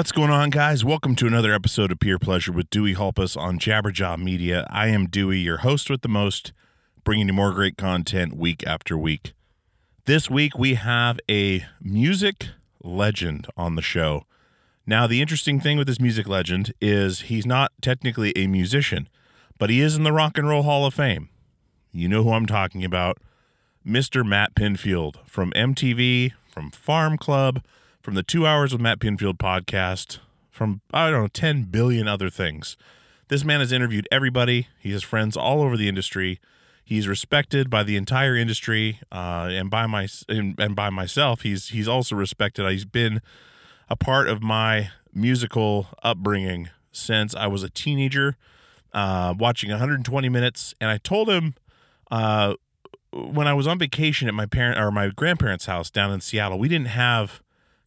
What's 0.00 0.12
going 0.12 0.30
on, 0.30 0.48
guys? 0.48 0.82
Welcome 0.82 1.14
to 1.16 1.26
another 1.26 1.52
episode 1.52 1.92
of 1.92 2.00
Peer 2.00 2.18
Pleasure 2.18 2.52
with 2.52 2.70
Dewey 2.70 2.94
Hulpus 2.94 3.36
on 3.36 3.58
Jabberjaw 3.58 4.16
Media. 4.18 4.66
I 4.70 4.86
am 4.86 5.06
Dewey, 5.06 5.40
your 5.40 5.58
host 5.58 5.90
with 5.90 6.00
the 6.00 6.08
most, 6.08 6.54
bringing 7.04 7.26
you 7.26 7.34
more 7.34 7.52
great 7.52 7.76
content 7.76 8.34
week 8.34 8.66
after 8.66 8.96
week. 8.96 9.34
This 10.06 10.30
week, 10.30 10.58
we 10.58 10.76
have 10.76 11.20
a 11.30 11.66
music 11.82 12.46
legend 12.82 13.46
on 13.58 13.74
the 13.74 13.82
show. 13.82 14.24
Now, 14.86 15.06
the 15.06 15.20
interesting 15.20 15.60
thing 15.60 15.76
with 15.76 15.86
this 15.86 16.00
music 16.00 16.26
legend 16.26 16.72
is 16.80 17.20
he's 17.20 17.44
not 17.44 17.70
technically 17.82 18.32
a 18.36 18.46
musician, 18.46 19.06
but 19.58 19.68
he 19.68 19.82
is 19.82 19.96
in 19.96 20.04
the 20.04 20.14
Rock 20.14 20.38
and 20.38 20.48
Roll 20.48 20.62
Hall 20.62 20.86
of 20.86 20.94
Fame. 20.94 21.28
You 21.92 22.08
know 22.08 22.24
who 22.24 22.32
I'm 22.32 22.46
talking 22.46 22.86
about. 22.86 23.18
Mr. 23.86 24.26
Matt 24.26 24.54
Pinfield 24.54 25.16
from 25.26 25.52
MTV, 25.52 26.32
from 26.50 26.70
Farm 26.70 27.18
Club, 27.18 27.60
from 28.00 28.14
the 28.14 28.22
Two 28.22 28.46
Hours 28.46 28.72
with 28.72 28.80
Matt 28.80 28.98
Pinfield 28.98 29.36
podcast, 29.38 30.18
from, 30.50 30.80
I 30.92 31.10
don't 31.10 31.22
know, 31.22 31.28
10 31.28 31.64
billion 31.64 32.08
other 32.08 32.30
things. 32.30 32.76
This 33.28 33.44
man 33.44 33.60
has 33.60 33.72
interviewed 33.72 34.08
everybody. 34.10 34.68
He 34.78 34.92
has 34.92 35.02
friends 35.02 35.36
all 35.36 35.62
over 35.62 35.76
the 35.76 35.88
industry. 35.88 36.40
He's 36.84 37.06
respected 37.06 37.70
by 37.70 37.84
the 37.84 37.96
entire 37.96 38.34
industry, 38.34 38.98
uh, 39.12 39.48
and 39.50 39.70
by 39.70 39.86
my 39.86 40.08
and, 40.28 40.58
and 40.58 40.74
by 40.74 40.90
myself. 40.90 41.42
He's 41.42 41.68
he's 41.68 41.86
also 41.86 42.16
respected. 42.16 42.68
He's 42.68 42.84
been 42.84 43.20
a 43.88 43.94
part 43.94 44.28
of 44.28 44.42
my 44.42 44.90
musical 45.14 45.86
upbringing 46.02 46.70
since 46.90 47.36
I 47.36 47.46
was 47.46 47.62
a 47.62 47.70
teenager, 47.70 48.36
uh, 48.92 49.34
watching 49.38 49.70
120 49.70 50.28
minutes. 50.28 50.74
And 50.80 50.90
I 50.90 50.98
told 50.98 51.28
him 51.28 51.54
uh, 52.10 52.54
when 53.12 53.46
I 53.46 53.54
was 53.54 53.68
on 53.68 53.78
vacation 53.78 54.26
at 54.26 54.34
my 54.34 54.46
parent 54.46 54.76
or 54.76 54.90
my 54.90 55.10
grandparents' 55.10 55.66
house 55.66 55.90
down 55.90 56.10
in 56.10 56.20
Seattle, 56.20 56.58
we 56.58 56.66
didn't 56.66 56.88
have 56.88 57.40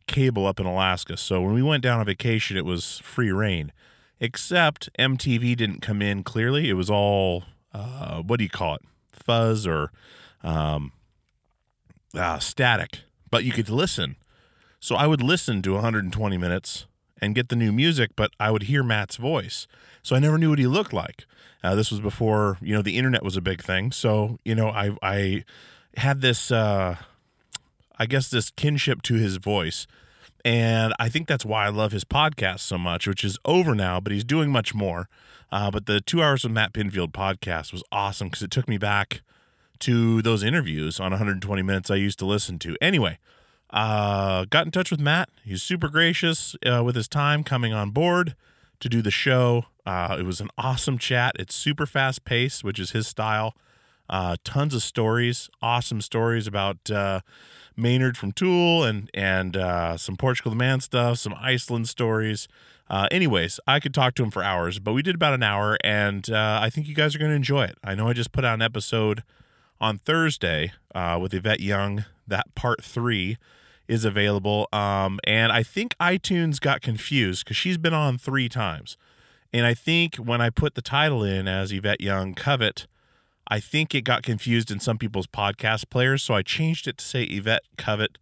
cable 0.07 0.45
up 0.45 0.59
in 0.59 0.65
Alaska. 0.65 1.17
So 1.17 1.41
when 1.41 1.53
we 1.53 1.63
went 1.63 1.83
down 1.83 1.99
on 1.99 2.05
vacation, 2.05 2.57
it 2.57 2.65
was 2.65 2.99
free 2.99 3.31
reign. 3.31 3.71
Except 4.19 4.89
MTV 4.97 5.55
didn't 5.57 5.81
come 5.81 6.01
in 6.01 6.23
clearly. 6.23 6.69
It 6.69 6.73
was 6.73 6.89
all 6.89 7.43
uh, 7.73 8.21
what 8.21 8.37
do 8.37 8.43
you 8.43 8.49
call 8.49 8.75
it? 8.75 8.81
Fuzz 9.11 9.65
or 9.65 9.91
um, 10.43 10.91
uh, 12.15 12.39
static. 12.39 13.01
But 13.29 13.43
you 13.43 13.51
could 13.51 13.69
listen. 13.69 14.15
So 14.79 14.95
I 14.95 15.07
would 15.07 15.21
listen 15.21 15.61
to 15.63 15.73
120 15.73 16.37
minutes 16.37 16.85
and 17.21 17.33
get 17.33 17.49
the 17.49 17.55
new 17.55 17.71
music, 17.71 18.11
but 18.15 18.31
I 18.39 18.51
would 18.51 18.63
hear 18.63 18.83
Matt's 18.83 19.15
voice. 19.15 19.65
So 20.01 20.15
I 20.15 20.19
never 20.19 20.37
knew 20.37 20.49
what 20.49 20.59
he 20.59 20.67
looked 20.67 20.93
like. 20.93 21.25
Uh, 21.63 21.75
this 21.75 21.89
was 21.89 22.01
before 22.01 22.57
you 22.61 22.75
know 22.75 22.81
the 22.81 22.97
internet 22.97 23.23
was 23.23 23.37
a 23.37 23.41
big 23.41 23.63
thing. 23.63 23.91
So 23.91 24.37
you 24.43 24.53
know 24.53 24.69
I 24.69 24.95
I 25.01 25.45
had 25.95 26.21
this 26.21 26.51
uh, 26.51 26.97
I 27.97 28.05
guess 28.05 28.29
this 28.29 28.49
kinship 28.49 29.01
to 29.03 29.15
his 29.15 29.37
voice. 29.37 29.87
And 30.45 30.93
I 30.99 31.09
think 31.09 31.27
that's 31.27 31.45
why 31.45 31.65
I 31.65 31.69
love 31.69 31.91
his 31.91 32.03
podcast 32.03 32.59
so 32.59 32.77
much, 32.77 33.07
which 33.07 33.23
is 33.23 33.37
over 33.45 33.73
now, 33.73 33.99
but 33.99 34.11
he's 34.11 34.25
doing 34.25 34.51
much 34.51 34.75
more. 34.75 35.07
Uh, 35.51 35.71
but 35.71 35.85
the 35.85 36.01
two 36.01 36.21
hours 36.21 36.43
of 36.43 36.51
Matt 36.51 36.73
Pinfield 36.73 37.11
podcast 37.11 37.71
was 37.71 37.83
awesome 37.91 38.27
because 38.27 38.41
it 38.41 38.51
took 38.51 38.67
me 38.67 38.77
back 38.77 39.21
to 39.79 40.21
those 40.21 40.43
interviews 40.43 40.99
on 40.99 41.11
120 41.11 41.61
minutes 41.61 41.91
I 41.91 41.95
used 41.95 42.19
to 42.19 42.25
listen 42.25 42.59
to. 42.59 42.75
Anyway, 42.81 43.19
uh, 43.69 44.45
got 44.45 44.65
in 44.65 44.71
touch 44.71 44.91
with 44.91 44.99
Matt. 44.99 45.29
He's 45.43 45.63
super 45.63 45.87
gracious 45.89 46.55
uh, 46.65 46.83
with 46.83 46.95
his 46.95 47.07
time 47.07 47.43
coming 47.43 47.73
on 47.73 47.91
board 47.91 48.35
to 48.79 48.89
do 48.89 49.01
the 49.01 49.11
show. 49.11 49.65
Uh, 49.85 50.17
it 50.19 50.23
was 50.23 50.41
an 50.41 50.49
awesome 50.57 50.97
chat. 50.97 51.35
It's 51.39 51.55
super 51.55 51.85
fast 51.85 52.25
paced, 52.25 52.63
which 52.63 52.79
is 52.79 52.91
his 52.91 53.07
style. 53.07 53.55
Uh, 54.09 54.35
tons 54.43 54.75
of 54.75 54.83
stories, 54.83 55.49
awesome 55.61 56.01
stories 56.01 56.47
about 56.47 56.91
uh, 56.91 57.21
Maynard 57.75 58.17
from 58.17 58.31
Tool 58.31 58.83
and 58.83 59.09
and 59.13 59.57
uh, 59.57 59.97
some 59.97 60.15
Portugal 60.15 60.51
the 60.51 60.55
Man 60.55 60.79
stuff, 60.79 61.17
some 61.17 61.33
Iceland 61.39 61.89
stories. 61.89 62.47
Uh, 62.89 63.07
anyways, 63.11 63.59
I 63.65 63.79
could 63.79 63.93
talk 63.93 64.13
to 64.15 64.23
him 64.23 64.31
for 64.31 64.43
hours, 64.43 64.79
but 64.79 64.93
we 64.93 65.01
did 65.01 65.15
about 65.15 65.33
an 65.33 65.43
hour, 65.43 65.77
and 65.83 66.29
uh, 66.29 66.59
I 66.61 66.69
think 66.69 66.87
you 66.87 66.93
guys 66.93 67.15
are 67.15 67.19
going 67.19 67.31
to 67.31 67.35
enjoy 67.35 67.63
it. 67.63 67.77
I 67.83 67.95
know 67.95 68.09
I 68.09 68.13
just 68.13 68.31
put 68.31 68.45
out 68.45 68.55
an 68.55 68.61
episode 68.61 69.23
on 69.79 69.97
Thursday 69.97 70.73
uh, 70.93 71.17
with 71.21 71.33
Yvette 71.33 71.61
Young. 71.61 72.05
That 72.27 72.53
part 72.55 72.83
three 72.83 73.37
is 73.87 74.05
available, 74.05 74.67
um, 74.71 75.19
and 75.23 75.51
I 75.51 75.63
think 75.63 75.95
iTunes 75.99 76.59
got 76.59 76.81
confused 76.81 77.45
because 77.45 77.57
she's 77.57 77.77
been 77.77 77.93
on 77.93 78.17
three 78.17 78.49
times, 78.49 78.97
and 79.51 79.65
I 79.65 79.73
think 79.73 80.15
when 80.17 80.41
I 80.41 80.49
put 80.49 80.75
the 80.75 80.81
title 80.81 81.23
in 81.23 81.47
as 81.47 81.71
Yvette 81.71 82.01
Young 82.01 82.33
Covet. 82.33 82.87
I 83.47 83.59
think 83.59 83.93
it 83.93 84.01
got 84.01 84.23
confused 84.23 84.71
in 84.71 84.79
some 84.79 84.97
people's 84.97 85.27
podcast 85.27 85.89
players, 85.89 86.23
so 86.23 86.33
I 86.33 86.41
changed 86.41 86.87
it 86.87 86.97
to 86.97 87.05
say 87.05 87.23
Yvette 87.23 87.63
Covet 87.77 88.17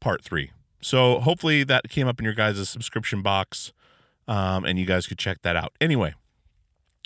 Part 0.00 0.22
3. 0.24 0.50
So 0.80 1.20
hopefully 1.20 1.64
that 1.64 1.88
came 1.88 2.06
up 2.06 2.18
in 2.18 2.24
your 2.24 2.34
guys' 2.34 2.68
subscription 2.68 3.22
box 3.22 3.72
um, 4.28 4.64
and 4.64 4.78
you 4.78 4.86
guys 4.86 5.06
could 5.06 5.18
check 5.18 5.42
that 5.42 5.56
out. 5.56 5.72
Anyway, 5.80 6.14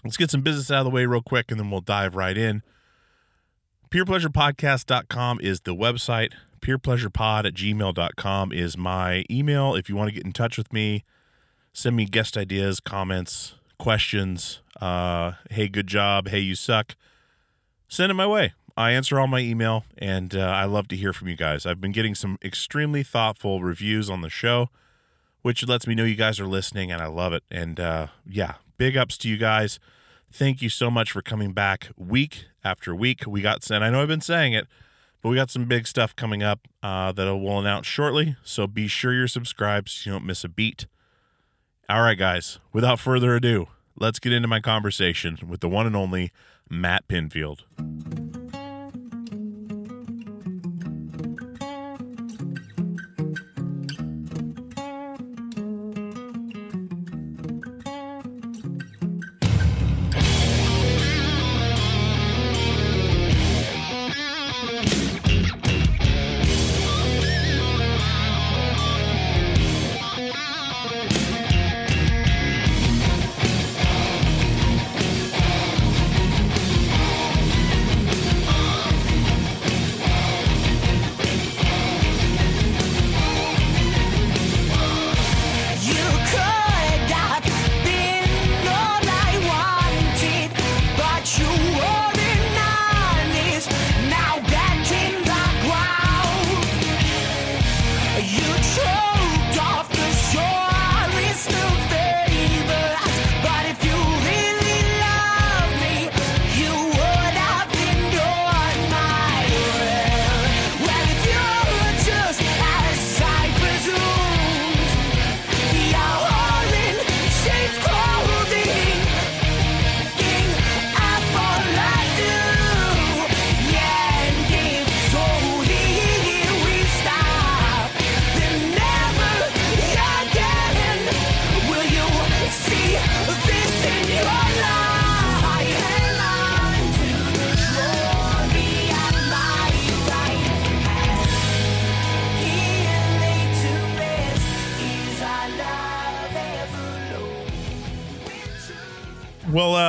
let's 0.04 0.16
get 0.16 0.30
some 0.30 0.42
business 0.42 0.70
out 0.70 0.80
of 0.80 0.84
the 0.84 0.90
way 0.90 1.06
real 1.06 1.22
quick 1.22 1.50
and 1.50 1.60
then 1.60 1.70
we'll 1.70 1.80
dive 1.80 2.14
right 2.16 2.36
in. 2.36 2.62
PeerPleasurePodcast.com 3.90 5.40
is 5.40 5.60
the 5.60 5.74
website. 5.74 6.32
peerpleasurepod 6.60 7.46
at 7.46 7.54
gmail.com 7.54 8.52
is 8.52 8.76
my 8.76 9.24
email. 9.30 9.74
If 9.74 9.88
you 9.88 9.96
want 9.96 10.08
to 10.08 10.14
get 10.14 10.24
in 10.24 10.32
touch 10.32 10.58
with 10.58 10.72
me, 10.72 11.04
send 11.72 11.96
me 11.96 12.04
guest 12.04 12.36
ideas, 12.36 12.80
comments, 12.80 13.54
questions. 13.78 14.60
Uh, 14.80 15.32
hey, 15.50 15.68
good 15.68 15.86
job. 15.86 16.28
Hey, 16.28 16.40
you 16.40 16.54
suck. 16.54 16.96
Send 17.88 18.10
it 18.10 18.14
my 18.14 18.26
way. 18.26 18.52
I 18.76 18.92
answer 18.92 19.18
all 19.18 19.26
my 19.26 19.40
email, 19.40 19.84
and 19.96 20.36
uh, 20.36 20.40
I 20.40 20.66
love 20.66 20.88
to 20.88 20.96
hear 20.96 21.12
from 21.12 21.28
you 21.28 21.36
guys. 21.36 21.66
I've 21.66 21.80
been 21.80 21.90
getting 21.90 22.14
some 22.14 22.38
extremely 22.44 23.02
thoughtful 23.02 23.62
reviews 23.62 24.08
on 24.10 24.20
the 24.20 24.28
show, 24.28 24.68
which 25.42 25.66
lets 25.66 25.86
me 25.86 25.94
know 25.94 26.04
you 26.04 26.14
guys 26.14 26.38
are 26.38 26.46
listening, 26.46 26.92
and 26.92 27.02
I 27.02 27.06
love 27.06 27.32
it. 27.32 27.42
And 27.50 27.80
uh, 27.80 28.08
yeah, 28.28 28.54
big 28.76 28.96
ups 28.96 29.16
to 29.18 29.28
you 29.28 29.38
guys. 29.38 29.80
Thank 30.30 30.60
you 30.60 30.68
so 30.68 30.90
much 30.90 31.10
for 31.10 31.22
coming 31.22 31.52
back 31.52 31.88
week 31.96 32.44
after 32.62 32.94
week. 32.94 33.26
We 33.26 33.40
got, 33.40 33.68
and 33.70 33.82
I 33.82 33.88
know 33.88 34.02
I've 34.02 34.08
been 34.08 34.20
saying 34.20 34.52
it, 34.52 34.68
but 35.22 35.30
we 35.30 35.36
got 35.36 35.50
some 35.50 35.64
big 35.64 35.86
stuff 35.86 36.14
coming 36.14 36.42
up 36.42 36.68
uh, 36.82 37.10
that 37.12 37.36
we'll 37.36 37.58
announce 37.58 37.86
shortly. 37.86 38.36
So 38.44 38.66
be 38.66 38.86
sure 38.86 39.14
you're 39.14 39.28
subscribed 39.28 39.88
so 39.88 40.10
you 40.10 40.12
don't 40.14 40.26
miss 40.26 40.44
a 40.44 40.48
beat. 40.48 40.86
All 41.88 42.02
right, 42.02 42.18
guys, 42.18 42.58
without 42.72 43.00
further 43.00 43.34
ado, 43.34 43.68
let's 43.96 44.18
get 44.18 44.32
into 44.32 44.46
my 44.46 44.60
conversation 44.60 45.38
with 45.48 45.60
the 45.60 45.68
one 45.68 45.86
and 45.86 45.96
only 45.96 46.30
Matt 46.70 47.08
Pinfield. 47.08 47.64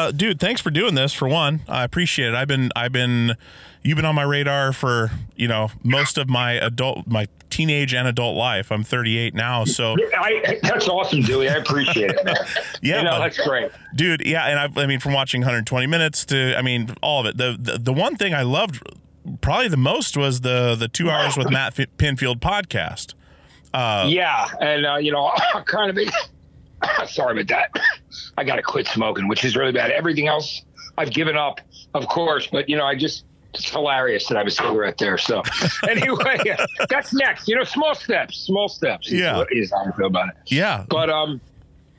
Uh, 0.10 0.12
dude, 0.12 0.40
thanks 0.40 0.62
for 0.62 0.72
doing 0.72 0.96
this. 0.96 1.14
For 1.14 1.28
one, 1.28 1.62
I 1.68 1.84
appreciate 1.84 2.30
it. 2.30 2.36
I've 2.36 2.48
been, 2.48 2.72
I've 2.76 2.92
been, 2.92 3.36
you've 3.84 3.96
been 3.96 4.06
on 4.06 4.16
my 4.16 4.24
radar 4.24 4.74
for 4.74 5.12
you 5.36 5.48
know 5.48 5.70
most 5.84 6.18
of 6.18 6.28
my 6.30 6.54
adult, 6.54 7.08
my 7.08 7.28
teenage 7.50 7.94
and 7.94 8.08
adult 8.08 8.36
life. 8.38 8.72
I'm 8.72 8.84
38 8.84 9.34
now, 9.34 9.66
so 9.66 9.96
I, 10.18 10.60
that's 10.62 10.88
awesome, 10.88 11.22
Dewey. 11.22 11.50
I 11.50 11.56
appreciate 11.56 12.12
it, 12.12 12.24
man. 12.26 12.36
Yeah, 12.82 13.00
you 13.00 13.04
know, 13.04 13.20
that's 13.20 13.38
great. 13.38 13.72
dude, 13.96 14.26
yeah. 14.26 14.46
And 14.46 14.60
I, 14.78 14.84
I 14.84 14.86
mean, 14.86 15.00
from 15.00 15.14
watching 15.14 15.42
120 15.42 15.86
minutes 15.88 16.26
to, 16.28 16.56
I 16.58 16.62
mean, 16.62 16.96
all 17.02 17.20
of 17.20 17.26
it. 17.26 17.38
The, 17.38 17.58
the 17.60 17.78
the 17.78 17.94
one 17.94 18.16
thing 18.16 18.34
I 18.34 18.44
loved 18.44 18.82
probably 19.42 19.68
the 19.68 19.78
most 19.78 20.16
was 20.18 20.42
the 20.42 20.76
the 20.76 20.88
two 20.88 21.10
hours 21.10 21.36
with 21.38 21.50
Matt 21.52 21.76
Pinfield 21.76 22.40
podcast. 22.40 23.14
yeah, 23.74 24.48
and 24.62 24.86
uh, 24.86 24.96
you 24.96 25.12
know, 25.12 25.32
kind 25.66 25.98
of. 25.98 26.14
sorry 27.08 27.42
about 27.42 27.48
that. 27.74 27.84
I 28.38 28.44
got 28.44 28.56
to 28.58 28.62
quit 28.62 28.88
smoking, 28.88 29.28
which 29.28 29.44
is 29.46 29.56
really 29.56 29.72
bad. 29.72 29.92
Everything 29.92 30.28
else 30.28 30.62
I've 30.98 31.12
given 31.12 31.36
up, 31.38 31.60
of 31.94 32.08
course, 32.08 32.48
but 32.52 32.70
you 32.70 32.78
know, 32.78 32.86
I 32.86 32.96
just. 32.96 33.26
It's 33.52 33.68
hilarious 33.68 34.28
that 34.28 34.36
I 34.36 34.42
have 34.42 34.48
a 34.48 34.52
cigarette 34.52 35.00
there. 35.00 35.18
So, 35.18 35.42
anyway, 35.90 36.38
that's 36.90 37.16
next. 37.16 37.48
You 37.48 37.56
know, 37.56 37.64
small 37.64 37.96
steps, 37.96 38.38
small 38.46 38.70
steps. 38.70 39.08
is 39.08 39.14
Yeah. 39.22 39.44
is 39.50 39.72
how 39.72 39.86
I 39.92 39.98
feel 39.98 40.06
about 40.06 40.30
it. 40.30 40.36
Yeah, 40.46 40.86
But 40.88 41.10
um, 41.10 41.42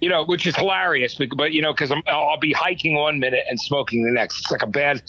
you 0.01 0.09
know, 0.09 0.25
which 0.25 0.47
is 0.47 0.57
hilarious. 0.57 1.15
But, 1.15 1.29
but 1.37 1.53
you 1.53 1.63
know, 1.63 1.73
because 1.73 1.93
I'll 2.07 2.39
be 2.39 2.53
hiking 2.53 2.95
one 2.95 3.19
minute 3.19 3.45
and 3.49 3.61
smoking 3.61 4.03
the 4.05 4.11
next. 4.11 4.39
It's 4.41 4.51
like 4.51 4.63
a 4.63 4.67
bad 4.67 5.03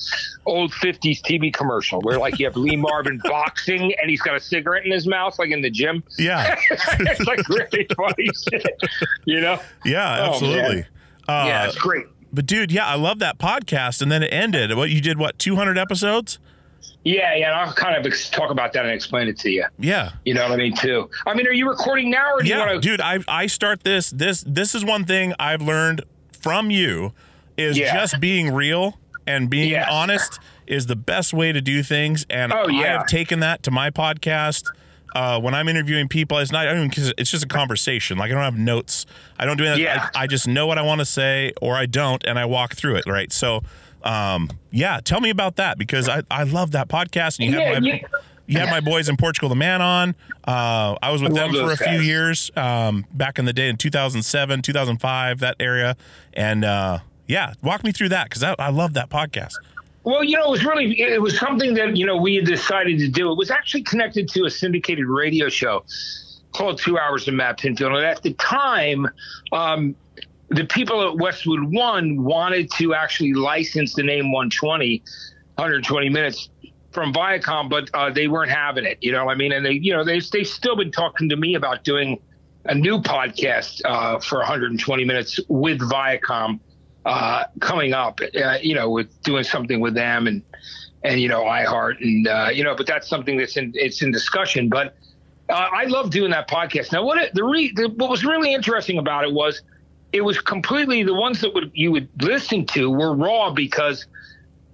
old 0.46 0.72
'50s 0.74 1.22
TV 1.22 1.54
commercial 1.54 2.02
where 2.02 2.18
like 2.18 2.40
you 2.40 2.46
have 2.46 2.56
Lee 2.58 2.76
Marvin 2.76 3.20
boxing 3.24 3.94
and 4.02 4.10
he's 4.10 4.22
got 4.22 4.36
a 4.36 4.40
cigarette 4.40 4.86
in 4.86 4.92
his 4.92 5.08
mouth, 5.08 5.38
like 5.40 5.50
in 5.52 5.62
the 5.62 5.70
gym. 5.70 6.04
yeah, 6.18 6.60
it's 6.72 7.22
like 7.26 7.48
really 7.50 7.88
funny 7.96 8.30
shit, 8.50 8.78
you 9.26 9.42
know? 9.42 9.60
yeah, 9.86 10.18
Oh, 10.20 10.34
absolutely. 10.34 10.86
Uh, 11.28 11.44
yeah, 11.48 11.68
it's 11.68 11.78
great. 11.78 12.06
But 12.34 12.46
dude, 12.46 12.72
yeah, 12.72 12.86
I 12.88 12.96
love 12.96 13.20
that 13.20 13.38
podcast. 13.40 14.02
And 14.02 14.12
then 14.12 14.24
it 14.24 14.30
ended. 14.34 14.76
What 14.76 14.90
you 14.90 15.02
did? 15.02 15.18
What 15.20 15.38
200 15.38 15.78
episodes? 15.78 16.40
Yeah, 17.04 17.34
yeah. 17.36 17.48
and 17.48 17.56
I'll 17.56 17.74
kind 17.74 17.96
of 17.98 18.06
ex- 18.06 18.30
talk 18.30 18.52
about 18.52 18.74
that 18.74 18.86
and 18.86 18.94
explain 18.94 19.28
it 19.28 19.38
to 19.40 19.50
you. 19.50 19.66
Yeah. 19.80 20.12
You 20.26 20.34
know 20.36 20.44
what 20.44 20.52
I 20.52 20.58
mean, 20.58 20.76
too. 20.76 21.10
I 21.26 21.34
mean, 21.34 21.48
are 21.48 21.54
you 21.54 21.68
recording 21.68 22.12
now, 22.12 22.34
or 22.36 22.42
do 22.42 22.48
you 22.50 22.58
want 22.58 22.72
to? 22.72 22.80
dude, 22.80 23.02
I 23.02 23.20
I 23.28 23.48
start 23.48 23.84
this 23.84 24.12
this 24.12 24.44
this 24.48 24.76
is 24.76 24.86
one 24.86 25.06
thing 25.06 25.34
I've 25.40 25.62
learned 25.62 26.04
from 26.42 26.70
you 26.72 27.14
is 27.58 27.78
Yeah. 27.78 27.94
just 27.94 28.20
being 28.20 28.54
real 28.54 28.98
and 29.28 29.50
being 29.50 29.76
honest 29.90 30.40
is 30.68 30.86
the 30.88 30.96
best 30.96 31.34
way 31.34 31.52
to 31.52 31.60
do 31.62 31.84
things. 31.84 32.26
And 32.30 32.54
Oh, 32.54 32.66
I 32.68 32.74
have 32.86 33.08
taken 33.08 33.40
that 33.42 33.64
to 33.64 33.72
my 33.72 33.90
podcast. 33.90 34.66
Uh, 35.14 35.38
when 35.42 35.54
I'm 35.54 35.68
interviewing 35.68 36.08
people, 36.08 36.38
it's 36.38 36.52
not 36.54 36.68
I 36.68 36.74
don't 36.74 36.98
it's 37.18 37.30
just 37.30 37.44
a 37.44 37.48
conversation. 37.48 38.18
Like 38.18 38.32
I 38.32 38.34
don't 38.36 38.44
have 38.44 38.58
notes. 38.58 39.06
I 39.38 39.46
don't 39.46 39.58
do 39.58 39.66
anything. 39.66 39.84
Yeah. 39.84 40.08
I, 40.16 40.24
I 40.24 40.28
just 40.28 40.48
know 40.48 40.66
what 40.68 40.78
I 40.78 40.84
want 40.84 41.00
to 41.00 41.06
say 41.06 41.52
or 41.62 41.76
I 41.76 41.86
don't, 41.86 42.24
and 42.26 42.40
I 42.40 42.46
walk 42.46 42.76
through 42.76 42.96
it. 42.96 43.04
Right. 43.06 43.32
So, 43.34 43.62
um, 44.04 44.50
yeah, 44.72 45.00
tell 45.04 45.20
me 45.22 45.30
about 45.30 45.56
that 45.58 45.78
because 45.78 46.08
I, 46.10 46.24
I 46.30 46.44
love 46.44 46.72
that 46.72 46.88
podcast. 46.88 47.40
And 47.40 47.52
you 47.52 47.60
Yeah, 47.60 47.74
have 47.74 47.84
my, 47.84 47.90
yeah. 47.90 48.08
you 48.48 48.60
had 48.60 48.70
my 48.70 48.80
boys 48.80 49.10
in 49.10 49.18
Portugal, 49.18 49.50
the 49.50 49.56
man 49.56 49.82
on. 49.82 50.16
Uh, 50.46 50.96
I 51.02 51.12
was 51.12 51.22
with 51.22 51.32
I 51.34 51.36
them 51.36 51.52
for 51.54 51.64
a 51.64 51.66
those 51.68 51.78
few 51.80 52.00
years 52.00 52.52
um, 52.56 53.06
back 53.14 53.40
in 53.40 53.46
the 53.46 53.54
day 53.54 53.70
in 53.70 53.78
2007, 53.78 54.62
2005, 54.62 55.40
that 55.40 55.56
area. 55.60 55.96
And 56.34 56.66
uh, 56.66 57.00
yeah, 57.28 57.54
walk 57.62 57.84
me 57.84 57.92
through 57.92 58.10
that 58.10 58.30
because 58.30 58.44
I, 58.44 58.56
I 58.60 58.70
love 58.70 58.94
that 58.94 59.10
podcast. 59.10 59.54
Well, 60.04 60.24
you 60.24 60.36
know, 60.36 60.46
it 60.46 60.50
was 60.50 60.66
really 60.66 61.00
it 61.00 61.22
was 61.22 61.38
something 61.38 61.76
that 61.76 61.96
you 61.96 62.08
know 62.08 62.18
we 62.18 62.36
had 62.36 62.46
decided 62.46 62.98
to 63.00 63.08
do. 63.08 63.32
It 63.32 63.38
was 63.38 63.52
actually 63.52 63.84
connected 63.84 64.28
to 64.30 64.46
a 64.46 64.50
syndicated 64.50 65.06
radio 65.06 65.48
show 65.48 65.86
called 66.54 66.80
Two 66.80 66.98
Hours 66.98 67.28
of 67.28 67.36
Matt 67.36 67.60
Pinfield, 67.60 67.96
and 67.96 68.06
at 68.06 68.22
the 68.24 68.34
time, 68.34 69.08
um, 69.52 69.96
the 70.52 70.66
people 70.66 71.08
at 71.08 71.18
Westwood 71.18 71.64
One 71.74 72.24
wanted 72.24 72.70
to 72.74 72.94
actually 72.94 73.34
license 73.34 73.96
the 73.96 74.04
name 74.04 74.32
120, 74.32 75.02
120 75.56 76.10
minutes 76.10 76.50
from 76.92 77.14
Viacom, 77.14 77.70
but 77.70 77.90
uh, 77.94 78.10
they 78.10 78.28
weren't 78.28 78.52
having 78.52 78.86
it. 78.86 78.98
You 79.02 79.14
know, 79.14 79.26
what 79.26 79.32
I 79.32 79.36
mean, 79.36 79.54
and 79.54 79.66
they, 79.66 79.72
you 79.72 79.94
know, 79.94 80.04
they 80.04 80.20
they've 80.20 80.48
still 80.48 80.76
been 80.76 80.92
talking 80.92 81.30
to 81.30 81.38
me 81.38 81.56
about 81.56 81.86
doing 81.86 82.20
a 82.66 82.76
new 82.76 83.00
podcast 83.00 83.82
uh, 83.86 84.20
for 84.20 84.40
120 84.40 85.06
minutes 85.06 85.40
with 85.48 85.80
Viacom 85.80 86.60
uh, 87.06 87.46
coming 87.62 87.94
up. 87.94 88.20
Uh, 88.22 88.58
you 88.62 88.76
know, 88.76 88.90
with 88.90 89.10
doing 89.24 89.46
something 89.46 89.80
with 89.80 89.94
them 89.94 90.28
and 90.28 90.44
and 91.04 91.22
you 91.22 91.30
know 91.30 91.44
iHeart 91.44 92.02
and 92.02 92.28
uh, 92.28 92.50
you 92.54 92.66
know, 92.66 92.76
but 92.76 92.88
that's 92.88 93.08
something 93.08 93.38
that's 93.38 93.56
in 93.56 93.72
it's 93.74 94.02
in 94.02 94.12
discussion. 94.12 94.68
But 94.68 94.98
uh, 95.50 95.54
I 95.54 95.86
love 95.86 96.10
doing 96.10 96.32
that 96.32 96.50
podcast. 96.50 96.92
Now, 96.92 97.06
what 97.06 97.18
it, 97.18 97.34
the, 97.34 97.44
re, 97.46 97.72
the 97.74 97.88
what 97.88 98.10
was 98.10 98.26
really 98.26 98.54
interesting 98.54 98.98
about 98.98 99.24
it 99.24 99.32
was 99.32 99.62
it 100.14 100.22
was 100.22 100.40
completely 100.40 101.04
the 101.04 101.14
ones 101.14 101.42
that 101.42 101.54
would 101.54 101.72
you 101.74 101.92
would 101.92 102.10
listen 102.22 102.66
to 102.68 102.90
were 102.90 103.16
raw 103.16 103.52
because 103.52 104.06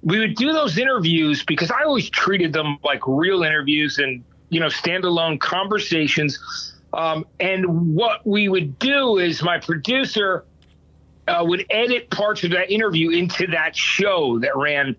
we 0.02 0.20
would 0.20 0.36
do 0.36 0.52
those 0.52 0.78
interviews 0.78 1.44
because 1.44 1.72
I 1.72 1.84
always 1.84 2.10
treated 2.10 2.54
them 2.54 2.78
like 2.84 3.02
real 3.06 3.44
interviews 3.44 3.98
and 3.98 4.24
you 4.50 4.60
know, 4.60 4.68
standalone 4.68 5.40
conversations. 5.40 6.40
Um, 6.94 7.26
and 7.40 7.96
what 7.96 8.26
we 8.26 8.50
would 8.50 8.80
do 8.80 9.18
is 9.18 9.44
my 9.44 9.60
producer 9.60 10.46
uh, 11.28 11.44
would 11.46 11.66
edit 11.70 12.10
parts 12.10 12.44
of 12.44 12.52
that 12.52 12.72
interview 12.72 13.12
into 13.12 13.48
that 13.48 13.76
show 13.76 14.40
that 14.40 14.56
ran 14.56 14.96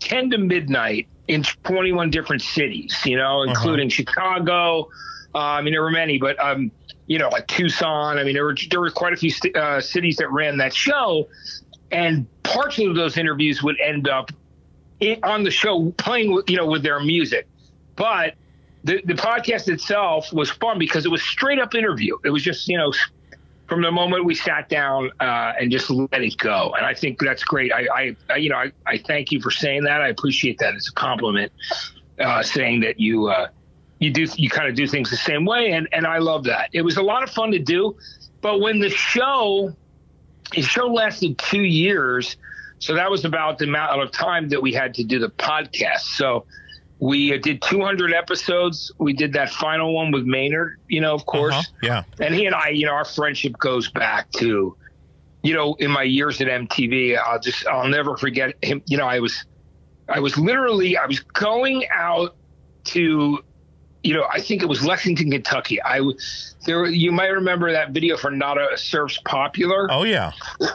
10 0.00 0.30
to 0.30 0.38
midnight 0.38 1.08
in 1.28 1.42
21 1.64 2.10
different 2.10 2.40
cities, 2.40 2.96
you 3.04 3.16
know, 3.16 3.42
including 3.42 3.88
Chicago. 3.88 4.88
Uh, 5.34 5.38
I 5.38 5.60
mean, 5.60 5.74
there 5.74 5.82
were 5.82 5.90
many, 5.90 6.18
but, 6.18 6.42
um, 6.42 6.70
you 7.06 7.18
know, 7.18 7.28
like 7.28 7.46
Tucson. 7.46 8.18
I 8.18 8.24
mean, 8.24 8.34
there 8.34 8.44
were, 8.44 8.56
there 8.70 8.80
were 8.80 8.90
quite 8.90 9.12
a 9.12 9.16
few 9.16 9.30
st- 9.30 9.56
uh, 9.56 9.80
cities 9.80 10.16
that 10.16 10.30
ran 10.30 10.58
that 10.58 10.74
show. 10.74 11.28
And 11.90 12.26
parts 12.42 12.78
of 12.78 12.96
those 12.96 13.16
interviews 13.16 13.62
would 13.62 13.78
end 13.80 14.08
up 14.08 14.32
in, 15.00 15.20
on 15.22 15.44
the 15.44 15.50
show 15.50 15.92
playing, 15.98 16.32
with, 16.32 16.50
you 16.50 16.56
know, 16.56 16.66
with 16.66 16.82
their 16.82 17.00
music. 17.00 17.46
But 17.94 18.34
the, 18.84 19.00
the 19.04 19.14
podcast 19.14 19.68
itself 19.68 20.32
was 20.32 20.50
fun 20.50 20.78
because 20.78 21.04
it 21.06 21.10
was 21.10 21.22
straight 21.22 21.58
up 21.58 21.74
interview. 21.74 22.16
It 22.24 22.30
was 22.30 22.42
just, 22.42 22.68
you 22.68 22.76
know, 22.76 22.92
from 23.68 23.82
the 23.82 23.90
moment 23.90 24.24
we 24.24 24.34
sat 24.34 24.68
down 24.68 25.10
uh, 25.20 25.52
and 25.60 25.72
just 25.72 25.90
let 25.90 26.22
it 26.22 26.36
go. 26.38 26.74
And 26.76 26.86
I 26.86 26.94
think 26.94 27.20
that's 27.20 27.42
great. 27.42 27.72
I, 27.72 27.86
I, 27.92 28.16
I 28.30 28.36
you 28.36 28.50
know, 28.50 28.56
I, 28.56 28.72
I 28.86 28.98
thank 28.98 29.32
you 29.32 29.40
for 29.40 29.50
saying 29.50 29.84
that. 29.84 30.00
I 30.00 30.08
appreciate 30.08 30.58
that. 30.58 30.74
It's 30.74 30.88
a 30.88 30.92
compliment 30.92 31.52
uh, 32.20 32.42
saying 32.42 32.80
that 32.80 33.00
you, 33.00 33.26
uh, 33.26 33.48
you 33.98 34.10
do, 34.10 34.26
you 34.36 34.50
kind 34.50 34.68
of 34.68 34.74
do 34.74 34.86
things 34.86 35.10
the 35.10 35.16
same 35.16 35.44
way. 35.44 35.72
And, 35.72 35.88
and 35.92 36.06
I 36.06 36.18
love 36.18 36.44
that. 36.44 36.70
It 36.72 36.82
was 36.82 36.96
a 36.96 37.02
lot 37.02 37.22
of 37.22 37.30
fun 37.30 37.52
to 37.52 37.58
do. 37.58 37.96
But 38.40 38.60
when 38.60 38.78
the 38.78 38.90
show, 38.90 39.74
the 40.52 40.62
show 40.62 40.86
lasted 40.86 41.38
two 41.38 41.62
years. 41.62 42.36
So 42.78 42.94
that 42.94 43.10
was 43.10 43.24
about 43.24 43.58
the 43.58 43.64
amount 43.64 44.02
of 44.02 44.10
time 44.10 44.50
that 44.50 44.60
we 44.60 44.72
had 44.72 44.94
to 44.94 45.04
do 45.04 45.18
the 45.18 45.30
podcast. 45.30 46.00
So 46.00 46.44
we 46.98 47.36
did 47.38 47.62
200 47.62 48.12
episodes. 48.12 48.92
We 48.98 49.12
did 49.12 49.32
that 49.32 49.50
final 49.50 49.94
one 49.94 50.12
with 50.12 50.24
Maynard, 50.24 50.78
you 50.88 51.00
know, 51.00 51.14
of 51.14 51.26
course. 51.26 51.54
Uh-huh. 51.54 51.72
Yeah. 51.82 52.02
And 52.20 52.34
he 52.34 52.46
and 52.46 52.54
I, 52.54 52.70
you 52.70 52.86
know, 52.86 52.92
our 52.92 53.04
friendship 53.04 53.58
goes 53.58 53.90
back 53.90 54.30
to, 54.32 54.76
you 55.42 55.54
know, 55.54 55.74
in 55.74 55.90
my 55.90 56.02
years 56.02 56.40
at 56.40 56.48
MTV, 56.48 57.18
I'll 57.18 57.40
just, 57.40 57.66
I'll 57.66 57.88
never 57.88 58.16
forget 58.16 58.54
him. 58.62 58.82
You 58.86 58.98
know, 58.98 59.06
I 59.06 59.20
was, 59.20 59.44
I 60.08 60.20
was 60.20 60.36
literally, 60.38 60.96
I 60.96 61.06
was 61.06 61.20
going 61.20 61.86
out 61.92 62.36
to, 62.84 63.42
you 64.06 64.14
know, 64.14 64.26
I 64.32 64.40
think 64.40 64.62
it 64.62 64.66
was 64.66 64.84
Lexington, 64.84 65.30
Kentucky. 65.32 65.82
I 65.82 66.00
there. 66.64 66.86
You 66.86 67.10
might 67.10 67.26
remember 67.26 67.72
that 67.72 67.90
video 67.90 68.16
for 68.16 68.30
Nada 68.30 68.68
Surfs 68.76 69.18
Popular. 69.24 69.88
Oh 69.90 70.04
yeah. 70.04 70.32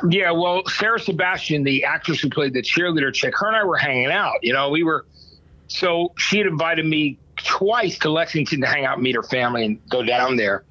Yeah, 0.10 0.32
well, 0.32 0.64
Sarah 0.68 1.00
Sebastian, 1.00 1.64
the 1.64 1.86
actress 1.86 2.20
who 2.20 2.30
played 2.30 2.54
the 2.54 2.62
cheerleader 2.62 3.14
chick, 3.14 3.34
her 3.38 3.48
and 3.48 3.56
I 3.56 3.64
were 3.64 3.78
hanging 3.78 4.12
out. 4.12 4.36
You 4.42 4.54
know, 4.54 4.70
we 4.70 4.84
were. 4.84 5.06
So 5.68 6.12
she 6.18 6.40
had 6.40 6.48
invited 6.48 6.86
me 6.86 7.18
twice 7.38 7.98
to 8.00 8.10
Lexington 8.12 8.60
to 8.62 8.68
hang 8.68 8.84
out, 8.84 9.02
meet 9.02 9.16
her 9.16 9.24
family, 9.24 9.64
and 9.64 9.90
go 9.90 10.04
down 10.04 10.36
there. 10.36 10.66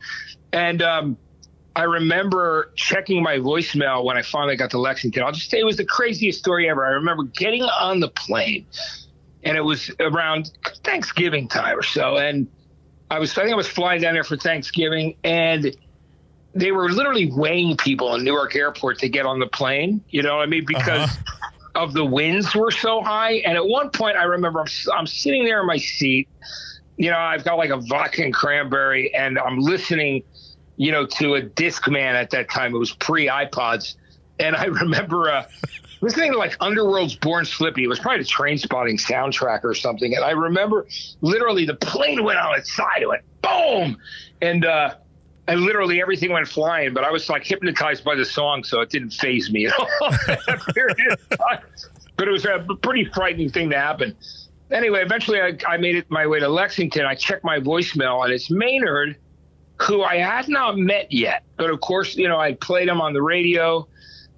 And 0.52 0.82
um, 0.82 1.16
I 1.74 1.84
remember 1.84 2.72
checking 2.74 3.22
my 3.22 3.38
voicemail 3.38 4.04
when 4.04 4.18
I 4.18 4.22
finally 4.22 4.56
got 4.56 4.70
to 4.72 4.78
Lexington. 4.78 5.22
I'll 5.22 5.32
just 5.32 5.50
say 5.50 5.58
it 5.58 5.64
was 5.64 5.78
the 5.78 5.86
craziest 5.86 6.38
story 6.38 6.68
ever. 6.68 6.84
I 6.84 6.90
remember 6.90 7.22
getting 7.24 7.62
on 7.62 8.00
the 8.00 8.08
plane, 8.08 8.66
and 9.42 9.56
it 9.56 9.62
was 9.62 9.90
around 10.00 10.50
Thanksgiving 10.84 11.48
time 11.48 11.78
or 11.78 11.82
so, 11.82 12.16
and 12.16 12.48
I 13.10 13.18
was 13.18 13.36
I 13.36 13.42
think 13.42 13.52
I 13.52 13.56
was 13.56 13.68
flying 13.68 14.00
down 14.00 14.14
there 14.14 14.24
for 14.24 14.36
Thanksgiving, 14.36 15.16
and 15.24 15.74
they 16.54 16.72
were 16.72 16.90
literally 16.90 17.30
weighing 17.30 17.76
people 17.76 18.14
in 18.14 18.24
Newark 18.24 18.56
Airport 18.56 18.98
to 19.00 19.08
get 19.08 19.26
on 19.26 19.38
the 19.38 19.46
plane. 19.46 20.02
You 20.10 20.22
know 20.22 20.36
what 20.36 20.42
I 20.42 20.46
mean? 20.46 20.64
Because 20.66 21.10
of 21.74 21.92
the 21.92 22.04
winds 22.04 22.54
were 22.54 22.70
so 22.70 23.02
high. 23.02 23.34
And 23.34 23.56
at 23.56 23.66
one 23.66 23.90
point, 23.90 24.16
I 24.16 24.24
remember 24.24 24.60
I'm, 24.60 24.66
I'm 24.92 25.06
sitting 25.06 25.44
there 25.44 25.60
in 25.60 25.66
my 25.66 25.76
seat. 25.78 26.28
You 26.96 27.10
know, 27.10 27.18
I've 27.18 27.44
got 27.44 27.56
like 27.56 27.70
a 27.70 27.78
vodka 27.78 28.24
and 28.24 28.34
cranberry, 28.34 29.14
and 29.14 29.38
I'm 29.38 29.58
listening, 29.58 30.22
you 30.76 30.92
know, 30.92 31.06
to 31.06 31.34
a 31.34 31.42
Discman 31.42 32.14
at 32.14 32.30
that 32.30 32.50
time. 32.50 32.74
It 32.74 32.78
was 32.78 32.92
pre 32.92 33.28
iPods. 33.28 33.94
And 34.38 34.56
I 34.56 34.64
remember 34.66 35.30
uh, 35.30 35.44
listening 36.00 36.32
to 36.32 36.38
like 36.38 36.56
Underworld's 36.60 37.14
Born 37.16 37.44
Slippy. 37.44 37.84
It 37.84 37.88
was 37.88 37.98
probably 37.98 38.22
the 38.22 38.28
Trainspotting 38.28 39.00
soundtrack 39.00 39.64
or 39.64 39.74
something. 39.74 40.14
And 40.14 40.24
I 40.24 40.30
remember 40.30 40.86
literally 41.20 41.66
the 41.66 41.74
plane 41.74 42.24
went 42.24 42.38
on 42.38 42.58
its 42.58 42.74
side. 42.74 43.02
It 43.02 43.08
went 43.08 43.22
boom. 43.42 43.96
And, 44.40 44.64
uh, 44.64 44.94
and 45.48 45.62
literally 45.62 46.00
everything 46.00 46.32
went 46.32 46.46
flying, 46.46 46.94
but 46.94 47.02
I 47.02 47.10
was 47.10 47.28
like 47.28 47.44
hypnotized 47.44 48.04
by 48.04 48.14
the 48.14 48.24
song, 48.24 48.62
so 48.62 48.80
it 48.80 48.90
didn't 48.90 49.10
phase 49.10 49.50
me 49.50 49.66
at 49.66 49.72
all. 49.78 49.88
but 52.16 52.28
it 52.28 52.30
was 52.30 52.44
a 52.44 52.64
pretty 52.82 53.04
frightening 53.06 53.50
thing 53.50 53.70
to 53.70 53.76
happen. 53.76 54.16
Anyway, 54.70 55.02
eventually 55.02 55.40
I, 55.40 55.56
I 55.66 55.76
made 55.76 55.96
it 55.96 56.08
my 56.08 56.26
way 56.26 56.38
to 56.38 56.48
Lexington. 56.48 57.04
I 57.04 57.16
checked 57.16 57.42
my 57.42 57.58
voicemail, 57.58 58.24
and 58.24 58.32
it's 58.32 58.48
Maynard, 58.50 59.16
who 59.80 60.02
I 60.04 60.18
had 60.18 60.48
not 60.48 60.78
met 60.78 61.10
yet. 61.10 61.42
But 61.56 61.70
of 61.70 61.80
course, 61.80 62.16
you 62.16 62.28
know, 62.28 62.38
I 62.38 62.52
played 62.54 62.86
him 62.86 63.00
on 63.00 63.12
the 63.12 63.22
radio, 63.22 63.88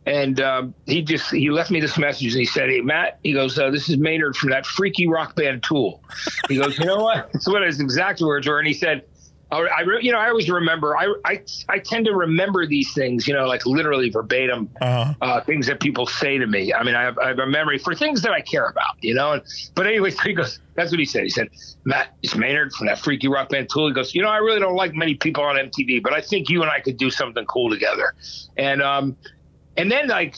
and 0.06 0.40
um, 0.40 0.74
he 0.86 1.02
just 1.02 1.30
he 1.30 1.50
left 1.50 1.70
me 1.70 1.80
this 1.80 1.96
message. 1.98 2.32
And 2.32 2.40
he 2.40 2.46
said, 2.46 2.70
"Hey, 2.70 2.80
Matt," 2.80 3.18
he 3.22 3.32
goes, 3.32 3.58
uh, 3.58 3.70
"This 3.70 3.88
is 3.88 3.96
Maynard 3.98 4.36
from 4.36 4.50
that 4.50 4.66
freaky 4.66 5.06
rock 5.06 5.36
band 5.36 5.62
Tool." 5.62 6.02
He 6.48 6.56
goes, 6.56 6.78
"You 6.78 6.86
know 6.86 7.02
what?" 7.02 7.30
That's 7.32 7.48
what 7.48 7.62
his 7.62 7.80
exact 7.80 8.20
words 8.20 8.46
were, 8.46 8.58
and 8.58 8.66
he 8.68 8.74
said. 8.74 9.02
I, 9.50 9.58
I 9.58 9.80
re- 9.82 9.98
you 10.02 10.12
know, 10.12 10.18
I 10.18 10.30
always 10.30 10.48
remember. 10.48 10.96
I, 10.96 11.12
I, 11.26 11.42
I 11.68 11.78
tend 11.78 12.06
to 12.06 12.14
remember 12.16 12.66
these 12.66 12.94
things, 12.94 13.28
you 13.28 13.34
know, 13.34 13.44
like 13.44 13.66
literally 13.66 14.08
verbatim, 14.08 14.70
Uh-huh. 14.80 15.12
uh, 15.20 15.40
things 15.42 15.66
that 15.66 15.78
people 15.78 16.06
say 16.06 16.38
to 16.38 16.46
me. 16.46 16.72
I 16.72 16.82
mean, 16.82 16.94
I 16.94 17.02
have, 17.02 17.18
I 17.18 17.28
have 17.28 17.38
a 17.38 17.46
memory 17.46 17.76
for 17.76 17.94
things 17.94 18.22
that 18.22 18.32
I 18.32 18.40
care 18.40 18.64
about, 18.64 18.94
you 19.02 19.12
know. 19.12 19.32
And, 19.32 19.42
but 19.74 19.86
anyway, 19.86 20.08
so 20.08 20.22
he 20.22 20.32
goes. 20.32 20.58
That's 20.74 20.90
what 20.90 20.98
he 21.00 21.04
said. 21.04 21.24
He 21.24 21.28
said, 21.28 21.48
"Matt, 21.84 22.14
it's 22.22 22.34
Maynard 22.34 22.72
from 22.72 22.86
that 22.86 22.98
freaky 22.98 23.28
rock 23.28 23.50
band 23.50 23.68
Tool." 23.70 23.88
He 23.88 23.92
goes, 23.92 24.14
"You 24.14 24.22
know, 24.22 24.30
I 24.30 24.38
really 24.38 24.58
don't 24.58 24.74
like 24.74 24.94
many 24.94 25.16
people 25.16 25.44
on 25.44 25.56
MTV, 25.56 26.02
but 26.02 26.14
I 26.14 26.22
think 26.22 26.48
you 26.48 26.62
and 26.62 26.70
I 26.70 26.80
could 26.80 26.96
do 26.96 27.10
something 27.10 27.44
cool 27.44 27.68
together." 27.68 28.14
And 28.56 28.80
um, 28.80 29.18
and 29.76 29.90
then 29.90 30.08
like 30.08 30.36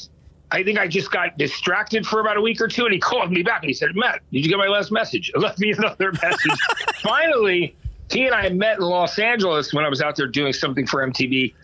I 0.50 0.62
think 0.62 0.78
I 0.78 0.86
just 0.86 1.10
got 1.10 1.36
distracted 1.36 2.06
for 2.06 2.20
about 2.20 2.36
a 2.36 2.40
week 2.40 2.60
or 2.60 2.68
two, 2.68 2.84
and 2.84 2.92
he 2.92 3.00
called 3.00 3.32
me 3.32 3.42
back 3.42 3.62
and 3.62 3.70
he 3.70 3.74
said, 3.74 3.96
"Matt, 3.96 4.20
did 4.30 4.44
you 4.44 4.48
get 4.48 4.58
my 4.58 4.68
last 4.68 4.92
message?" 4.92 5.32
left 5.36 5.58
me 5.58 5.72
another 5.72 6.12
message. 6.12 6.60
Finally, 7.02 7.74
he 8.10 8.26
and 8.26 8.34
I 8.34 8.48
met 8.50 8.78
in 8.78 8.84
Los 8.84 9.18
Angeles 9.18 9.74
when 9.74 9.84
I 9.84 9.88
was 9.88 10.00
out 10.00 10.14
there 10.14 10.28
doing 10.28 10.52
something 10.52 10.86
for 10.86 11.04
MTV, 11.04 11.54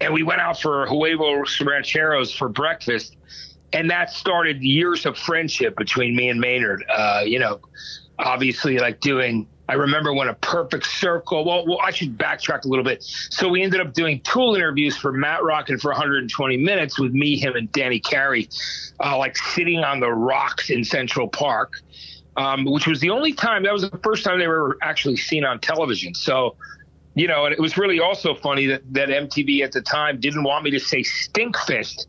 and 0.00 0.14
we 0.14 0.22
went 0.22 0.40
out 0.40 0.60
for 0.60 0.86
huevos 0.86 1.60
rancheros 1.60 2.32
for 2.32 2.48
breakfast, 2.48 3.16
and 3.74 3.90
that 3.90 4.10
started 4.12 4.62
years 4.62 5.04
of 5.04 5.18
friendship 5.18 5.76
between 5.76 6.16
me 6.16 6.30
and 6.30 6.40
Maynard. 6.40 6.84
Uh, 6.88 7.22
you 7.26 7.38
know, 7.38 7.60
obviously, 8.18 8.78
like 8.78 9.00
doing. 9.00 9.46
I 9.68 9.74
remember 9.74 10.14
when 10.14 10.28
a 10.28 10.34
perfect 10.34 10.86
circle. 10.86 11.44
Well, 11.44 11.66
well, 11.66 11.78
I 11.82 11.90
should 11.90 12.16
backtrack 12.16 12.64
a 12.64 12.68
little 12.68 12.84
bit. 12.84 13.02
So 13.02 13.48
we 13.48 13.62
ended 13.62 13.80
up 13.80 13.92
doing 13.92 14.20
Tool 14.20 14.54
interviews 14.54 14.96
for 14.96 15.12
Matt 15.12 15.44
Rockin 15.44 15.78
for 15.78 15.90
120 15.90 16.56
minutes 16.56 16.98
with 16.98 17.12
me, 17.12 17.38
him, 17.38 17.54
and 17.54 17.70
Danny 17.72 18.00
Carey, 18.00 18.48
uh, 19.04 19.18
like 19.18 19.36
sitting 19.36 19.80
on 19.80 20.00
the 20.00 20.10
rocks 20.10 20.70
in 20.70 20.84
Central 20.84 21.28
Park, 21.28 21.82
um, 22.38 22.64
which 22.64 22.86
was 22.86 23.00
the 23.00 23.10
only 23.10 23.34
time. 23.34 23.62
That 23.62 23.74
was 23.74 23.82
the 23.82 23.98
first 23.98 24.24
time 24.24 24.38
they 24.38 24.48
were 24.48 24.78
actually 24.80 25.16
seen 25.16 25.44
on 25.44 25.60
television. 25.60 26.14
So, 26.14 26.56
you 27.14 27.28
know, 27.28 27.44
and 27.44 27.52
it 27.52 27.60
was 27.60 27.76
really 27.76 28.00
also 28.00 28.34
funny 28.34 28.66
that 28.66 28.82
that 28.94 29.10
MTV 29.10 29.62
at 29.62 29.72
the 29.72 29.82
time 29.82 30.18
didn't 30.18 30.44
want 30.44 30.64
me 30.64 30.70
to 30.70 30.80
say 30.80 31.02
Stinkfist 31.02 32.06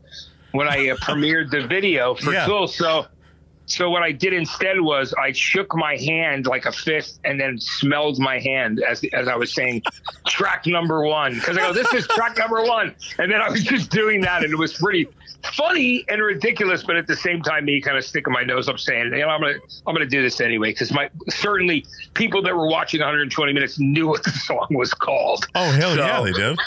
when 0.52 0.66
I 0.66 0.88
uh, 0.88 0.96
premiered 0.96 1.50
the 1.50 1.66
video 1.66 2.14
for 2.14 2.32
Yeah. 2.32 2.46
Tool. 2.46 2.68
So. 2.68 3.06
So 3.70 3.88
what 3.88 4.02
I 4.02 4.12
did 4.12 4.32
instead 4.32 4.80
was 4.80 5.14
I 5.14 5.32
shook 5.32 5.74
my 5.76 5.96
hand 5.96 6.46
like 6.46 6.66
a 6.66 6.72
fist 6.72 7.20
and 7.24 7.40
then 7.40 7.58
smelled 7.58 8.18
my 8.18 8.38
hand 8.40 8.82
as 8.86 9.04
as 9.12 9.28
I 9.28 9.36
was 9.36 9.52
saying 9.52 9.82
track 10.26 10.66
number 10.66 11.04
one. 11.04 11.34
Because 11.34 11.56
I 11.56 11.60
go 11.62 11.72
this 11.72 11.92
is 11.94 12.06
track 12.08 12.36
number 12.36 12.62
one. 12.62 12.94
And 13.18 13.30
then 13.30 13.40
I 13.40 13.48
was 13.48 13.62
just 13.62 13.90
doing 13.90 14.20
that 14.22 14.42
and 14.42 14.52
it 14.52 14.56
was 14.56 14.72
pretty 14.74 15.06
funny 15.54 16.04
and 16.10 16.20
ridiculous 16.20 16.82
but 16.82 16.96
at 16.96 17.06
the 17.06 17.16
same 17.16 17.40
time 17.42 17.64
me 17.64 17.80
kind 17.80 17.96
of 17.96 18.04
sticking 18.04 18.30
my 18.30 18.42
nose 18.42 18.68
up 18.68 18.78
saying 18.78 19.06
you 19.06 19.20
know 19.20 19.28
I'm 19.28 19.40
gonna 19.40 19.54
I'm 19.86 19.94
gonna 19.94 20.04
do 20.06 20.20
this 20.22 20.40
anyway. 20.40 20.70
Because 20.72 20.92
my 20.92 21.08
certainly 21.28 21.86
people 22.14 22.42
that 22.42 22.54
were 22.54 22.66
watching 22.68 23.00
120 23.00 23.52
minutes 23.52 23.78
knew 23.78 24.08
what 24.08 24.22
the 24.24 24.30
song 24.32 24.66
was 24.70 24.92
called. 24.92 25.46
Oh 25.54 25.70
hell 25.72 25.94
So- 25.94 26.04
yeah, 26.04 26.22
they 26.22 26.32
did. 26.32 26.58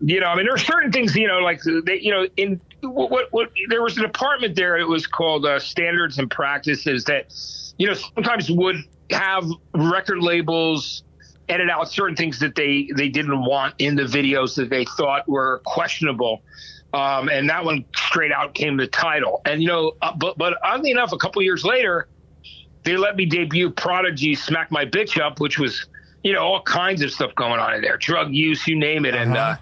you 0.00 0.20
know, 0.20 0.26
I 0.26 0.36
mean, 0.36 0.44
there 0.46 0.54
are 0.54 0.58
certain 0.58 0.92
things, 0.92 1.16
you 1.16 1.26
know, 1.26 1.38
like 1.38 1.60
they, 1.84 1.98
you 2.00 2.12
know, 2.12 2.26
in 2.36 2.60
what, 2.82 3.10
what, 3.10 3.26
what 3.32 3.50
there 3.68 3.82
was 3.82 3.96
an 3.96 4.04
department 4.04 4.54
there. 4.54 4.76
It 4.76 4.88
was 4.88 5.06
called 5.06 5.46
uh, 5.46 5.58
standards 5.58 6.18
and 6.18 6.30
practices 6.30 7.04
that, 7.04 7.32
you 7.78 7.86
know, 7.86 7.94
sometimes 7.94 8.50
would 8.50 8.76
have 9.10 9.44
record 9.74 10.18
labels 10.18 11.02
edit 11.48 11.70
out 11.70 11.90
certain 11.90 12.14
things 12.14 12.38
that 12.40 12.54
they 12.54 12.90
they 12.94 13.08
didn't 13.08 13.40
want 13.42 13.74
in 13.78 13.96
the 13.96 14.02
videos 14.02 14.54
that 14.56 14.68
they 14.68 14.84
thought 14.84 15.28
were 15.28 15.62
questionable. 15.64 16.42
Um, 16.92 17.28
and 17.28 17.48
that 17.50 17.64
one 17.64 17.84
straight 17.94 18.32
out 18.32 18.54
came 18.54 18.76
the 18.76 18.86
title. 18.86 19.40
And 19.44 19.62
you 19.62 19.68
know, 19.68 19.92
uh, 20.02 20.14
but 20.16 20.38
but 20.38 20.58
oddly 20.62 20.90
enough, 20.90 21.12
a 21.12 21.18
couple 21.18 21.42
years 21.42 21.64
later, 21.64 22.08
they 22.84 22.96
let 22.96 23.16
me 23.16 23.26
debut 23.26 23.70
Prodigy 23.70 24.34
"Smack 24.34 24.70
My 24.70 24.84
Bitch 24.84 25.20
Up," 25.20 25.40
which 25.40 25.58
was 25.58 25.86
you 26.22 26.32
know 26.32 26.40
all 26.40 26.62
kinds 26.62 27.02
of 27.02 27.10
stuff 27.10 27.34
going 27.34 27.60
on 27.60 27.74
in 27.74 27.82
there, 27.82 27.96
drug 27.96 28.32
use, 28.32 28.66
you 28.66 28.76
name 28.76 29.04
it, 29.04 29.14
and. 29.14 29.36
uh 29.36 29.56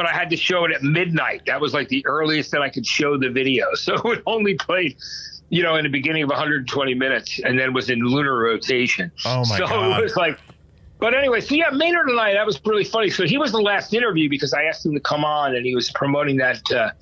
but 0.00 0.08
I 0.08 0.14
had 0.14 0.30
to 0.30 0.36
show 0.38 0.64
it 0.64 0.72
at 0.72 0.82
midnight. 0.82 1.42
That 1.44 1.60
was 1.60 1.74
like 1.74 1.88
the 1.88 2.02
earliest 2.06 2.52
that 2.52 2.62
I 2.62 2.70
could 2.70 2.86
show 2.86 3.18
the 3.18 3.28
video. 3.28 3.66
So 3.76 3.94
it 4.12 4.22
only 4.24 4.54
played, 4.54 4.96
you 5.50 5.62
know, 5.62 5.76
in 5.76 5.82
the 5.82 5.90
beginning 5.90 6.22
of 6.22 6.30
120 6.30 6.94
minutes 6.94 7.38
and 7.44 7.58
then 7.58 7.74
was 7.74 7.90
in 7.90 7.98
lunar 7.98 8.38
rotation. 8.38 9.12
Oh, 9.26 9.40
my 9.40 9.58
so 9.58 9.66
God. 9.66 10.00
it 10.00 10.02
was 10.02 10.16
like, 10.16 10.38
but 11.00 11.12
anyway, 11.12 11.42
so 11.42 11.54
yeah, 11.54 11.68
Maynard 11.68 12.08
and 12.08 12.18
I, 12.18 12.32
that 12.32 12.46
was 12.46 12.58
really 12.64 12.84
funny. 12.84 13.10
So 13.10 13.26
he 13.26 13.36
was 13.36 13.52
the 13.52 13.60
last 13.60 13.92
interview 13.92 14.30
because 14.30 14.54
I 14.54 14.62
asked 14.62 14.86
him 14.86 14.94
to 14.94 15.00
come 15.00 15.22
on, 15.22 15.54
and 15.54 15.66
he 15.66 15.74
was 15.74 15.90
promoting 15.90 16.38
that 16.38 16.62
uh, 16.72 16.92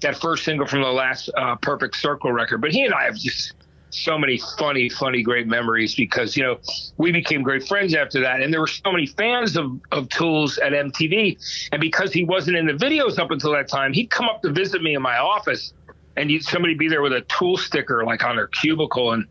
that 0.00 0.16
first 0.18 0.44
single 0.44 0.66
from 0.66 0.80
the 0.80 0.88
last 0.88 1.28
uh, 1.36 1.56
Perfect 1.56 1.96
Circle 1.96 2.32
record. 2.32 2.62
But 2.62 2.70
he 2.70 2.82
and 2.82 2.94
I 2.94 3.04
have 3.04 3.16
just 3.16 3.52
so 3.90 4.18
many 4.18 4.40
funny, 4.58 4.88
funny, 4.88 5.22
great 5.22 5.46
memories 5.46 5.94
because 5.94 6.36
you 6.36 6.42
know 6.42 6.58
we 6.96 7.12
became 7.12 7.42
great 7.42 7.66
friends 7.66 7.94
after 7.94 8.20
that, 8.20 8.40
and 8.42 8.52
there 8.52 8.60
were 8.60 8.66
so 8.66 8.92
many 8.92 9.06
fans 9.06 9.56
of 9.56 9.80
of 9.92 10.08
Tools 10.08 10.58
at 10.58 10.72
MTV, 10.72 11.68
and 11.72 11.80
because 11.80 12.12
he 12.12 12.24
wasn't 12.24 12.56
in 12.56 12.66
the 12.66 12.72
videos 12.72 13.18
up 13.18 13.30
until 13.30 13.52
that 13.52 13.68
time, 13.68 13.92
he'd 13.92 14.10
come 14.10 14.28
up 14.28 14.42
to 14.42 14.50
visit 14.50 14.82
me 14.82 14.94
in 14.94 15.02
my 15.02 15.18
office, 15.18 15.72
and 16.16 16.30
you'd, 16.30 16.42
somebody 16.42 16.74
be 16.74 16.88
there 16.88 17.02
with 17.02 17.12
a 17.12 17.22
Tool 17.22 17.56
sticker 17.56 18.04
like 18.04 18.24
on 18.24 18.36
their 18.36 18.48
cubicle, 18.48 19.12
and 19.12 19.26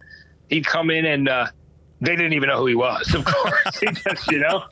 he'd 0.50 0.66
come 0.66 0.90
in 0.90 1.06
and 1.06 1.30
uh, 1.30 1.48
they 2.02 2.16
didn't 2.16 2.34
even 2.34 2.50
know 2.50 2.58
who 2.58 2.68
he 2.68 2.76
was, 2.76 3.14
of 3.14 3.26
course, 3.26 3.80
He 3.80 3.88
just, 3.88 4.32
you 4.32 4.40
know. 4.40 4.64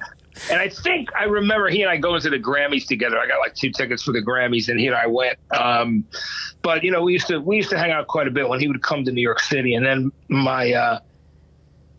And 0.49 0.59
I 0.59 0.69
think 0.69 1.13
I 1.15 1.23
remember 1.23 1.69
he 1.69 1.81
and 1.81 1.89
I 1.89 1.97
going 1.97 2.21
to 2.21 2.29
the 2.29 2.39
Grammys 2.39 2.87
together. 2.87 3.17
I 3.17 3.27
got 3.27 3.39
like 3.39 3.55
two 3.55 3.71
tickets 3.71 4.03
for 4.03 4.11
the 4.11 4.21
Grammys, 4.21 4.69
and 4.69 4.79
he 4.79 4.87
and 4.87 4.95
I 4.95 5.07
went. 5.07 5.37
Um, 5.51 6.05
but 6.61 6.83
you 6.83 6.91
know, 6.91 7.03
we 7.03 7.13
used 7.13 7.27
to 7.27 7.39
we 7.39 7.57
used 7.57 7.69
to 7.69 7.77
hang 7.77 7.91
out 7.91 8.07
quite 8.07 8.27
a 8.27 8.31
bit 8.31 8.47
when 8.47 8.59
he 8.59 8.67
would 8.67 8.81
come 8.81 9.03
to 9.05 9.11
New 9.11 9.21
York 9.21 9.39
City. 9.39 9.75
And 9.75 9.85
then 9.85 10.11
my, 10.27 10.73
uh, 10.73 10.99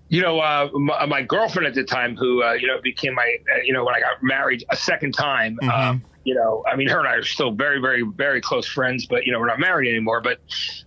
you 0.09 0.23
know, 0.23 0.39
uh, 0.39 0.69
my, 0.75 1.07
my 1.07 1.23
girlfriend 1.23 1.67
at 1.67 1.75
the 1.75 1.85
time, 1.85 2.17
who 2.17 2.43
uh, 2.43 2.53
you 2.53 2.67
know 2.67 2.81
became 2.83 3.15
my, 3.15 3.37
uh, 3.55 3.61
you 3.65 3.73
know, 3.73 3.85
when 3.85 3.95
I 3.95 4.01
got 4.01 4.23
married 4.23 4.65
a 4.71 4.77
second 4.77 5.13
time. 5.13 5.59
Um, 5.63 6.05
you 6.25 6.35
know, 6.35 6.65
I 6.67 6.75
mean, 6.75 6.89
her 6.89 6.99
and 6.99 7.07
I 7.07 7.13
are 7.13 7.23
still 7.23 7.53
very, 7.53 7.81
very, 7.81 8.03
very 8.03 8.41
close 8.41 8.67
friends, 8.67 9.07
but 9.07 9.25
you 9.25 9.33
know, 9.33 9.39
we're 9.39 9.47
not 9.47 9.61
married 9.61 9.89
anymore. 9.89 10.21
But 10.21 10.41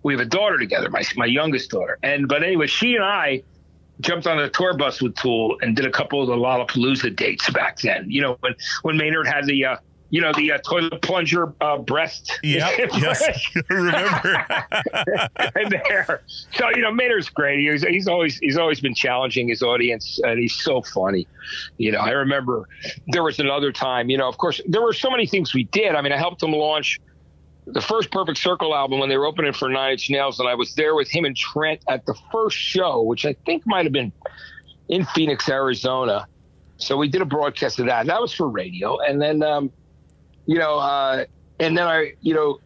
we 0.03 0.13
have 0.13 0.19
a 0.19 0.25
daughter 0.25 0.57
together, 0.57 0.89
my 0.89 1.03
my 1.15 1.25
youngest 1.25 1.71
daughter. 1.71 1.97
And 2.03 2.27
but 2.27 2.43
anyway, 2.43 2.67
she 2.67 2.95
and 2.95 3.03
I 3.03 3.43
jumped 4.01 4.27
on 4.27 4.39
a 4.39 4.49
tour 4.49 4.75
bus 4.75 5.01
with 5.01 5.15
Tool 5.15 5.57
and 5.61 5.75
did 5.75 5.85
a 5.85 5.91
couple 5.91 6.21
of 6.21 6.27
the 6.27 6.35
Lollapalooza 6.35 7.15
dates 7.15 7.49
back 7.49 7.79
then. 7.79 8.09
You 8.09 8.21
know, 8.21 8.37
when 8.39 8.55
when 8.83 8.97
Maynard 8.97 9.27
had 9.27 9.45
the 9.45 9.65
uh, 9.65 9.77
you 10.09 10.21
know 10.21 10.31
the 10.33 10.53
uh, 10.53 10.57
toilet 10.59 11.01
plunger 11.01 11.53
uh, 11.61 11.77
breast. 11.77 12.39
Yeah, 12.43 12.69
yes. 12.97 13.23
I 13.69 13.73
remember. 13.73 14.45
and 15.55 15.71
there. 15.71 16.21
So 16.51 16.69
you 16.69 16.81
know, 16.81 16.91
Maynard's 16.91 17.29
great. 17.29 17.59
He's, 17.59 17.83
he's 17.83 18.07
always 18.07 18.37
he's 18.37 18.57
always 18.57 18.79
been 18.79 18.95
challenging 18.95 19.49
his 19.49 19.61
audience, 19.61 20.19
and 20.23 20.39
he's 20.39 20.55
so 20.55 20.81
funny. 20.81 21.27
You 21.77 21.91
know, 21.91 21.99
I 21.99 22.11
remember 22.11 22.67
there 23.07 23.23
was 23.23 23.39
another 23.39 23.71
time. 23.71 24.09
You 24.09 24.17
know, 24.17 24.27
of 24.27 24.37
course, 24.37 24.61
there 24.67 24.81
were 24.81 24.93
so 24.93 25.09
many 25.09 25.27
things 25.27 25.53
we 25.53 25.65
did. 25.65 25.95
I 25.95 26.01
mean, 26.01 26.11
I 26.11 26.17
helped 26.17 26.41
him 26.41 26.51
launch 26.51 26.99
the 27.73 27.81
first 27.81 28.11
Perfect 28.11 28.37
Circle 28.37 28.75
album 28.75 28.99
when 28.99 29.09
they 29.09 29.17
were 29.17 29.25
opening 29.25 29.53
for 29.53 29.69
Nine 29.69 29.93
Inch 29.93 30.09
Nails, 30.09 30.39
and 30.39 30.47
I 30.47 30.55
was 30.55 30.73
there 30.75 30.95
with 30.95 31.09
him 31.09 31.25
and 31.25 31.35
Trent 31.35 31.81
at 31.87 32.05
the 32.05 32.15
first 32.31 32.57
show, 32.57 33.01
which 33.01 33.25
I 33.25 33.35
think 33.45 33.63
might 33.65 33.85
have 33.85 33.93
been 33.93 34.11
in 34.87 35.05
Phoenix, 35.05 35.47
Arizona. 35.49 36.27
So 36.77 36.97
we 36.97 37.07
did 37.07 37.21
a 37.21 37.25
broadcast 37.25 37.79
of 37.79 37.87
that. 37.87 38.01
And 38.01 38.09
that 38.09 38.21
was 38.21 38.33
for 38.33 38.47
radio, 38.47 38.99
and 38.99 39.21
then 39.21 39.43
um, 39.43 39.71
you 40.45 40.57
know, 40.57 40.79
uh, 40.79 41.25
and 41.59 41.77
then 41.77 41.85
I, 41.85 42.13
you 42.21 42.33
know, 42.33 42.59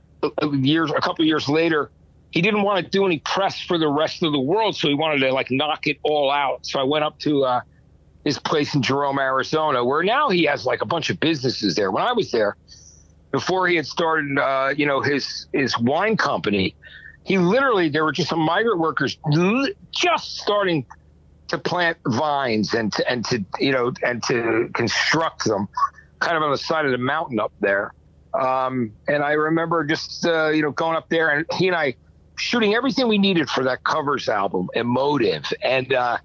years, 0.54 0.92
a 0.92 1.02
couple 1.02 1.26
years 1.26 1.50
later, 1.50 1.92
he 2.32 2.42
didn't 2.42 2.64
want 2.64 2.84
to 2.84 2.90
do 2.90 3.06
any 3.06 3.20
press 3.20 3.60
for 3.60 3.78
the 3.78 3.90
rest 3.90 4.24
of 4.24 4.32
the 4.32 4.40
world, 4.40 4.76
so 4.76 4.88
he 4.88 4.94
wanted 4.94 5.20
to 5.20 5.34
like 5.34 5.52
knock 5.52 5.86
it 5.86 5.98
all 6.04 6.32
out. 6.32 6.66
So 6.66 6.80
I 6.80 6.84
went 6.84 7.04
up 7.04 7.20
to 7.20 7.44
uh, 7.44 7.62
his 8.24 8.40
place 8.40 8.74
in 8.74 8.82
Jerome, 8.82 9.20
Arizona, 9.20 9.84
where 9.84 10.04
now 10.04 10.30
he 10.30 10.46
has 10.46 10.66
like 10.66 10.82
a 10.82 10.86
bunch 10.86 11.10
of 11.10 11.20
businesses 11.20 11.76
there. 11.76 11.92
When 11.92 12.04
I 12.04 12.14
was 12.14 12.32
there, 12.32 12.56
before 13.34 13.68
he 13.68 13.76
had 13.76 13.88
started, 13.88 14.38
uh, 14.38 14.74
you 14.78 14.86
know, 14.86 15.02
his 15.02 15.48
his 15.52 15.78
wine 15.78 16.16
company, 16.16 16.76
he 17.24 17.38
literally 17.38 17.90
there 17.90 18.06
were 18.06 18.14
just 18.14 18.30
some 18.30 18.40
migrant 18.40 18.80
workers 18.80 19.18
just 19.92 20.38
starting 20.38 20.86
to 21.50 21.58
plant 21.58 21.98
vines 22.08 22.74
and 22.74 22.94
to 22.94 23.12
and 23.12 23.26
to 23.26 23.44
you 23.60 23.74
know 23.74 23.92
and 24.06 24.24
to 24.24 24.70
construct 24.76 25.44
them, 25.46 25.68
kind 26.20 26.38
of 26.38 26.44
on 26.44 26.52
the 26.52 26.58
side 26.58 26.86
of 26.86 26.92
the 26.92 26.98
mountain 26.98 27.40
up 27.40 27.52
there. 27.60 27.92
Um, 28.40 28.94
and 29.08 29.24
I 29.24 29.34
remember 29.34 29.84
just 29.84 30.26
uh, 30.26 30.50
you 30.50 30.62
know 30.62 30.72
going 30.72 30.96
up 30.96 31.10
there 31.10 31.30
and 31.30 31.46
he 31.58 31.68
and 31.68 31.76
I 31.76 31.96
shooting 32.38 32.76
everything 32.76 33.08
we 33.08 33.18
needed 33.18 33.50
for 33.50 33.64
that 33.64 33.84
covers 33.84 34.30
album, 34.30 34.70
Emotive, 34.76 35.52
and 35.64 35.92
uh, 35.92 36.18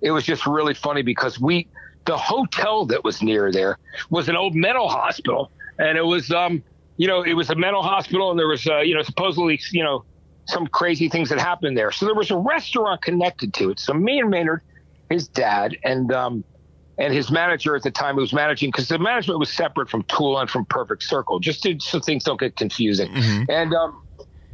it 0.00 0.10
was 0.10 0.24
just 0.24 0.44
really 0.44 0.74
funny 0.74 1.02
because 1.02 1.38
we 1.38 1.68
the 2.04 2.16
hotel 2.16 2.86
that 2.86 3.04
was 3.04 3.22
near 3.22 3.52
there 3.52 3.78
was 4.10 4.28
an 4.28 4.36
old 4.36 4.56
mental 4.56 4.88
hospital, 4.88 5.52
and 5.78 5.98
it 5.98 6.04
was 6.04 6.30
um 6.30 6.62
you 6.96 7.06
know 7.06 7.22
it 7.22 7.34
was 7.34 7.50
a 7.50 7.54
mental 7.54 7.82
hospital, 7.82 8.30
and 8.30 8.38
there 8.38 8.48
was 8.48 8.66
uh, 8.66 8.80
you 8.80 8.94
know 8.94 9.02
supposedly 9.02 9.60
you 9.72 9.82
know 9.82 10.04
some 10.48 10.66
crazy 10.66 11.08
things 11.08 11.28
that 11.28 11.38
happened 11.38 11.76
there. 11.76 11.92
So 11.92 12.06
there 12.06 12.14
was 12.14 12.30
a 12.30 12.36
restaurant 12.36 13.02
connected 13.02 13.52
to 13.54 13.70
it. 13.70 13.80
So 13.80 13.92
me 13.92 14.18
and 14.18 14.30
Maynard, 14.30 14.62
his 15.10 15.28
dad, 15.28 15.76
and 15.84 16.12
um 16.12 16.44
and 16.98 17.14
his 17.14 17.30
manager 17.30 17.76
at 17.76 17.82
the 17.82 17.90
time 17.90 18.16
who 18.16 18.20
was 18.20 18.32
managing 18.32 18.70
because 18.70 18.88
the 18.88 18.98
management 18.98 19.38
was 19.38 19.52
separate 19.52 19.88
from 19.88 20.02
Tool 20.04 20.38
and 20.38 20.50
from 20.50 20.66
Perfect 20.66 21.04
Circle, 21.04 21.38
just 21.38 21.62
to, 21.62 21.78
so 21.78 22.00
things 22.00 22.24
don't 22.24 22.40
get 22.40 22.56
confusing. 22.56 23.08
And 23.48 23.72
um, 23.72 24.02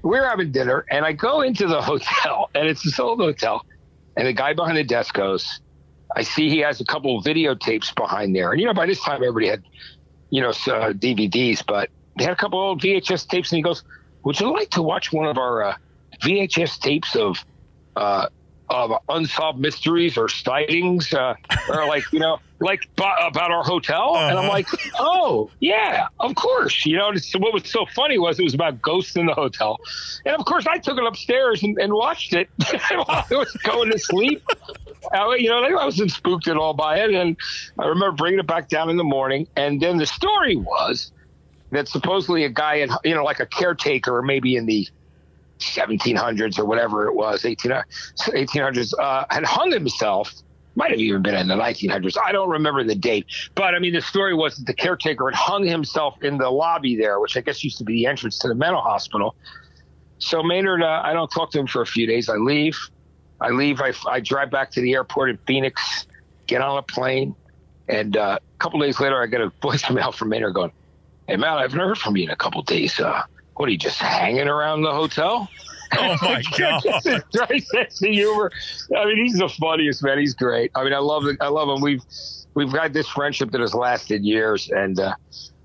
we're 0.03 0.29
having 0.29 0.53
dinner, 0.53 0.85
and 0.91 1.07
I 1.07 1.13
go 1.13 1.41
into 1.41 1.67
the 1.67 1.81
hotel, 1.83 2.51
and 2.55 2.69
it's 2.69 2.83
this 2.83 3.01
old 3.01 3.19
hotel, 3.19 3.63
and 4.17 4.27
the 4.27 4.35
guy 4.35 4.53
behind 4.53 4.77
the 4.77 4.85
desk 4.85 5.15
goes, 5.15 5.47
I 6.15 6.23
see 6.23 6.49
he 6.51 6.59
has 6.59 6.81
a 6.81 6.85
couple 6.85 7.19
of 7.19 7.25
videotapes 7.25 7.95
behind 7.95 8.37
there, 8.37 8.53
and 8.53 8.61
you 8.61 8.67
know 8.67 8.75
by 8.75 8.87
this 8.87 9.03
time 9.03 9.17
everybody 9.17 9.49
had, 9.49 9.63
you 10.31 10.41
know, 10.41 10.51
uh, 10.51 10.93
DVDs, 10.93 11.65
but 11.67 11.91
they 12.17 12.25
had 12.25 12.33
a 12.33 12.37
couple 12.37 12.59
old 12.61 12.81
VHS 12.81 13.29
tapes, 13.29 13.51
and 13.53 13.57
he 13.57 13.63
goes, 13.63 13.83
"Would 14.25 14.41
you 14.41 14.53
like 14.53 14.71
to 14.71 14.83
watch 14.83 15.13
one 15.13 15.27
of 15.27 15.39
our 15.39 15.63
uh, 15.63 15.77
VHS 16.23 16.79
tapes 16.81 17.17
of?" 17.17 17.45
Uh, 17.97 18.27
of 18.69 18.93
unsolved 19.09 19.59
mysteries 19.59 20.17
or 20.17 20.29
sightings, 20.29 21.13
uh, 21.13 21.35
or 21.69 21.87
like 21.87 22.05
you 22.13 22.19
know, 22.21 22.39
like 22.61 22.81
b- 22.97 23.05
about 23.23 23.51
our 23.51 23.63
hotel, 23.63 24.17
and 24.17 24.39
I'm 24.39 24.45
Uh-huh. 24.45 24.49
like, 24.49 24.67
oh 24.99 25.51
yeah, 25.61 26.07
of 26.21 26.35
course. 26.35 26.85
You 26.87 26.97
know, 26.97 27.13
what 27.39 27.53
was 27.53 27.71
so 27.71 27.87
funny 27.95 28.19
was 28.19 28.39
it 28.41 28.45
was 28.45 28.55
about 28.55 28.81
ghosts 28.81 29.17
in 29.17 29.27
the 29.27 29.35
hotel, 29.35 29.79
and 30.25 30.35
of 30.35 30.45
course 30.47 30.67
I 30.67 30.79
took 30.79 30.99
it 30.99 31.05
upstairs 31.05 31.63
and, 31.63 31.77
and 31.79 31.93
watched 31.93 32.33
it 32.35 32.49
while 32.91 33.05
I 33.31 33.35
was 33.35 33.53
going 33.65 33.91
to 33.91 33.99
sleep. 33.99 34.43
I, 35.13 35.37
you 35.37 35.51
know, 35.51 35.63
I 35.63 35.85
wasn't 35.85 36.11
spooked 36.11 36.49
at 36.49 36.57
all 36.57 36.73
by 36.75 36.99
it, 37.01 37.11
and 37.15 37.37
I 37.79 37.87
remember 37.87 38.17
bringing 38.17 38.41
it 38.41 38.47
back 38.47 38.69
down 38.69 38.89
in 38.89 38.97
the 38.97 39.05
morning, 39.05 39.47
and 39.57 39.81
then 39.81 39.99
the 39.99 40.07
story 40.07 40.57
was 40.57 41.13
that 41.73 41.89
supposedly 41.89 42.45
a 42.45 42.49
guy 42.49 42.77
in 42.77 42.91
you 43.05 43.15
know 43.15 43.25
like 43.25 43.41
a 43.41 43.47
caretaker 43.47 44.23
maybe 44.23 44.57
in 44.57 44.65
the 44.67 44.87
1700s 45.59 46.59
or 46.59 46.65
whatever 46.65 47.07
it 47.07 47.15
was 47.15 47.43
1800s 47.43 48.93
uh, 48.99 49.25
had 49.31 49.45
hung 49.45 49.71
himself. 49.71 50.33
Might 50.77 50.91
have 50.91 50.99
even 50.99 51.23
been 51.23 51.37
in 51.37 51.47
the 51.47 51.55
1900s 51.55 52.17
i 52.27 52.33
don't 52.33 52.49
remember 52.49 52.83
the 52.83 52.97
date 52.97 53.27
but 53.55 53.77
i 53.77 53.79
mean 53.79 53.93
the 53.93 54.01
story 54.01 54.35
was 54.35 54.57
that 54.57 54.67
the 54.67 54.75
caretaker 54.75 55.31
had 55.31 55.35
hung 55.37 55.65
himself 55.65 56.21
in 56.21 56.37
the 56.37 56.51
lobby 56.51 56.97
there 56.97 57.21
which 57.21 57.37
i 57.37 57.41
guess 57.41 57.63
used 57.63 57.79
to 57.79 57.85
be 57.85 57.93
the 57.93 58.07
entrance 58.07 58.41
to 58.41 58.49
the 58.49 58.57
mental 58.57 58.81
hospital. 58.81 59.37
So 60.19 60.43
maynard 60.43 60.83
uh, 60.83 61.01
i 61.05 61.13
don't 61.13 61.31
talk 61.31 61.53
to 61.53 61.61
him 61.61 61.69
for 61.69 61.81
a 61.81 61.87
few 61.87 62.09
days. 62.09 62.29
I 62.29 62.35
leave. 62.35 62.77
I 63.41 63.51
leave. 63.51 63.81
I, 63.81 63.93
I 64.09 64.19
drive 64.19 64.51
back 64.51 64.73
to 64.73 64.81
the 64.81 64.95
airport 64.95 65.31
in 65.31 65.39
phoenix 65.47 66.07
get 66.47 66.61
on 66.61 66.77
a 66.79 66.83
plane 66.83 67.35
and 67.89 68.17
uh, 68.17 68.39
a 68.43 68.59
couple 68.59 68.81
days 68.81 69.01
later 69.01 69.23
i 69.23 69.27
get 69.27 69.41
a 69.41 69.51
voicemail 69.63 70.15
from 70.15 70.29
maynard 70.29 70.55
going 70.55 70.73
hey 71.29 71.37
man 71.37 71.57
i 71.57 71.63
haven't 71.63 71.79
heard 71.79 71.99
from 71.99 72.17
you 72.17 72.25
in 72.25 72.31
a 72.31 72.37
couple 72.37 72.63
days 72.63 72.99
uh, 73.01 73.23
what 73.57 73.69
are 73.69 73.73
you 73.73 73.79
just 73.79 73.99
hanging 73.99 74.49
around 74.49 74.83
the 74.83 74.93
hotel 74.93 75.49
Oh 75.99 76.17
my 76.23 76.43
god. 76.59 76.83
Dry 77.33 77.59
sense 77.59 78.03
of 78.03 78.11
humor. 78.11 78.51
I 78.97 79.05
mean, 79.07 79.25
he's 79.25 79.39
the 79.39 79.49
funniest 79.49 80.03
man. 80.03 80.19
He's 80.19 80.35
great. 80.35 80.71
I 80.75 80.85
mean, 80.85 80.93
I 80.93 80.99
love 80.99 81.27
it. 81.27 81.37
I 81.41 81.49
love 81.49 81.69
him. 81.69 81.81
We've 81.81 82.03
we've 82.55 82.73
had 82.73 82.93
this 82.93 83.09
friendship 83.09 83.51
that 83.53 83.61
has 83.61 83.75
lasted 83.75 84.25
years. 84.25 84.71
And 84.71 84.99
uh, 84.99 85.15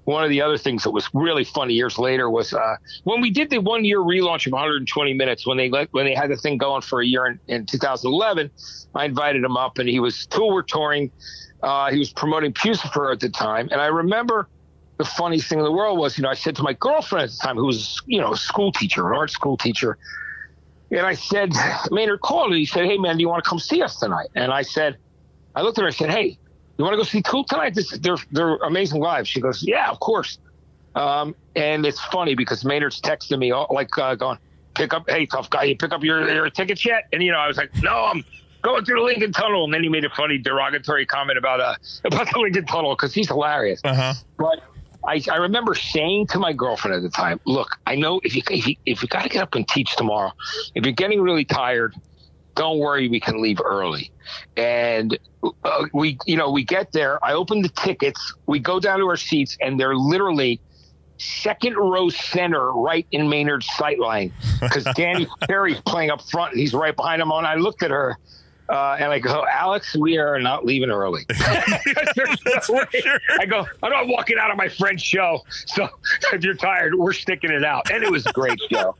one 0.05 0.23
of 0.23 0.29
the 0.29 0.41
other 0.41 0.57
things 0.57 0.83
that 0.83 0.91
was 0.91 1.07
really 1.13 1.43
funny 1.43 1.73
years 1.73 1.97
later 1.97 2.29
was 2.29 2.53
uh, 2.53 2.75
when 3.03 3.21
we 3.21 3.29
did 3.29 3.49
the 3.49 3.59
one 3.59 3.85
year 3.85 3.99
relaunch 3.99 4.47
of 4.47 4.53
120 4.53 5.13
minutes. 5.13 5.45
When 5.45 5.57
they 5.57 5.69
let 5.69 5.91
when 5.93 6.05
they 6.05 6.15
had 6.15 6.29
the 6.29 6.37
thing 6.37 6.57
going 6.57 6.81
for 6.81 7.01
a 7.01 7.05
year 7.05 7.25
in, 7.25 7.39
in 7.47 7.65
2011, 7.65 8.49
I 8.95 9.05
invited 9.05 9.43
him 9.43 9.57
up, 9.57 9.77
and 9.77 9.87
he 9.87 9.99
was 9.99 10.25
tour 10.27 10.63
touring. 10.63 11.11
Uh, 11.61 11.91
he 11.91 11.99
was 11.99 12.11
promoting 12.13 12.53
Puscifer 12.53 13.11
at 13.11 13.19
the 13.19 13.29
time, 13.29 13.67
and 13.71 13.81
I 13.81 13.87
remember 13.87 14.47
the 14.99 15.05
funniest 15.05 15.47
thing 15.47 15.59
in 15.59 15.63
the 15.63 15.71
world 15.71 15.97
was, 15.97 16.17
you 16.17 16.21
know, 16.21 16.29
I 16.29 16.35
said 16.35 16.57
to 16.57 16.63
my 16.63 16.73
girlfriend 16.73 17.23
at 17.23 17.29
the 17.31 17.37
time, 17.41 17.55
who 17.55 17.65
was, 17.65 18.01
you 18.05 18.19
know, 18.19 18.33
a 18.33 18.37
school 18.37 18.71
teacher, 18.73 19.09
an 19.09 19.17
art 19.17 19.31
school 19.31 19.57
teacher, 19.57 19.97
and 20.91 21.05
I 21.05 21.13
said, 21.13 21.53
Maynard 21.89 22.19
called 22.19 22.47
and 22.51 22.59
he 22.59 22.65
said, 22.65 22.85
Hey 22.85 22.97
man, 22.97 23.17
do 23.17 23.21
you 23.21 23.29
want 23.29 23.43
to 23.43 23.49
come 23.49 23.59
see 23.59 23.81
us 23.81 23.97
tonight? 23.97 24.27
And 24.35 24.51
I 24.51 24.61
said, 24.61 24.97
I 25.55 25.61
looked 25.61 25.77
at 25.77 25.83
her, 25.83 25.87
and 25.87 25.95
I 25.95 25.97
said, 25.97 26.09
Hey, 26.09 26.37
you 26.77 26.83
want 26.83 26.93
to 26.93 26.97
go 26.97 27.03
see 27.03 27.21
Tool 27.21 27.45
tonight? 27.45 27.75
This, 27.75 27.97
they're 27.99 28.17
they're 28.31 28.55
amazing 28.57 29.01
live. 29.01 29.27
She 29.27 29.39
goes, 29.39 29.63
Yeah, 29.63 29.89
of 29.89 29.99
course. 29.99 30.37
Um, 30.95 31.35
and 31.55 31.85
it's 31.85 31.99
funny 32.05 32.35
because 32.35 32.65
Maynard's 32.65 32.99
texting 32.99 33.39
me 33.39 33.51
all, 33.51 33.67
like 33.69 33.95
uh, 33.97 34.15
going, 34.15 34.37
pick 34.75 34.93
up, 34.93 35.05
hey 35.07 35.25
tough 35.27 35.49
guy, 35.49 35.63
you 35.63 35.77
pick 35.77 35.93
up 35.93 36.03
your, 36.03 36.27
your 36.29 36.49
tickets 36.49 36.85
yet? 36.85 37.03
And 37.13 37.23
you 37.23 37.31
know, 37.31 37.37
I 37.37 37.47
was 37.47 37.57
like, 37.57 37.69
No, 37.81 38.05
I'm 38.05 38.25
going 38.63 38.83
through 38.83 38.99
the 38.99 39.05
Lincoln 39.05 39.31
Tunnel. 39.31 39.63
And 39.63 39.73
then 39.73 39.83
he 39.83 39.89
made 39.89 40.03
a 40.03 40.09
funny 40.09 40.39
derogatory 40.39 41.05
comment 41.05 41.37
about 41.37 41.61
uh 41.61 41.75
about 42.03 42.31
the 42.33 42.39
Lincoln 42.39 42.65
Tunnel 42.65 42.95
because 42.95 43.13
he's 43.13 43.27
hilarious. 43.27 43.79
Uh 43.83 43.93
huh. 43.93 44.13
But 44.37 44.63
I, 45.07 45.21
I 45.31 45.37
remember 45.37 45.75
saying 45.75 46.27
to 46.27 46.39
my 46.39 46.53
girlfriend 46.53 46.95
at 46.95 47.03
the 47.03 47.09
time, 47.09 47.39
"Look, 47.45 47.79
I 47.85 47.95
know 47.95 48.19
if 48.23 48.35
you 48.35 48.41
if 48.49 48.67
you, 48.67 48.75
if 48.85 49.01
you 49.01 49.07
got 49.07 49.23
to 49.23 49.29
get 49.29 49.41
up 49.41 49.55
and 49.55 49.67
teach 49.67 49.95
tomorrow, 49.95 50.31
if 50.75 50.85
you're 50.85 50.93
getting 50.93 51.21
really 51.21 51.45
tired, 51.45 51.95
don't 52.59 52.79
worry, 52.79 53.07
we 53.07 53.21
can 53.21 53.41
leave 53.41 53.59
early. 53.63 54.11
And 54.57 55.17
uh, 55.63 55.85
we, 55.93 56.17
you 56.25 56.35
know, 56.35 56.51
we 56.51 56.65
get 56.65 56.91
there. 56.91 57.23
I 57.23 57.33
open 57.33 57.61
the 57.61 57.69
tickets. 57.69 58.33
We 58.47 58.59
go 58.59 58.81
down 58.81 58.99
to 58.99 59.05
our 59.07 59.17
seats, 59.17 59.57
and 59.61 59.79
they're 59.79 59.95
literally 59.95 60.59
second 61.17 61.75
row 61.75 62.09
center, 62.09 62.71
right 62.73 63.07
in 63.11 63.29
Maynard's 63.29 63.67
sight 63.77 63.99
line, 63.99 64.33
because 64.59 64.85
Danny 64.95 65.27
Carey's 65.47 65.79
playing 65.81 66.09
up 66.09 66.21
front, 66.29 66.51
and 66.51 66.59
he's 66.59 66.73
right 66.73 66.95
behind 66.95 67.21
him. 67.21 67.31
And 67.31 67.47
I 67.47 67.55
looked 67.55 67.81
at 67.81 67.91
her. 67.91 68.17
Uh, 68.69 68.97
and 68.99 69.11
I 69.11 69.17
go, 69.17 69.45
Alex, 69.49 69.95
we 69.95 70.17
are 70.19 70.39
not 70.39 70.63
leaving 70.63 70.91
early. 70.91 71.25
No 72.45 72.75
way. 72.75 73.03
I 73.39 73.45
go, 73.45 73.65
I'm 73.81 73.91
not 73.91 74.07
walking 74.07 74.37
out 74.39 74.51
of 74.51 74.57
my 74.57 74.69
friend's 74.69 75.01
show. 75.01 75.43
So 75.65 75.87
if 76.33 76.43
you're 76.43 76.55
tired, 76.55 76.95
we're 76.95 77.13
sticking 77.13 77.51
it 77.51 77.63
out. 77.63 77.89
And 77.91 78.03
it 78.03 78.11
was 78.11 78.25
a 78.25 78.33
great 78.33 78.59
show. 78.69 78.95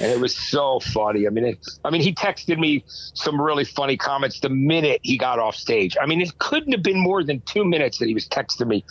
And 0.00 0.12
it 0.12 0.20
was 0.20 0.36
so 0.36 0.78
funny. 0.80 1.26
I 1.26 1.30
mean, 1.30 1.44
it, 1.44 1.66
I 1.84 1.90
mean, 1.90 2.02
he 2.02 2.14
texted 2.14 2.58
me 2.58 2.84
some 2.86 3.40
really 3.40 3.64
funny 3.64 3.96
comments 3.96 4.38
the 4.40 4.48
minute 4.48 5.00
he 5.02 5.18
got 5.18 5.40
off 5.40 5.56
stage. 5.56 5.96
I 6.00 6.06
mean, 6.06 6.20
it 6.20 6.38
couldn't 6.38 6.72
have 6.72 6.82
been 6.82 7.00
more 7.00 7.24
than 7.24 7.40
two 7.40 7.64
minutes 7.64 7.98
that 7.98 8.06
he 8.06 8.14
was 8.14 8.28
texting 8.28 8.68
me, 8.68 8.84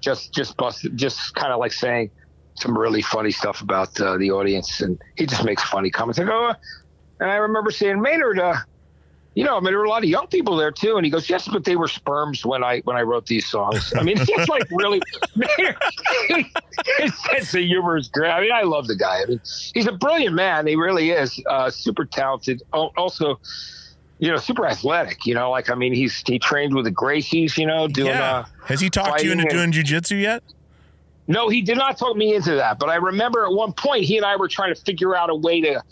just 0.00 0.32
just 0.32 0.56
busted, 0.56 0.96
just 0.96 1.34
kind 1.34 1.52
of 1.52 1.58
like 1.58 1.72
saying 1.72 2.10
some 2.54 2.78
really 2.78 3.02
funny 3.02 3.32
stuff 3.32 3.60
about 3.60 3.98
uh, 4.00 4.16
the 4.18 4.30
audience. 4.30 4.80
And 4.80 5.00
he 5.16 5.26
just 5.26 5.44
makes 5.44 5.64
funny 5.64 5.90
comments. 5.90 6.20
I 6.20 6.24
go, 6.24 6.50
uh, 6.50 6.54
and 7.18 7.30
I 7.30 7.36
remember 7.36 7.72
saying, 7.72 8.00
Maynard, 8.00 8.38
uh, 8.38 8.56
you 9.34 9.44
know, 9.44 9.56
I 9.56 9.60
mean, 9.60 9.64
there 9.72 9.78
were 9.78 9.84
a 9.84 9.88
lot 9.88 10.02
of 10.02 10.08
young 10.10 10.26
people 10.26 10.56
there 10.56 10.70
too. 10.70 10.96
And 10.96 11.04
he 11.06 11.10
goes, 11.10 11.28
yes, 11.30 11.48
but 11.48 11.64
they 11.64 11.76
were 11.76 11.88
sperms 11.88 12.44
when 12.44 12.62
I 12.62 12.80
when 12.80 12.96
I 12.96 13.02
wrote 13.02 13.26
these 13.26 13.46
songs. 13.46 13.92
I 13.96 14.02
mean, 14.02 14.18
it's 14.18 14.30
just 14.30 14.48
like 14.50 14.64
really, 14.70 15.00
his 16.98 17.18
sense 17.18 17.54
of 17.54 17.60
humor 17.62 17.96
is 17.96 18.08
great. 18.08 18.30
I 18.30 18.40
mean, 18.40 18.52
I 18.52 18.62
love 18.62 18.86
the 18.86 18.96
guy. 18.96 19.22
I 19.22 19.26
mean, 19.26 19.40
he's 19.74 19.86
a 19.86 19.92
brilliant 19.92 20.34
man. 20.34 20.66
He 20.66 20.76
really 20.76 21.10
is. 21.10 21.40
Uh, 21.48 21.70
super 21.70 22.04
talented. 22.04 22.62
Oh, 22.72 22.90
also, 22.96 23.40
you 24.18 24.30
know, 24.30 24.36
super 24.36 24.66
athletic. 24.66 25.24
You 25.26 25.34
know, 25.34 25.50
like 25.50 25.70
I 25.70 25.74
mean, 25.74 25.94
he's 25.94 26.22
he 26.26 26.38
trained 26.38 26.74
with 26.74 26.84
the 26.84 26.92
Gracies. 26.92 27.56
You 27.56 27.66
know, 27.66 27.88
doing. 27.88 28.08
yeah. 28.08 28.34
Uh, 28.38 28.44
Has 28.66 28.80
he 28.80 28.90
talked 28.90 29.22
you 29.22 29.32
into 29.32 29.44
and- 29.44 29.50
doing 29.50 29.72
jujitsu 29.72 30.20
yet? 30.20 30.42
no, 31.28 31.48
he 31.48 31.62
did 31.62 31.78
not 31.78 31.96
talk 31.96 32.16
me 32.16 32.34
into 32.34 32.56
that. 32.56 32.78
But 32.80 32.88
I 32.90 32.96
remember 32.96 33.46
at 33.46 33.52
one 33.52 33.72
point 33.72 34.04
he 34.04 34.16
and 34.16 34.26
I 34.26 34.36
were 34.36 34.48
trying 34.48 34.74
to 34.74 34.80
figure 34.80 35.14
out 35.16 35.30
a 35.30 35.34
way 35.34 35.60
to 35.62 35.82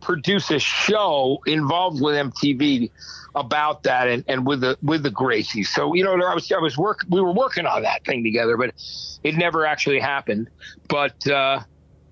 produce 0.00 0.50
a 0.50 0.58
show 0.58 1.40
involved 1.46 2.00
with 2.00 2.14
MTV 2.14 2.90
about 3.34 3.82
that 3.84 4.08
and, 4.08 4.24
and 4.28 4.46
with 4.46 4.60
the 4.60 4.76
with 4.82 5.02
the 5.02 5.10
Gracies. 5.10 5.66
So 5.66 5.94
you 5.94 6.04
know, 6.04 6.12
I 6.14 6.34
was 6.34 6.50
I 6.52 6.58
was 6.58 6.76
work 6.76 7.04
we 7.08 7.20
were 7.20 7.32
working 7.32 7.66
on 7.66 7.82
that 7.82 8.04
thing 8.04 8.22
together, 8.24 8.56
but 8.56 8.74
it 9.22 9.36
never 9.36 9.66
actually 9.66 10.00
happened. 10.00 10.48
But 10.88 11.26
uh, 11.28 11.60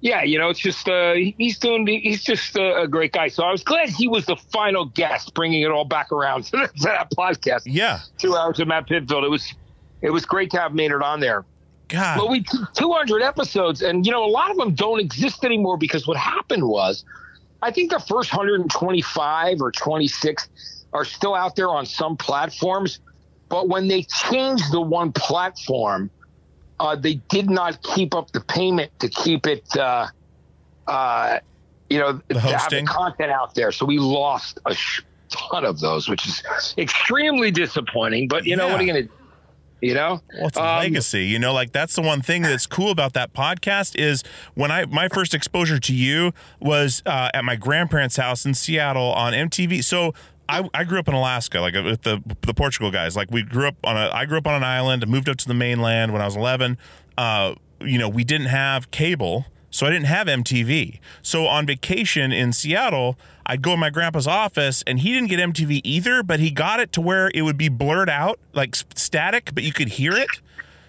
yeah, 0.00 0.22
you 0.22 0.38
know, 0.38 0.50
it's 0.50 0.60
just 0.60 0.88
uh, 0.88 1.14
he's 1.14 1.58
doing 1.58 1.86
he's 1.86 2.22
just 2.22 2.56
a, 2.56 2.82
a 2.82 2.88
great 2.88 3.12
guy. 3.12 3.28
So 3.28 3.44
I 3.44 3.50
was 3.50 3.64
glad 3.64 3.88
he 3.88 4.08
was 4.08 4.26
the 4.26 4.36
final 4.36 4.84
guest, 4.84 5.34
bringing 5.34 5.62
it 5.62 5.70
all 5.70 5.84
back 5.86 6.12
around 6.12 6.44
to, 6.50 6.56
that- 6.58 6.74
to 6.76 6.82
that 6.84 7.10
podcast. 7.12 7.62
Yeah. 7.66 8.00
Two 8.18 8.36
hours 8.36 8.60
of 8.60 8.68
Matt 8.68 8.88
Pinfield. 8.88 9.24
It 9.24 9.30
was 9.30 9.52
it 10.02 10.10
was 10.10 10.26
great 10.26 10.50
to 10.50 10.60
have 10.60 10.74
Maynard 10.74 11.02
on 11.02 11.20
there. 11.20 11.44
God. 11.88 12.18
Well, 12.18 12.28
we 12.28 12.44
200 12.74 13.22
episodes, 13.22 13.80
and 13.80 14.04
you 14.04 14.10
know 14.12 14.24
a 14.24 14.28
lot 14.28 14.50
of 14.50 14.56
them 14.56 14.74
don't 14.74 14.98
exist 15.00 15.44
anymore 15.44 15.76
because 15.78 16.04
what 16.06 16.16
happened 16.16 16.66
was, 16.68 17.04
I 17.62 17.70
think 17.70 17.90
the 17.90 17.98
first 17.98 18.32
125 18.32 19.60
or 19.60 19.72
26 19.72 20.48
are 20.92 21.04
still 21.04 21.34
out 21.34 21.56
there 21.56 21.68
on 21.68 21.86
some 21.86 22.16
platforms, 22.16 23.00
but 23.48 23.68
when 23.68 23.88
they 23.88 24.02
changed 24.02 24.72
the 24.72 24.80
one 24.80 25.12
platform, 25.12 26.10
uh, 26.78 26.96
they 26.96 27.14
did 27.28 27.48
not 27.48 27.80
keep 27.82 28.14
up 28.14 28.30
the 28.32 28.40
payment 28.42 28.90
to 29.00 29.08
keep 29.08 29.46
it, 29.46 29.64
uh, 29.76 30.06
uh, 30.86 31.38
you 31.88 31.98
know, 31.98 32.20
to 32.28 32.40
have 32.40 32.42
the 32.42 32.58
hosting? 32.58 32.86
content 32.86 33.30
out 33.30 33.54
there. 33.54 33.72
So 33.72 33.86
we 33.86 33.98
lost 33.98 34.60
a 34.66 34.74
sh- 34.74 35.02
ton 35.30 35.64
of 35.64 35.80
those, 35.80 36.08
which 36.08 36.26
is 36.26 36.42
extremely 36.76 37.50
disappointing. 37.50 38.28
But 38.28 38.46
you 38.46 38.56
know 38.56 38.68
what 38.68 38.80
are 38.80 38.84
you 38.84 38.92
going 38.92 39.04
to, 39.04 39.10
you 39.80 39.94
know? 39.94 40.20
Well, 40.38 40.48
it's 40.48 40.56
a 40.56 40.62
Um, 40.62 40.78
legacy. 40.78 41.26
You 41.26 41.38
know, 41.38 41.52
like 41.52 41.72
that's 41.72 41.94
the 41.94 42.02
one 42.02 42.22
thing 42.22 42.42
that's 42.42 42.66
cool 42.66 42.90
about 42.90 43.12
that 43.14 43.32
podcast 43.34 43.96
is 43.98 44.22
when 44.54 44.70
I 44.70 44.84
my 44.86 45.08
first 45.08 45.34
exposure 45.34 45.78
to 45.78 45.94
you 45.94 46.32
was 46.60 47.02
uh, 47.06 47.30
at 47.34 47.44
my 47.44 47.56
grandparents' 47.56 48.16
house 48.16 48.44
in 48.46 48.54
Seattle 48.54 49.12
on 49.12 49.32
MTV. 49.32 49.82
So. 49.84 50.14
I, 50.48 50.62
I 50.72 50.84
grew 50.84 51.00
up 51.00 51.08
in 51.08 51.14
Alaska, 51.14 51.58
like 51.60 51.74
with 51.74 52.02
the 52.02 52.22
the 52.42 52.54
Portugal 52.54 52.92
guys. 52.92 53.16
Like 53.16 53.32
we 53.32 53.42
grew 53.42 53.66
up 53.66 53.74
on 53.82 53.96
a, 53.96 54.10
I 54.14 54.26
grew 54.26 54.38
up 54.38 54.46
on 54.46 54.54
an 54.54 54.62
island. 54.62 55.04
moved 55.08 55.28
up 55.28 55.38
to 55.38 55.48
the 55.48 55.54
mainland 55.54 56.12
when 56.12 56.22
I 56.22 56.24
was 56.24 56.36
11. 56.36 56.78
Uh, 57.18 57.56
you 57.80 57.98
know, 57.98 58.08
we 58.08 58.22
didn't 58.22 58.46
have 58.46 58.92
cable, 58.92 59.46
so 59.76 59.84
I 59.84 59.90
didn't 59.90 60.06
have 60.06 60.26
MTV. 60.26 61.00
So 61.20 61.46
on 61.46 61.66
vacation 61.66 62.32
in 62.32 62.54
Seattle, 62.54 63.18
I'd 63.44 63.60
go 63.60 63.74
in 63.74 63.78
my 63.78 63.90
grandpa's 63.90 64.26
office, 64.26 64.82
and 64.86 65.00
he 65.00 65.12
didn't 65.12 65.28
get 65.28 65.38
MTV 65.38 65.82
either, 65.84 66.22
but 66.22 66.40
he 66.40 66.50
got 66.50 66.80
it 66.80 66.92
to 66.92 67.02
where 67.02 67.30
it 67.34 67.42
would 67.42 67.58
be 67.58 67.68
blurred 67.68 68.08
out, 68.08 68.40
like 68.54 68.74
static, 68.94 69.50
but 69.52 69.64
you 69.64 69.74
could 69.74 69.88
hear 69.88 70.12
it. 70.12 70.28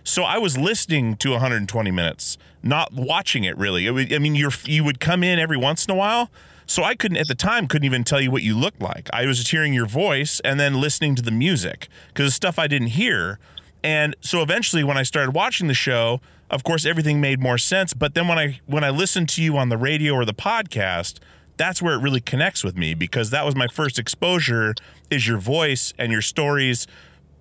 So 0.06 0.24
I 0.24 0.38
was 0.38 0.58
listening 0.58 1.18
to 1.18 1.32
120 1.32 1.92
minutes, 1.92 2.38
not 2.64 2.94
watching 2.94 3.44
it 3.44 3.58
really. 3.58 3.88
It 3.88 3.92
would, 3.92 4.14
I 4.14 4.20
mean, 4.20 4.36
you're 4.36 4.54
you 4.64 4.86
would 4.86 5.02
come 5.02 5.22
in 5.22 5.38
every 5.38 5.58
once 5.58 5.86
in 5.86 5.92
a 5.92 5.96
while. 5.96 6.32
So 6.66 6.82
I 6.84 6.96
couldn't 6.96 7.18
at 7.18 7.28
the 7.28 7.36
time 7.36 7.68
couldn't 7.68 7.86
even 7.86 8.06
tell 8.06 8.22
you 8.22 8.32
what 8.32 8.42
you 8.42 8.58
looked 8.58 8.82
like. 8.82 9.10
I 9.12 9.26
was 9.26 9.40
just 9.40 9.52
hearing 9.52 9.74
your 9.74 9.86
voice 9.86 10.40
and 10.46 10.58
then 10.58 10.80
listening 10.80 11.16
to 11.16 11.22
the 11.22 11.32
music 11.32 11.90
because 12.08 12.34
stuff 12.34 12.58
I 12.58 12.68
didn't 12.68 12.90
hear. 12.90 13.38
And 13.84 14.16
so 14.22 14.42
eventually 14.42 14.86
when 14.86 14.98
I 14.98 15.04
started 15.04 15.32
watching 15.32 15.68
the 15.68 15.74
show, 15.74 16.22
of 16.50 16.64
course 16.64 16.86
everything 16.86 17.20
made 17.22 17.40
more 17.40 17.58
sense, 17.58 17.94
but 17.94 18.14
then 18.14 18.28
when 18.28 18.38
I 18.38 18.60
when 18.66 18.84
I 18.84 18.90
listened 18.90 19.30
to 19.30 19.44
you 19.44 19.58
on 19.58 19.70
the 19.70 19.78
radio 19.78 20.14
or 20.14 20.26
the 20.26 20.34
podcast, 20.34 21.20
that's 21.58 21.82
where 21.82 21.96
it 21.96 22.02
really 22.02 22.22
connects 22.22 22.64
with 22.64 22.78
me 22.78 22.94
because 22.94 23.30
that 23.32 23.46
was 23.46 23.56
my 23.56 23.68
first 23.68 24.00
exposure 24.00 24.76
is 25.10 25.28
your 25.28 25.38
voice 25.38 25.94
and 25.98 26.12
your 26.12 26.22
stories 26.22 26.88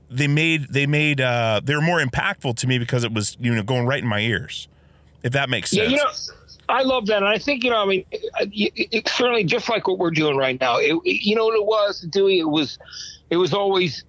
they 0.08 0.28
made 0.28 0.68
they 0.70 0.86
made 0.86 1.20
uh 1.20 1.60
they 1.62 1.74
were 1.74 1.82
more 1.82 2.00
impactful 2.00 2.56
to 2.56 2.66
me 2.66 2.78
because 2.78 3.02
it 3.02 3.12
was 3.12 3.36
you 3.40 3.54
know 3.54 3.62
going 3.62 3.86
right 3.86 4.02
in 4.02 4.08
my 4.08 4.20
ears 4.20 4.68
if 5.22 5.32
that 5.32 5.50
makes 5.50 5.70
sense 5.70 5.90
Yeah, 5.90 5.90
you 5.90 5.96
know, 5.96 6.10
I 6.68 6.82
love 6.82 7.06
that, 7.06 7.18
and 7.18 7.26
I 7.26 7.38
think 7.38 7.62
you 7.64 7.70
know, 7.70 7.82
I 7.82 7.86
mean, 7.86 8.04
it, 8.10 8.22
it, 8.52 8.88
it, 8.90 9.08
certainly 9.08 9.44
just 9.44 9.68
like 9.68 9.86
what 9.86 9.98
we're 9.98 10.10
doing 10.10 10.36
right 10.36 10.60
now. 10.60 10.78
You 10.78 11.36
know 11.36 11.44
what 11.46 11.54
it 11.54 11.64
was, 11.64 12.00
Dewey? 12.10 12.40
It 12.40 12.48
was, 12.48 12.78
it 13.30 13.36
was 13.36 13.52
always 13.52 14.04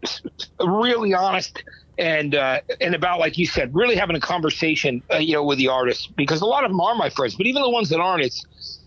really 0.59 1.13
honest 1.13 1.63
and 1.97 2.35
uh, 2.35 2.61
and 2.79 2.95
about 2.95 3.19
like 3.19 3.37
you 3.37 3.45
said, 3.45 3.73
really 3.73 3.95
having 3.95 4.15
a 4.15 4.19
conversation, 4.19 5.01
uh, 5.11 5.17
you 5.17 5.33
know, 5.33 5.43
with 5.43 5.57
the 5.57 5.67
artists 5.67 6.07
because 6.07 6.41
a 6.41 6.45
lot 6.45 6.63
of 6.63 6.71
them 6.71 6.79
are 6.79 6.95
my 6.95 7.09
friends, 7.09 7.35
but 7.35 7.45
even 7.45 7.61
the 7.61 7.69
ones 7.69 7.89
that 7.89 7.99
aren't, 7.99 8.23
it's 8.23 8.45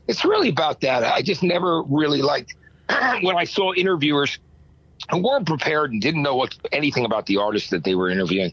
it's 0.09 0.25
really 0.25 0.49
about 0.49 0.81
that. 0.83 1.05
I 1.05 1.23
just 1.23 1.43
never 1.43 1.83
really 1.83 2.23
liked 2.23 2.55
when 3.23 3.37
I 3.37 3.45
saw 3.45 3.73
interviewers 3.75 4.39
who 5.11 5.19
weren't 5.19 5.47
prepared 5.47 5.93
and 5.93 6.01
didn't 6.01 6.23
know 6.23 6.37
what 6.37 6.55
anything 6.73 7.05
about 7.05 7.27
the 7.27 7.39
artist 7.39 7.71
that 7.71 7.85
they 7.85 7.95
were 7.95 8.11
interviewing. 8.11 8.53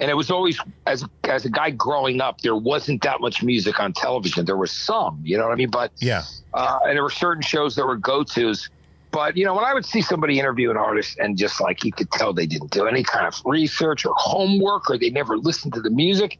And 0.00 0.10
it 0.10 0.14
was 0.14 0.30
always 0.30 0.58
as 0.86 1.04
as 1.24 1.44
a 1.44 1.50
guy 1.50 1.70
growing 1.70 2.20
up 2.20 2.40
there 2.42 2.54
wasn't 2.54 3.02
that 3.02 3.20
much 3.20 3.42
music 3.42 3.80
on 3.80 3.92
television. 3.92 4.44
There 4.44 4.56
was 4.56 4.70
some 4.70 5.20
you 5.24 5.36
know 5.36 5.44
what 5.44 5.52
i 5.52 5.56
mean? 5.56 5.70
But 5.70 5.92
yeah. 5.98 6.22
uh, 6.54 6.78
and 6.84 6.96
there 6.96 7.02
were 7.02 7.10
certain 7.10 7.42
shows 7.42 7.74
that 7.76 7.86
were 7.86 7.96
go-to's 7.96 8.68
but 9.12 9.36
you 9.36 9.44
know 9.44 9.54
when 9.54 9.64
i 9.64 9.74
would 9.74 9.84
see 9.84 10.02
somebody 10.02 10.38
interview 10.38 10.70
an 10.70 10.76
artist 10.76 11.16
and 11.18 11.36
just 11.36 11.60
like 11.60 11.84
you 11.84 11.92
could 11.92 12.10
tell 12.12 12.32
they 12.32 12.46
didn't 12.46 12.70
do 12.70 12.86
any 12.86 13.02
kind 13.02 13.26
of 13.26 13.34
research 13.44 14.04
or 14.04 14.14
homework 14.16 14.88
or 14.90 14.98
they 14.98 15.10
never 15.10 15.36
listened 15.36 15.72
to 15.72 15.80
the 15.80 15.90
music 15.90 16.38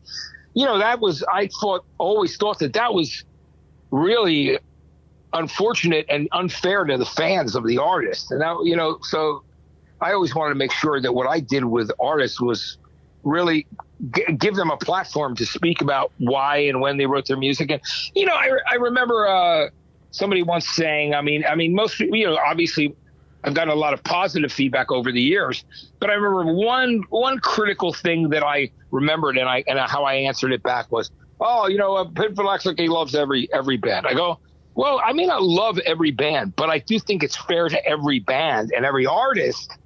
you 0.55 0.65
know 0.65 0.79
that 0.79 1.01
was 1.01 1.25
i 1.33 1.49
thought 1.61 1.83
always 1.99 2.37
thought 2.37 2.59
that 2.59 2.73
that 2.73 2.95
was 2.95 3.25
really 3.91 4.59
unfortunate 5.33 6.07
and 6.09 6.29
unfair 6.33 6.85
to 6.85 6.97
the 6.97 7.07
fans 7.07 7.55
of 7.55 7.67
the 7.67 7.79
artist 7.79 8.31
and 8.31 8.41
that 8.41 8.57
you 8.65 8.77
know 8.77 8.99
so 9.03 9.43
i 10.01 10.13
always 10.13 10.35
wanted 10.35 10.51
to 10.51 10.59
make 10.59 10.73
sure 10.73 11.01
that 11.01 11.13
what 11.13 11.27
i 11.27 11.41
did 11.41 11.65
with 11.65 11.91
artists 12.01 12.41
was 12.41 12.79
really 13.25 13.67
g- 14.15 14.25
give 14.39 14.55
them 14.55 14.71
a 14.71 14.77
platform 14.77 15.37
to 15.37 15.47
speak 15.47 15.81
about 15.81 16.13
why 16.19 16.59
and 16.59 16.81
when 16.81 16.97
they 16.97 17.07
wrote 17.07 17.27
their 17.27 17.37
music. 17.37 17.71
And 17.71 17.81
you 18.15 18.27
know, 18.27 18.35
I, 18.35 18.51
I 18.71 18.75
remember 18.77 19.27
uh, 19.27 19.69
somebody 20.11 20.43
once 20.43 20.69
saying, 20.69 21.15
I 21.15 21.23
mean, 21.23 21.45
I 21.45 21.55
mean, 21.55 21.75
most 21.75 21.99
you 22.01 22.27
know, 22.27 22.37
obviously, 22.37 22.95
I've 23.45 23.55
gotten 23.55 23.73
a 23.73 23.77
lot 23.77 23.95
of 23.95 24.03
positive 24.03 24.53
feedback 24.53 24.91
over 24.91 25.13
the 25.13 25.21
years, 25.21 25.65
but 26.01 26.11
I 26.11 26.15
remember 26.15 26.53
one 26.53 27.03
one 27.11 27.39
critical 27.41 27.93
thing 27.93 28.31
that 28.31 28.43
I 28.43 28.71
remembered 28.91 29.39
and 29.39 29.49
I 29.49 29.65
and 29.67 29.79
how 29.79 30.05
I 30.05 30.15
answered 30.15 30.53
it 30.53 30.63
back 30.63 30.91
was, 30.91 31.11
oh, 31.41 31.69
you 31.69 31.79
know, 31.79 31.97
uh, 31.97 32.05
like 32.45 32.79
he 32.79 32.89
loves 32.89 33.15
every 33.15 33.49
every 33.53 33.77
band. 33.77 34.07
I 34.07 34.15
go. 34.15 34.39
Well, 34.75 35.01
I 35.05 35.13
may 35.13 35.27
not 35.27 35.43
love 35.43 35.81
every 35.81 36.13
band, 36.13 36.55
but 36.55 36.71
I 36.71 36.79
do 36.79 37.01
think 37.01 37.25
it's 37.25 37.37
fair 37.37 37.69
to 37.69 37.85
every 37.85 38.21
band 38.21 38.71
and 38.77 38.85
every 38.85 39.07
artist 39.07 39.77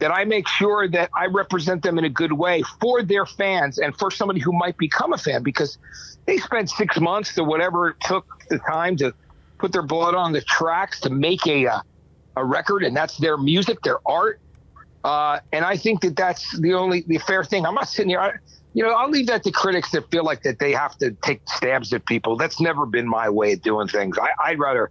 that 0.00 0.10
I 0.10 0.24
make 0.24 0.48
sure 0.48 0.88
that 0.88 1.10
I 1.14 1.26
represent 1.26 1.82
them 1.82 1.98
in 1.98 2.04
a 2.04 2.08
good 2.08 2.32
way 2.32 2.62
for 2.80 3.02
their 3.02 3.26
fans 3.26 3.78
and 3.78 3.96
for 3.96 4.10
somebody 4.10 4.40
who 4.40 4.52
might 4.52 4.76
become 4.76 5.12
a 5.12 5.18
fan 5.18 5.42
because 5.44 5.78
they 6.26 6.38
spent 6.38 6.68
six 6.68 6.98
months 6.98 7.38
or 7.38 7.44
whatever 7.44 7.90
it 7.90 7.96
took 8.00 8.26
the 8.50 8.58
time 8.58 8.96
to 8.96 9.14
put 9.58 9.72
their 9.72 9.82
blood 9.82 10.14
on 10.14 10.32
the 10.32 10.40
tracks 10.42 11.00
to 11.00 11.10
make 11.10 11.46
a 11.46 11.64
a, 11.66 11.82
a 12.36 12.44
record, 12.44 12.82
and 12.82 12.96
that's 12.96 13.16
their 13.18 13.36
music, 13.36 13.78
their 13.84 13.98
art. 14.06 14.38
Uh, 15.04 15.38
and 15.52 15.64
I 15.64 15.76
think 15.76 16.00
that 16.00 16.16
that's 16.16 16.58
the 16.60 16.72
only 16.74 17.04
the 17.06 17.18
fair 17.18 17.44
thing. 17.44 17.66
I'm 17.66 17.74
not 17.74 17.88
sitting 17.88 18.08
here. 18.10 18.20
I, 18.20 18.32
you 18.72 18.82
know, 18.82 18.90
I'll 18.90 19.10
leave 19.10 19.26
that 19.28 19.42
to 19.44 19.52
critics 19.52 19.90
that 19.92 20.04
feel 20.10 20.24
like 20.24 20.42
that 20.42 20.58
they 20.58 20.72
have 20.72 20.96
to 20.98 21.16
take 21.24 21.42
stabs 21.48 21.92
at 21.92 22.06
people. 22.06 22.36
That's 22.36 22.60
never 22.60 22.86
been 22.86 23.06
my 23.08 23.28
way 23.28 23.52
of 23.52 23.62
doing 23.62 23.86
things. 23.88 24.18
I, 24.18 24.30
I'd 24.42 24.58
rather 24.58 24.90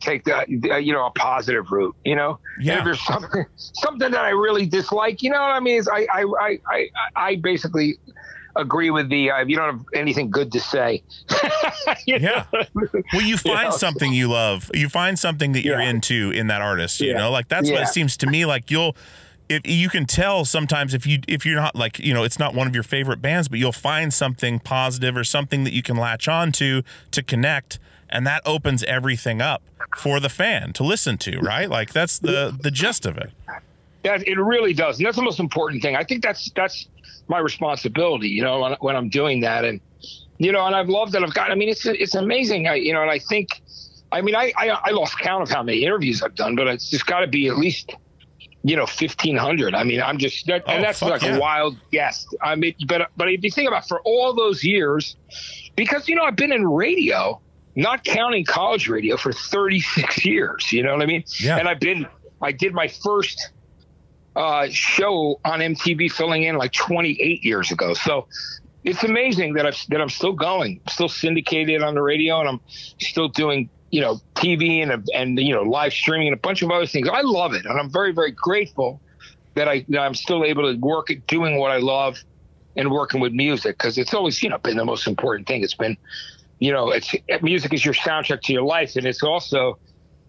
take 0.00 0.24
the 0.24 0.34
uh, 0.72 0.76
you 0.76 0.92
know 0.92 1.06
a 1.06 1.12
positive 1.12 1.70
route. 1.70 1.94
You 2.04 2.16
know, 2.16 2.38
And 2.56 2.66
Yeah. 2.66 2.78
if 2.78 2.84
there's 2.84 3.04
something 3.04 3.44
something 3.56 4.10
that 4.10 4.24
I 4.24 4.30
really 4.30 4.66
dislike, 4.66 5.22
you 5.22 5.30
know 5.30 5.40
what 5.40 5.50
I 5.50 5.60
mean? 5.60 5.76
Is 5.76 5.88
I 5.88 6.06
I 6.12 6.24
I 6.40 6.58
I, 6.68 6.88
I 7.16 7.36
basically 7.36 7.98
agree 8.56 8.90
with 8.90 9.08
the 9.08 9.30
uh, 9.30 9.44
you 9.44 9.56
don't 9.56 9.66
have 9.76 9.84
anything 9.94 10.30
good 10.30 10.52
to 10.52 10.60
say. 10.60 11.02
You 12.06 12.18
Yeah. 12.18 12.44
Well, 12.52 13.22
you 13.22 13.36
find 13.36 13.70
know? 13.70 13.76
something 13.76 14.12
you 14.12 14.28
love. 14.28 14.70
You 14.74 14.88
find 14.88 15.18
something 15.18 15.52
that 15.52 15.64
you're 15.64 15.80
Yeah. 15.80 15.90
into 15.90 16.30
in 16.30 16.46
that 16.48 16.60
artist. 16.62 17.00
You 17.00 17.08
Yeah. 17.12 17.18
know, 17.18 17.30
like 17.30 17.48
that's 17.48 17.70
what 17.70 17.82
it 17.82 17.88
seems 17.88 18.16
to 18.18 18.26
me. 18.26 18.44
Like 18.46 18.70
you'll, 18.70 18.96
if 19.48 19.62
you 19.66 19.88
can 19.88 20.06
tell 20.06 20.44
sometimes 20.44 20.94
if 20.94 21.06
you 21.06 21.18
if 21.26 21.44
you're 21.44 21.56
not 21.60 21.74
like 21.74 21.98
you 21.98 22.14
know 22.14 22.22
it's 22.24 22.38
not 22.38 22.54
one 22.54 22.66
of 22.66 22.74
your 22.74 22.84
favorite 22.84 23.20
bands, 23.22 23.48
but 23.48 23.58
you'll 23.58 23.72
find 23.72 24.12
something 24.14 24.58
positive 24.60 25.16
or 25.16 25.24
something 25.24 25.64
that 25.64 25.72
you 25.72 25.82
can 25.82 25.96
latch 25.96 26.28
on 26.28 26.52
to 26.52 26.82
to 27.10 27.22
connect, 27.22 27.78
and 28.08 28.26
that 28.26 28.42
opens 28.46 28.82
everything 28.84 29.40
up 29.42 29.62
for 29.96 30.20
the 30.20 30.28
fan 30.28 30.72
to 30.74 30.84
listen 30.84 31.18
to. 31.18 31.38
Right? 31.40 31.68
Like 31.68 31.92
that's 31.92 32.18
the 32.18 32.56
the 32.60 32.70
gist 32.70 33.06
of 33.06 33.16
it. 33.18 33.30
That 34.04 34.26
it 34.26 34.38
really 34.38 34.72
does, 34.72 34.98
and 34.98 35.06
that's 35.06 35.16
the 35.16 35.22
most 35.22 35.40
important 35.40 35.82
thing. 35.82 35.94
I 35.96 36.04
think 36.04 36.22
that's 36.22 36.50
that's 36.54 36.86
my 37.30 37.38
responsibility. 37.38 38.28
You 38.28 38.42
know, 38.42 38.60
when, 38.60 38.72
when 38.80 38.96
I'm 38.96 39.08
doing 39.08 39.40
that, 39.40 39.64
and 39.64 39.80
you 40.38 40.52
know, 40.52 40.66
and 40.66 40.76
I've 40.76 40.88
loved 40.88 41.12
that 41.12 41.22
I've 41.22 41.32
got. 41.32 41.50
I 41.50 41.54
mean, 41.54 41.70
it's 41.70 41.86
it's 41.86 42.14
amazing. 42.14 42.68
I 42.68 42.74
you 42.74 42.92
know, 42.92 43.00
and 43.00 43.10
I 43.10 43.18
think, 43.18 43.48
I 44.12 44.20
mean, 44.20 44.34
I 44.34 44.52
I, 44.56 44.68
I 44.68 44.90
lost 44.90 45.18
count 45.18 45.42
of 45.42 45.48
how 45.48 45.62
many 45.62 45.84
interviews 45.84 46.22
I've 46.22 46.34
done, 46.34 46.56
but 46.56 46.66
it's 46.66 46.90
just 46.90 47.06
got 47.06 47.20
to 47.20 47.26
be 47.26 47.48
at 47.48 47.56
least. 47.56 47.94
You 48.62 48.76
know, 48.76 48.84
fifteen 48.84 49.38
hundred. 49.38 49.74
I 49.74 49.84
mean, 49.84 50.02
I'm 50.02 50.18
just, 50.18 50.46
that, 50.48 50.64
Oh, 50.66 50.72
and 50.72 50.84
that's 50.84 51.00
like 51.00 51.22
yeah. 51.22 51.36
a 51.36 51.40
wild 51.40 51.78
guess. 51.92 52.26
I 52.42 52.56
mean, 52.56 52.74
but 52.86 53.08
but 53.16 53.32
if 53.32 53.42
you 53.42 53.50
think 53.50 53.68
about 53.68 53.88
for 53.88 54.02
all 54.02 54.34
those 54.34 54.62
years, 54.62 55.16
because 55.76 56.06
you 56.10 56.14
know 56.14 56.24
I've 56.24 56.36
been 56.36 56.52
in 56.52 56.68
radio, 56.68 57.40
not 57.74 58.04
counting 58.04 58.44
college 58.44 58.86
radio, 58.86 59.16
for 59.16 59.32
36 59.32 60.26
years. 60.26 60.72
You 60.72 60.82
know 60.82 60.92
what 60.92 61.00
I 61.00 61.06
mean? 61.06 61.24
Yeah. 61.38 61.56
And 61.56 61.68
I've 61.68 61.80
been, 61.80 62.06
I 62.42 62.52
did 62.52 62.74
my 62.74 62.88
first 62.88 63.50
uh, 64.36 64.68
show 64.70 65.40
on 65.44 65.60
MTV 65.60 66.10
filling 66.12 66.44
in 66.44 66.56
like 66.56 66.72
28 66.72 67.44
years 67.44 67.70
ago. 67.70 67.94
So 67.94 68.26
it's 68.84 69.04
amazing 69.04 69.54
that 69.54 69.66
I've, 69.66 69.78
that 69.88 70.00
I'm 70.00 70.08
still 70.08 70.32
going, 70.32 70.80
still 70.88 71.08
syndicated 71.08 71.82
on 71.82 71.94
the 71.94 72.02
radio, 72.02 72.40
and 72.40 72.48
I'm 72.48 72.60
still 72.98 73.28
doing 73.28 73.68
you 73.90 74.00
know 74.00 74.20
TV 74.34 74.82
and 74.82 75.06
and 75.14 75.38
you 75.38 75.54
know 75.54 75.62
live 75.62 75.92
streaming 75.92 76.28
and 76.28 76.34
a 76.34 76.40
bunch 76.40 76.62
of 76.62 76.70
other 76.70 76.86
things. 76.86 77.08
I 77.08 77.20
love 77.22 77.54
it, 77.54 77.66
and 77.66 77.78
I'm 77.78 77.90
very 77.90 78.12
very 78.12 78.30
grateful 78.30 79.00
that 79.54 79.68
I 79.68 79.84
that 79.88 80.00
I'm 80.00 80.14
still 80.14 80.44
able 80.44 80.72
to 80.72 80.78
work 80.78 81.10
at 81.10 81.26
doing 81.26 81.58
what 81.58 81.70
I 81.70 81.78
love 81.78 82.18
and 82.76 82.90
working 82.90 83.20
with 83.20 83.32
music 83.32 83.76
because 83.76 83.98
it's 83.98 84.14
always 84.14 84.42
you 84.42 84.48
know 84.48 84.58
been 84.58 84.76
the 84.76 84.84
most 84.84 85.06
important 85.06 85.48
thing. 85.48 85.62
It's 85.62 85.74
been 85.74 85.96
you 86.58 86.72
know 86.72 86.90
it's 86.90 87.14
music 87.42 87.74
is 87.74 87.84
your 87.84 87.94
soundtrack 87.94 88.42
to 88.42 88.52
your 88.52 88.62
life, 88.62 88.96
and 88.96 89.06
it's 89.06 89.22
also 89.22 89.78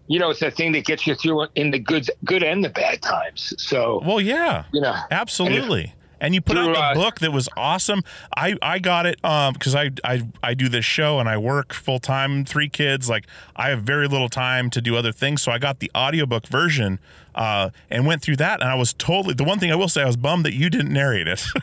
you 0.08 0.18
know 0.18 0.30
it's 0.30 0.40
that 0.40 0.54
thing 0.54 0.72
that 0.72 0.84
gets 0.84 1.06
you 1.06 1.14
through 1.14 1.46
in 1.54 1.70
the 1.70 1.78
good 1.78 2.10
good 2.24 2.42
and 2.42 2.64
the 2.64 2.68
bad 2.70 3.00
times. 3.02 3.54
So 3.58 4.00
Well, 4.04 4.20
yeah. 4.20 4.64
you 4.72 4.80
know. 4.80 4.94
Absolutely. 5.10 5.94
And 6.20 6.36
you 6.36 6.40
put 6.40 6.56
out 6.56 6.66
Through, 6.66 6.74
the 6.74 6.80
uh, 6.80 6.94
book 6.94 7.18
that 7.18 7.32
was 7.32 7.48
awesome. 7.56 8.02
I, 8.36 8.54
I 8.62 8.78
got 8.78 9.06
it 9.06 9.18
um 9.24 9.54
because 9.54 9.74
I, 9.74 9.90
I 10.04 10.22
I 10.40 10.54
do 10.54 10.68
this 10.68 10.84
show 10.84 11.18
and 11.18 11.28
I 11.28 11.36
work 11.36 11.72
full 11.72 11.98
time, 11.98 12.44
three 12.44 12.68
kids. 12.68 13.08
Like 13.08 13.26
I 13.56 13.70
have 13.70 13.82
very 13.82 14.06
little 14.06 14.28
time 14.28 14.70
to 14.70 14.80
do 14.80 14.94
other 14.96 15.10
things. 15.10 15.42
So 15.42 15.50
I 15.50 15.58
got 15.58 15.80
the 15.80 15.90
audiobook 15.96 16.46
version 16.46 17.00
uh 17.34 17.70
and 17.90 18.06
went 18.06 18.22
through 18.22 18.36
that 18.36 18.60
and 18.60 18.70
I 18.70 18.76
was 18.76 18.92
totally 18.92 19.34
the 19.34 19.42
one 19.42 19.58
thing 19.58 19.72
I 19.72 19.74
will 19.74 19.88
say 19.88 20.02
I 20.02 20.06
was 20.06 20.16
bummed 20.16 20.44
that 20.44 20.54
you 20.54 20.70
didn't 20.70 20.92
narrate 20.92 21.26
it. 21.26 21.44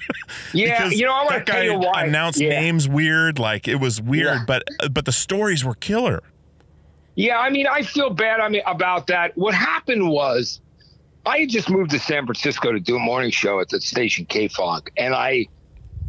Yeah, 0.54 0.88
you 0.90 1.06
know, 1.06 1.14
I 1.14 1.24
want 1.24 1.46
to 1.46 1.52
tell 1.52 1.62
guy 1.62 1.64
you 1.66 1.80
why. 1.80 2.04
announced 2.06 2.40
yeah. 2.40 2.50
names 2.50 2.88
weird, 2.88 3.40
like 3.40 3.68
it 3.68 3.76
was 3.76 4.02
weird, 4.02 4.26
Yeah. 4.40 4.44
but 4.46 4.64
but 4.92 5.06
the 5.06 5.12
stories 5.12 5.64
were 5.64 5.76
killer. 5.76 6.22
Yeah, 7.20 7.38
I 7.38 7.50
mean, 7.50 7.68
I 7.68 7.82
feel 7.82 8.12
bad. 8.12 8.40
I 8.40 8.48
mean, 8.48 8.62
about 8.66 9.08
that. 9.08 9.38
What 9.38 9.54
happened 9.54 10.08
was, 10.10 10.62
I 11.26 11.40
had 11.40 11.50
just 11.50 11.70
moved 11.70 11.92
to 11.92 12.00
San 12.00 12.26
Francisco 12.26 12.72
to 12.72 12.80
do 12.80 12.96
a 12.96 13.00
morning 13.00 13.30
show 13.30 13.60
at 13.60 13.68
the 13.68 13.82
station 13.82 14.26
KFOG, 14.26 14.88
and 14.96 15.14
I, 15.14 15.48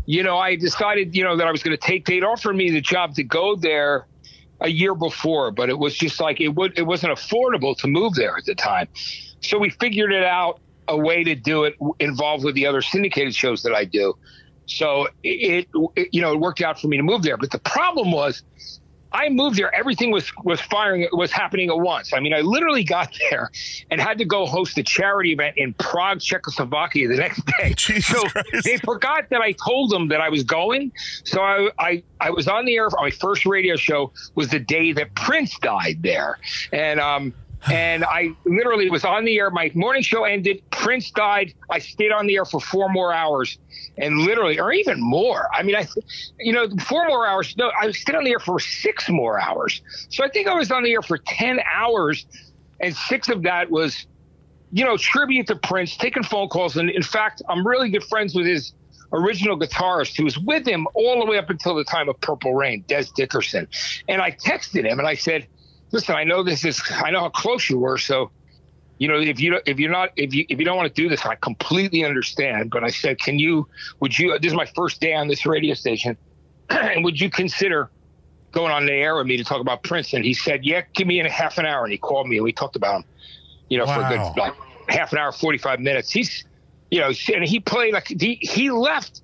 you 0.07 0.23
know, 0.23 0.39
I 0.39 0.55
decided, 0.55 1.17
you 1.17 1.25
know, 1.25 1.37
that 1.37 1.49
I 1.49 1.51
was 1.51 1.65
going 1.65 1.77
to 1.77 1.85
take. 1.85 2.07
They'd 2.07 2.23
offered 2.23 2.55
me 2.55 2.71
the 2.71 2.81
job 2.81 3.17
to 3.17 3.25
go 3.25 3.57
there 3.57 4.07
a 4.61 4.69
year 4.69 4.95
before, 4.95 5.51
but 5.51 5.69
it 5.69 5.77
was 5.77 5.97
just 5.97 6.21
like 6.21 6.41
it 6.41 6.51
would. 6.51 6.79
It 6.79 6.85
wasn't 6.87 7.13
affordable 7.13 7.77
to 7.79 7.89
move 7.89 8.15
there 8.15 8.37
at 8.37 8.45
the 8.45 8.55
time, 8.55 8.87
so 9.41 9.59
we 9.59 9.71
figured 9.71 10.13
it 10.13 10.23
out 10.23 10.61
a 10.87 10.97
way 10.97 11.25
to 11.25 11.35
do 11.35 11.65
it 11.65 11.75
involved 11.99 12.45
with 12.45 12.55
the 12.55 12.67
other 12.67 12.83
syndicated 12.83 13.35
shows 13.35 13.65
that 13.65 13.75
I 13.75 13.85
do. 13.85 14.15
So 14.67 15.09
it, 15.25 15.67
it 15.97 16.09
you 16.13 16.21
know, 16.21 16.35
it 16.35 16.39
worked 16.39 16.61
out 16.61 16.81
for 16.81 16.87
me 16.87 16.99
to 16.99 17.03
move 17.03 17.25
there. 17.25 17.37
But 17.37 17.51
the 17.51 17.59
problem 17.59 18.13
was. 18.13 18.45
I 19.13 19.29
moved 19.29 19.57
there. 19.57 19.75
Everything 19.75 20.11
was 20.11 20.33
was 20.45 20.61
firing 20.61 21.09
was 21.13 21.33
happening 21.33 21.69
at 21.71 21.79
once. 21.79 22.13
I 22.13 22.21
mean, 22.21 22.35
I 22.35 22.41
literally 22.41 22.85
got 22.85 23.17
there 23.31 23.51
and 23.91 24.01
had 24.01 24.19
to 24.19 24.25
go 24.25 24.47
host 24.47 24.79
a 24.79 24.83
charity 24.83 25.33
event 25.33 25.57
in 25.57 25.75
Prague, 25.75 26.21
Czechoslovakia, 26.21 27.09
the 27.09 27.17
next 27.17 27.43
day. 27.59 27.75
Jesus 27.77 28.07
so 28.07 28.29
Christ. 28.29 28.65
they 28.65 28.77
forgot 28.79 29.29
that 29.31 29.41
I 29.41 29.53
told 29.53 29.91
them 29.91 30.09
that 30.09 30.21
I 30.21 30.29
was 30.29 30.45
going. 30.45 30.93
So 31.25 31.43
I, 31.43 31.71
I 31.79 32.03
I 32.21 32.31
was 32.31 32.49
on 32.49 32.65
the 32.65 32.77
air. 32.77 32.89
My 32.93 33.11
first 33.11 33.47
radio 33.47 33.77
show 33.77 34.13
was 34.35 34.49
the 34.49 34.61
day 34.61 34.93
that 34.93 35.15
Prince 35.15 35.59
died 35.59 36.03
there, 36.03 36.39
and 36.73 37.01
um. 37.01 37.35
And 37.71 38.05
I 38.05 38.31
literally 38.47 38.89
was 38.89 39.05
on 39.05 39.25
the 39.27 39.37
air. 39.37 39.51
My 39.51 39.71
morning 39.75 40.03
show 40.03 40.25
ended. 40.25 40.63
Prince 40.71 41.11
died. 41.11 41.53
I 41.69 41.79
stayed 41.79 42.11
on 42.11 42.27
the 42.27 42.37
air 42.37 42.47
for 42.47 42.59
four 42.59 42.89
more 42.89 43.13
hours, 43.13 43.59
and 43.99 44.19
literally, 44.21 44.59
or 44.59 44.73
even 44.73 44.99
more. 44.99 45.47
I 45.53 45.63
mean, 45.63 45.77
I, 45.77 45.87
you 46.39 46.55
know, 46.55 46.69
four 46.89 47.07
more 47.07 47.27
hours. 47.27 47.55
No, 47.59 47.71
I 47.79 47.91
stayed 47.91 48.17
on 48.17 48.25
the 48.25 48.31
air 48.31 48.39
for 48.39 48.61
six 48.61 49.11
more 49.11 49.39
hours. 49.39 49.83
So 50.09 50.25
I 50.25 50.29
think 50.29 50.49
I 50.49 50.55
was 50.55 50.71
on 50.71 50.85
the 50.85 50.93
air 50.93 51.03
for 51.03 51.19
ten 51.19 51.61
hours, 51.71 52.27
and 52.81 52.97
six 52.97 53.29
of 53.29 53.43
that 53.43 53.71
was, 53.71 54.07
you 54.73 54.85
know, 54.85 54.97
tribute 54.97 55.47
to 55.49 55.57
Prince, 55.57 55.99
taking 55.99 56.23
phone 56.23 56.49
calls. 56.49 56.79
And 56.79 56.89
in 56.89 57.03
fact, 57.03 57.43
I'm 57.47 57.67
really 57.67 57.91
good 57.91 58.05
friends 58.05 58.35
with 58.35 58.47
his 58.47 58.73
original 59.13 59.59
guitarist 59.59 60.17
who 60.17 60.25
was 60.25 60.39
with 60.39 60.67
him 60.67 60.87
all 60.95 61.19
the 61.19 61.27
way 61.31 61.37
up 61.37 61.51
until 61.51 61.75
the 61.75 61.85
time 61.85 62.09
of 62.09 62.19
Purple 62.21 62.55
Rain, 62.55 62.85
Dez 62.89 63.13
Dickerson. 63.13 63.69
And 64.09 64.23
I 64.23 64.31
texted 64.31 64.85
him 64.85 64.99
and 64.99 65.07
I 65.07 65.15
said, 65.15 65.47
"Listen, 65.93 66.17
I 66.17 66.25
know 66.25 66.43
this 66.43 66.65
is, 66.65 66.83
I 66.91 67.11
know 67.11 67.21
how 67.21 67.31
close 67.31 67.69
you 67.69 67.79
were, 67.79 67.99
so." 67.99 68.31
You 68.99 69.09
know, 69.09 69.19
if 69.19 69.41
you 69.41 69.59
if 69.65 69.81
you're 69.81 69.91
not 69.91 70.11
if 70.17 70.35
you 70.35 70.45
if 70.51 70.59
you 70.59 70.65
don't 70.67 70.77
want 70.77 70.95
to 70.95 71.03
do 71.03 71.09
this, 71.09 71.25
I 71.25 71.35
completely 71.37 72.05
understand. 72.05 72.71
But 72.71 72.85
I 72.85 72.91
said, 72.91 73.19
can 73.19 73.39
you? 73.39 73.67
Would 74.01 74.19
you? 74.19 74.39
This 74.39 74.53
is 74.53 74.55
my 74.55 74.67
first 74.77 75.01
day 75.01 75.15
on 75.15 75.27
this 75.27 75.47
radio 75.47 75.73
station, 75.73 76.19
and 76.69 77.03
would 77.03 77.19
you 77.19 77.31
consider 77.31 77.91
going 78.53 78.73
on 78.73 78.87
the 78.87 78.93
air 78.93 79.17
with 79.17 79.27
me 79.27 79.37
to 79.37 79.45
talk 79.45 79.61
about 79.61 79.83
Prince? 79.83 80.13
And 80.13 80.25
he 80.25 80.35
said, 80.35 80.65
yeah, 80.65 80.83
give 80.95 81.07
me 81.07 81.21
in 81.21 81.27
a 81.27 81.31
half 81.31 81.59
an 81.59 81.67
hour. 81.67 81.85
And 81.85 81.93
he 81.93 81.99
called 81.99 82.29
me 82.29 82.37
and 82.37 82.45
we 82.45 82.53
talked 82.53 82.77
about 82.77 82.97
him, 82.97 83.05
you 83.69 83.79
know, 83.79 83.87
for 83.87 84.01
a 84.01 84.09
good 84.09 84.41
like 84.41 84.55
half 84.89 85.13
an 85.13 85.19
hour, 85.19 85.33
45 85.33 85.81
minutes. 85.81 86.11
He's, 86.11 86.45
you 86.91 87.01
know, 87.01 87.13
and 87.35 87.45
he 87.45 87.61
played 87.61 87.95
like 87.95 88.09
he, 88.09 88.39
he 88.41 88.71
left 88.71 89.23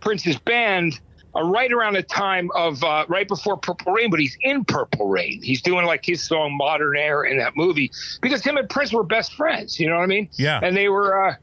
Prince's 0.00 0.38
band 0.38 0.98
uh, 1.34 1.42
right 1.42 1.72
around 1.72 1.94
the 1.94 2.02
time 2.02 2.50
of 2.54 2.82
uh, 2.82 3.04
right 3.08 3.28
before 3.28 3.56
Purple 3.56 3.92
Rain, 3.92 4.10
but 4.10 4.20
he's 4.20 4.36
in 4.40 4.64
Purple 4.64 5.08
Rain. 5.08 5.42
He's 5.42 5.62
doing 5.62 5.84
like 5.84 6.04
his 6.04 6.22
song 6.22 6.58
Modernaire 6.60 7.30
in 7.30 7.38
that 7.38 7.56
movie 7.56 7.90
because 8.20 8.42
him 8.42 8.56
and 8.56 8.68
Prince 8.68 8.92
were 8.92 9.04
best 9.04 9.34
friends. 9.34 9.78
You 9.78 9.88
know 9.88 9.96
what 9.96 10.04
I 10.04 10.06
mean? 10.06 10.28
Yeah. 10.38 10.60
And 10.62 10.76
they 10.76 10.88
were, 10.88 11.28
uh, 11.28 11.34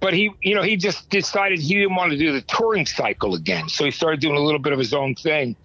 but 0.00 0.12
he, 0.12 0.30
you 0.42 0.54
know, 0.54 0.62
he 0.62 0.76
just 0.76 1.08
decided 1.08 1.60
he 1.60 1.74
didn't 1.74 1.94
want 1.94 2.12
to 2.12 2.18
do 2.18 2.32
the 2.32 2.42
touring 2.42 2.86
cycle 2.86 3.34
again. 3.34 3.68
So 3.68 3.84
he 3.84 3.90
started 3.90 4.20
doing 4.20 4.36
a 4.36 4.40
little 4.40 4.60
bit 4.60 4.72
of 4.72 4.78
his 4.78 4.92
own 4.92 5.14
thing. 5.14 5.56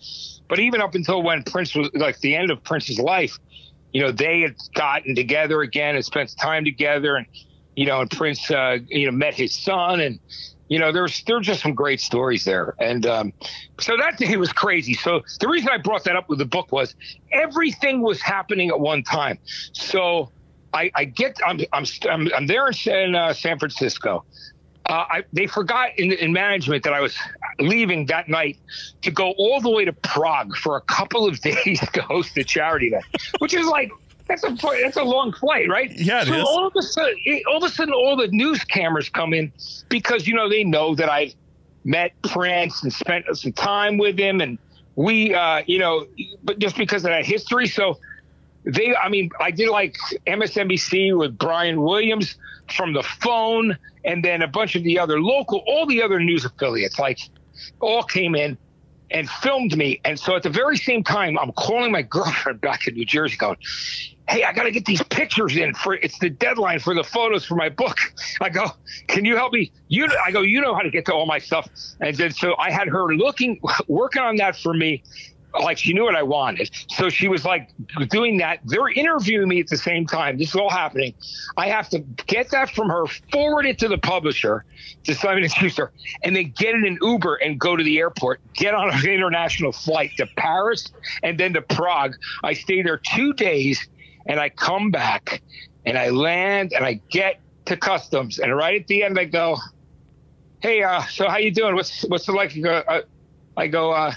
But 0.47 0.59
even 0.59 0.81
up 0.81 0.95
until 0.95 1.21
when 1.23 1.43
Prince 1.43 1.75
was 1.75 1.89
like 1.93 2.19
the 2.19 2.35
end 2.35 2.51
of 2.51 2.63
Prince's 2.63 2.99
life, 2.99 3.37
you 3.91 4.01
know, 4.01 4.11
they 4.11 4.41
had 4.41 4.55
gotten 4.75 5.15
together 5.15 5.61
again 5.61 5.95
and 5.95 6.05
spent 6.05 6.33
time 6.37 6.63
together. 6.63 7.15
And, 7.15 7.25
you 7.75 7.85
know, 7.85 8.01
and 8.01 8.09
Prince, 8.09 8.49
uh, 8.49 8.77
you 8.87 9.07
know, 9.07 9.11
met 9.11 9.33
his 9.33 9.53
son 9.53 9.99
and, 9.99 10.19
you 10.69 10.79
know, 10.79 10.91
there's 10.91 11.23
there's 11.23 11.45
just 11.45 11.61
some 11.61 11.73
great 11.73 12.01
stories 12.01 12.43
there, 12.43 12.75
and 12.79 13.05
um, 13.05 13.33
so 13.79 13.95
that 13.97 14.17
day 14.17 14.35
was 14.37 14.51
crazy. 14.51 14.93
So 14.93 15.21
the 15.39 15.47
reason 15.47 15.69
I 15.69 15.77
brought 15.77 16.03
that 16.05 16.15
up 16.15 16.29
with 16.29 16.39
the 16.39 16.45
book 16.45 16.71
was 16.71 16.95
everything 17.31 18.01
was 18.01 18.21
happening 18.21 18.69
at 18.69 18.79
one 18.79 19.03
time. 19.03 19.39
So 19.73 20.31
I, 20.73 20.91
I 20.95 21.05
get 21.05 21.37
I'm 21.45 21.59
I'm 21.71 21.85
I'm, 22.09 22.47
there 22.47 22.69
in, 22.85 23.15
uh, 23.15 23.33
San 23.33 23.59
Francisco. 23.59 24.25
Uh, 24.89 25.03
I, 25.09 25.23
they 25.33 25.47
forgot 25.47 25.89
in, 25.97 26.13
in 26.13 26.31
management 26.31 26.83
that 26.83 26.93
I 26.93 27.01
was 27.01 27.17
leaving 27.59 28.05
that 28.05 28.29
night 28.29 28.57
to 29.01 29.11
go 29.11 29.31
all 29.37 29.59
the 29.59 29.69
way 29.69 29.83
to 29.83 29.91
Prague 29.91 30.55
for 30.55 30.77
a 30.77 30.81
couple 30.81 31.27
of 31.27 31.41
days 31.41 31.81
to 31.91 32.01
host 32.01 32.35
the 32.35 32.43
charity 32.43 32.87
event, 32.87 33.03
which 33.39 33.53
is 33.53 33.67
like 33.67 33.91
that's 34.27 34.43
a 34.43 34.57
that's 34.83 34.97
a 34.97 35.03
long 35.03 35.33
flight, 35.33 35.69
right? 35.69 35.91
Yeah, 35.91 36.21
it 36.21 36.27
so 36.27 36.33
is. 36.33 36.43
all 36.43 36.67
of 36.67 36.73
a 36.77 36.81
sudden, 36.81 37.15
all 37.49 37.57
of 37.57 37.63
a 37.63 37.73
sudden, 37.73 37.93
all 37.93 38.15
the 38.15 38.27
news 38.27 38.63
cameras 38.63 39.09
come 39.09 39.33
in 39.33 39.51
because 39.89 40.27
you 40.27 40.33
know 40.33 40.49
they 40.49 40.63
know 40.63 40.95
that 40.95 41.09
I've 41.09 41.33
met 41.83 42.11
Prince 42.23 42.83
and 42.83 42.91
spent 42.91 43.25
some 43.37 43.53
time 43.53 43.97
with 43.97 44.17
him, 44.19 44.41
and 44.41 44.57
we, 44.95 45.33
uh, 45.33 45.63
you 45.67 45.79
know, 45.79 46.05
but 46.43 46.59
just 46.59 46.75
because 46.75 47.03
of 47.05 47.09
that 47.11 47.25
history, 47.25 47.67
so 47.67 47.99
they, 48.65 48.95
I 48.95 49.09
mean, 49.09 49.29
I 49.39 49.51
did 49.51 49.69
like 49.69 49.95
MSNBC 50.25 51.17
with 51.17 51.37
Brian 51.37 51.81
Williams 51.81 52.35
from 52.75 52.93
the 52.93 53.03
phone, 53.03 53.77
and 54.03 54.25
then 54.25 54.41
a 54.41 54.47
bunch 54.47 54.75
of 54.75 54.83
the 54.83 54.99
other 54.99 55.21
local, 55.21 55.63
all 55.67 55.85
the 55.85 56.01
other 56.01 56.19
news 56.19 56.43
affiliates, 56.43 56.99
like 56.99 57.19
all 57.79 58.03
came 58.03 58.35
in. 58.35 58.57
and 59.09 59.29
filmed 59.29 59.77
me. 59.77 60.01
And 60.03 60.19
so 60.19 60.35
at 60.35 60.43
the 60.43 60.49
very 60.49 60.75
same 60.75 61.01
time, 61.03 61.37
I'm 61.39 61.53
calling 61.53 61.93
my 61.93 62.01
girlfriend 62.17 62.59
back 62.59 62.87
in 62.87 62.95
New 62.95 63.05
Jersey, 63.05 63.37
going, 63.37 63.57
"Hey, 64.29 64.43
I 64.43 64.53
got 64.53 64.63
to 64.63 64.71
get 64.71 64.85
these 64.85 65.01
pictures 65.03 65.55
in 65.55 65.73
for 65.73 65.95
it's 65.95 66.19
the 66.19 66.29
deadline 66.29 66.79
for 66.79 66.93
the 66.93 67.03
photos 67.03 67.45
for 67.45 67.55
my 67.55 67.69
book." 67.69 67.97
I 68.41 68.49
go, 68.49 68.65
"Can 69.07 69.25
you 69.25 69.35
help 69.35 69.53
me?" 69.53 69.71
You, 69.87 70.07
I 70.25 70.31
go, 70.31 70.41
"You 70.41 70.61
know 70.61 70.75
how 70.75 70.81
to 70.81 70.89
get 70.89 71.05
to 71.05 71.13
all 71.13 71.25
my 71.25 71.39
stuff." 71.39 71.67
And 71.99 72.15
then 72.15 72.31
so 72.31 72.55
I 72.57 72.71
had 72.71 72.87
her 72.87 73.15
looking, 73.15 73.59
working 73.87 74.21
on 74.21 74.37
that 74.37 74.57
for 74.57 74.73
me. 74.73 75.03
Like 75.59 75.77
she 75.77 75.93
knew 75.93 76.03
what 76.03 76.15
I 76.15 76.23
wanted. 76.23 76.69
So 76.89 77.09
she 77.09 77.27
was 77.27 77.45
like 77.45 77.69
doing 78.09 78.37
that. 78.37 78.59
They're 78.65 78.89
interviewing 78.89 79.47
me 79.47 79.59
at 79.59 79.67
the 79.67 79.77
same 79.77 80.05
time. 80.05 80.37
This 80.37 80.49
is 80.49 80.55
all 80.55 80.69
happening. 80.69 81.13
I 81.55 81.67
have 81.67 81.89
to 81.89 81.99
get 82.27 82.51
that 82.51 82.69
from 82.69 82.89
her, 82.89 83.07
forward 83.31 83.65
it 83.65 83.79
to 83.79 83.87
the 83.87 83.97
publisher, 83.97 84.65
to 85.05 85.15
Simon 85.15 85.43
and 85.43 85.51
Schuster, 85.51 85.91
and 86.23 86.35
then 86.35 86.53
get 86.55 86.75
in 86.75 86.85
an 86.85 86.99
Uber 87.01 87.35
and 87.35 87.59
go 87.59 87.75
to 87.75 87.83
the 87.83 87.97
airport, 87.97 88.41
get 88.53 88.75
on 88.75 88.93
an 88.93 89.07
international 89.07 89.71
flight 89.71 90.11
to 90.17 90.27
Paris 90.35 90.91
and 91.23 91.39
then 91.39 91.53
to 91.53 91.61
Prague. 91.61 92.13
I 92.43 92.53
stay 92.53 92.81
there 92.83 92.97
two 92.97 93.33
days 93.33 93.87
and 94.27 94.39
I 94.39 94.49
come 94.49 94.91
back 94.91 95.41
and 95.85 95.97
I 95.97 96.09
land 96.09 96.73
and 96.75 96.85
I 96.85 97.01
get 97.11 97.35
to 97.65 97.77
customs 97.77 98.37
and 98.39 98.55
right 98.55 98.79
at 98.81 98.87
the 98.87 99.03
end 99.03 99.17
I 99.19 99.25
go, 99.25 99.57
"Hey, 100.61 100.83
uh, 100.83 101.01
so 101.03 101.27
how 101.29 101.37
you 101.37 101.51
doing? 101.51 101.75
What's 101.75 102.01
what's 102.03 102.27
it 102.29 102.33
like?" 102.33 102.55
I 102.55 102.59
go, 102.59 102.73
uh, 102.87 103.01
I 103.57 103.67
go, 103.67 103.91
uh, 103.91 104.13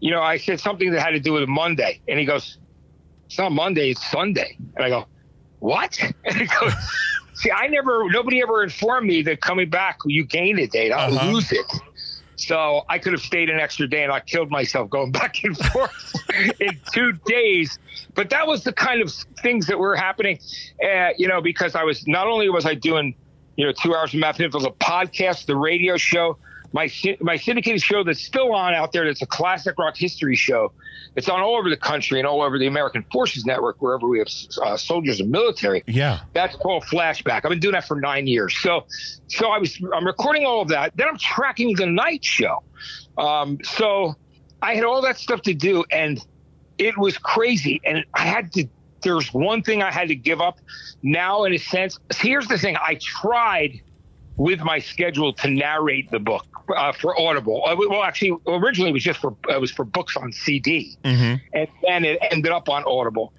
you 0.00 0.10
know, 0.10 0.22
I 0.22 0.38
said 0.38 0.60
something 0.60 0.90
that 0.92 1.00
had 1.00 1.10
to 1.10 1.20
do 1.20 1.32
with 1.32 1.48
Monday, 1.48 2.00
and 2.08 2.18
he 2.18 2.24
goes, 2.24 2.56
"It's 3.28 3.38
not 3.38 3.52
Monday, 3.52 3.90
it's 3.90 4.10
Sunday," 4.10 4.56
and 4.76 4.84
I 4.84 4.88
go, 4.88 5.08
"What?" 5.58 5.98
And 6.24 6.36
he 6.36 6.46
goes. 6.46 6.74
See, 7.34 7.52
I 7.52 7.68
never, 7.68 8.10
nobody 8.10 8.42
ever 8.42 8.64
informed 8.64 9.06
me 9.06 9.22
that 9.22 9.40
coming 9.40 9.70
back, 9.70 9.98
you 10.04 10.24
gain 10.26 10.58
a 10.58 10.66
day, 10.66 10.88
not 10.88 11.12
Uh-huh. 11.12 11.30
lose 11.30 11.52
it. 11.52 11.64
So 12.48 12.82
I 12.88 12.98
could 12.98 13.12
have 13.12 13.20
stayed 13.20 13.50
an 13.50 13.60
extra 13.60 13.86
day 13.86 14.04
and 14.04 14.10
I 14.10 14.20
killed 14.20 14.50
myself 14.50 14.88
going 14.88 15.12
back 15.20 15.44
and 15.44 15.56
forth 15.56 16.14
in 16.58 16.80
two 16.94 17.12
days. 17.26 17.78
But 18.14 18.30
that 18.30 18.46
was 18.46 18.64
the 18.64 18.72
kind 18.72 19.02
of 19.02 19.12
things 19.42 19.66
that 19.66 19.78
were 19.78 19.94
happening, 19.94 20.38
uh, 20.82 21.10
you 21.18 21.28
know, 21.28 21.42
because 21.42 21.74
I 21.74 21.84
was 21.84 22.08
not 22.08 22.26
only 22.26 22.48
was 22.48 22.64
I 22.64 22.74
doing, 22.74 23.14
you 23.56 23.66
know, 23.66 23.72
two 23.72 23.94
hours 23.94 24.14
of 24.14 24.20
math, 24.20 24.40
was 24.40 24.64
a 24.64 24.70
podcast, 24.70 25.44
the 25.44 25.56
radio 25.56 25.98
show, 25.98 26.38
my 26.72 26.90
my 27.20 27.36
syndicated 27.36 27.82
show 27.82 28.04
that's 28.04 28.22
still 28.22 28.54
on 28.54 28.74
out 28.74 28.92
there. 28.92 29.06
That's 29.06 29.22
a 29.22 29.26
classic 29.26 29.78
rock 29.78 29.96
history 29.96 30.36
show. 30.36 30.72
It's 31.16 31.28
on 31.28 31.40
all 31.40 31.56
over 31.56 31.70
the 31.70 31.76
country 31.76 32.18
and 32.18 32.28
all 32.28 32.42
over 32.42 32.58
the 32.58 32.66
American 32.66 33.04
Forces 33.10 33.44
Network, 33.44 33.80
wherever 33.80 34.06
we 34.06 34.18
have 34.18 34.28
uh, 34.62 34.76
soldiers 34.76 35.20
and 35.20 35.30
military. 35.30 35.82
Yeah. 35.86 36.20
That's 36.32 36.54
called 36.56 36.84
flashback. 36.84 37.40
I've 37.44 37.50
been 37.50 37.60
doing 37.60 37.72
that 37.72 37.86
for 37.86 37.98
nine 37.98 38.26
years. 38.26 38.56
So, 38.58 38.86
so 39.28 39.48
I 39.48 39.58
was 39.58 39.80
I'm 39.94 40.06
recording 40.06 40.44
all 40.44 40.62
of 40.62 40.68
that. 40.68 40.96
Then 40.96 41.08
I'm 41.08 41.18
tracking 41.18 41.74
the 41.74 41.86
night 41.86 42.24
show. 42.24 42.62
Um, 43.16 43.58
so 43.64 44.14
I 44.62 44.74
had 44.74 44.84
all 44.84 45.02
that 45.02 45.18
stuff 45.18 45.42
to 45.42 45.54
do, 45.54 45.84
and 45.90 46.24
it 46.76 46.96
was 46.96 47.18
crazy. 47.18 47.80
And 47.84 48.04
I 48.14 48.20
had 48.20 48.52
to. 48.52 48.68
There's 49.00 49.32
one 49.32 49.62
thing 49.62 49.82
I 49.82 49.92
had 49.92 50.08
to 50.08 50.16
give 50.16 50.40
up. 50.40 50.58
Now, 51.02 51.44
in 51.44 51.54
a 51.54 51.58
sense, 51.58 51.98
here's 52.16 52.48
the 52.48 52.58
thing. 52.58 52.76
I 52.76 52.96
tried 53.00 53.80
with 54.36 54.60
my 54.60 54.78
schedule 54.78 55.32
to 55.34 55.50
narrate 55.50 56.10
the 56.10 56.18
book 56.18 56.46
uh, 56.76 56.92
for 56.92 57.18
Audible. 57.18 57.64
Uh, 57.66 57.76
well, 57.76 58.02
actually, 58.02 58.36
originally 58.46 58.90
it 58.90 58.94
was 58.94 59.02
just 59.02 59.20
for 59.20 59.36
it 59.48 59.60
was 59.60 59.70
for 59.70 59.84
books 59.84 60.16
on 60.16 60.32
CD 60.32 60.96
hmm 61.04 61.34
and 61.52 61.68
then 61.82 62.04
it 62.04 62.18
ended 62.30 62.52
up 62.52 62.68
on 62.68 62.84
Audible. 62.86 63.32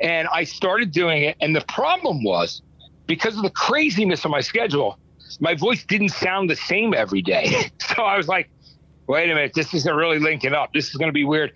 And 0.00 0.28
I 0.28 0.44
started 0.44 0.92
doing 0.92 1.22
it, 1.22 1.36
and 1.40 1.56
the 1.56 1.64
problem 1.68 2.22
was 2.22 2.62
because 3.06 3.36
of 3.36 3.42
the 3.42 3.50
craziness 3.50 4.24
of 4.24 4.30
my 4.30 4.40
schedule, 4.40 4.98
my 5.40 5.54
voice 5.54 5.84
didn't 5.86 6.10
sound 6.10 6.50
the 6.50 6.56
same 6.56 6.94
every 6.94 7.22
day. 7.22 7.70
so 7.80 8.02
I 8.02 8.16
was 8.16 8.28
like, 8.28 8.50
wait 9.08 9.30
a 9.30 9.34
minute, 9.34 9.52
this 9.54 9.72
isn't 9.72 9.94
really 9.94 10.18
linking 10.18 10.52
up. 10.52 10.70
This 10.74 10.86
is 10.86 10.94
going 10.94 11.08
to 11.08 11.14
be 11.14 11.24
weird. 11.24 11.52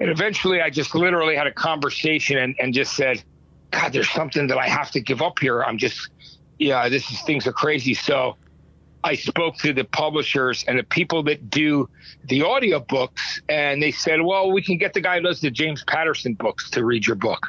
And 0.00 0.10
eventually, 0.10 0.60
I 0.60 0.70
just 0.70 0.94
literally 0.94 1.36
had 1.36 1.46
a 1.46 1.52
conversation 1.52 2.38
and, 2.38 2.54
and 2.58 2.72
just 2.72 2.94
said, 2.94 3.22
God, 3.72 3.92
there's 3.92 4.10
something 4.10 4.46
that 4.46 4.58
I 4.58 4.68
have 4.68 4.90
to 4.92 5.00
give 5.00 5.20
up 5.20 5.38
here. 5.40 5.62
I'm 5.62 5.76
just, 5.76 5.98
yeah, 6.58 6.88
this 6.88 7.10
is 7.10 7.20
things 7.22 7.46
are 7.46 7.52
crazy. 7.52 7.94
So 7.94 8.36
I 9.04 9.14
spoke 9.14 9.56
to 9.58 9.72
the 9.72 9.84
publishers 9.84 10.64
and 10.66 10.78
the 10.78 10.82
people 10.82 11.22
that 11.24 11.50
do 11.50 11.88
the 12.24 12.40
audiobooks, 12.40 13.40
and 13.48 13.82
they 13.82 13.92
said, 13.92 14.22
well, 14.22 14.50
we 14.50 14.62
can 14.62 14.76
get 14.76 14.92
the 14.92 15.00
guy 15.00 15.16
who 15.16 15.22
does 15.22 15.40
the 15.40 15.50
James 15.50 15.84
Patterson 15.84 16.34
books 16.34 16.68
to 16.70 16.84
read 16.84 17.06
your 17.06 17.16
book. 17.16 17.46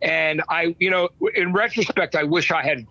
And 0.00 0.42
I, 0.48 0.76
you 0.78 0.90
know, 0.90 1.08
in 1.34 1.52
retrospect, 1.52 2.14
I 2.14 2.22
wish 2.22 2.50
I 2.52 2.62
had 2.62 2.86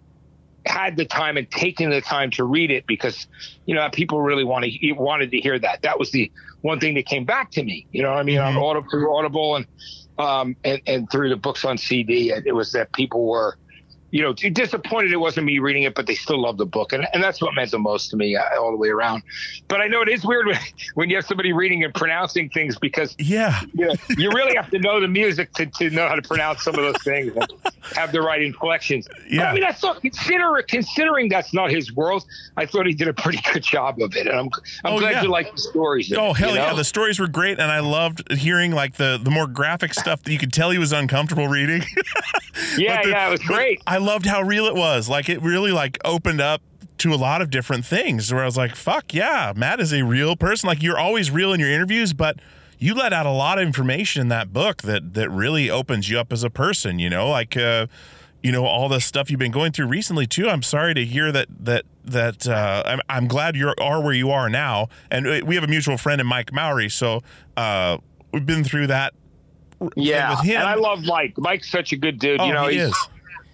had 0.66 0.98
the 0.98 1.06
time 1.06 1.38
and 1.38 1.50
taken 1.50 1.90
the 1.90 2.02
time 2.02 2.30
to 2.32 2.44
read 2.44 2.72
it 2.72 2.86
because, 2.88 3.28
you 3.66 3.74
know, 3.74 3.90
people 3.90 4.22
really 4.22 4.44
want 4.44 4.66
to 4.66 4.92
wanted 4.94 5.32
to 5.32 5.40
hear 5.40 5.58
that. 5.58 5.82
That 5.84 5.98
was 5.98 6.12
the 6.12 6.30
one 6.62 6.80
thing 6.80 6.96
that 6.96 7.06
came 7.06 7.24
back 7.24 7.52
to 7.52 7.64
me. 7.64 7.88
You 7.92 8.04
know, 8.04 8.10
what 8.10 8.20
I 8.20 8.24
mean, 8.24 8.40
on 8.40 8.58
Audible, 8.58 8.90
through 8.90 9.16
Audible 9.16 9.56
and 9.56 9.66
um 10.18 10.56
and, 10.64 10.82
and 10.88 11.12
through 11.12 11.30
the 11.30 11.38
books 11.38 11.64
on 11.64 11.78
CD, 11.78 12.32
it 12.32 12.54
was 12.54 12.74
that 12.74 12.92
people 12.94 13.26
were 13.26 13.58
you 14.12 14.22
know, 14.24 14.34
disappointed 14.34 15.12
it 15.12 15.18
wasn't 15.18 15.46
me 15.46 15.60
reading 15.60 15.84
it, 15.84 15.94
but 15.96 16.08
they 16.08 16.16
still 16.16 16.42
love 16.42 16.58
the 16.58 16.66
book, 16.66 16.94
and 16.94 17.06
and 17.14 17.22
that's 17.24 17.42
what 17.42 17.54
meant 17.56 17.72
the 17.72 17.80
most 17.80 18.10
to 18.12 18.16
me 18.18 18.36
uh, 18.36 18.44
all 18.60 18.72
the 18.72 18.78
way 18.78 18.90
around. 18.90 19.24
But 19.68 19.82
I 19.82 19.88
know 19.88 20.02
it 20.02 20.10
is 20.10 20.24
weird 20.26 20.48
when, 20.48 20.58
when 20.96 21.10
you 21.10 21.18
have 21.18 21.26
somebody 21.26 21.52
reading 21.54 21.84
and 21.84 21.94
pronouncing 21.94 22.50
things 22.50 22.78
because 22.80 23.16
Yeah. 23.20 23.60
you, 23.74 23.88
know, 23.88 23.94
you 24.18 24.30
really 24.32 24.56
have 24.56 24.70
to 24.72 24.80
know 24.80 25.00
the 25.02 25.08
music 25.08 25.52
to, 25.54 25.66
to 25.66 25.90
know 25.90 26.08
how 26.08 26.16
to 26.16 26.22
pronounce 26.22 26.64
some 26.64 26.76
of 26.76 26.82
those 26.82 27.02
things 27.04 27.36
and 27.36 27.48
have 27.96 28.12
the 28.12 28.22
right 28.22 28.42
inflections. 28.42 29.08
But, 29.10 29.30
Yeah. 29.30 29.52
I 29.52 29.54
mean, 29.54 29.64
I 29.64 29.72
thought 29.74 30.02
consider 30.02 30.64
considering 30.68 31.28
that's 31.30 31.54
not 31.54 31.70
his 31.72 31.94
world. 31.94 32.26
I 32.56 32.66
thought 32.66 32.86
he 32.86 32.94
did 32.94 33.08
a 33.10 33.14
pretty 33.14 33.40
good 33.52 33.64
job 33.64 34.02
of 34.02 34.16
it, 34.16 34.26
and 34.28 34.38
I'm 34.40 34.50
I'm 34.86 34.94
Oh, 34.94 35.00
glad 35.00 35.12
yeah. 35.12 35.24
you 35.24 35.30
like 35.30 35.52
the 35.52 35.58
stories. 35.62 36.12
Oh 36.14 36.32
it, 36.32 36.38
hell 36.38 36.50
you 36.52 36.56
yeah! 36.56 36.74
The 36.74 36.84
stories 36.86 37.20
were 37.20 37.28
great, 37.28 37.60
and 37.60 37.70
I 37.72 37.80
loved 37.82 38.32
hearing 38.32 38.72
like 38.72 38.96
the 38.96 39.20
the 39.22 39.30
more 39.32 39.48
graphic 39.48 39.94
stuff 39.94 40.24
that 40.24 40.32
you 40.32 40.40
could 40.40 40.54
tell 40.54 40.72
he 40.72 40.78
was 40.78 40.92
uncomfortable 40.94 41.48
reading. 41.48 41.84
yeah, 42.78 43.04
the- 43.04 43.10
yeah, 43.10 43.28
it 43.28 43.32
was 43.32 43.42
great. 43.42 43.82
I 43.86 43.97
loved 43.98 44.26
how 44.26 44.42
real 44.42 44.66
it 44.66 44.76
was. 44.76 45.08
Like 45.10 45.30
it 45.30 45.42
really 45.42 45.72
like 45.72 45.98
opened 46.06 46.42
up 46.42 46.62
to 47.00 47.14
a 47.14 47.16
lot 47.16 47.42
of 47.42 47.50
different 47.50 47.86
things. 47.86 48.34
Where 48.34 48.42
I 48.42 48.46
was 48.46 48.58
like, 48.58 48.76
"Fuck 48.76 49.14
yeah, 49.14 49.54
Matt 49.56 49.80
is 49.80 49.94
a 49.94 50.04
real 50.04 50.36
person." 50.36 50.68
Like 50.68 50.82
you're 50.82 50.98
always 51.00 51.30
real 51.32 51.54
in 51.54 51.60
your 51.60 51.70
interviews, 51.72 52.14
but 52.14 52.38
you 52.80 52.94
let 52.94 53.14
out 53.14 53.26
a 53.26 53.32
lot 53.32 53.58
of 53.60 53.66
information 53.68 54.22
in 54.22 54.28
that 54.30 54.52
book 54.54 54.82
that 54.84 55.14
that 55.14 55.30
really 55.30 55.70
opens 55.70 56.10
you 56.10 56.20
up 56.20 56.32
as 56.34 56.44
a 56.44 56.50
person. 56.50 57.00
You 57.00 57.10
know, 57.10 57.30
like. 57.30 57.56
uh 57.58 57.88
you 58.44 58.52
know 58.52 58.66
all 58.66 58.88
the 58.88 59.02
stuff 59.02 59.32
you've 59.32 59.40
been 59.40 59.52
going 59.52 59.72
through 59.72 59.88
recently 59.88 60.28
too. 60.28 60.48
I'm 60.48 60.62
sorry 60.62 60.94
to 60.94 61.04
hear 61.04 61.32
that 61.32 61.48
that 61.60 61.86
that 62.06 62.48
uh, 62.48 62.84
I'm, 62.86 63.00
I'm 63.10 63.28
glad 63.28 63.56
you 63.56 63.74
are 63.82 64.00
where 64.02 64.14
you 64.14 64.30
are 64.30 64.48
now, 64.48 64.90
and 65.10 65.26
uh, 65.28 65.42
we 65.44 65.56
have 65.56 65.64
a 65.64 65.68
mutual 65.68 65.98
friend 65.98 66.22
in 66.22 66.28
Mike 66.28 66.54
Mowry, 66.54 66.88
so 66.88 67.24
uh, 67.58 67.98
we've 68.32 68.46
been 68.46 68.64
through 68.64 68.88
that. 68.88 69.16
Yeah, 69.96 70.30
with 70.30 70.42
him. 70.46 70.58
and 70.58 70.68
I 70.68 70.76
love 70.76 71.04
Mike. 71.04 71.34
Mike's 71.38 71.70
such 71.70 71.92
a 71.94 71.98
good 71.98 72.20
dude. 72.20 72.40
Oh, 72.40 72.46
you 72.46 72.54
know, 72.54 72.68
he 72.68 72.76
he's- 72.78 72.90
is. 72.92 73.08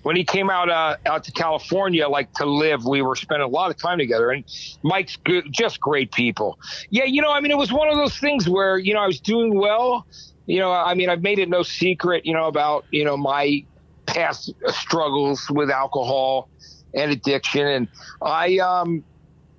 When 0.04 0.16
he 0.16 0.24
came 0.24 0.50
out 0.50 0.70
uh, 0.70 0.98
out 1.06 1.24
to 1.26 1.32
California, 1.32 2.08
like 2.08 2.32
to 2.34 2.46
live, 2.46 2.86
we 2.86 3.02
were 3.02 3.16
spending 3.16 3.46
a 3.46 3.50
lot 3.50 3.72
of 3.72 3.78
time 3.78 3.98
together. 3.98 4.32
And 4.32 4.44
Mike's 4.84 5.16
good, 5.18 5.46
just 5.52 5.80
great 5.80 6.12
people. 6.12 6.60
Yeah, 6.90 7.06
you 7.06 7.22
know, 7.22 7.32
I 7.32 7.40
mean, 7.40 7.52
it 7.52 7.58
was 7.58 7.72
one 7.74 7.90
of 7.90 7.96
those 7.96 8.18
things 8.20 8.48
where 8.48 8.78
you 8.78 8.94
know 8.94 9.02
I 9.02 9.08
was 9.08 9.20
doing 9.20 9.56
well. 9.58 10.06
You 10.46 10.60
know, 10.60 10.72
I 10.72 10.94
mean, 10.94 11.10
I've 11.10 11.22
made 11.22 11.40
it 11.40 11.48
no 11.50 11.64
secret, 11.64 12.26
you 12.26 12.34
know, 12.34 12.48
about 12.48 12.86
you 12.92 13.04
know 13.04 13.18
my 13.18 13.64
past 14.06 14.54
struggles 14.68 15.50
with 15.50 15.70
alcohol 15.70 16.50
and 16.94 17.12
addiction, 17.12 17.66
and 17.68 17.88
I 18.22 18.58
um. 18.60 19.04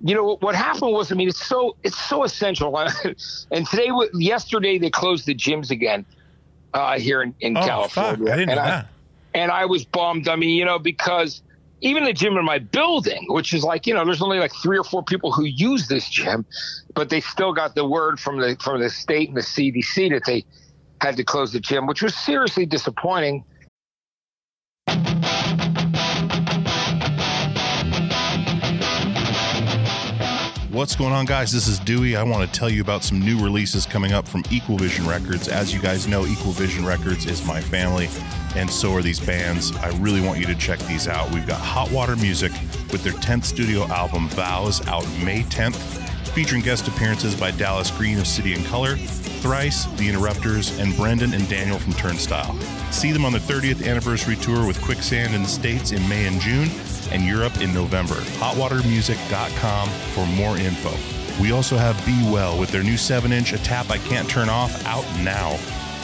You 0.01 0.13
know 0.13 0.35
what 0.41 0.55
happened 0.55 0.91
was, 0.91 1.11
I 1.11 1.15
mean, 1.15 1.29
it's 1.29 1.43
so 1.43 1.77
it's 1.81 1.97
so 1.97 2.25
essential. 2.25 2.77
and 3.51 3.65
today, 3.65 3.89
yesterday, 4.13 4.77
they 4.77 4.91
closed 4.91 5.25
the 5.25 5.33
gyms 5.33 5.71
again 5.71 6.05
uh, 6.75 6.99
here 6.99 7.23
in, 7.23 7.33
in 7.39 7.57
Oh 7.57 7.65
California. 7.65 8.25
fuck! 8.25 8.33
I 8.33 8.37
didn't 8.37 8.55
know 8.55 8.61
and 8.61 8.71
that. 8.71 8.87
And 9.35 9.51
I 9.51 9.65
was 9.65 9.85
bummed. 9.85 10.27
I 10.27 10.37
mean, 10.37 10.51
you 10.51 10.65
know, 10.65 10.79
because 10.79 11.43
even 11.81 12.05
the 12.05 12.13
gym 12.13 12.37
in 12.37 12.45
my 12.45 12.57
building, 12.57 13.25
which 13.27 13.53
is 13.53 13.63
like, 13.63 13.85
you 13.85 13.93
know, 13.93 14.05
there's 14.05 14.21
only 14.21 14.39
like 14.39 14.53
three 14.63 14.77
or 14.77 14.83
four 14.83 15.03
people 15.03 15.31
who 15.31 15.43
use 15.43 15.87
this 15.87 16.09
gym, 16.09 16.45
but 16.95 17.09
they 17.09 17.19
still 17.19 17.53
got 17.53 17.75
the 17.75 17.85
word 17.85 18.19
from 18.19 18.39
the 18.39 18.57
from 18.61 18.79
the 18.79 18.89
state 18.89 19.27
and 19.27 19.37
the 19.37 19.41
CDC 19.41 20.09
that 20.11 20.23
they 20.25 20.45
had 21.01 21.17
to 21.17 21.23
close 21.23 21.51
the 21.51 21.59
gym, 21.59 21.85
which 21.85 22.01
was 22.01 22.15
seriously 22.15 22.65
disappointing. 22.65 23.43
What's 30.75 30.93
going 30.93 31.13
on, 31.13 31.25
guys? 31.25 31.53
This 31.53 31.69
is 31.69 31.79
Dewey. 31.79 32.17
I 32.17 32.23
want 32.23 32.45
to 32.45 32.59
tell 32.59 32.69
you 32.69 32.81
about 32.81 33.01
some 33.01 33.21
new 33.21 33.41
releases 33.41 33.85
coming 33.85 34.11
up 34.11 34.27
from 34.27 34.43
Equal 34.51 34.75
Vision 34.75 35.07
Records. 35.07 35.47
As 35.47 35.73
you 35.73 35.79
guys 35.79 36.05
know, 36.05 36.25
Equal 36.25 36.51
Vision 36.51 36.85
Records 36.85 37.25
is 37.27 37.47
my 37.47 37.61
family, 37.61 38.09
and 38.57 38.69
so 38.69 38.91
are 38.91 39.01
these 39.01 39.21
bands. 39.21 39.73
I 39.77 39.97
really 39.99 40.19
want 40.19 40.37
you 40.37 40.45
to 40.47 40.55
check 40.55 40.79
these 40.79 41.07
out. 41.07 41.31
We've 41.31 41.47
got 41.47 41.61
Hot 41.61 41.89
Water 41.91 42.17
Music 42.17 42.51
with 42.91 43.05
their 43.05 43.13
10th 43.13 43.45
studio 43.45 43.85
album, 43.85 44.27
Vows, 44.27 44.85
out 44.87 45.07
May 45.23 45.43
10th, 45.43 45.77
featuring 46.33 46.61
guest 46.61 46.89
appearances 46.89 47.39
by 47.39 47.51
Dallas 47.51 47.89
Green 47.91 48.19
of 48.19 48.27
City 48.27 48.53
and 48.53 48.65
Color, 48.65 48.97
Thrice, 49.35 49.85
The 49.97 50.09
Interrupters, 50.09 50.77
and 50.79 50.95
Brendan 50.95 51.33
and 51.33 51.47
Daniel 51.47 51.79
from 51.79 51.93
Turnstile. 51.93 52.55
See 52.91 53.11
them 53.11 53.25
on 53.25 53.33
the 53.33 53.39
30th 53.39 53.87
anniversary 53.87 54.35
tour 54.35 54.65
with 54.65 54.81
Quicksand 54.81 55.33
in 55.33 55.43
the 55.43 55.47
States 55.47 55.91
in 55.91 56.07
May 56.07 56.27
and 56.27 56.39
June, 56.39 56.69
and 57.11 57.23
Europe 57.23 57.61
in 57.61 57.73
November. 57.73 58.15
HotWaterMusic.com 58.39 59.89
for 59.89 60.25
more 60.25 60.57
info. 60.57 60.91
We 61.41 61.51
also 61.51 61.75
have 61.77 62.03
Be 62.05 62.17
Well 62.31 62.57
with 62.57 62.71
their 62.71 62.83
new 62.83 62.97
7 62.97 63.31
inch 63.31 63.53
A 63.53 63.57
Tap 63.57 63.89
I 63.89 63.97
Can't 63.97 64.29
Turn 64.29 64.49
Off 64.49 64.85
out 64.85 65.05
now. 65.23 65.57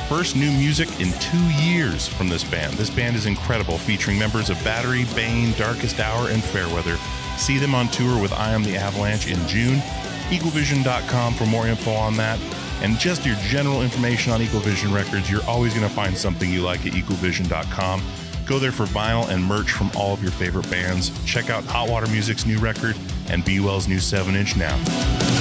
First 0.09 0.35
new 0.35 0.51
music 0.51 0.89
in 0.99 1.11
two 1.19 1.63
years 1.63 2.07
from 2.07 2.27
this 2.27 2.43
band. 2.43 2.73
This 2.73 2.89
band 2.89 3.15
is 3.15 3.25
incredible, 3.25 3.77
featuring 3.77 4.19
members 4.19 4.49
of 4.49 4.61
Battery, 4.61 5.05
Bane, 5.15 5.53
Darkest 5.53 6.01
Hour, 6.01 6.29
and 6.29 6.43
Fairweather. 6.43 6.97
See 7.37 7.57
them 7.57 7.73
on 7.73 7.87
tour 7.87 8.21
with 8.21 8.33
I 8.33 8.51
Am 8.51 8.61
the 8.61 8.75
Avalanche 8.75 9.31
in 9.31 9.47
June. 9.47 9.81
Equalvision.com 10.31 11.33
for 11.33 11.45
more 11.45 11.67
info 11.67 11.91
on 11.91 12.15
that. 12.17 12.39
And 12.81 12.97
just 12.97 13.25
your 13.25 13.35
general 13.43 13.83
information 13.83 14.31
on 14.31 14.39
Equalvision 14.39 14.93
Records, 14.93 15.29
you're 15.29 15.43
always 15.43 15.73
going 15.73 15.87
to 15.87 15.93
find 15.93 16.17
something 16.17 16.49
you 16.49 16.61
like 16.61 16.85
at 16.85 16.93
equalvision.com. 16.93 18.01
Go 18.47 18.57
there 18.57 18.71
for 18.71 18.85
vinyl 18.85 19.29
and 19.29 19.43
merch 19.43 19.71
from 19.71 19.91
all 19.95 20.13
of 20.13 20.23
your 20.23 20.31
favorite 20.31 20.69
bands. 20.71 21.11
Check 21.25 21.49
out 21.49 21.63
Hot 21.65 21.89
Water 21.89 22.07
Music's 22.07 22.45
new 22.45 22.57
record 22.57 22.97
and 23.29 23.45
Be 23.45 23.59
Well's 23.59 23.87
new 23.87 23.99
7 23.99 24.35
inch 24.35 24.55
now. 24.55 25.40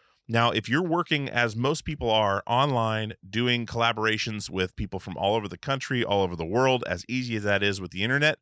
Now, 0.31 0.51
if 0.51 0.69
you're 0.69 0.81
working 0.81 1.27
as 1.27 1.57
most 1.57 1.83
people 1.83 2.09
are 2.09 2.41
online, 2.47 3.15
doing 3.29 3.65
collaborations 3.65 4.49
with 4.49 4.73
people 4.77 4.97
from 4.97 5.17
all 5.17 5.35
over 5.35 5.49
the 5.49 5.57
country, 5.57 6.05
all 6.05 6.23
over 6.23 6.37
the 6.37 6.45
world, 6.45 6.85
as 6.87 7.03
easy 7.09 7.35
as 7.35 7.43
that 7.43 7.61
is 7.61 7.81
with 7.81 7.91
the 7.91 8.01
internet, 8.01 8.39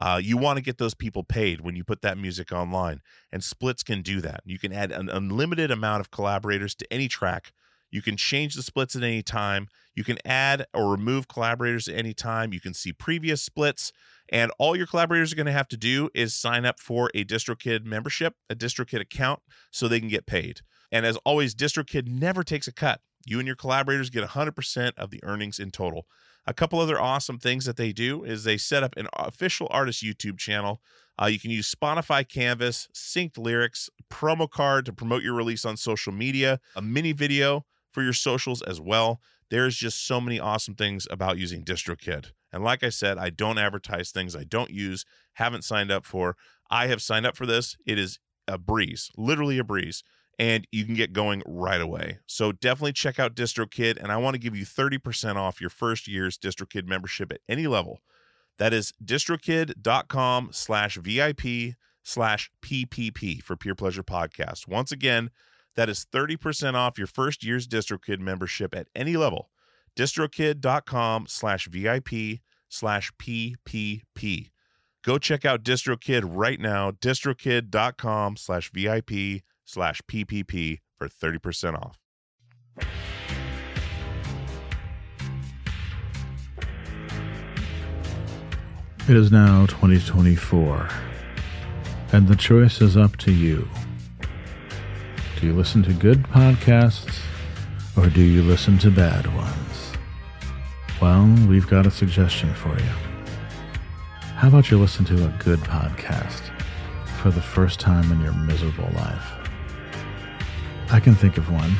uh, 0.00 0.18
you 0.22 0.38
want 0.38 0.56
to 0.56 0.62
get 0.62 0.78
those 0.78 0.94
people 0.94 1.24
paid 1.24 1.60
when 1.60 1.76
you 1.76 1.84
put 1.84 2.00
that 2.00 2.16
music 2.16 2.52
online. 2.52 3.02
And 3.30 3.44
splits 3.44 3.82
can 3.82 4.00
do 4.00 4.22
that. 4.22 4.40
You 4.46 4.58
can 4.58 4.72
add 4.72 4.90
an 4.90 5.10
unlimited 5.10 5.70
amount 5.70 6.00
of 6.00 6.10
collaborators 6.10 6.74
to 6.76 6.90
any 6.90 7.06
track. 7.06 7.52
You 7.90 8.00
can 8.00 8.16
change 8.16 8.54
the 8.54 8.62
splits 8.62 8.96
at 8.96 9.02
any 9.02 9.22
time. 9.22 9.68
You 9.94 10.04
can 10.04 10.16
add 10.24 10.64
or 10.72 10.90
remove 10.90 11.28
collaborators 11.28 11.86
at 11.86 11.96
any 11.96 12.14
time. 12.14 12.54
You 12.54 12.60
can 12.60 12.72
see 12.72 12.94
previous 12.94 13.42
splits. 13.42 13.92
And 14.28 14.50
all 14.58 14.76
your 14.76 14.86
collaborators 14.86 15.32
are 15.32 15.36
going 15.36 15.46
to 15.46 15.52
have 15.52 15.68
to 15.68 15.76
do 15.76 16.10
is 16.14 16.34
sign 16.34 16.64
up 16.64 16.80
for 16.80 17.10
a 17.14 17.24
DistroKid 17.24 17.84
membership, 17.84 18.34
a 18.50 18.54
DistroKid 18.54 19.00
account, 19.00 19.40
so 19.70 19.86
they 19.86 20.00
can 20.00 20.08
get 20.08 20.26
paid. 20.26 20.60
And 20.90 21.06
as 21.06 21.16
always, 21.18 21.54
DistroKid 21.54 22.08
never 22.08 22.42
takes 22.42 22.66
a 22.66 22.72
cut. 22.72 23.00
You 23.24 23.38
and 23.38 23.46
your 23.46 23.56
collaborators 23.56 24.10
get 24.10 24.24
100% 24.24 24.92
of 24.96 25.10
the 25.10 25.22
earnings 25.24 25.58
in 25.58 25.70
total. 25.70 26.06
A 26.46 26.54
couple 26.54 26.78
other 26.78 27.00
awesome 27.00 27.38
things 27.38 27.64
that 27.64 27.76
they 27.76 27.92
do 27.92 28.22
is 28.22 28.44
they 28.44 28.56
set 28.56 28.84
up 28.84 28.94
an 28.96 29.08
official 29.14 29.66
artist 29.70 30.04
YouTube 30.04 30.38
channel. 30.38 30.80
Uh, 31.20 31.26
you 31.26 31.40
can 31.40 31.50
use 31.50 31.74
Spotify 31.74 32.28
Canvas, 32.28 32.88
synced 32.94 33.36
lyrics, 33.36 33.90
promo 34.10 34.48
card 34.48 34.86
to 34.86 34.92
promote 34.92 35.24
your 35.24 35.34
release 35.34 35.64
on 35.64 35.76
social 35.76 36.12
media, 36.12 36.60
a 36.76 36.82
mini 36.82 37.12
video 37.12 37.64
for 37.90 38.02
your 38.02 38.12
socials 38.12 38.62
as 38.62 38.80
well. 38.80 39.20
There's 39.50 39.76
just 39.76 40.06
so 40.06 40.20
many 40.20 40.38
awesome 40.38 40.74
things 40.74 41.08
about 41.10 41.38
using 41.38 41.64
DistroKid. 41.64 42.32
And 42.56 42.64
like 42.64 42.82
I 42.82 42.88
said, 42.88 43.18
I 43.18 43.30
don't 43.30 43.58
advertise 43.58 44.10
things 44.10 44.34
I 44.34 44.44
don't 44.44 44.70
use, 44.70 45.04
haven't 45.34 45.62
signed 45.62 45.92
up 45.92 46.04
for. 46.04 46.36
I 46.68 46.88
have 46.88 47.00
signed 47.00 47.26
up 47.26 47.36
for 47.36 47.46
this. 47.46 47.76
It 47.86 47.98
is 47.98 48.18
a 48.48 48.58
breeze, 48.58 49.10
literally 49.16 49.58
a 49.58 49.64
breeze 49.64 50.02
and 50.38 50.66
you 50.70 50.84
can 50.84 50.94
get 50.94 51.12
going 51.12 51.42
right 51.46 51.80
away. 51.80 52.18
So 52.26 52.52
definitely 52.52 52.92
check 52.92 53.18
out 53.18 53.34
DistroKid, 53.34 53.96
and 54.02 54.12
I 54.12 54.16
want 54.18 54.34
to 54.34 54.40
give 54.40 54.56
you 54.56 54.64
30% 54.66 55.36
off 55.36 55.60
your 55.60 55.70
first 55.70 56.06
year's 56.06 56.38
DistroKid 56.38 56.86
membership 56.86 57.32
at 57.32 57.40
any 57.48 57.66
level. 57.66 58.02
That 58.58 58.72
is 58.72 58.92
distrokid.com 59.04 60.50
slash 60.52 60.96
VIP 60.96 61.74
slash 62.02 62.50
PPP 62.62 63.42
for 63.42 63.56
Peer 63.56 63.74
Pleasure 63.74 64.02
Podcast. 64.02 64.68
Once 64.68 64.92
again, 64.92 65.30
that 65.74 65.88
is 65.88 66.06
30% 66.10 66.74
off 66.74 66.98
your 66.98 67.06
first 67.06 67.44
year's 67.44 67.66
DistroKid 67.66 68.20
membership 68.20 68.74
at 68.74 68.88
any 68.94 69.16
level. 69.16 69.50
distrokid.com 69.96 71.26
slash 71.28 71.66
VIP 71.68 72.40
slash 72.68 73.12
PPP. 73.18 74.50
Go 75.04 75.18
check 75.18 75.44
out 75.44 75.62
DistroKid 75.62 76.24
right 76.26 76.58
now, 76.58 76.90
distrokid.com 76.90 78.36
slash 78.36 78.70
VIP 78.72 79.42
slash 79.64 80.00
PPP 80.10 80.80
for 80.98 81.08
30% 81.08 81.80
off. 81.80 81.98
It 89.08 89.16
is 89.16 89.30
now 89.30 89.66
2024, 89.66 90.88
and 92.12 92.26
the 92.26 92.34
choice 92.34 92.80
is 92.80 92.96
up 92.96 93.16
to 93.18 93.30
you. 93.32 93.68
Do 95.40 95.46
you 95.46 95.52
listen 95.52 95.84
to 95.84 95.92
good 95.92 96.24
podcasts, 96.24 97.20
or 97.96 98.08
do 98.08 98.22
you 98.22 98.42
listen 98.42 98.78
to 98.78 98.90
bad 98.90 99.32
ones? 99.36 99.65
Well, 101.00 101.26
we've 101.48 101.66
got 101.66 101.86
a 101.86 101.90
suggestion 101.90 102.52
for 102.54 102.76
you. 102.78 102.92
How 104.36 104.48
about 104.48 104.70
you 104.70 104.78
listen 104.78 105.04
to 105.06 105.26
a 105.26 105.34
good 105.42 105.60
podcast 105.60 106.42
for 107.22 107.30
the 107.30 107.42
first 107.42 107.80
time 107.80 108.10
in 108.12 108.20
your 108.20 108.32
miserable 108.32 108.90
life? 108.94 109.32
I 110.90 111.00
can 111.00 111.14
think 111.14 111.36
of 111.38 111.50
one 111.50 111.72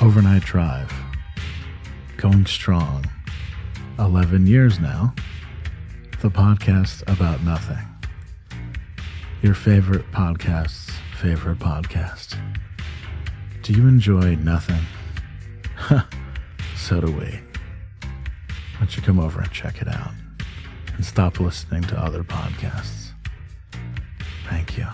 Overnight 0.00 0.42
Drive. 0.42 0.92
Going 2.16 2.46
strong. 2.46 3.04
11 3.98 4.46
years 4.46 4.80
now 4.80 5.14
the 6.22 6.30
podcast 6.30 7.02
about 7.12 7.42
nothing. 7.42 7.84
Your 9.42 9.54
favorite 9.54 10.08
podcast's 10.12 10.92
favorite 11.16 11.58
podcast. 11.58 12.38
Do 13.62 13.72
you 13.72 13.88
enjoy 13.88 14.36
nothing? 14.36 14.82
so 16.76 17.00
do 17.00 17.10
we. 17.10 17.51
Don't 18.82 18.96
you 18.96 19.02
come 19.02 19.20
over 19.20 19.40
and 19.40 19.52
check 19.52 19.80
it 19.80 19.86
out 19.86 20.10
and 20.96 21.04
stop 21.04 21.38
listening 21.38 21.82
to 21.82 21.96
other 21.96 22.24
podcasts? 22.24 23.10
Thank 24.48 24.76
you. 24.76 24.88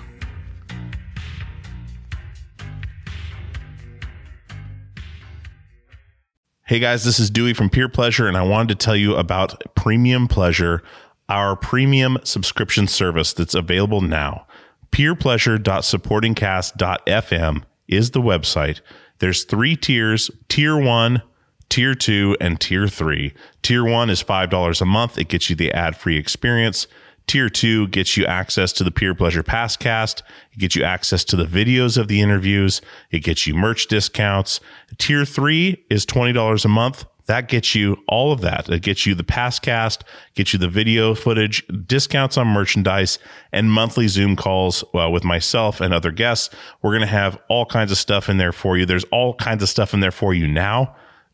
Hey 6.66 6.80
guys, 6.80 7.06
this 7.06 7.18
is 7.18 7.30
Dewey 7.30 7.54
from 7.54 7.70
Peer 7.70 7.88
Pleasure, 7.88 8.28
and 8.28 8.36
I 8.36 8.42
wanted 8.42 8.78
to 8.78 8.84
tell 8.84 8.94
you 8.94 9.16
about 9.16 9.74
Premium 9.74 10.28
Pleasure, 10.28 10.82
our 11.30 11.56
premium 11.56 12.18
subscription 12.24 12.88
service 12.88 13.32
that's 13.32 13.54
available 13.54 14.02
now. 14.02 14.46
Peerpleasure.supportingcast.fm 14.92 17.62
is 17.88 18.10
the 18.10 18.20
website. 18.20 18.82
There's 19.20 19.44
three 19.44 19.76
tiers 19.76 20.30
Tier 20.50 20.76
1, 20.76 21.22
Tier 21.68 21.94
2, 21.94 22.36
and 22.40 22.60
Tier 22.60 22.88
3. 22.88 23.34
Tier 23.62 23.84
1 23.84 24.10
is 24.10 24.22
$5 24.22 24.80
a 24.80 24.84
month, 24.84 25.18
it 25.18 25.28
gets 25.28 25.50
you 25.50 25.56
the 25.56 25.72
ad 25.72 25.96
free 25.96 26.16
experience. 26.16 26.86
Tier 27.28 27.50
2 27.50 27.88
gets 27.88 28.16
you 28.16 28.24
access 28.24 28.72
to 28.72 28.82
the 28.82 28.90
Peer 28.90 29.14
Pleasure 29.14 29.42
Passcast. 29.42 30.22
It 30.52 30.60
gets 30.60 30.74
you 30.74 30.82
access 30.82 31.24
to 31.24 31.36
the 31.36 31.44
videos 31.44 31.98
of 31.98 32.08
the 32.08 32.22
interviews. 32.22 32.80
It 33.10 33.18
gets 33.18 33.46
you 33.46 33.54
merch 33.54 33.86
discounts. 33.86 34.60
Tier 34.96 35.26
3 35.26 35.84
is 35.90 36.06
$20 36.06 36.64
a 36.64 36.68
month. 36.68 37.04
That 37.26 37.46
gets 37.46 37.74
you 37.74 38.02
all 38.08 38.32
of 38.32 38.40
that. 38.40 38.70
It 38.70 38.80
gets 38.80 39.04
you 39.04 39.14
the 39.14 39.22
Passcast, 39.22 40.00
gets 40.34 40.54
you 40.54 40.58
the 40.58 40.70
video 40.70 41.14
footage, 41.14 41.62
discounts 41.86 42.38
on 42.38 42.46
merchandise, 42.46 43.18
and 43.52 43.70
monthly 43.70 44.08
Zoom 44.08 44.34
calls 44.34 44.82
uh, 44.94 45.10
with 45.10 45.24
myself 45.24 45.82
and 45.82 45.92
other 45.92 46.10
guests. 46.10 46.48
We're 46.80 46.92
going 46.92 47.02
to 47.02 47.06
have 47.06 47.38
all 47.50 47.66
kinds 47.66 47.92
of 47.92 47.98
stuff 47.98 48.30
in 48.30 48.38
there 48.38 48.52
for 48.52 48.78
you. 48.78 48.86
There's 48.86 49.04
all 49.12 49.34
kinds 49.34 49.62
of 49.62 49.68
stuff 49.68 49.92
in 49.92 50.00
there 50.00 50.10
for 50.10 50.32
you 50.32 50.48
now. 50.48 50.96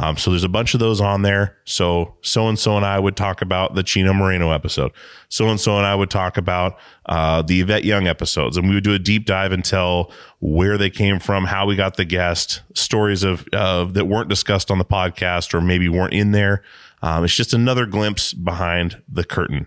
Um, 0.00 0.16
so 0.16 0.30
there's 0.30 0.44
a 0.44 0.48
bunch 0.48 0.72
of 0.72 0.80
those 0.80 0.98
on 0.98 1.20
there. 1.20 1.58
So 1.64 2.14
so 2.22 2.48
and 2.48 2.58
so 2.58 2.78
and 2.78 2.86
I 2.86 2.98
would 2.98 3.16
talk 3.16 3.42
about 3.42 3.74
the 3.74 3.82
Chino 3.82 4.14
Moreno 4.14 4.50
episode. 4.50 4.92
So 5.28 5.48
and 5.48 5.60
so 5.60 5.76
and 5.76 5.84
I 5.84 5.94
would 5.94 6.08
talk 6.08 6.38
about 6.38 6.78
uh, 7.04 7.42
the 7.42 7.60
Yvette 7.60 7.84
Young 7.84 8.06
episodes, 8.06 8.56
and 8.56 8.66
we 8.66 8.74
would 8.74 8.84
do 8.84 8.94
a 8.94 8.98
deep 8.98 9.26
dive 9.26 9.52
and 9.52 9.62
tell 9.62 10.10
where 10.38 10.78
they 10.78 10.88
came 10.88 11.18
from, 11.18 11.44
how 11.44 11.66
we 11.66 11.76
got 11.76 11.98
the 11.98 12.06
guest, 12.06 12.62
stories 12.72 13.22
of 13.22 13.46
uh, 13.52 13.84
that 13.84 14.06
weren't 14.06 14.30
discussed 14.30 14.70
on 14.70 14.78
the 14.78 14.86
podcast 14.86 15.52
or 15.52 15.60
maybe 15.60 15.86
weren't 15.86 16.14
in 16.14 16.32
there. 16.32 16.62
Um, 17.02 17.22
it's 17.24 17.34
just 17.34 17.52
another 17.52 17.84
glimpse 17.84 18.32
behind 18.32 19.02
the 19.06 19.24
curtain. 19.24 19.66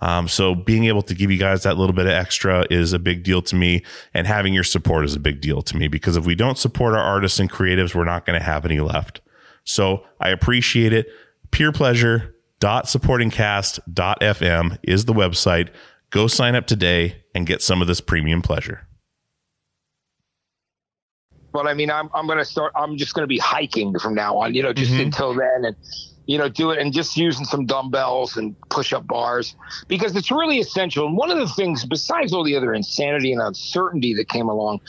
Um, 0.00 0.28
so 0.28 0.54
being 0.54 0.84
able 0.84 1.02
to 1.02 1.14
give 1.14 1.30
you 1.30 1.38
guys 1.38 1.64
that 1.64 1.76
little 1.76 1.94
bit 1.94 2.06
of 2.06 2.12
extra 2.12 2.64
is 2.70 2.92
a 2.92 2.98
big 2.98 3.24
deal 3.24 3.42
to 3.42 3.56
me, 3.56 3.82
and 4.14 4.26
having 4.26 4.54
your 4.54 4.64
support 4.64 5.04
is 5.04 5.14
a 5.14 5.20
big 5.20 5.40
deal 5.40 5.62
to 5.62 5.76
me 5.76 5.88
because 5.88 6.16
if 6.16 6.24
we 6.24 6.34
don't 6.34 6.58
support 6.58 6.94
our 6.94 7.02
artists 7.02 7.40
and 7.40 7.50
creatives, 7.50 7.94
we're 7.94 8.04
not 8.04 8.24
going 8.24 8.38
to 8.38 8.44
have 8.44 8.64
any 8.64 8.80
left. 8.80 9.20
So 9.64 10.04
I 10.20 10.30
appreciate 10.30 10.92
it. 10.92 11.08
Peer 11.50 11.72
pleasure 11.72 12.34
supportingcast.fm 12.60 14.78
is 14.82 15.04
the 15.04 15.14
website. 15.14 15.68
Go 16.10 16.26
sign 16.26 16.54
up 16.54 16.66
today 16.66 17.22
and 17.34 17.46
get 17.46 17.62
some 17.62 17.80
of 17.80 17.88
this 17.88 18.00
premium 18.00 18.42
pleasure. 18.42 18.88
but 21.52 21.66
I 21.66 21.74
mean, 21.74 21.90
I'm 21.90 22.08
I'm 22.14 22.26
gonna 22.26 22.44
start. 22.44 22.72
I'm 22.76 22.96
just 22.96 23.14
gonna 23.14 23.26
be 23.26 23.38
hiking 23.38 23.98
from 23.98 24.14
now 24.14 24.36
on. 24.38 24.54
You 24.54 24.62
know, 24.62 24.72
just 24.72 24.92
until 24.92 25.34
then, 25.34 25.64
and 25.64 25.76
you 26.28 26.36
know, 26.36 26.46
do 26.46 26.70
it 26.70 26.78
and 26.78 26.92
just 26.92 27.16
using 27.16 27.46
some 27.46 27.64
dumbbells 27.64 28.36
and 28.36 28.54
push 28.68 28.92
up 28.92 29.06
bars 29.06 29.56
because 29.88 30.14
it's 30.14 30.30
really 30.30 30.60
essential. 30.60 31.06
And 31.06 31.16
one 31.16 31.30
of 31.30 31.38
the 31.38 31.48
things, 31.48 31.86
besides 31.86 32.34
all 32.34 32.44
the 32.44 32.54
other 32.54 32.74
insanity 32.74 33.32
and 33.32 33.40
uncertainty 33.40 34.12
that 34.14 34.28
came 34.28 34.46
along 34.46 34.80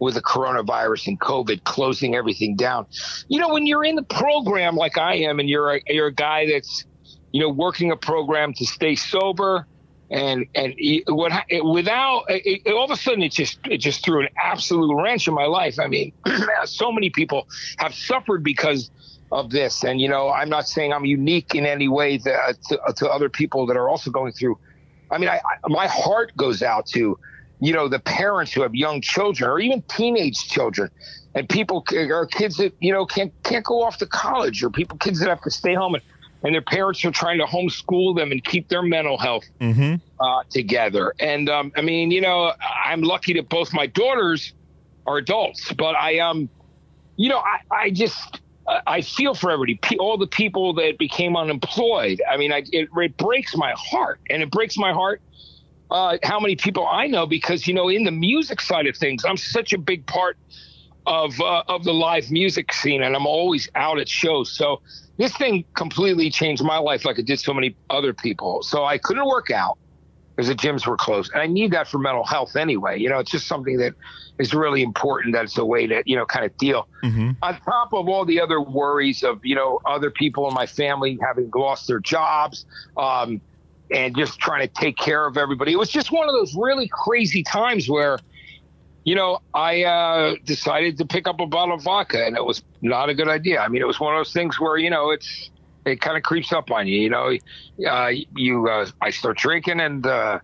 with 0.00 0.14
the 0.14 0.22
coronavirus 0.22 1.08
and 1.08 1.20
COVID 1.20 1.64
closing 1.64 2.16
everything 2.16 2.56
down, 2.56 2.86
you 3.28 3.38
know, 3.38 3.52
when 3.52 3.66
you're 3.66 3.84
in 3.84 3.94
the 3.94 4.04
program 4.04 4.74
like 4.74 4.96
I 4.96 5.16
am, 5.16 5.38
and 5.38 5.50
you're 5.50 5.76
a, 5.76 5.80
you're 5.86 6.06
a 6.06 6.14
guy 6.14 6.46
that's 6.50 6.86
you 7.30 7.42
know 7.42 7.50
working 7.50 7.90
a 7.92 7.96
program 7.96 8.54
to 8.54 8.64
stay 8.64 8.94
sober 8.94 9.66
and 10.10 10.46
and 10.54 10.74
what 11.08 11.30
without 11.62 12.22
it, 12.28 12.62
it- 12.64 12.72
all 12.72 12.84
of 12.86 12.90
a 12.90 12.96
sudden 12.96 13.22
it 13.22 13.32
just 13.32 13.58
it 13.66 13.78
just 13.78 14.02
threw 14.02 14.22
an 14.22 14.28
absolute 14.42 14.94
wrench 15.02 15.28
in 15.28 15.34
my 15.34 15.44
life. 15.44 15.78
I 15.78 15.88
mean, 15.88 16.12
so 16.64 16.90
many 16.90 17.10
people 17.10 17.46
have 17.78 17.94
suffered 17.94 18.42
because 18.42 18.90
of 19.32 19.50
this, 19.50 19.84
and 19.84 20.00
you 20.00 20.08
know, 20.08 20.30
I'm 20.30 20.48
not 20.48 20.68
saying 20.68 20.92
I'm 20.92 21.04
unique 21.04 21.54
in 21.54 21.66
any 21.66 21.88
way 21.88 22.18
that, 22.18 22.62
to, 22.68 22.80
to 22.96 23.08
other 23.08 23.28
people 23.28 23.66
that 23.66 23.76
are 23.76 23.88
also 23.88 24.10
going 24.10 24.32
through. 24.32 24.58
I 25.10 25.18
mean, 25.18 25.28
I, 25.28 25.36
I 25.36 25.68
my 25.68 25.86
heart 25.86 26.36
goes 26.36 26.62
out 26.62 26.86
to 26.88 27.18
you 27.60 27.72
know 27.72 27.88
the 27.88 27.98
parents 27.98 28.52
who 28.52 28.62
have 28.62 28.74
young 28.74 29.00
children 29.00 29.50
or 29.50 29.58
even 29.58 29.82
teenage 29.82 30.36
children 30.48 30.90
and 31.34 31.48
people 31.48 31.84
or 31.92 32.26
kids 32.26 32.56
that 32.56 32.74
you 32.80 32.92
know 32.92 33.06
can't 33.06 33.32
can't 33.42 33.64
go 33.64 33.82
off 33.82 33.98
to 33.98 34.06
college 34.06 34.62
or 34.62 34.70
people 34.70 34.98
kids 34.98 35.20
that 35.20 35.28
have 35.28 35.40
to 35.42 35.50
stay 35.50 35.74
home 35.74 35.94
and, 35.94 36.04
and 36.42 36.54
their 36.54 36.62
parents 36.62 37.04
are 37.04 37.10
trying 37.10 37.38
to 37.38 37.44
homeschool 37.44 38.14
them 38.16 38.30
and 38.30 38.44
keep 38.44 38.68
their 38.68 38.82
mental 38.82 39.18
health 39.18 39.44
uh, 40.20 40.42
together. 40.50 41.14
And 41.18 41.48
um, 41.48 41.72
I 41.76 41.82
mean, 41.82 42.10
you 42.10 42.20
know, 42.20 42.52
I'm 42.84 43.02
lucky 43.02 43.32
that 43.34 43.48
both 43.48 43.72
my 43.72 43.86
daughters 43.86 44.52
are 45.06 45.16
adults, 45.16 45.72
but 45.72 45.96
I 45.96 46.18
um, 46.18 46.48
you 47.16 47.28
know, 47.30 47.38
I, 47.38 47.60
I 47.74 47.90
just 47.90 48.40
I- 48.86 49.00
feel 49.02 49.34
for 49.34 49.50
everybody, 49.50 49.78
all 49.98 50.18
the 50.18 50.26
people 50.26 50.74
that 50.74 50.98
became 50.98 51.36
unemployed. 51.36 52.20
I 52.28 52.36
mean, 52.36 52.52
I, 52.52 52.64
it, 52.72 52.88
it 52.96 53.16
breaks 53.16 53.56
my 53.56 53.74
heart, 53.76 54.20
and 54.30 54.42
it 54.42 54.50
breaks 54.50 54.76
my 54.76 54.92
heart 54.92 55.22
uh, 55.90 56.18
how 56.24 56.40
many 56.40 56.56
people 56.56 56.86
I 56.86 57.06
know 57.06 57.26
because 57.26 57.66
you 57.66 57.74
know, 57.74 57.88
in 57.88 58.04
the 58.04 58.10
music 58.10 58.60
side 58.60 58.86
of 58.86 58.96
things, 58.96 59.24
I'm 59.24 59.36
such 59.36 59.72
a 59.72 59.78
big 59.78 60.06
part 60.06 60.36
of 61.06 61.40
uh, 61.40 61.62
of 61.68 61.84
the 61.84 61.94
live 61.94 62.30
music 62.30 62.72
scene, 62.72 63.02
and 63.02 63.14
I'm 63.14 63.26
always 63.26 63.68
out 63.74 63.98
at 64.00 64.08
shows. 64.08 64.52
So 64.56 64.80
this 65.18 65.36
thing 65.36 65.64
completely 65.76 66.30
changed 66.30 66.62
my 66.64 66.78
life, 66.78 67.04
like 67.04 67.18
it 67.18 67.26
did 67.26 67.40
so 67.40 67.54
many 67.54 67.76
other 67.90 68.12
people. 68.12 68.62
So 68.62 68.84
I 68.84 68.98
couldn't 68.98 69.26
work 69.26 69.50
out 69.50 69.78
because 70.36 70.48
the 70.48 70.54
gyms 70.54 70.86
were 70.86 70.96
closed, 70.96 71.32
and 71.32 71.40
I 71.40 71.46
need 71.46 71.70
that 71.72 71.88
for 71.88 71.98
mental 71.98 72.24
health 72.24 72.56
anyway. 72.56 72.98
You 73.00 73.08
know, 73.08 73.18
it's 73.18 73.30
just 73.30 73.46
something 73.46 73.78
that 73.78 73.94
is 74.38 74.52
really 74.52 74.82
important. 74.82 75.34
That 75.34 75.44
it's 75.44 75.56
a 75.56 75.64
way 75.64 75.86
to 75.86 76.02
you 76.04 76.16
know 76.16 76.26
kind 76.26 76.44
of 76.44 76.56
deal. 76.58 76.88
On 77.42 77.58
top 77.60 77.92
of 77.92 78.08
all 78.08 78.24
the 78.24 78.40
other 78.40 78.60
worries 78.60 79.22
of 79.22 79.40
you 79.44 79.54
know 79.54 79.80
other 79.86 80.10
people 80.10 80.46
in 80.48 80.54
my 80.54 80.66
family 80.66 81.18
having 81.22 81.50
lost 81.54 81.86
their 81.86 82.00
jobs. 82.00 82.66
Um, 82.96 83.40
and 83.90 84.16
just 84.16 84.40
trying 84.40 84.66
to 84.66 84.74
take 84.74 84.96
care 84.96 85.26
of 85.26 85.36
everybody. 85.36 85.72
It 85.72 85.78
was 85.78 85.90
just 85.90 86.10
one 86.10 86.28
of 86.28 86.34
those 86.34 86.56
really 86.56 86.88
crazy 86.90 87.44
times 87.44 87.88
where, 87.88 88.18
you 89.04 89.14
know, 89.14 89.38
I 89.54 89.84
uh, 89.84 90.34
decided 90.44 90.98
to 90.98 91.06
pick 91.06 91.28
up 91.28 91.38
a 91.38 91.46
bottle 91.46 91.76
of 91.76 91.82
vodka, 91.82 92.26
and 92.26 92.36
it 92.36 92.44
was 92.44 92.62
not 92.82 93.10
a 93.10 93.14
good 93.14 93.28
idea. 93.28 93.60
I 93.60 93.68
mean, 93.68 93.80
it 93.80 93.86
was 93.86 94.00
one 94.00 94.12
of 94.14 94.18
those 94.18 94.32
things 94.32 94.58
where 94.58 94.76
you 94.76 94.90
know 94.90 95.10
it's 95.10 95.50
it 95.86 96.00
kind 96.00 96.16
of 96.16 96.22
creeps 96.22 96.52
up 96.52 96.70
on 96.70 96.86
you. 96.86 97.00
You 97.00 97.10
know, 97.10 97.36
uh, 97.88 98.10
you 98.34 98.68
uh, 98.68 98.86
I 99.00 99.10
start 99.10 99.38
drinking, 99.38 99.80
and 99.80 100.06
uh, 100.06 100.40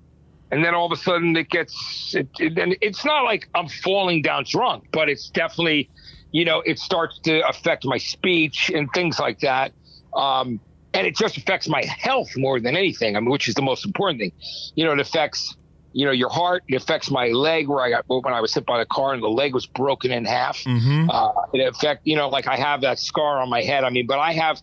and 0.51 0.65
then 0.65 0.75
all 0.75 0.87
of 0.87 0.93
a 0.93 1.03
sudden 1.03 1.37
it 1.37 1.49
gets 1.49 2.15
it, 2.15 2.29
it, 2.39 2.59
and 2.59 2.77
it's 2.81 3.05
not 3.05 3.25
like 3.25 3.49
I'm 3.55 3.69
falling 3.69 4.23
down 4.23 4.45
drunk, 4.49 4.85
but 4.93 5.09
it's 5.09 5.31
definitely, 5.31 5.91
you 6.31 6.45
know, 6.45 6.63
it 6.65 6.79
starts 6.79 7.19
to 7.21 7.47
affect 7.49 7.85
my 7.85 7.99
speech 7.99 8.71
and 8.75 8.89
things 8.95 9.19
like 9.19 9.41
that. 9.41 9.73
Um, 10.15 10.61
and 10.95 11.07
it 11.07 11.17
just 11.17 11.39
affects 11.39 11.69
my 11.69 11.83
health 11.85 12.37
more 12.37 12.61
than 12.61 12.77
anything. 12.77 13.17
I 13.17 13.21
mean, 13.21 13.31
which 13.31 13.49
is 13.49 13.55
the 13.55 13.63
most 13.63 13.87
important 13.87 14.21
thing. 14.21 14.33
You 14.75 14.85
know, 14.85 14.93
it 14.93 15.01
affects 15.01 15.57
you 15.93 16.07
know 16.07 16.13
your 16.13 16.29
heart. 16.29 16.65
It 16.69 16.77
affects 16.77 17.11
my 17.11 17.29
leg 17.29 17.69
where 17.69 17.83
I 17.83 17.91
got 17.91 18.05
when 18.07 18.35
I 18.35 18.41
was 18.41 18.55
hit 18.55 18.67
by 18.67 18.79
the 18.79 18.87
car 18.87 19.15
and 19.15 19.23
the 19.23 19.29
leg 19.29 19.55
was 19.55 19.67
broken 19.67 20.11
in 20.11 20.25
half. 20.25 20.63
Uh, 21.11 21.33
it 21.55 21.67
affect 21.67 22.03
you 22.07 22.17
know 22.17 22.29
like 22.29 22.47
I 22.47 22.57
have 22.57 22.83
that 22.83 22.99
scar 22.99 23.41
on 23.41 23.49
my 23.49 23.63
head. 23.63 23.85
I 23.85 23.91
mean, 23.91 24.07
but 24.07 24.19
I 24.19 24.33
have 24.33 24.61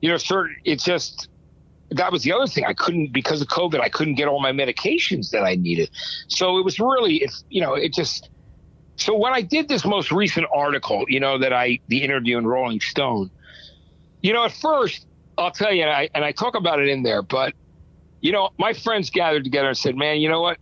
you 0.00 0.08
know 0.08 0.16
certain. 0.16 0.56
It's 0.64 0.84
just 0.84 1.28
that 1.90 2.12
was 2.12 2.22
the 2.22 2.32
other 2.32 2.46
thing. 2.46 2.64
I 2.64 2.74
couldn't 2.74 3.12
because 3.12 3.40
of 3.40 3.48
COVID. 3.48 3.80
I 3.80 3.88
couldn't 3.88 4.14
get 4.14 4.28
all 4.28 4.40
my 4.40 4.52
medications 4.52 5.30
that 5.30 5.42
I 5.42 5.56
needed. 5.56 5.90
So 6.28 6.58
it 6.58 6.64
was 6.64 6.78
really 6.78 7.16
it's 7.16 7.44
you 7.48 7.60
know 7.60 7.74
it 7.74 7.92
just. 7.92 8.30
So 8.96 9.16
when 9.16 9.32
I 9.32 9.40
did 9.40 9.68
this 9.68 9.86
most 9.86 10.12
recent 10.12 10.46
article, 10.54 11.06
you 11.08 11.20
know 11.20 11.38
that 11.38 11.52
I 11.52 11.80
the 11.88 12.02
interview 12.02 12.36
in 12.36 12.46
Rolling 12.46 12.80
Stone, 12.80 13.30
you 14.22 14.32
know 14.32 14.44
at 14.44 14.52
first 14.52 15.06
I'll 15.40 15.50
tell 15.50 15.72
you, 15.72 15.82
and 15.82 15.90
I, 15.90 16.10
and 16.14 16.24
I 16.24 16.32
talk 16.32 16.54
about 16.54 16.80
it 16.80 16.88
in 16.88 17.02
there, 17.02 17.22
but 17.22 17.54
you 18.20 18.32
know, 18.32 18.50
my 18.58 18.74
friends 18.74 19.08
gathered 19.08 19.44
together 19.44 19.68
and 19.68 19.76
said, 19.76 19.96
"Man, 19.96 20.20
you 20.20 20.28
know 20.28 20.42
what? 20.42 20.58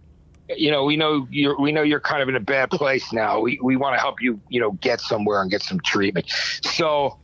You 0.49 0.71
know, 0.71 0.85
we 0.85 0.97
know 0.97 1.27
you're 1.31 1.61
we 1.61 1.73
know 1.73 1.83
you're 1.83 2.01
kind 2.01 2.23
of 2.23 2.29
in 2.29 2.37
a 2.37 2.41
bad 2.41 2.71
place 2.71 3.13
now. 3.13 3.41
We 3.41 3.59
we 3.61 3.75
want 3.75 3.97
to 3.97 4.01
help 4.01 4.23
you, 4.23 4.41
you 4.49 4.61
know, 4.61 4.73
get 4.73 5.01
somewhere 5.01 5.43
and 5.43 5.51
get 5.51 5.63
some 5.63 5.81
treatment." 5.81 6.27
So 6.63 7.19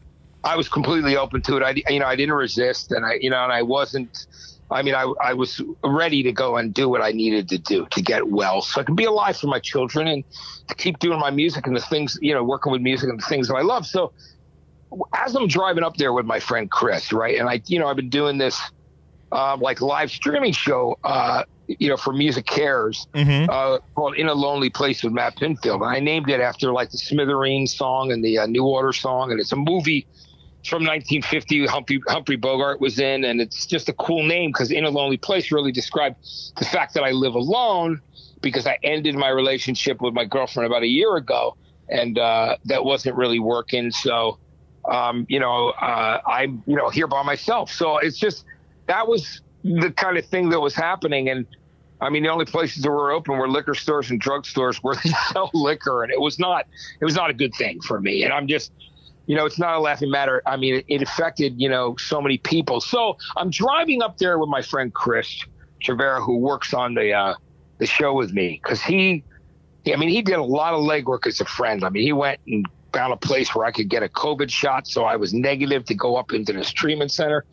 I 0.45 0.57
was 0.57 0.69
completely 0.69 1.17
open 1.17 1.43
to 1.43 1.57
it. 1.57 1.63
I 1.63 1.75
you 1.91 1.99
know 1.99 2.07
I 2.07 2.17
didn't 2.17 2.35
resist, 2.35 2.93
and 2.93 3.05
I 3.05 3.15
you 3.21 3.31
know 3.31 3.43
and 3.43 3.53
I 3.53 3.63
wasn't. 3.63 4.27
I 4.71 4.83
mean, 4.83 4.95
I 4.95 5.03
I 5.23 5.35
was 5.35 5.61
ready 5.83 6.23
to 6.23 6.33
go 6.33 6.57
and 6.57 6.73
do 6.73 6.89
what 6.89 7.01
I 7.01 7.13
needed 7.13 7.49
to 7.51 7.59
do 7.59 7.87
to 7.91 8.03
get 8.03 8.29
well, 8.29 8.63
so 8.63 8.81
I 8.81 8.85
could 8.85 8.97
be 8.97 9.05
alive 9.05 9.37
for 9.37 9.47
my 9.47 9.61
children 9.61 10.07
and 10.07 10.25
to 10.69 10.75
keep 10.75 10.99
doing 10.99 11.19
my 11.19 11.31
music 11.31 11.67
and 11.67 11.77
the 11.77 11.81
things 11.81 12.19
you 12.21 12.35
know, 12.35 12.45
working 12.45 12.73
with 12.73 12.83
music 12.83 13.09
and 13.09 13.21
the 13.21 13.27
things 13.27 13.49
that 13.49 13.55
I 13.55 13.63
love. 13.63 13.87
So 13.87 14.13
as 15.13 15.35
I'm 15.35 15.49
driving 15.49 15.83
up 15.85 15.97
there 15.97 16.13
with 16.13 16.27
my 16.27 16.41
friend 16.41 16.71
Chris, 16.71 17.13
right, 17.13 17.39
and 17.39 17.49
I, 17.49 17.63
you 17.67 17.79
know, 17.79 17.89
I've 17.89 17.97
been 17.97 18.11
doing 18.11 18.39
this 18.39 18.61
um, 19.33 19.61
like 19.61 19.81
live 19.81 20.11
streaming 20.11 20.53
show, 20.53 20.97
uh, 21.05 21.45
you 21.67 21.89
know, 21.89 21.97
for 21.97 22.13
MusiCares, 22.13 23.07
uh, 23.51 23.79
called 23.95 24.17
"In 24.17 24.29
a 24.29 24.35
Lonely 24.35 24.71
Place" 24.71 25.03
with 25.03 25.13
Matt 25.13 25.37
Pinfield, 25.37 25.77
and 25.77 25.97
I 25.97 26.01
named 26.01 26.29
it 26.31 26.41
after 26.41 26.73
like 26.73 26.91
the 26.91 26.99
Smithereens 26.99 27.75
song 27.75 28.13
and 28.13 28.25
the 28.25 28.39
uh, 28.39 28.47
New 28.47 28.65
Order 28.65 28.93
song, 28.93 29.31
and 29.31 29.41
it's 29.41 29.53
a 29.53 29.57
movie 29.57 30.07
from 30.65 30.83
1950. 30.85 31.67
Humphrey 31.67 32.01
Humphrey 32.09 32.37
Bogart 32.37 32.81
was 32.81 32.99
in, 32.99 33.25
and 33.25 33.41
it's 33.41 33.67
just 33.67 33.89
a 33.89 33.93
cool 33.95 34.23
name 34.23 34.51
because 34.51 34.71
"In 34.71 34.85
a 34.85 34.91
Lonely 34.91 35.17
Place" 35.17 35.53
really 35.53 35.73
described 35.73 36.17
the 36.57 36.65
fact 36.65 36.95
that 36.95 37.05
I 37.05 37.11
live 37.11 37.35
alone 37.35 38.01
because 38.41 38.67
I 38.67 38.79
ended 38.83 39.15
my 39.15 39.29
relationship 39.29 40.01
with 40.01 40.15
my 40.15 40.25
girlfriend 40.25 40.67
about 40.67 40.83
a 40.83 40.89
year 40.89 41.17
ago, 41.17 41.57
and 41.89 42.19
uh, 42.19 42.57
that 42.67 42.85
wasn't 42.85 43.17
really 43.17 43.39
working. 43.39 43.91
So 43.91 44.39
um, 44.91 45.27
you 45.29 45.41
know, 45.41 45.71
uh, 45.71 46.21
I'm, 46.27 46.63
you 46.67 46.77
know, 46.77 46.91
here 46.91 47.07
by 47.07 47.23
myself. 47.23 47.71
So 47.71 47.99
it's 47.99 48.19
just, 48.19 48.45
that 48.87 49.09
was 49.09 49.41
the 49.63 49.91
kind 49.91 50.19
of 50.19 50.27
thing 50.27 50.51
that 50.51 50.61
was 50.61 50.75
happening. 50.75 51.29
And 51.29 51.47
I 52.01 52.11
mean, 52.11 52.23
the 52.23 52.29
only 52.29 52.45
places 52.45 52.83
that 52.83 52.91
were 52.91 53.13
open 53.13 53.39
were 53.39 53.49
liquor 53.49 53.75
stores 53.75 54.11
and 54.11 54.23
drugstores 54.23 54.77
where 54.77 54.95
they 55.03 55.11
sell 55.33 55.51
liquor. 55.55 56.03
And 56.03 56.13
it 56.13 56.21
was 56.21 56.39
not, 56.39 56.67
it 57.01 57.05
was 57.05 57.15
not 57.15 57.31
a 57.31 57.35
good 57.35 57.55
thing 57.55 57.81
for 57.81 58.01
me. 58.01 58.25
And 58.25 58.33
I'm 58.33 58.47
just, 58.47 58.73
you 59.27 59.37
know, 59.37 59.47
it's 59.47 59.59
not 59.59 59.75
a 59.75 59.81
laughing 59.81 60.11
matter. 60.11 60.43
I 60.47 60.57
mean, 60.57 60.77
it, 60.77 60.85
it 60.89 61.03
affected, 61.03 61.55
you 61.61 61.69
know, 61.69 61.97
so 61.97 62.21
many 62.21 62.39
people. 62.39 62.81
So 62.81 63.17
I'm 63.37 63.51
driving 63.51 64.03
up 64.03 64.19
there 64.19 64.39
with 64.39 64.49
my 64.49 64.63
friend 64.63 64.93
Chris 64.93 65.45
Trevera, 65.83 66.25
who 66.25 66.39
works 66.39 66.75
on 66.75 66.95
the 66.95 67.13
uh, 67.13 67.35
the 67.79 67.87
show 67.87 68.15
with 68.15 68.33
me, 68.33 68.61
because 68.63 68.83
he, 68.83 69.25
I 69.87 69.97
mean, 69.97 70.09
he 70.09 70.23
did 70.23 70.35
a 70.35 70.43
lot 70.43 70.75
of 70.75 70.81
legwork 70.81 71.27
as 71.27 71.41
a 71.41 71.45
friend. 71.45 71.85
I 71.85 71.89
mean, 71.91 72.03
he 72.03 72.13
went 72.13 72.41
and 72.47 72.67
found 72.93 73.13
a 73.13 73.17
place 73.17 73.55
where 73.55 73.67
I 73.67 73.73
could 73.73 73.89
get 73.89 74.03
a 74.03 74.09
COVID 74.09 74.51
shot, 74.51 74.87
so 74.87 75.05
I 75.05 75.17
was 75.17 75.35
negative 75.35 75.85
to 75.87 75.95
go 75.95 76.17
up 76.17 76.33
into 76.33 76.53
this 76.53 76.73
treatment 76.73 77.11
center. 77.11 77.45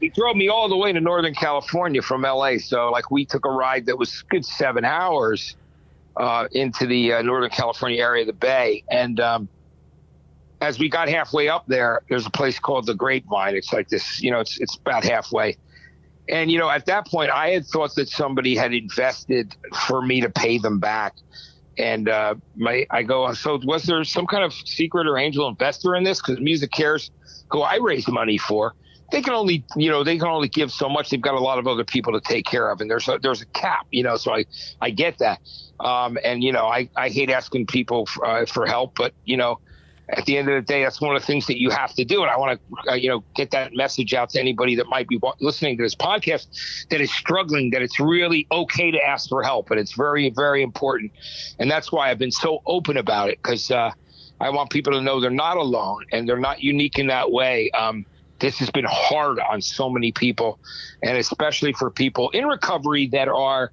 He 0.00 0.08
drove 0.08 0.36
me 0.36 0.48
all 0.48 0.68
the 0.68 0.76
way 0.76 0.92
to 0.92 1.00
Northern 1.00 1.34
California 1.34 2.02
from 2.02 2.22
LA. 2.22 2.58
So, 2.58 2.90
like, 2.90 3.10
we 3.10 3.24
took 3.24 3.46
a 3.46 3.50
ride 3.50 3.86
that 3.86 3.96
was 3.96 4.24
a 4.26 4.30
good 4.30 4.44
seven 4.44 4.84
hours 4.84 5.56
uh, 6.16 6.48
into 6.52 6.86
the 6.86 7.12
uh, 7.14 7.22
Northern 7.22 7.50
California 7.50 8.02
area 8.02 8.22
of 8.22 8.26
the 8.26 8.32
Bay, 8.32 8.82
and 8.90 9.20
um, 9.20 9.48
as 10.64 10.78
we 10.78 10.88
got 10.88 11.08
halfway 11.08 11.48
up 11.48 11.64
there, 11.66 12.00
there's 12.08 12.26
a 12.26 12.30
place 12.30 12.58
called 12.58 12.86
the 12.86 12.94
Grapevine. 12.94 13.54
It's 13.54 13.72
like 13.72 13.88
this, 13.88 14.22
you 14.22 14.30
know, 14.30 14.40
it's 14.40 14.58
it's 14.58 14.76
about 14.76 15.04
halfway. 15.04 15.56
And 16.28 16.50
you 16.50 16.58
know, 16.58 16.70
at 16.70 16.86
that 16.86 17.06
point, 17.06 17.30
I 17.30 17.50
had 17.50 17.66
thought 17.66 17.94
that 17.96 18.08
somebody 18.08 18.56
had 18.56 18.72
invested 18.72 19.54
for 19.86 20.00
me 20.00 20.22
to 20.22 20.30
pay 20.30 20.58
them 20.58 20.78
back. 20.80 21.14
And 21.76 22.08
uh, 22.08 22.36
my, 22.56 22.86
I 22.90 23.02
go, 23.02 23.32
so 23.34 23.60
was 23.64 23.82
there 23.84 24.02
some 24.04 24.26
kind 24.26 24.44
of 24.44 24.52
secret 24.52 25.06
or 25.06 25.18
angel 25.18 25.48
investor 25.48 25.94
in 25.96 26.04
this? 26.04 26.22
Because 26.22 26.38
MusiCares, 26.38 27.10
who 27.50 27.62
I 27.62 27.76
raise 27.76 28.06
money 28.06 28.38
for, 28.38 28.74
they 29.10 29.20
can 29.20 29.34
only, 29.34 29.64
you 29.76 29.90
know, 29.90 30.02
they 30.02 30.16
can 30.16 30.28
only 30.28 30.48
give 30.48 30.70
so 30.70 30.88
much. 30.88 31.10
They've 31.10 31.20
got 31.20 31.34
a 31.34 31.40
lot 31.40 31.58
of 31.58 31.66
other 31.66 31.84
people 31.84 32.12
to 32.12 32.20
take 32.20 32.46
care 32.46 32.70
of, 32.70 32.80
and 32.80 32.88
there's 32.88 33.06
a, 33.08 33.18
there's 33.20 33.42
a 33.42 33.46
cap, 33.46 33.86
you 33.90 34.02
know. 34.02 34.16
So 34.16 34.34
I, 34.34 34.44
I 34.80 34.90
get 34.90 35.18
that. 35.18 35.40
Um, 35.80 36.16
and 36.24 36.42
you 36.42 36.52
know, 36.52 36.66
I, 36.66 36.88
I 36.96 37.10
hate 37.10 37.28
asking 37.28 37.66
people 37.66 38.06
for, 38.06 38.24
uh, 38.24 38.46
for 38.46 38.66
help, 38.66 38.94
but 38.94 39.12
you 39.24 39.36
know, 39.36 39.58
at 40.08 40.24
the 40.26 40.36
end 40.36 40.48
of 40.48 40.54
the 40.54 40.60
day, 40.60 40.82
that's 40.82 41.00
one 41.00 41.14
of 41.14 41.22
the 41.22 41.26
things 41.26 41.46
that 41.46 41.58
you 41.58 41.70
have 41.70 41.94
to 41.94 42.04
do. 42.04 42.22
And 42.22 42.30
I 42.30 42.36
want 42.36 42.60
to, 42.60 42.92
uh, 42.92 42.94
you 42.94 43.08
know, 43.08 43.24
get 43.34 43.50
that 43.52 43.74
message 43.74 44.12
out 44.12 44.30
to 44.30 44.40
anybody 44.40 44.74
that 44.76 44.86
might 44.86 45.08
be 45.08 45.18
listening 45.40 45.76
to 45.78 45.82
this 45.82 45.94
podcast 45.94 46.88
that 46.90 47.00
is 47.00 47.10
struggling, 47.12 47.70
that 47.70 47.82
it's 47.82 47.98
really 47.98 48.46
okay 48.52 48.90
to 48.90 48.98
ask 49.02 49.28
for 49.28 49.42
help. 49.42 49.70
And 49.70 49.80
it's 49.80 49.94
very, 49.94 50.30
very 50.30 50.62
important. 50.62 51.12
And 51.58 51.70
that's 51.70 51.90
why 51.90 52.10
I've 52.10 52.18
been 52.18 52.30
so 52.30 52.62
open 52.66 52.96
about 52.96 53.30
it 53.30 53.38
because 53.42 53.70
uh, 53.70 53.92
I 54.40 54.50
want 54.50 54.70
people 54.70 54.92
to 54.92 55.00
know 55.00 55.20
they're 55.20 55.30
not 55.30 55.56
alone 55.56 56.04
and 56.12 56.28
they're 56.28 56.38
not 56.38 56.62
unique 56.62 56.98
in 56.98 57.06
that 57.06 57.30
way. 57.30 57.70
Um, 57.70 58.04
this 58.40 58.58
has 58.58 58.70
been 58.70 58.86
hard 58.86 59.38
on 59.38 59.62
so 59.62 59.88
many 59.88 60.12
people, 60.12 60.58
and 61.02 61.16
especially 61.16 61.72
for 61.72 61.90
people 61.90 62.30
in 62.30 62.46
recovery 62.46 63.06
that 63.08 63.28
are, 63.28 63.72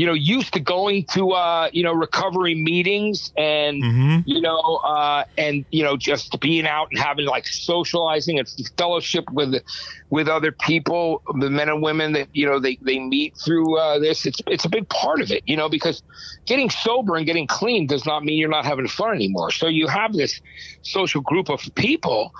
you 0.00 0.06
know, 0.06 0.14
used 0.14 0.54
to 0.54 0.60
going 0.60 1.04
to, 1.12 1.32
uh, 1.32 1.68
you 1.74 1.82
know, 1.82 1.92
recovery 1.92 2.54
meetings 2.54 3.30
and, 3.36 3.82
Mhm. 3.82 4.22
you 4.24 4.40
know, 4.40 4.80
uh, 4.82 5.24
and 5.36 5.66
you 5.70 5.82
know, 5.82 5.94
just 5.98 6.40
being 6.40 6.66
out 6.66 6.88
and 6.90 6.98
having 6.98 7.26
like 7.26 7.46
socializing 7.46 8.38
and 8.38 8.48
fellowship 8.78 9.24
with, 9.30 9.62
with 10.08 10.26
other 10.26 10.52
people, 10.52 11.20
the 11.38 11.50
men 11.50 11.68
and 11.68 11.82
women 11.82 12.14
that 12.14 12.28
you 12.32 12.46
know 12.46 12.58
they 12.58 12.78
they 12.80 12.98
meet 12.98 13.34
through 13.44 13.78
uh, 13.78 13.98
this. 13.98 14.24
It's 14.24 14.40
it's 14.46 14.64
a 14.64 14.70
big 14.70 14.88
part 14.88 15.20
of 15.20 15.30
it, 15.30 15.42
you 15.44 15.56
know, 15.58 15.68
because 15.68 16.02
getting 16.46 16.70
sober 16.70 17.16
and 17.16 17.26
getting 17.26 17.46
clean 17.46 17.86
does 17.86 18.06
not 18.06 18.24
mean 18.24 18.38
you're 18.38 18.48
not 18.48 18.64
having 18.64 18.88
fun 18.88 19.14
anymore. 19.14 19.50
So 19.50 19.68
you 19.68 19.86
have 19.86 20.14
this 20.14 20.40
social 20.80 21.20
group 21.20 21.50
of 21.50 21.60
people 21.74 22.30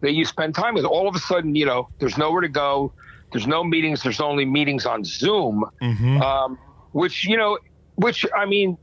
that 0.00 0.12
you 0.12 0.24
spend 0.24 0.54
time 0.54 0.72
with. 0.72 0.86
All 0.86 1.06
of 1.06 1.14
a 1.14 1.18
sudden, 1.18 1.54
you 1.54 1.66
know, 1.66 1.86
there's 1.98 2.16
nowhere 2.16 2.40
to 2.40 2.48
go. 2.48 2.94
There's 3.32 3.46
no 3.46 3.62
meetings. 3.62 4.02
There's 4.02 4.20
only 4.20 4.46
meetings 4.46 4.86
on 4.86 5.04
Zoom 5.04 5.64
Mhm. 5.82 6.22
um, 6.22 6.58
which 6.92 7.26
you 7.26 7.36
know, 7.36 7.58
which 7.96 8.24
I 8.36 8.46
mean, 8.46 8.76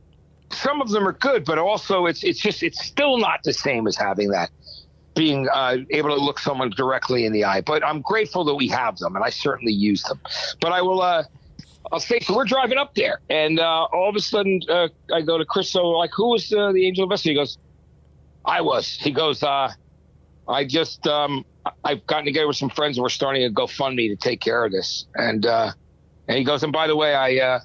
some 0.51 0.81
of 0.81 0.89
them 0.89 1.07
are 1.07 1.13
good, 1.13 1.45
but 1.45 1.57
also 1.57 2.05
it's 2.05 2.23
it's 2.23 2.39
just 2.39 2.63
it's 2.63 2.83
still 2.85 3.17
not 3.17 3.41
the 3.43 3.53
same 3.53 3.87
as 3.87 3.95
having 3.95 4.29
that 4.31 4.49
being 5.17 5.49
uh, 5.51 5.77
able 5.89 6.15
to 6.15 6.21
look 6.21 6.39
someone 6.39 6.69
directly 6.69 7.25
in 7.25 7.33
the 7.33 7.43
eye. 7.43 7.61
But 7.61 7.83
I'm 7.83 8.01
grateful 8.01 8.45
that 8.45 8.55
we 8.55 8.67
have 8.69 8.97
them, 8.97 9.15
and 9.15 9.25
I 9.25 9.29
certainly 9.29 9.73
use 9.73 10.03
them. 10.03 10.21
But 10.61 10.71
I 10.71 10.81
will. 10.81 11.01
Uh, 11.01 11.23
I'll 11.91 11.99
say 11.99 12.19
so. 12.19 12.35
We're 12.35 12.45
driving 12.45 12.77
up 12.77 12.93
there, 12.95 13.19
and 13.29 13.59
uh, 13.59 13.87
all 13.93 14.09
of 14.09 14.15
a 14.15 14.19
sudden, 14.19 14.61
uh, 14.69 14.89
I 15.13 15.21
go 15.21 15.37
to 15.37 15.45
Chris. 15.45 15.69
So, 15.69 15.87
like, 15.87 16.11
who 16.15 16.29
was 16.29 16.51
uh, 16.53 16.71
the 16.71 16.85
angel 16.85 17.03
investor? 17.03 17.29
He 17.29 17.35
goes, 17.35 17.57
"I 18.45 18.61
was." 18.61 18.95
He 18.95 19.11
goes, 19.11 19.41
uh, 19.41 19.71
"I 20.47 20.65
just 20.65 21.07
um, 21.07 21.45
I've 21.83 22.05
gotten 22.05 22.25
together 22.25 22.47
with 22.47 22.57
some 22.57 22.69
friends, 22.69 22.97
and 22.97 23.03
we're 23.03 23.09
starting 23.09 23.43
a 23.43 23.49
GoFundMe 23.49 24.09
to 24.09 24.15
take 24.15 24.41
care 24.41 24.65
of 24.65 24.71
this." 24.71 25.05
And 25.15 25.45
and 25.45 25.73
he 26.37 26.43
goes, 26.43 26.61
"And 26.63 26.73
by 26.73 26.87
the 26.87 26.95
way, 26.95 27.15
I 27.15 27.61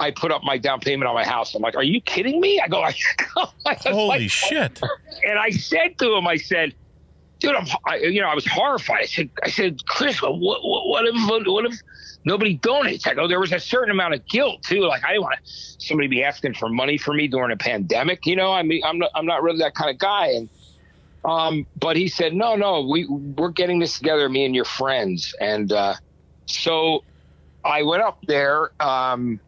I 0.00 0.10
put 0.10 0.30
up 0.30 0.42
my 0.44 0.58
down 0.58 0.80
payment 0.80 1.08
on 1.08 1.14
my 1.14 1.24
house." 1.24 1.54
I'm 1.54 1.62
like, 1.62 1.76
"Are 1.76 1.82
you 1.82 2.00
kidding 2.00 2.40
me?" 2.40 2.60
I 2.60 2.68
go, 2.68 2.80
"I, 2.82 2.94
I 3.66 3.74
Holy 3.90 4.08
like- 4.08 4.30
shit. 4.30 4.80
and 5.26 5.38
I 5.38 5.50
said 5.50 5.98
to 5.98 6.14
him, 6.16 6.26
I 6.26 6.36
said, 6.36 6.74
dude, 7.40 7.54
I'm, 7.54 7.66
I, 7.86 7.96
you 7.98 8.20
know, 8.20 8.28
I 8.28 8.34
was 8.34 8.46
horrified. 8.46 9.02
I 9.02 9.06
said, 9.06 9.30
I 9.44 9.48
said, 9.50 9.86
Chris, 9.86 10.20
what, 10.20 10.38
what, 10.40 10.60
what 10.88 11.04
if, 11.06 11.14
what 11.46 11.64
if 11.66 11.78
nobody 12.24 12.58
donates? 12.58 13.06
I 13.06 13.14
go, 13.14 13.28
there 13.28 13.38
was 13.38 13.52
a 13.52 13.60
certain 13.60 13.90
amount 13.92 14.14
of 14.14 14.26
guilt 14.26 14.62
too. 14.64 14.80
Like 14.80 15.04
I 15.04 15.12
didn't 15.12 15.22
want 15.22 15.38
somebody 15.44 16.08
to 16.08 16.10
be 16.10 16.24
asking 16.24 16.54
for 16.54 16.68
money 16.68 16.98
for 16.98 17.14
me 17.14 17.28
during 17.28 17.52
a 17.52 17.56
pandemic. 17.56 18.26
You 18.26 18.34
know, 18.36 18.52
I 18.52 18.62
mean, 18.64 18.82
I'm 18.84 18.98
not, 18.98 19.10
I'm 19.14 19.24
not 19.26 19.42
really 19.44 19.58
that 19.58 19.74
kind 19.74 19.88
of 19.90 19.98
guy. 19.98 20.26
And, 20.32 20.48
um, 21.24 21.66
but 21.78 21.96
he 21.96 22.08
said, 22.08 22.34
no, 22.34 22.56
no, 22.56 22.80
we, 22.86 23.06
we're 23.06 23.50
getting 23.50 23.78
this 23.78 23.98
together, 23.98 24.28
me 24.28 24.44
and 24.44 24.54
your 24.54 24.64
friends. 24.64 25.34
And, 25.40 25.70
uh, 25.72 25.94
so 26.46 27.04
I 27.64 27.82
went 27.82 28.02
up 28.02 28.18
there, 28.26 28.70
um, 28.80 29.38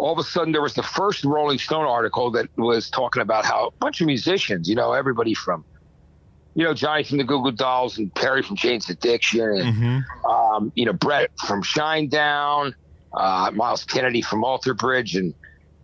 all 0.00 0.12
of 0.12 0.18
a 0.18 0.22
sudden 0.22 0.52
there 0.52 0.62
was 0.62 0.74
the 0.74 0.82
first 0.82 1.24
Rolling 1.24 1.58
Stone 1.58 1.84
article 1.84 2.30
that 2.30 2.48
was 2.56 2.88
talking 2.88 3.20
about 3.20 3.44
how 3.44 3.66
a 3.66 3.70
bunch 3.80 4.00
of 4.00 4.06
musicians, 4.06 4.66
you 4.68 4.74
know, 4.74 4.92
everybody 4.94 5.34
from, 5.34 5.62
you 6.54 6.64
know, 6.64 6.72
Johnny 6.72 7.04
from 7.04 7.18
the 7.18 7.24
Goo 7.24 7.42
Goo 7.42 7.52
Dolls 7.52 7.98
and 7.98 8.12
Perry 8.14 8.42
from 8.42 8.56
Jane's 8.56 8.88
Addiction 8.88 9.40
and, 9.42 9.74
Mhm. 9.74 10.04
um, 10.28 10.72
you 10.74 10.86
know, 10.86 10.94
Brett 10.94 11.28
from 11.46 11.62
Shinedown, 11.62 12.72
uh, 13.14 13.50
Myles 13.52 13.84
Kennedy 13.84 14.22
from 14.22 14.42
Alter 14.42 14.72
Bridge 14.72 15.14
and, 15.14 15.34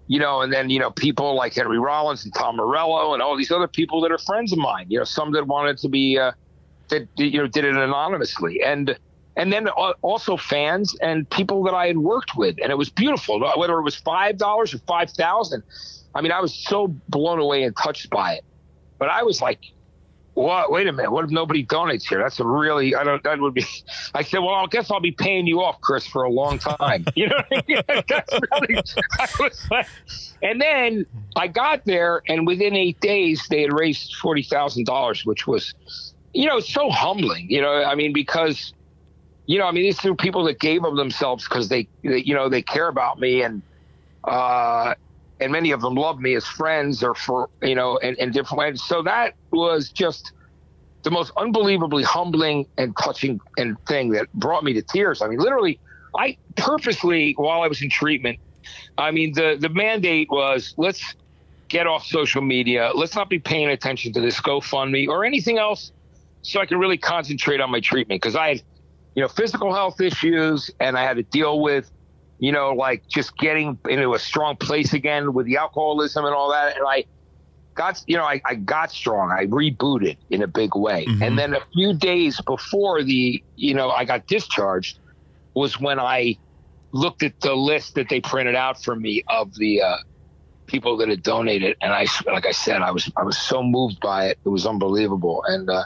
you 0.07 0.19
know, 0.19 0.41
and 0.41 0.51
then, 0.51 0.71
you 0.71 0.79
know, 0.79 0.91
people 0.91 1.35
like 1.35 1.55
Henry 1.55 1.79
Rollins 1.79 2.25
and 2.25 2.33
Tom 2.35 2.57
Morello 2.57 3.13
and 3.13 3.23
all 3.23 3.37
these 3.37 3.51
other 3.51 3.69
people 3.69 4.01
that 4.01 4.11
are 4.11 4.19
friends 4.19 4.51
of 4.51 4.59
mine, 4.59 4.87
you 4.89 4.99
know, 4.99 5.05
some 5.05 5.33
that 5.33 5.47
wanted 5.47 5.77
to 5.79 5.91
be, 5.91 6.19
uh, 6.19 6.33
that, 6.89 7.07
you 7.17 7.39
know, 7.39 7.47
did 7.47 7.67
it 7.67 7.77
anonymously. 7.77 8.63
And, 8.63 8.99
and 9.37 9.53
then 9.53 9.69
also 9.69 10.37
fans 10.37 10.97
and 11.01 11.29
people 11.31 11.63
that 11.65 11.75
I 11.75 11.87
had 11.87 11.99
worked 11.99 12.37
with, 12.37 12.57
and 12.63 12.71
it 12.71 12.79
was 12.79 12.89
beautiful. 12.89 13.41
Whether 13.57 13.79
it 13.79 13.83
was 13.83 13.95
five 13.95 14.39
dollars 14.39 14.75
or 14.75 14.79
five 14.79 15.11
thousand, 15.11 15.63
I 16.15 16.23
mean, 16.23 16.33
I 16.33 16.41
was 16.41 16.55
so 16.55 16.89
blown 17.09 17.39
away 17.39 17.63
and 17.63 17.77
touched 17.77 18.09
by 18.11 18.35
it. 18.35 18.45
But 18.99 19.11
I 19.11 19.23
was 19.25 19.43
like, 19.43 19.61
"What? 20.33 20.73
Wait 20.73 20.87
a 20.87 20.93
minute! 20.93 21.13
What 21.13 21.27
if 21.27 21.31
nobody 21.31 21.67
donates 21.67 22.09
here? 22.09 22.19
That's 22.19 22.41
a 22.41 22.47
really 22.47 22.95
I 22.95 23.05
don't. 23.05 23.23
That 23.25 23.39
would 23.39 23.53
be." 23.53 23.65
I 24.15 24.23
said, 24.23 24.39
"Well, 24.39 24.55
I 24.55 24.67
guess 24.71 24.91
I'll 24.91 25.01
be 25.01 25.13
paying 25.13 25.47
you 25.47 25.61
off, 25.61 25.83
Chris, 25.83 26.07
for 26.07 26.23
a 26.23 26.31
long 26.31 26.59
time." 26.59 27.05
You 27.15 27.29
know, 27.29 27.37
I 27.53 27.63
mean? 27.69 27.83
that's 28.09 28.33
really. 28.33 28.83
Like, 29.71 29.87
and 30.43 30.61
then 30.61 31.05
I 31.35 31.47
got 31.49 31.85
there, 31.85 32.23
and 32.27 32.47
within 32.47 32.75
eight 32.75 33.01
days, 33.01 33.47
they 33.51 33.61
had 33.61 33.79
raised 33.79 34.15
forty 34.17 34.43
thousand 34.43 34.87
dollars, 34.87 35.27
which 35.27 35.47
was, 35.47 35.75
you 36.33 36.47
know, 36.47 36.61
so 36.61 36.89
humbling. 36.89 37.51
You 37.51 37.61
know, 37.61 37.85
I 37.85 37.95
mean, 37.95 38.15
because 38.15 38.73
you 39.47 39.59
know, 39.59 39.67
I 39.67 39.73
mean, 39.73 39.85
these 39.85 40.05
are 40.05 40.15
people 40.15 40.45
that 40.45 40.59
gave 40.59 40.85
of 40.85 40.97
themselves 40.97 41.45
because 41.45 41.69
they, 41.69 41.89
they, 42.03 42.19
you 42.19 42.35
know, 42.35 42.49
they 42.49 42.63
care 42.63 42.89
about 42.89 43.19
me 43.19 43.43
and, 43.43 43.63
uh, 44.25 44.95
and 45.39 45.53
many 45.53 45.71
of 45.71 45.81
them 45.81 45.95
love 45.95 46.19
me 46.19 46.35
as 46.35 46.47
friends 46.47 47.03
or 47.03 47.15
for, 47.15 47.49
you 47.63 47.75
know, 47.75 47.97
in, 47.99 48.33
different 48.33 48.59
ways. 48.59 48.83
So 48.83 49.03
that 49.03 49.35
was 49.53 49.91
just 49.91 50.33
the 51.05 51.11
most 51.11 51.31
unbelievably 51.37 52.03
humbling 52.03 52.67
and 52.77 52.97
touching 52.97 53.39
and 53.57 53.77
thing 53.87 54.11
that 54.11 54.33
brought 54.33 54.65
me 54.65 54.73
to 54.73 54.83
tears. 54.83 55.23
I 55.23 55.29
mean, 55.29 55.39
literally, 55.39 55.79
I 56.17 56.37
purposely, 56.57 57.35
while 57.37 57.63
I 57.63 57.69
was 57.69 57.81
in 57.83 57.91
treatment, 57.91 58.39
I 58.99 59.11
mean, 59.13 59.35
the, 59.35 59.57
the 59.61 59.69
mandate 59.69 60.29
was 60.31 60.75
let's 60.77 61.15
get 61.69 61.87
off 61.87 62.05
social 62.05 62.43
media. 62.43 62.91
Let's 62.95 63.15
not 63.15 63.29
be 63.29 63.39
paying 63.39 63.69
attention 63.69 64.13
to 64.15 64.21
this 64.21 64.41
GoFundMe 64.41 65.07
or 65.09 65.25
anything 65.25 65.59
else 65.59 65.93
so 66.43 66.61
I 66.61 66.67
can 66.67 66.79
really 66.79 66.99
concentrate 66.99 67.61
on 67.61 67.71
my 67.71 67.81
treatment 67.81 68.23
because 68.23 68.37
I 68.37 68.49
had, 68.49 68.63
you 69.17 69.23
know, 69.23 69.29
physical 69.29 69.75
health 69.75 70.01
issues 70.01 70.71
and 70.79 70.97
I 70.97 71.03
had 71.03 71.17
to 71.17 71.23
deal 71.23 71.61
with, 71.61 71.91
you 72.39 72.53
know, 72.53 72.73
like 72.75 73.03
just 73.09 73.37
getting 73.39 73.79
into 73.89 74.13
a 74.13 74.19
strong 74.19 74.57
place 74.57 74.93
again 74.93 75.33
with 75.33 75.47
the 75.47 75.57
alcoholism 75.57 76.27
and 76.27 76.35
all 76.35 76.51
that. 76.53 76.77
And 76.77 76.87
I 76.87 77.07
got, 77.75 78.03
you 78.07 78.19
know, 78.19 78.25
I, 78.25 78.43
I 78.45 78.57
got 78.57 78.93
strong. 78.93 79.33
I 79.33 79.47
rebooted 79.47 80.19
in 80.29 80.43
a 80.43 80.47
big 80.47 80.77
way. 80.77 81.07
Mhm. 81.07 81.27
And 81.27 81.39
then 81.39 81.55
a 81.55 81.63
few 81.73 81.95
days 81.95 82.39
before 82.43 83.03
the, 83.03 83.43
you 83.57 83.73
know, 83.73 83.91
I 83.91 84.05
got 84.05 84.27
discharged 84.27 84.99
was 85.55 85.81
when 85.81 85.99
I 85.99 86.37
looked 86.93 87.23
at 87.23 87.33
the 87.41 87.55
list 87.55 87.95
that 87.95 88.11
they 88.11 88.21
printed 88.21 88.55
out 88.55 88.83
for 88.85 88.95
me 88.95 89.23
of 89.29 89.55
the, 89.55 89.81
uh, 89.81 89.97
people 90.67 90.97
that 90.97 91.09
had 91.09 91.23
donated 91.23 91.77
and 91.81 91.93
i 91.93 92.07
like 92.27 92.47
i 92.47 92.51
said 92.51 92.83
i 92.83 92.91
was 92.91 93.11
i 93.17 93.23
was 93.23 93.39
so 93.39 93.63
moved 93.63 94.01
by 94.01 94.27
it 94.27 94.39
it 94.45 94.49
was 94.49 94.67
unbelievable. 94.67 95.43
And 95.47 95.69
uh 95.71 95.85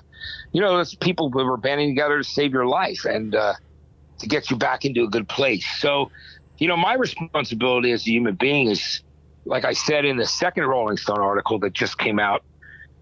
you 0.53 0.61
know 0.61 0.79
it's 0.79 0.95
people 0.95 1.31
that 1.31 1.45
were 1.45 1.57
banding 1.57 1.91
together 1.91 2.19
to 2.19 2.25
save 2.25 2.53
your 2.53 2.67
life 2.67 3.05
and 3.05 3.35
uh 3.35 3.55
to 4.19 4.27
get 4.27 4.51
you 4.51 4.57
back 4.57 4.85
into 4.85 5.05
a 5.05 5.09
good 5.09 5.29
place. 5.29 5.67
So 5.79 6.11
you 6.59 6.69
know 6.69 6.77
my 6.77 6.95
responsibility 6.95 7.93
as 7.93 8.07
a 8.07 8.11
human 8.11 8.35
being 8.35 8.69
is 8.69 9.03
like 9.47 9.65
i 9.65 9.73
said 9.73 10.05
in 10.05 10.19
the 10.19 10.27
second 10.27 10.65
rolling 10.65 10.99
stone 10.99 11.21
article 11.21 11.59
that 11.61 11.73
just 11.73 11.97
came 11.97 12.19
out 12.19 12.45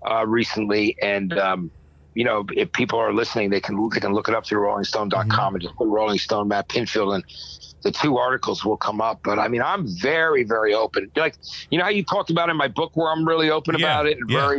uh 0.08 0.24
recently 0.24 0.96
and 1.02 1.36
um 1.36 1.72
you 2.18 2.24
know, 2.24 2.44
if 2.52 2.72
people 2.72 2.98
are 2.98 3.12
listening, 3.12 3.50
they 3.50 3.60
can 3.60 3.76
they 3.90 4.00
can 4.00 4.12
look 4.12 4.28
it 4.28 4.34
up 4.34 4.44
through 4.44 4.62
RollingStone.com 4.62 5.54
and 5.54 5.62
just 5.62 5.76
put 5.76 5.86
Rolling 5.86 6.18
Stone 6.18 6.48
Matt 6.48 6.68
Pinfield 6.68 7.14
and 7.14 7.24
the 7.82 7.92
two 7.92 8.18
articles 8.18 8.64
will 8.64 8.76
come 8.76 9.00
up. 9.00 9.20
But 9.24 9.38
I 9.38 9.48
mean, 9.48 9.62
I'm 9.62 9.86
very, 10.00 10.44
very 10.44 10.74
open. 10.74 11.10
Like, 11.16 11.36
you 11.70 11.78
know 11.78 11.84
how 11.84 11.90
you 11.90 12.04
talked 12.04 12.30
about 12.30 12.48
in 12.48 12.56
my 12.56 12.68
book 12.68 12.90
where 12.94 13.10
I'm 13.10 13.26
really 13.26 13.50
open 13.50 13.74
Yeah, 13.76 13.86
about 13.86 14.06
it 14.06 14.18
and 14.18 14.28
yeah. 14.28 14.36
very, 14.36 14.56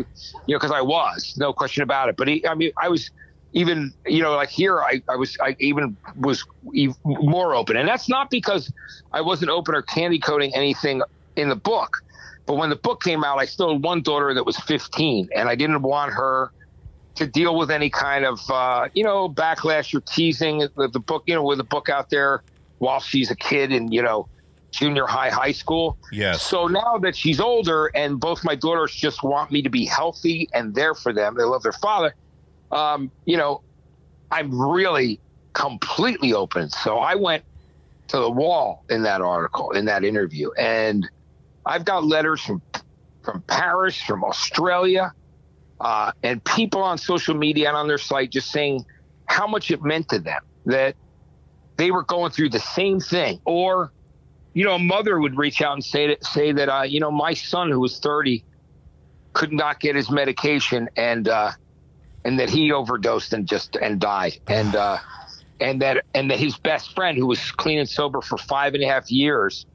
you 0.47 0.55
know, 0.55 0.59
because 0.59 0.71
I 0.71 0.81
was, 0.81 1.33
no 1.37 1.53
question 1.53 1.83
about 1.83 2.09
it. 2.09 2.15
But 2.17 2.27
he, 2.27 2.45
I 2.47 2.55
mean, 2.55 2.71
I 2.81 2.89
was 2.89 3.09
even, 3.53 3.91
you 4.05 4.21
know, 4.21 4.35
like 4.35 4.49
here, 4.49 4.79
I, 4.79 5.01
I 5.09 5.15
was, 5.15 5.35
I 5.41 5.55
even 5.59 5.97
was 6.15 6.43
ev 6.77 6.93
more 7.05 7.55
open. 7.55 7.77
And 7.77 7.87
that's 7.87 8.07
not 8.07 8.29
because 8.29 8.71
I 9.11 9.21
wasn't 9.21 9.51
open 9.51 9.75
or 9.75 9.81
candy 9.81 10.19
coating 10.19 10.53
anything 10.55 11.01
in 11.35 11.49
the 11.49 11.55
book. 11.55 11.89
But 12.45 12.55
when 12.55 12.69
the 12.69 12.77
book 12.77 13.01
came 13.03 13.23
out, 13.23 13.39
I 13.39 13.45
still 13.45 13.73
had 13.73 13.83
one 13.83 14.01
daughter 14.01 14.33
that 14.33 14.43
was 14.43 14.57
15, 14.57 15.29
and 15.35 15.47
I 15.47 15.55
didn't 15.55 15.83
want 15.83 16.13
her 16.13 16.51
to 17.15 17.27
deal 17.27 17.55
with 17.55 17.69
any 17.69 17.89
kind 17.89 18.25
of 18.25 18.39
uh, 18.49 18.87
you 18.93 19.03
know 19.03 19.29
backlash 19.29 19.93
or 19.93 20.01
teasing 20.01 20.67
with 20.75 20.93
the 20.93 20.99
book 20.99 21.23
you 21.27 21.35
know 21.35 21.43
with 21.43 21.57
the 21.57 21.63
book 21.63 21.89
out 21.89 22.09
there 22.09 22.43
while 22.79 22.99
she's 22.99 23.29
a 23.31 23.35
kid 23.35 23.71
in 23.71 23.91
you 23.91 24.01
know 24.01 24.27
junior 24.71 25.05
high 25.05 25.29
high 25.29 25.51
school 25.51 25.97
Yes. 26.11 26.41
so 26.43 26.67
now 26.67 26.97
that 26.99 27.15
she's 27.15 27.39
older 27.39 27.89
and 27.95 28.19
both 28.19 28.43
my 28.43 28.55
daughters 28.55 28.93
just 28.93 29.23
want 29.23 29.51
me 29.51 29.61
to 29.61 29.69
be 29.69 29.85
healthy 29.85 30.47
and 30.53 30.75
there 30.75 30.93
for 30.93 31.13
them 31.13 31.35
they 31.37 31.43
love 31.43 31.63
their 31.63 31.71
father 31.73 32.13
um, 32.71 33.11
you 33.25 33.37
know 33.37 33.61
i'm 34.31 34.59
really 34.59 35.19
completely 35.53 36.33
open 36.33 36.69
so 36.69 36.99
i 36.99 37.15
went 37.15 37.43
to 38.09 38.17
the 38.17 38.29
wall 38.29 38.83
in 38.89 39.03
that 39.03 39.21
article 39.21 39.71
in 39.71 39.85
that 39.85 40.03
interview 40.03 40.49
and 40.57 41.09
i've 41.65 41.83
got 41.85 42.03
letters 42.05 42.41
from 42.41 42.61
from 43.23 43.43
paris 43.47 43.97
from 43.97 44.23
australia 44.23 45.11
uh, 45.81 46.11
and 46.23 46.43
people 46.43 46.83
on 46.83 46.97
social 46.97 47.33
media 47.33 47.67
and 47.69 47.77
on 47.77 47.87
their 47.87 47.97
site 47.97 48.31
just 48.31 48.51
saying 48.51 48.83
how 49.27 49.47
much 49.47 49.71
it 49.71 49.81
meant 49.81 50.07
to 50.09 50.19
them 50.19 50.39
that 50.65 50.95
they 51.79 51.91
were 51.91 52.03
going 52.03 52.31
through 52.31 52.49
the 52.49 52.59
same 52.59 52.99
thing. 52.99 53.39
Or 53.45 53.91
you 54.53 54.65
know 54.65 54.75
a 54.75 54.79
mother 54.79 55.19
would 55.19 55.37
reach 55.37 55.61
out 55.61 55.73
and 55.73 55.83
say 55.83 56.07
that 56.07 56.23
say 56.23 56.51
that 56.51 56.69
uh, 56.69 56.83
you 56.83 56.99
know 56.99 57.09
my 57.09 57.33
son 57.33 57.71
who 57.71 57.79
was 57.79 57.99
30 57.99 58.43
could 59.33 59.53
not 59.53 59.79
get 59.79 59.95
his 59.95 60.11
medication 60.11 60.89
and 60.95 61.27
uh, 61.27 61.51
and 62.25 62.39
that 62.39 62.49
he 62.49 62.71
overdosed 62.71 63.33
and 63.33 63.47
just 63.47 63.75
and 63.75 63.99
died. 63.99 64.37
And 64.47 64.75
uh, 64.75 64.97
and 65.61 65.81
that 65.81 66.05
and 66.13 66.29
that 66.31 66.39
his 66.39 66.57
best 66.57 66.93
friend 66.93 67.17
who 67.17 67.25
was 67.25 67.51
clean 67.51 67.79
and 67.79 67.89
sober 67.89 68.21
for 68.21 68.37
five 68.37 68.73
and 68.75 68.83
a 68.83 68.87
half 68.87 69.09
years 69.09 69.65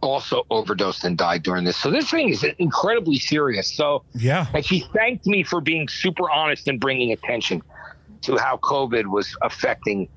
also 0.00 0.44
overdosed 0.50 1.04
and 1.04 1.16
died 1.16 1.42
during 1.42 1.64
this. 1.64 1.76
So 1.76 1.90
this 1.90 2.10
thing 2.10 2.28
is 2.28 2.44
incredibly 2.58 3.18
serious. 3.18 3.72
So 3.72 4.04
yeah. 4.14 4.46
and 4.52 4.64
she 4.64 4.80
thanked 4.94 5.26
me 5.26 5.42
for 5.42 5.60
being 5.60 5.88
super 5.88 6.30
honest 6.30 6.68
and 6.68 6.78
bringing 6.78 7.10
attention 7.12 7.62
to 8.22 8.36
how 8.36 8.58
COVID 8.58 9.06
was 9.06 9.34
affecting 9.42 10.08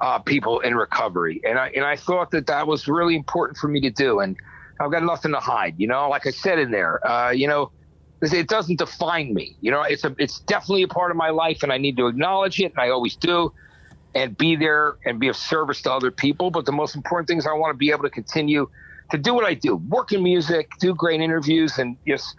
uh, 0.00 0.18
people 0.18 0.60
in 0.60 0.74
recovery. 0.74 1.40
And 1.44 1.58
I 1.58 1.68
and 1.74 1.84
I 1.84 1.96
thought 1.96 2.30
that 2.32 2.46
that 2.46 2.66
was 2.66 2.88
really 2.88 3.16
important 3.16 3.58
for 3.58 3.68
me 3.68 3.80
to 3.80 3.90
do. 3.90 4.20
And 4.20 4.36
I've 4.80 4.90
got 4.90 5.02
nothing 5.02 5.32
to 5.32 5.40
hide. 5.40 5.74
You 5.78 5.88
know, 5.88 6.08
like 6.08 6.26
I 6.26 6.30
said 6.30 6.58
in 6.58 6.70
there, 6.70 7.06
uh, 7.06 7.30
you 7.30 7.46
know, 7.46 7.72
it 8.22 8.48
doesn't 8.48 8.78
define 8.78 9.34
me. 9.34 9.56
You 9.60 9.70
know, 9.70 9.82
it's 9.82 10.04
a 10.04 10.14
it's 10.18 10.40
definitely 10.40 10.82
a 10.82 10.88
part 10.88 11.10
of 11.10 11.16
my 11.16 11.30
life, 11.30 11.62
and 11.62 11.72
I 11.72 11.78
need 11.78 11.96
to 11.98 12.06
acknowledge 12.06 12.58
it, 12.60 12.72
and 12.72 12.78
I 12.78 12.90
always 12.90 13.16
do. 13.16 13.52
And 14.14 14.34
be 14.34 14.56
there 14.56 14.96
and 15.04 15.20
be 15.20 15.28
of 15.28 15.36
service 15.36 15.82
to 15.82 15.92
other 15.92 16.10
people. 16.10 16.50
But 16.50 16.64
the 16.64 16.72
most 16.72 16.96
important 16.96 17.28
thing 17.28 17.36
is 17.36 17.46
I 17.46 17.52
want 17.52 17.74
to 17.74 17.76
be 17.76 17.90
able 17.90 18.04
to 18.04 18.10
continue 18.10 18.66
to 19.10 19.18
do 19.18 19.34
what 19.34 19.44
I 19.44 19.52
do, 19.52 19.76
work 19.76 20.10
in 20.10 20.22
music, 20.22 20.70
do 20.80 20.94
great 20.94 21.20
interviews, 21.20 21.78
and 21.78 21.98
just 22.06 22.34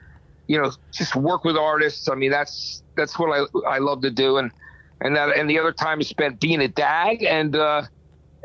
you 0.47 0.59
know 0.59 0.71
just 0.91 1.15
work 1.15 1.43
with 1.43 1.55
artists. 1.55 2.09
I 2.09 2.15
mean 2.15 2.31
that's 2.31 2.81
that's 2.95 3.19
what 3.19 3.29
I 3.29 3.45
I 3.69 3.77
love 3.77 4.01
to 4.01 4.11
do, 4.11 4.37
and 4.37 4.51
and 5.01 5.15
that 5.15 5.35
and 5.37 5.49
the 5.49 5.59
other 5.59 5.71
time 5.71 6.01
is 6.01 6.07
spent 6.07 6.39
being 6.39 6.61
a 6.61 6.67
dad 6.67 7.21
and 7.23 7.55
uh, 7.55 7.83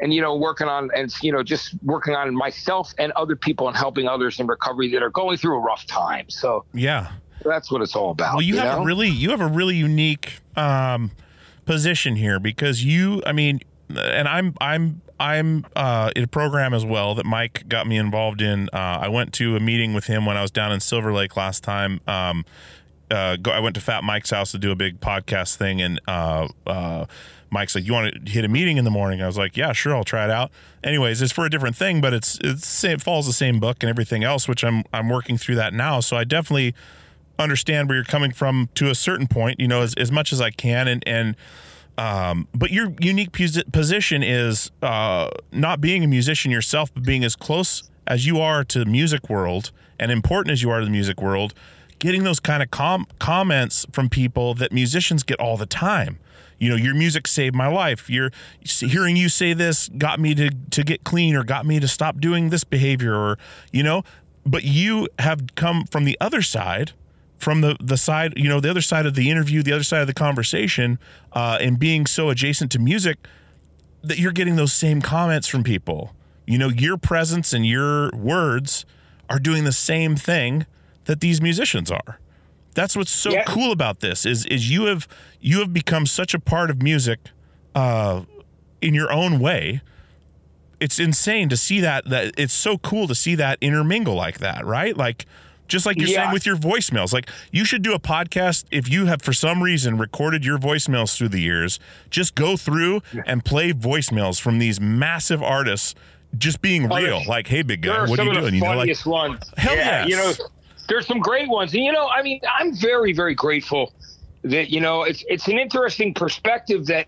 and 0.01 0.13
you 0.13 0.21
know 0.21 0.37
working 0.37 0.69
on 0.69 0.91
and 0.95 1.13
you 1.23 1.33
know 1.33 1.43
just 1.43 1.75
working 1.83 2.15
on 2.15 2.35
myself 2.35 2.93
and 2.99 3.13
other 3.13 3.37
people 3.37 3.69
and 3.69 3.77
helping 3.77 4.07
others 4.09 4.39
in 4.41 4.47
recovery 4.47 4.89
that 4.93 5.03
are 5.03 5.11
going 5.11 5.37
through 5.39 5.57
a 5.57 5.61
rough 5.61 5.87
time. 5.87 6.29
So 6.29 6.65
Yeah. 6.75 7.13
that's 7.45 7.71
what 7.71 7.83
it's 7.83 7.95
all 7.97 8.11
about. 8.11 8.35
Well, 8.35 8.43
you, 8.43 8.57
have 8.59 8.79
know? 8.79 8.83
a 8.83 8.87
really 8.87 9.09
you 9.09 9.31
have 9.31 9.41
a 9.41 9.47
really 9.49 9.77
unique 9.77 10.41
um, 10.57 11.11
position 11.65 12.17
here 12.17 12.39
because 12.41 12.85
you, 12.85 13.23
I 13.27 13.33
mean, 13.33 13.61
and 13.95 14.29
I'm 14.29 14.55
I'm 14.61 15.01
I'm 15.21 15.67
uh, 15.77 16.11
in 16.17 16.25
a 16.25 16.27
program 16.27 16.75
as 16.75 16.85
well 16.85 17.15
that 17.15 17.25
Mike 17.27 17.69
got 17.69 17.87
me 17.87 17.97
involved 17.97 18.43
in. 18.43 18.69
Uh, 18.73 18.99
I 19.03 19.09
went 19.09 19.33
to 19.35 19.55
a 19.57 19.61
meeting 19.61 19.95
with 19.95 20.07
him 20.07 20.27
when 20.27 20.37
I 20.37 20.43
was 20.43 20.51
down 20.51 20.73
in 20.73 20.81
Silver 20.81 21.13
Lake 21.13 21.37
last 21.37 21.63
time. 21.63 22.01
Um, 22.09 22.45
uh, 23.13 23.37
go, 23.37 23.51
I 23.51 23.61
went 23.61 23.75
to 23.75 23.81
Fat 23.81 24.03
Mike's 24.05 24.31
house 24.31 24.53
to 24.53 24.59
do 24.59 24.71
a 24.73 24.77
big 24.77 25.01
podcast 25.01 25.57
thing, 25.57 25.81
and 25.81 26.01
uh, 26.09 26.49
uh, 26.67 27.07
Mike's 27.51 27.75
like, 27.75 27.85
"You 27.85 27.93
want 27.93 28.25
to 28.25 28.31
hit 28.31 28.45
a 28.45 28.49
meeting 28.49 28.79
in 28.79 28.85
the 28.85 28.91
morning?" 28.91 29.23
I 29.23 29.27
was 29.27 29.39
like, 29.39 29.57
"Yeah, 29.57 29.73
sure, 29.73 29.95
I'll 29.95 30.05
try 30.05 30.25
it 30.25 30.31
out." 30.31 30.51
Anyways, 30.83 31.21
it's 31.21 31.33
for 31.33 31.45
a 31.45 31.51
different 31.51 31.77
thing, 31.77 32.01
but 32.01 32.13
it's 32.13 32.39
it's 32.43 32.83
it 32.85 33.03
follows 33.03 33.27
the 33.27 33.33
same 33.33 33.61
book 33.61 33.83
and 33.83 33.91
everything 33.91 34.25
else, 34.25 34.49
which 34.49 34.65
I'm 34.65 34.85
I'm 34.93 35.09
working 35.09 35.37
through 35.37 35.57
that 35.57 35.75
now. 35.75 36.01
So 36.01 36.17
I 36.17 36.25
definitely 36.25 36.75
understand 37.39 37.89
where 37.89 37.97
you're 37.97 38.05
coming 38.05 38.33
from 38.33 38.69
to 38.75 38.91
a 38.91 38.95
certain 38.95 39.27
point, 39.27 39.61
you 39.61 39.69
know, 39.69 39.83
as, 39.83 39.95
as 39.95 40.11
much 40.11 40.33
as 40.33 40.41
I 40.41 40.51
can. 40.51 40.89
And, 40.89 41.03
and, 41.07 41.37
um, 41.99 42.49
but 42.55 42.71
your 42.71 42.93
unique 43.01 43.33
position 43.33 44.23
is 44.23 44.71
uh, 44.83 45.29
not 45.51 45.81
being 45.81 46.05
a 46.05 46.07
musician 46.07 46.51
yourself, 46.51 46.93
but 46.95 47.03
being 47.03 47.25
as 47.25 47.37
close 47.37 47.83
as 48.07 48.27
you 48.27 48.41
are 48.41 48.65
to 48.65 48.79
the 48.79 48.87
music 48.87 49.29
world 49.29 49.71
and 49.99 50.11
important 50.11 50.53
as 50.53 50.63
you 50.63 50.71
are 50.71 50.81
to 50.81 50.85
the 50.85 50.91
music 50.91 51.21
world, 51.21 51.55
getting 52.03 52.25
those 52.25 52.41
kind 52.41 52.65
of 52.65 52.71
com- 52.73 53.07
comments 53.21 53.87
from 53.93 54.09
people 54.09 54.55
that 54.55 54.73
musicians 54.73 55.23
get 55.23 55.39
all 55.39 55.57
the 55.57 55.67
time. 55.67 56.19
You 56.59 56.69
know, 56.69 56.75
your 56.75 56.97
music 56.97 57.29
saved 57.29 57.55
my 57.55 57.69
life. 57.69 58.11
Your 58.11 58.33
hearing 58.65 59.15
you 59.15 59.29
say 59.29 59.53
this 59.53 59.89
got 59.97 60.19
me 60.19 60.35
to 60.35 60.51
to 60.51 60.83
get 60.83 61.05
clean 61.05 61.37
or 61.37 61.45
got 61.45 61.65
me 61.65 61.79
to 61.79 61.87
stop 61.87 62.19
doing 62.19 62.51
this 62.51 62.65
behavior 62.65 63.15
or 63.15 63.39
you 63.71 63.85
know, 63.85 64.03
but 64.45 64.65
you 64.65 65.07
have 65.21 65.55
come 65.55 65.85
from 65.85 66.05
the 66.05 66.19
other 66.21 66.43
side 66.43 66.91
from 67.39 67.61
the 67.61 67.77
the 67.79 67.97
side 67.97 68.33
you 68.37 68.49
know 68.49 68.59
the 68.59 68.71
other 68.71 68.81
side 68.81 69.07
of 69.07 69.15
the 69.15 69.31
interview 69.31 69.63
the 69.63 69.73
other 69.73 69.85
side 69.85 70.01
of 70.01 70.09
the 70.09 70.15
conversation 70.15 70.99
uh, 71.35 71.59
and 71.61 71.79
being 71.79 72.05
so 72.05 72.31
adjacent 72.31 72.71
to 72.73 72.81
music 72.81 73.17
that 74.03 74.19
you're 74.19 74.33
getting 74.33 74.57
those 74.57 74.73
same 74.73 75.01
comments 75.01 75.47
from 75.47 75.63
people 75.65 76.15
you 76.47 76.59
know 76.59 76.69
your 76.69 76.97
presence 76.97 77.53
and 77.53 77.65
your 77.65 78.11
words 78.11 78.85
are 79.29 79.39
doing 79.41 79.65
the 79.65 79.73
same 79.73 80.15
thing 80.15 80.67
that 81.05 81.21
these 81.21 81.41
musicians 81.41 81.91
are. 81.91 82.19
That's 82.75 82.97
what's 82.97 83.11
so 83.11 83.31
Yeah. 83.31 83.45
cool 83.45 83.71
about 83.73 84.01
this 84.01 84.25
is 84.25 84.47
is 84.47 84.71
you 84.71 84.87
have 84.87 85.07
you 85.41 85.59
have 85.61 85.73
become 85.73 86.07
such 86.07 86.33
a 86.35 86.39
part 86.41 86.71
of 86.71 86.83
music 86.83 87.19
uh, 87.75 88.23
in 88.81 88.95
your 88.95 89.13
own 89.13 89.39
way. 89.41 89.83
It's 90.81 90.99
insane 90.99 91.49
to 91.51 91.57
see 91.57 91.81
that 91.81 92.09
that 92.09 92.35
it's 92.39 92.55
so 92.55 92.79
cool 92.79 93.07
to 93.09 93.15
see 93.15 93.35
that 93.37 93.59
intermingle 93.61 94.15
like 94.15 94.39
that 94.39 94.65
right? 94.65 94.97
Like 94.97 95.27
just 95.69 95.87
like 95.87 95.97
you're 95.99 96.09
Yeah. 96.09 96.23
saying 96.25 96.33
with 96.33 96.45
your 96.47 96.57
voicemails. 96.57 97.13
Like 97.13 97.29
you 97.51 97.65
should 97.65 97.83
do 97.83 97.93
a 97.95 97.99
podcast 98.01 98.65
if 98.71 98.91
you 98.91 99.07
have 99.07 99.23
for 99.23 99.33
some 99.33 99.63
reason 99.63 99.97
recorded 99.99 100.45
your 100.45 100.59
voicemails 100.59 101.17
through 101.17 101.29
the 101.29 101.41
years. 101.41 101.79
Just 102.11 102.35
go 102.35 102.57
through 102.57 103.03
and 103.27 103.45
play 103.45 103.73
voicemails 103.73 104.41
from 104.41 104.59
these 104.59 104.81
massive 104.81 105.43
artists 105.43 105.95
just 106.37 106.61
being 106.63 106.91
Oh, 106.91 106.97
real. 106.97 107.23
Like 107.29 107.47
hey 107.49 107.63
big 107.63 107.83
guy 107.83 108.01
what 108.09 108.19
are 108.19 108.25
you 108.25 108.33
doing? 108.35 108.55
You 108.55 108.61
know 108.63 108.77
like 108.77 109.07
ones. 109.07 109.43
Hell 109.59 109.77
yeah, 109.77 110.07
yes. 110.07 110.09
you 110.09 110.17
know, 110.17 110.33
there's 110.93 111.07
some 111.07 111.20
great 111.20 111.49
ones, 111.49 111.72
and 111.72 111.82
you 111.82 111.90
know, 111.90 112.07
I 112.07 112.22
mean, 112.22 112.38
I'm 112.47 112.74
very, 112.74 113.14
very 113.14 113.34
grateful 113.34 113.95
that 114.43 114.68
you 114.68 114.78
know 114.80 115.05
it's 115.05 115.24
it's 115.26 115.49
an 115.49 115.59
interesting 115.59 116.12
perspective 116.12 116.86
that 116.86 117.07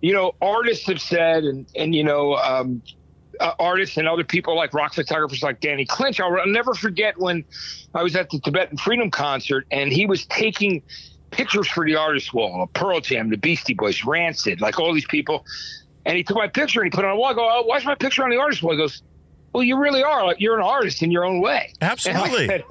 you 0.00 0.12
know 0.12 0.32
artists 0.40 0.86
have 0.86 1.00
said, 1.00 1.44
and 1.44 1.66
and 1.74 1.94
you 1.94 2.04
know. 2.04 2.36
Um, 2.36 2.82
uh, 3.38 3.52
artists 3.58 3.98
and 3.98 4.08
other 4.08 4.24
people 4.24 4.56
like 4.56 4.72
rock 4.72 4.94
photographers 4.94 5.42
like 5.42 5.60
Danny 5.60 5.84
Clinch. 5.84 6.20
I'll, 6.20 6.34
I'll 6.40 6.46
never 6.46 6.72
forget 6.72 7.18
when 7.18 7.44
I 7.94 8.02
was 8.02 8.16
at 8.16 8.30
the 8.30 8.40
Tibetan 8.40 8.78
Freedom 8.78 9.10
concert 9.10 9.66
and 9.70 9.92
he 9.92 10.06
was 10.06 10.24
taking 10.24 10.82
pictures 11.32 11.68
for 11.68 11.84
the 11.84 11.96
artist 11.96 12.32
wall, 12.32 12.66
Pearl 12.72 12.98
Jam, 13.00 13.28
the 13.28 13.36
Beastie 13.36 13.74
Boys, 13.74 14.06
Rancid, 14.06 14.62
like 14.62 14.80
all 14.80 14.94
these 14.94 15.04
people. 15.04 15.44
And 16.06 16.16
he 16.16 16.24
took 16.24 16.38
my 16.38 16.48
picture 16.48 16.80
and 16.80 16.90
he 16.90 16.96
put 16.96 17.04
it 17.04 17.08
on 17.08 17.14
a 17.14 17.16
wall. 17.18 17.26
I 17.26 17.34
go, 17.34 17.46
oh, 17.46 17.64
why's 17.64 17.84
my 17.84 17.94
picture 17.94 18.24
on 18.24 18.30
the 18.30 18.38
artist 18.38 18.62
wall? 18.62 18.72
He 18.72 18.78
goes, 18.78 19.02
well, 19.52 19.62
you 19.62 19.78
really 19.78 20.02
are. 20.02 20.24
Like 20.24 20.40
you're 20.40 20.56
an 20.56 20.64
artist 20.64 21.02
in 21.02 21.10
your 21.10 21.26
own 21.26 21.42
way. 21.42 21.74
Absolutely. 21.82 22.46
Said, 22.46 22.64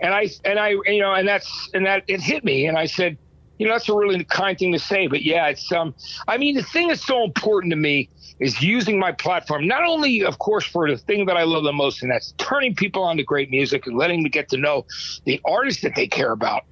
and 0.00 0.14
I 0.14 0.28
and 0.44 0.58
I 0.58 0.70
you 0.70 1.00
know 1.00 1.12
and 1.14 1.26
that's 1.26 1.68
and 1.74 1.86
that 1.86 2.04
it 2.08 2.20
hit 2.20 2.44
me 2.44 2.66
and 2.66 2.78
I 2.78 2.86
said, 2.86 3.18
you 3.58 3.66
know, 3.66 3.72
that's 3.74 3.88
a 3.88 3.94
really 3.94 4.24
kind 4.24 4.58
thing 4.58 4.72
to 4.72 4.78
say. 4.78 5.06
But 5.06 5.22
yeah, 5.22 5.48
it's 5.48 5.70
um 5.72 5.94
I 6.28 6.38
mean 6.38 6.54
the 6.56 6.62
thing 6.62 6.88
that's 6.88 7.06
so 7.06 7.24
important 7.24 7.70
to 7.72 7.76
me 7.76 8.10
is 8.40 8.60
using 8.60 8.98
my 8.98 9.12
platform 9.12 9.66
not 9.66 9.84
only 9.84 10.24
of 10.24 10.38
course 10.38 10.64
for 10.64 10.90
the 10.90 10.98
thing 10.98 11.26
that 11.26 11.36
I 11.36 11.44
love 11.44 11.62
the 11.64 11.72
most 11.72 12.02
and 12.02 12.10
that's 12.10 12.32
turning 12.38 12.74
people 12.74 13.02
on 13.04 13.16
to 13.16 13.22
great 13.22 13.50
music 13.50 13.86
and 13.86 13.96
letting 13.96 14.22
them 14.22 14.30
get 14.30 14.48
to 14.50 14.56
know 14.56 14.84
the 15.24 15.40
artists 15.46 15.82
that 15.82 15.94
they 15.94 16.08
care 16.08 16.32
about 16.32 16.62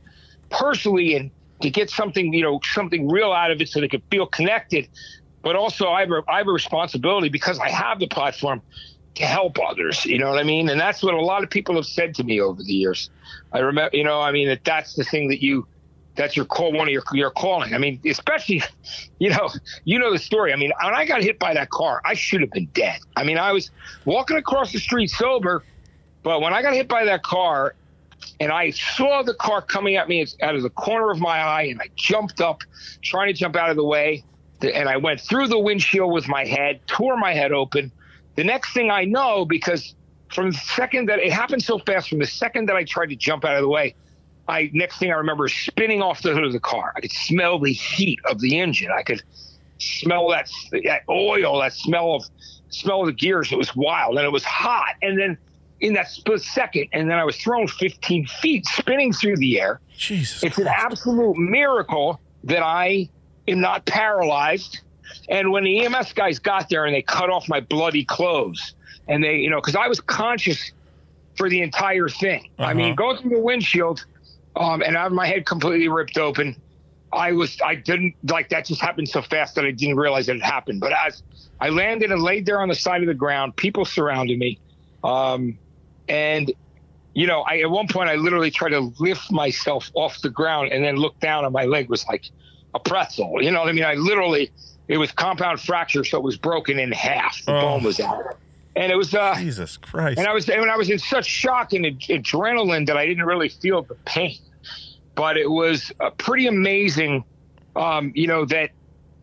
personally 0.51 1.15
and 1.15 1.31
to 1.63 1.71
get 1.71 1.91
something, 1.91 2.33
you 2.33 2.43
know, 2.43 2.61
something 2.65 3.09
real 3.09 3.33
out 3.33 3.51
of 3.51 3.61
it 3.61 3.69
so 3.69 3.81
they 3.81 3.89
can 3.89 4.03
feel 4.11 4.27
connected. 4.27 4.89
But 5.43 5.57
also 5.57 5.89
I 5.89 6.01
have 6.01 6.11
a, 6.11 6.23
I 6.29 6.39
have 6.39 6.49
a 6.49 6.53
responsibility 6.53 7.29
because 7.29 7.59
I 7.59 7.69
have 7.71 7.99
the 7.99 8.09
platform 8.09 8.63
to 9.15 9.27
help 9.27 9.59
others. 9.61 10.05
You 10.05 10.19
know 10.19 10.31
what 10.31 10.39
I 10.39 10.43
mean? 10.43 10.69
And 10.69 10.81
that's 10.81 11.03
what 11.03 11.15
a 11.15 11.21
lot 11.21 11.43
of 11.43 11.51
people 11.51 11.75
have 11.77 11.87
said 11.87 12.15
to 12.17 12.25
me 12.25 12.41
over 12.41 12.63
the 12.63 12.73
years. 12.73 13.11
I 13.53 13.59
remember, 13.59 13.97
you 13.97 14.05
know, 14.05 14.21
I 14.21 14.33
mean, 14.33 14.49
that 14.49 14.65
that's 14.65 14.95
the 14.95 15.05
thing 15.05 15.29
that 15.29 15.43
you, 15.43 15.67
that's 16.15 16.37
you're 16.37 16.45
call 16.45 16.73
one 16.73 16.89
of 16.89 16.93
your 16.93 17.03
you're 17.13 17.31
calling. 17.31 17.75
I 17.75 17.79
mean, 17.79 18.01
especially, 18.07 18.63
you 19.19 19.31
know, 19.31 19.51
you 19.85 19.99
know 19.99 20.13
the 20.13 20.19
story. 20.19 20.53
I 20.53 20.57
mean, 20.57 20.73
when 20.83 20.95
I 20.95 21.07
got 21.07 21.23
hit 21.23 21.39
by 21.39 21.55
that 21.55 21.71
car, 21.71 22.01
I 22.05 22.15
should 22.15 22.41
have 22.41 22.51
been 22.51 22.69
dead. 22.75 23.01
I 23.17 23.25
mean, 23.25 23.39
I 23.39 23.53
was 23.53 23.71
walking 24.05 24.37
across 24.37 24.73
the 24.73 24.79
street 24.79 25.11
sober, 25.11 25.65
but 26.23 26.41
when 26.41 26.53
I 26.53 26.63
got 26.63 26.75
hit 26.75 26.89
by 26.89 27.05
that 27.05 27.23
car, 27.23 27.75
and 28.41 28.53
I 28.53 28.71
saw 28.71 29.23
the 29.23 29.35
car 29.35 29.63
coming 29.63 29.97
at 29.97 30.09
me 30.09 30.25
out 30.43 30.55
of 30.55 30.63
the 30.63 30.71
corner 30.71 31.11
of 31.11 31.19
my 31.19 31.39
eye, 31.39 31.63
and 31.63 31.81
I 31.81 31.89
jumped 31.97 32.41
up, 32.41 32.63
trying 33.03 33.29
to 33.29 33.33
jump 33.33 33.57
out 33.57 33.71
of 33.71 33.77
the 33.77 33.85
way, 33.85 34.25
and 34.63 34.89
I 34.89 34.97
went 34.97 35.21
through 35.21 35.49
the 35.49 35.59
windshield 35.59 36.13
with 36.13 36.29
my 36.29 36.45
head, 36.45 36.81
tore 36.87 37.17
my 37.17 37.33
head 37.33 37.53
open. 37.53 37.91
The 38.35 38.45
next 38.45 38.73
thing 38.73 38.91
I 38.91 39.05
know, 39.05 39.45
because 39.45 39.95
from 40.33 40.51
the 40.51 40.59
second 40.59 41.09
that 41.09 41.19
it 41.19 41.33
happened 41.33 41.63
so 41.63 41.79
fast, 41.79 42.09
from 42.09 42.19
the 42.19 42.27
second 42.27 42.69
that 42.69 42.77
I 42.77 42.85
tried 42.85 43.11
to 43.11 43.17
jump 43.17 43.45
out 43.45 43.57
of 43.57 43.63
the 43.63 43.69
way, 43.69 43.95
I 44.49 44.71
next 44.73 44.99
thing 44.99 45.11
I 45.11 45.17
remember 45.17 45.47
is 45.47 45.55
spinning 45.55 46.03
off 46.03 46.23
the 46.23 46.33
hood 46.33 46.45
of 46.45 46.53
the 46.53 46.61
car. 46.61 46.93
I 46.97 47.01
could 47.01 47.13
smell 47.13 47.59
the 47.59 47.73
heat 47.73 48.19
of 48.25 48.41
the 48.41 48.59
engine. 48.59 48.91
I 48.91 49.03
could 49.03 49.23
smell 49.79 50.29
that, 50.31 50.51
that 50.85 51.03
oil, 51.09 51.61
that 51.61 51.73
smell 51.73 52.15
of 52.15 52.25
smell 52.71 53.01
of 53.01 53.07
the 53.07 53.13
gears. 53.13 53.53
It 53.53 53.59
was 53.59 53.75
wild 53.77 54.17
and 54.17 54.25
it 54.25 54.33
was 54.33 54.45
hot. 54.45 54.95
And 55.03 55.19
then 55.19 55.39
in 55.81 55.95
that 55.95 56.09
split 56.09 56.41
second, 56.41 56.89
and 56.93 57.11
then 57.11 57.19
I 57.19 57.25
was 57.25 57.37
thrown 57.37 57.67
15 57.69 58.27
feet, 58.27 58.67
spinning 58.67 59.13
through 59.13 59.37
the 59.37 59.61
air. 59.61 59.81
Jesus. 59.97 60.43
It's 60.43 60.59
an 60.59 60.69
absolute 60.69 61.37
miracle 61.37 62.21
that 62.45 62.63
I 62.63 63.09
am 63.49 63.61
not 63.61 63.85
paralyzed. 63.85 64.81
And 65.29 65.51
when 65.53 65.65
the 65.65 65.85
EMS 65.85 66.13
guys 66.13 66.39
got 66.39 66.69
there 66.69 66.85
and 66.87 66.95
they 66.95 67.03
cut 67.03 67.31
off 67.31 67.49
my 67.49 67.61
bloody 67.61 68.05
clothes, 68.05 68.75
and 69.09 69.23
they, 69.23 69.37
you 69.37 69.51
know, 69.51 69.57
because 69.61 69.77
I 69.77 69.89
was 69.89 70.01
conscious 70.01 70.73
for 71.37 71.49
the 71.49 71.63
entire 71.63 72.09
thing. 72.09 72.49
I 72.59 72.75
mean, 72.75 72.87
Uh-huh. 72.87 72.95
going 72.95 73.17
through 73.19 73.31
the 73.31 73.41
windshield, 73.41 74.05
um, 74.57 74.83
and 74.83 74.97
I 74.97 75.03
have 75.03 75.13
my 75.13 75.27
head 75.27 75.47
completely 75.47 75.89
ripped 75.89 76.19
open. 76.19 76.57
I 77.13 77.33
was, 77.33 77.57
I 77.65 77.75
didn't 77.75 78.15
like 78.29 78.49
that. 78.51 78.67
Just 78.67 78.81
happened 78.81 79.09
so 79.09 79.23
fast 79.23 79.55
that 79.57 79.65
I 79.65 79.71
didn't 79.71 79.97
realize 79.97 80.29
it 80.29 80.43
happened. 80.43 80.81
But 80.81 80.93
as 80.93 81.23
I 81.61 81.69
landed 81.71 82.11
and 82.11 82.23
laid 82.23 82.47
there 82.47 82.61
on 82.61 82.69
the 82.69 82.75
side 82.75 83.03
of 83.03 83.07
the 83.07 83.15
ground, 83.15 83.57
people 83.57 83.85
surrounded 83.85 84.39
me, 84.39 84.61
um, 85.05 85.59
and 86.09 86.53
you 87.15 87.27
know, 87.27 87.43
I 87.43 87.61
at 87.61 87.71
one 87.71 87.89
point 87.89 88.09
I 88.09 88.15
literally 88.15 88.51
tried 88.51 88.71
to 88.71 88.93
lift 88.99 89.31
myself 89.31 89.91
off 89.95 90.19
the 90.23 90.31
ground 90.31 90.73
and 90.73 90.83
then 90.83 90.97
look 90.97 91.19
down, 91.21 91.45
and 91.45 91.53
my 91.53 91.65
leg 91.67 91.91
was 91.91 92.07
like 92.09 92.25
a 92.75 92.81
pretzel. 92.81 93.43
You 93.43 93.51
know 93.51 93.61
what 93.61 93.69
I 93.69 93.73
mean? 93.73 93.85
I 93.85 93.95
literally, 93.95 94.51
it 94.89 94.99
was 94.99 95.13
compound 95.13 95.61
fracture, 95.61 96.05
so 96.05 96.19
it 96.19 96.25
was 96.25 96.37
broken 96.37 96.79
in 96.79 96.93
half. 96.93 97.43
The 97.45 97.53
Oh. 97.55 97.61
bone 97.61 97.83
was 97.85 98.01
out, 98.01 98.37
and 98.77 98.91
it 98.93 98.97
was. 98.97 99.15
uh 99.15 99.35
Jesus 99.37 99.77
Christ. 99.77 100.19
and 100.19 100.27
I 100.27 100.33
was 100.35 100.49
and 100.49 100.71
I 100.71 100.77
was 100.77 100.91
in 100.91 100.99
such 100.99 101.27
shock 101.27 101.73
and 101.73 101.87
ad- 101.87 102.01
adrenaline 102.01 102.87
that 102.87 102.97
I 102.97 103.07
didn't 103.07 103.25
really 103.25 103.49
feel 103.49 103.83
the 103.83 103.95
pain, 104.07 104.39
but 105.15 105.37
it 105.37 105.51
was 105.51 105.93
uh, 106.01 106.11
pretty 106.11 106.47
amazing. 106.47 107.25
Um, 107.75 108.13
you 108.15 108.27
know 108.27 108.45
that, 108.47 108.69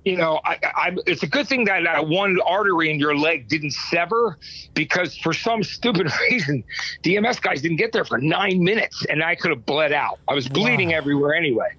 you 0.05 0.17
know, 0.17 0.39
I, 0.43 0.57
I 0.63 0.95
it's 1.05 1.21
a 1.21 1.27
good 1.27 1.47
thing 1.47 1.65
that 1.65 1.83
that 1.83 2.07
one 2.07 2.39
artery 2.45 2.89
in 2.89 2.97
your 2.99 3.15
leg 3.15 3.47
didn't 3.47 3.73
sever 3.73 4.39
because 4.73 5.15
for 5.17 5.33
some 5.33 5.61
stupid 5.61 6.07
reason, 6.31 6.63
the 7.03 7.17
EMS 7.17 7.39
guys 7.41 7.61
didn't 7.61 7.77
get 7.77 7.91
there 7.91 8.05
for 8.05 8.17
nine 8.17 8.63
minutes 8.63 9.05
and 9.07 9.21
I 9.23 9.35
could 9.35 9.51
have 9.51 9.65
bled 9.67 9.91
out. 9.91 10.17
I 10.27 10.33
was 10.33 10.47
bleeding 10.49 10.93
everywhere 10.95 11.35
anyway, 11.35 11.73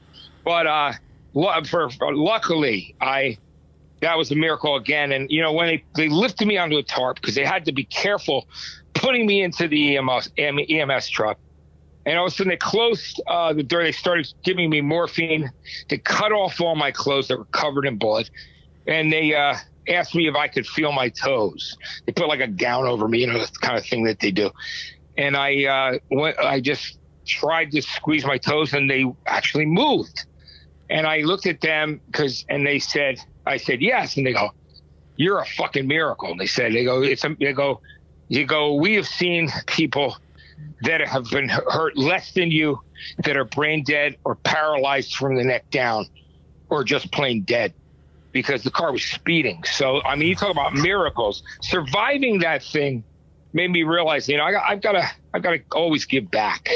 but 0.44 0.66
uh, 0.68 0.92
for, 1.64 1.90
for 1.90 2.14
luckily 2.14 2.94
I 3.00 3.36
that 4.00 4.16
was 4.16 4.30
a 4.30 4.34
miracle 4.34 4.76
again. 4.76 5.12
And 5.12 5.30
you 5.30 5.42
know, 5.42 5.52
when 5.52 5.66
they, 5.66 5.84
they 5.96 6.08
lifted 6.08 6.46
me 6.46 6.58
onto 6.58 6.76
a 6.76 6.82
tarp 6.82 7.20
because 7.20 7.34
they 7.34 7.44
had 7.44 7.64
to 7.66 7.72
be 7.72 7.84
careful 7.84 8.46
putting 8.94 9.26
me 9.26 9.42
into 9.42 9.68
the 9.68 9.96
EMS, 9.96 10.30
EMS 10.36 11.08
truck. 11.08 11.38
And 12.06 12.18
all 12.18 12.26
of 12.26 12.32
a 12.32 12.34
sudden, 12.34 12.50
they 12.50 12.56
closed 12.56 13.20
uh, 13.26 13.52
the 13.52 13.62
door. 13.62 13.82
They 13.82 13.92
started 13.92 14.32
giving 14.42 14.70
me 14.70 14.80
morphine. 14.80 15.50
They 15.88 15.98
cut 15.98 16.32
off 16.32 16.60
all 16.60 16.74
my 16.74 16.90
clothes 16.90 17.28
that 17.28 17.38
were 17.38 17.44
covered 17.46 17.86
in 17.86 17.98
blood, 17.98 18.30
and 18.86 19.12
they 19.12 19.34
uh, 19.34 19.56
asked 19.86 20.14
me 20.14 20.26
if 20.26 20.34
I 20.34 20.48
could 20.48 20.66
feel 20.66 20.92
my 20.92 21.10
toes. 21.10 21.76
They 22.06 22.12
put 22.12 22.28
like 22.28 22.40
a 22.40 22.46
gown 22.46 22.86
over 22.86 23.06
me, 23.06 23.20
you 23.20 23.26
know, 23.26 23.38
that's 23.38 23.50
the 23.50 23.58
kind 23.58 23.76
of 23.76 23.84
thing 23.84 24.04
that 24.04 24.18
they 24.20 24.30
do. 24.30 24.50
And 25.18 25.36
I 25.36 25.64
uh, 25.64 25.98
went, 26.10 26.38
I 26.38 26.60
just 26.60 26.98
tried 27.26 27.70
to 27.72 27.82
squeeze 27.82 28.24
my 28.24 28.38
toes, 28.38 28.72
and 28.72 28.88
they 28.88 29.04
actually 29.26 29.66
moved. 29.66 30.24
And 30.88 31.06
I 31.06 31.18
looked 31.18 31.46
at 31.46 31.60
them 31.60 32.00
because, 32.06 32.44
and 32.48 32.66
they 32.66 32.78
said, 32.78 33.20
I 33.46 33.56
said 33.56 33.80
yes, 33.80 34.16
and 34.16 34.26
they 34.26 34.32
go, 34.32 34.50
"You're 35.16 35.38
a 35.40 35.46
fucking 35.46 35.86
miracle." 35.86 36.30
And 36.30 36.40
they 36.40 36.46
said, 36.46 36.72
"They 36.72 36.84
go, 36.84 37.02
it's 37.02 37.24
a, 37.24 37.34
they 37.38 37.52
go, 37.52 37.80
you 38.28 38.44
go. 38.46 38.74
We 38.74 38.94
have 38.94 39.06
seen 39.08 39.50
people 39.66 40.16
that 40.82 41.00
have 41.00 41.28
been 41.30 41.48
hurt 41.48 41.96
less 41.96 42.32
than 42.32 42.50
you, 42.50 42.80
that 43.24 43.36
are 43.36 43.44
brain 43.44 43.82
dead 43.84 44.16
or 44.24 44.36
paralyzed 44.36 45.14
from 45.14 45.36
the 45.36 45.44
neck 45.44 45.64
down, 45.70 46.06
or 46.68 46.84
just 46.84 47.10
plain 47.12 47.42
dead." 47.42 47.74
Because 48.32 48.62
the 48.62 48.70
car 48.70 48.92
was 48.92 49.02
speeding. 49.02 49.64
So, 49.64 50.00
I 50.04 50.14
mean, 50.14 50.28
you 50.28 50.36
talk 50.36 50.52
about 50.52 50.72
miracles. 50.72 51.42
Surviving 51.62 52.38
that 52.40 52.62
thing 52.62 53.02
made 53.52 53.72
me 53.72 53.82
realize, 53.82 54.28
you 54.28 54.36
know, 54.36 54.44
I 54.44 54.70
I've 54.70 54.80
got 54.82 54.92
to, 54.92 55.10
I've 55.34 55.42
got 55.42 55.50
to 55.50 55.60
always 55.72 56.04
give 56.04 56.30
back. 56.30 56.68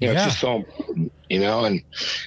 You 0.00 0.08
know, 0.08 0.12
Yeah. 0.14 0.24
it's 0.24 0.24
just 0.32 0.40
so 0.40 0.56
important, 0.56 1.12
you 1.30 1.38
know. 1.40 1.64
And 1.64 1.82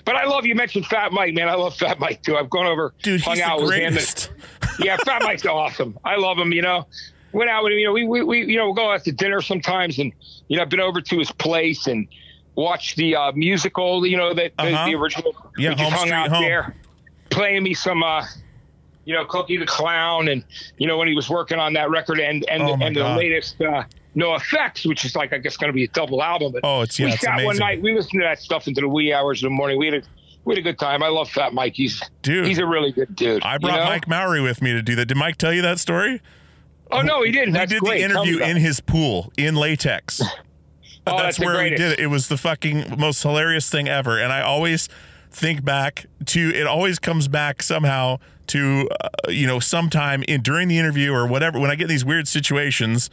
but 0.06 0.16
I 0.16 0.26
love 0.26 0.46
you 0.46 0.56
mentioned 0.56 0.86
Fat 0.88 1.12
Mike, 1.12 1.34
man. 1.34 1.50
I 1.50 1.56
love 1.56 1.76
Fat 1.76 2.00
Mike 2.00 2.22
too. 2.24 2.38
I've 2.38 2.50
gone 2.50 2.66
over, 2.66 2.94
Dude, 3.04 3.22
hung 3.22 3.42
out 3.42 3.60
the 3.60 3.66
with 3.66 3.76
him. 3.76 3.98
and- 3.98 4.30
yeah, 4.80 4.98
Fat 4.98 5.22
Mike's 5.24 5.46
awesome. 5.46 5.98
I 6.04 6.16
love 6.18 6.38
him. 6.38 6.52
You 6.54 6.62
know, 6.62 6.88
went 7.32 7.50
out 7.50 7.64
with 7.64 7.74
him. 7.74 7.80
You 7.80 7.86
know, 7.88 7.94
we 7.94 8.06
we, 8.08 8.24
we 8.24 8.46
you 8.46 8.58
know 8.58 8.66
we'll 8.66 8.74
go 8.74 8.92
out 8.92 9.04
to 9.06 9.12
dinner 9.12 9.42
sometimes, 9.42 10.00
and 10.00 10.12
you 10.48 10.58
know 10.58 10.64
I've 10.64 10.70
been 10.70 10.80
over 10.80 11.02
to 11.02 11.20
his 11.20 11.32
place 11.32 11.88
and 11.88 12.08
watched 12.56 12.98
the 12.98 13.16
uh, 13.16 13.32
musical. 13.34 14.06
You 14.06 14.18
know 14.18 14.34
that 14.34 14.54
the, 14.58 14.64
Uh-huh. 14.64 14.86
the 14.86 14.96
original. 14.96 15.36
Yeah, 15.58 15.70
we 15.70 15.76
just 15.76 15.90
hung 15.92 16.00
Street 16.00 16.12
out 16.14 16.30
Home. 16.30 16.44
there, 16.44 16.76
playing 17.30 17.64
me 17.64 17.74
some. 17.74 18.04
uh 18.04 18.26
you 19.04 19.16
know, 19.16 19.26
Cookie 19.26 19.58
the 19.58 19.66
Clown, 19.66 20.28
and 20.28 20.46
you 20.78 20.86
know 20.86 20.96
when 20.96 21.08
he 21.08 21.16
was 21.16 21.28
working 21.28 21.58
on 21.58 21.74
that 21.74 21.90
record, 21.90 22.20
and 22.20 22.46
and, 22.48 22.62
Oh, 22.62 22.78
and 22.80 22.96
the 22.96 23.04
latest 23.16 23.60
uh, 23.60 23.84
NOFX, 24.16 24.86
which 24.88 25.06
is 25.06 25.16
like 25.16 25.34
I 25.34 25.38
guess 25.38 25.58
going 25.58 25.70
to 25.70 25.76
be 25.76 25.84
a 25.86 25.88
double 25.90 26.22
album. 26.24 26.52
But 26.54 26.62
Oh, 26.64 26.82
it's- 26.82 27.00
yeah, 27.00 27.06
we 27.08 27.12
it's 27.14 27.22
sat 27.22 27.44
one 27.44 27.58
night, 27.58 27.82
we 27.82 27.94
listened 27.96 28.20
to 28.22 28.26
that 28.26 28.40
stuff 28.40 28.68
into 28.68 28.82
the 28.82 28.90
wee 28.90 29.14
hours 29.14 29.44
of 29.44 29.50
the 29.50 29.56
morning. 29.56 29.78
We 29.78 29.86
had 29.88 29.96
a 29.96 30.02
we 30.44 30.56
had 30.56 30.60
a 30.60 30.64
good 30.64 30.80
time. 30.80 31.04
I 31.04 31.08
love 31.08 31.30
Fat 31.30 31.54
Mike. 31.54 31.74
He's 31.76 32.02
Dude. 32.24 32.48
he's 32.48 32.58
a 32.58 32.66
really 32.66 32.92
good 32.92 33.16
dude. 33.16 33.44
I 33.44 33.54
you 33.54 33.60
brought 33.60 33.76
know? 33.78 33.86
Mike 33.86 34.08
Mowry 34.08 34.42
with 34.42 34.62
me 34.62 34.74
to 34.74 34.82
do 34.82 34.96
that. 34.96 35.06
Did 35.06 35.18
Mike 35.18 35.38
tell 35.38 35.54
you 35.54 35.62
that 35.62 35.80
story? 35.80 36.22
Oh 36.92 37.02
no, 37.02 37.24
he 37.24 37.32
didn't. 37.32 37.54
we 37.54 37.66
did 37.68 37.80
great. 37.80 38.00
the 38.00 38.04
interview 38.06 38.40
in 38.40 38.58
his 38.58 38.80
pool 38.82 39.32
in 39.38 39.56
latex. 39.56 40.22
Oh, 41.08 41.18
that's 41.18 41.38
that's 41.38 41.40
where 41.40 41.64
we 41.64 41.72
did 41.72 41.94
it. 41.94 42.00
It 42.00 42.08
was 42.08 42.28
the 42.28 42.38
fucking 42.38 42.94
most 43.00 43.24
hilarious 43.24 43.68
thing 43.68 43.88
ever. 43.90 44.20
And 44.20 44.32
I 44.32 44.42
always 44.42 44.88
think 45.32 45.66
back 45.66 46.06
to 46.28 46.54
it. 46.54 46.68
Always 46.68 47.00
comes 47.00 47.28
back 47.28 47.64
somehow 47.64 48.20
to 48.48 48.88
uh, 49.02 49.10
you 49.30 49.48
know 49.48 49.60
sometime 49.60 50.22
in 50.28 50.42
during 50.44 50.68
the 50.68 50.78
interview 50.78 51.12
or 51.12 51.26
whatever. 51.26 51.60
When 51.60 51.72
I 51.72 51.76
get 51.76 51.86
in 51.86 51.90
these 51.90 52.06
weird 52.06 52.28
situations, 52.28 53.10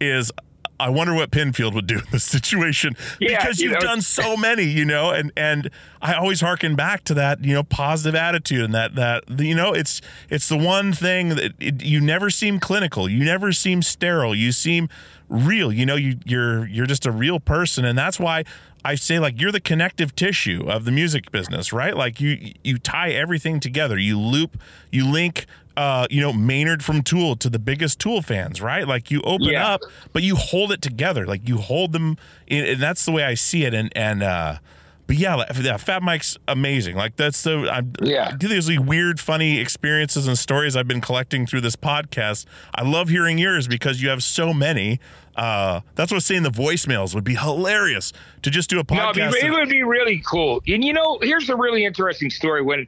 is 0.00 0.32
I 0.80 0.88
wonder 0.88 1.14
what 1.14 1.30
Pinfield 1.30 1.74
would 1.74 1.86
do 1.86 1.98
in 1.98 2.04
this 2.10 2.24
situation 2.24 2.96
Yeah, 3.20 3.38
because 3.38 3.60
you 3.60 3.70
you've 3.70 3.74
know. 3.80 3.86
done 3.86 4.02
so 4.02 4.36
many, 4.36 4.64
you 4.64 4.84
know, 4.84 5.10
and 5.10 5.30
and 5.36 5.70
I 6.00 6.14
always 6.14 6.40
harken 6.40 6.74
back 6.74 7.04
to 7.04 7.14
that, 7.14 7.44
you 7.44 7.54
know, 7.54 7.62
positive 7.62 8.16
attitude 8.16 8.64
and 8.64 8.74
that 8.74 8.96
that 8.96 9.24
you 9.38 9.54
know, 9.54 9.72
it's 9.72 10.00
it's 10.28 10.48
the 10.48 10.56
one 10.58 10.92
thing 10.92 11.30
that 11.30 11.52
it, 11.60 11.82
you 11.82 12.00
never 12.00 12.30
seem 12.30 12.58
clinical, 12.58 13.08
you 13.08 13.24
never 13.24 13.52
seem 13.52 13.80
sterile, 13.82 14.34
you 14.34 14.50
seem 14.50 14.88
real, 15.28 15.72
you 15.72 15.86
know, 15.86 15.94
you 15.94 16.16
you're 16.24 16.66
you're 16.66 16.86
just 16.86 17.06
a 17.06 17.12
real 17.12 17.38
person, 17.38 17.84
and 17.84 17.96
that's 17.96 18.18
why 18.18 18.42
I 18.84 18.96
say 18.96 19.20
like 19.20 19.40
you're 19.40 19.52
the 19.52 19.60
connective 19.60 20.16
tissue 20.16 20.64
of 20.68 20.84
the 20.84 20.90
music 20.90 21.30
business, 21.30 21.72
right? 21.72 21.96
Like 21.96 22.20
you 22.20 22.54
you 22.64 22.78
tie 22.78 23.10
everything 23.10 23.60
together, 23.60 23.96
you 23.98 24.18
loop, 24.18 24.58
you 24.90 25.08
link. 25.08 25.46
Uh, 25.76 26.06
you 26.10 26.20
know, 26.20 26.32
Maynard 26.32 26.84
from 26.84 27.02
Tool 27.02 27.34
to 27.36 27.48
the 27.48 27.58
biggest 27.58 27.98
Tool 27.98 28.20
fans, 28.22 28.60
right? 28.60 28.86
Like 28.86 29.10
you 29.10 29.22
open 29.22 29.48
Yeah. 29.48 29.68
up, 29.74 29.80
but 30.12 30.22
you 30.22 30.36
hold 30.36 30.70
it 30.72 30.82
together. 30.82 31.26
Like 31.26 31.48
you 31.48 31.56
hold 31.58 31.92
them, 31.92 32.16
in, 32.46 32.64
and 32.64 32.80
that's 32.82 33.04
the 33.06 33.12
way 33.12 33.24
I 33.24 33.34
see 33.34 33.64
it. 33.64 33.72
And 33.72 33.90
and 33.96 34.22
uh, 34.22 34.58
but 35.06 35.16
yeah, 35.16 35.34
like, 35.34 35.48
yeah, 35.60 35.76
Fat 35.78 36.02
Mike's 36.02 36.36
amazing. 36.46 36.96
Like 36.96 37.16
that's 37.16 37.42
the 37.42 37.68
I'm, 37.72 37.92
Yeah. 38.02 38.32
Do 38.36 38.48
these 38.48 38.68
like, 38.68 38.86
weird, 38.86 39.18
funny 39.18 39.58
experiences 39.58 40.28
and 40.28 40.36
stories 40.38 40.76
I've 40.76 40.86
been 40.88 41.00
collecting 41.00 41.46
through 41.46 41.62
this 41.62 41.76
podcast. 41.76 42.44
I 42.74 42.82
love 42.82 43.08
hearing 43.08 43.38
yours 43.38 43.66
because 43.66 44.02
you 44.02 44.10
have 44.10 44.22
so 44.22 44.52
many. 44.52 45.00
Uh, 45.34 45.80
that's 45.94 46.12
what 46.12 46.22
saying 46.22 46.42
the 46.42 46.50
voicemails 46.50 47.14
would 47.14 47.24
be 47.24 47.34
hilarious 47.36 48.12
to 48.42 48.50
just 48.50 48.68
do 48.68 48.76
a 48.78 48.84
No, 48.94 49.00
podcast. 49.06 49.32
be, 49.32 49.38
it 49.46 49.50
would 49.50 49.70
be 49.70 49.82
really 49.82 50.22
cool. 50.26 50.60
And 50.68 50.84
you 50.84 50.92
know, 50.92 51.18
here's 51.22 51.48
a 51.48 51.56
really 51.56 51.86
interesting 51.86 52.28
story. 52.28 52.60
When 52.60 52.86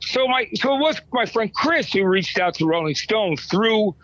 so 0.00 0.26
my 0.28 0.46
so 0.54 0.74
it 0.76 0.80
was 0.80 1.00
my 1.12 1.26
friend 1.26 1.52
Chris 1.54 1.92
who 1.92 2.04
reached 2.04 2.38
out 2.38 2.54
to 2.54 2.66
Rolling 2.66 2.94
Stone 2.94 3.36
through 3.36 3.94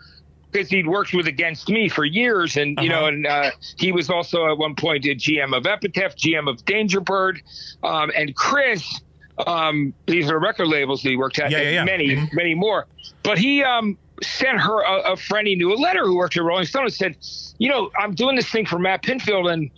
because 0.51 0.69
he'd 0.69 0.87
worked 0.87 1.13
with 1.13 1.27
Against 1.27 1.67
Me 1.69 1.89
for 1.89 2.05
years, 2.05 2.55
and 2.57 2.77
you 2.81 2.87
know, 2.89 2.99
Uh-huh. 2.99 3.07
and 3.07 3.27
uh, 3.27 3.51
he 3.77 3.91
was 3.91 4.09
also 4.09 4.49
at 4.49 4.57
one 4.57 4.73
point 4.75 5.03
a 5.05 5.09
GM 5.15 5.55
of 5.55 5.65
Epitaph, 5.65 6.15
GM 6.15 6.49
of 6.49 6.63
Dangerbird, 6.65 7.39
um, 7.83 8.11
and 8.15 8.33
Chris. 8.35 9.01
Um, 9.45 9.93
these 10.07 10.29
are 10.31 10.39
record 10.39 10.67
labels 10.69 11.01
that 11.03 11.09
he 11.09 11.17
worked 11.17 11.39
at, 11.39 11.51
Yeah, 11.51 11.57
yeah, 11.57 11.65
and 11.65 11.73
yeah. 11.75 11.83
many, 11.83 12.07
Mhm. 12.15 12.29
many 12.33 12.55
more. 12.55 12.87
But 13.23 13.37
he 13.37 13.63
um, 13.63 13.97
sent 14.23 14.61
her 14.61 14.81
a, 14.81 15.11
a 15.11 15.17
friend 15.17 15.45
he 15.45 15.55
knew 15.55 15.73
a 15.73 15.75
letter 15.75 16.05
who 16.05 16.15
worked 16.15 16.37
at 16.37 16.43
Rolling 16.43 16.63
Stone 16.65 16.85
and 16.85 16.93
said, 16.93 17.17
you 17.57 17.67
know, 17.69 17.91
I'm 17.99 18.13
doing 18.15 18.37
this 18.37 18.49
thing 18.49 18.65
for 18.65 18.79
Matt 18.79 19.03
Pinfield, 19.03 19.51
and 19.51 19.69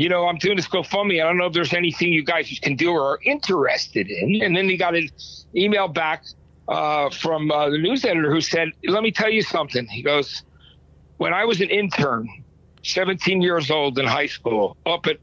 you 0.00 0.08
know, 0.08 0.26
I'm 0.26 0.38
doing 0.38 0.56
this 0.56 0.66
GoFundMe. 0.66 1.22
I 1.22 1.26
don't 1.26 1.36
know 1.36 1.44
if 1.44 1.52
there's 1.52 1.74
anything 1.74 2.10
you 2.10 2.24
guys 2.24 2.58
can 2.62 2.74
do 2.74 2.90
or 2.90 3.02
are 3.02 3.18
interested 3.22 4.08
in. 4.08 4.40
And 4.40 4.56
then 4.56 4.66
he 4.66 4.78
got 4.78 4.94
an 4.94 5.10
email 5.54 5.88
back 5.88 6.24
uh, 6.68 7.10
from 7.10 7.50
uh, 7.50 7.68
the 7.68 7.76
news 7.76 8.02
editor 8.06 8.30
who 8.30 8.40
said, 8.40 8.70
"Let 8.82 9.02
me 9.02 9.10
tell 9.10 9.28
you 9.28 9.42
something." 9.42 9.86
He 9.88 10.00
goes, 10.00 10.42
"When 11.18 11.34
I 11.34 11.44
was 11.44 11.60
an 11.60 11.68
intern, 11.68 12.26
17 12.82 13.42
years 13.42 13.70
old 13.70 13.98
in 13.98 14.06
high 14.06 14.28
school, 14.28 14.78
up 14.86 15.06
at 15.06 15.18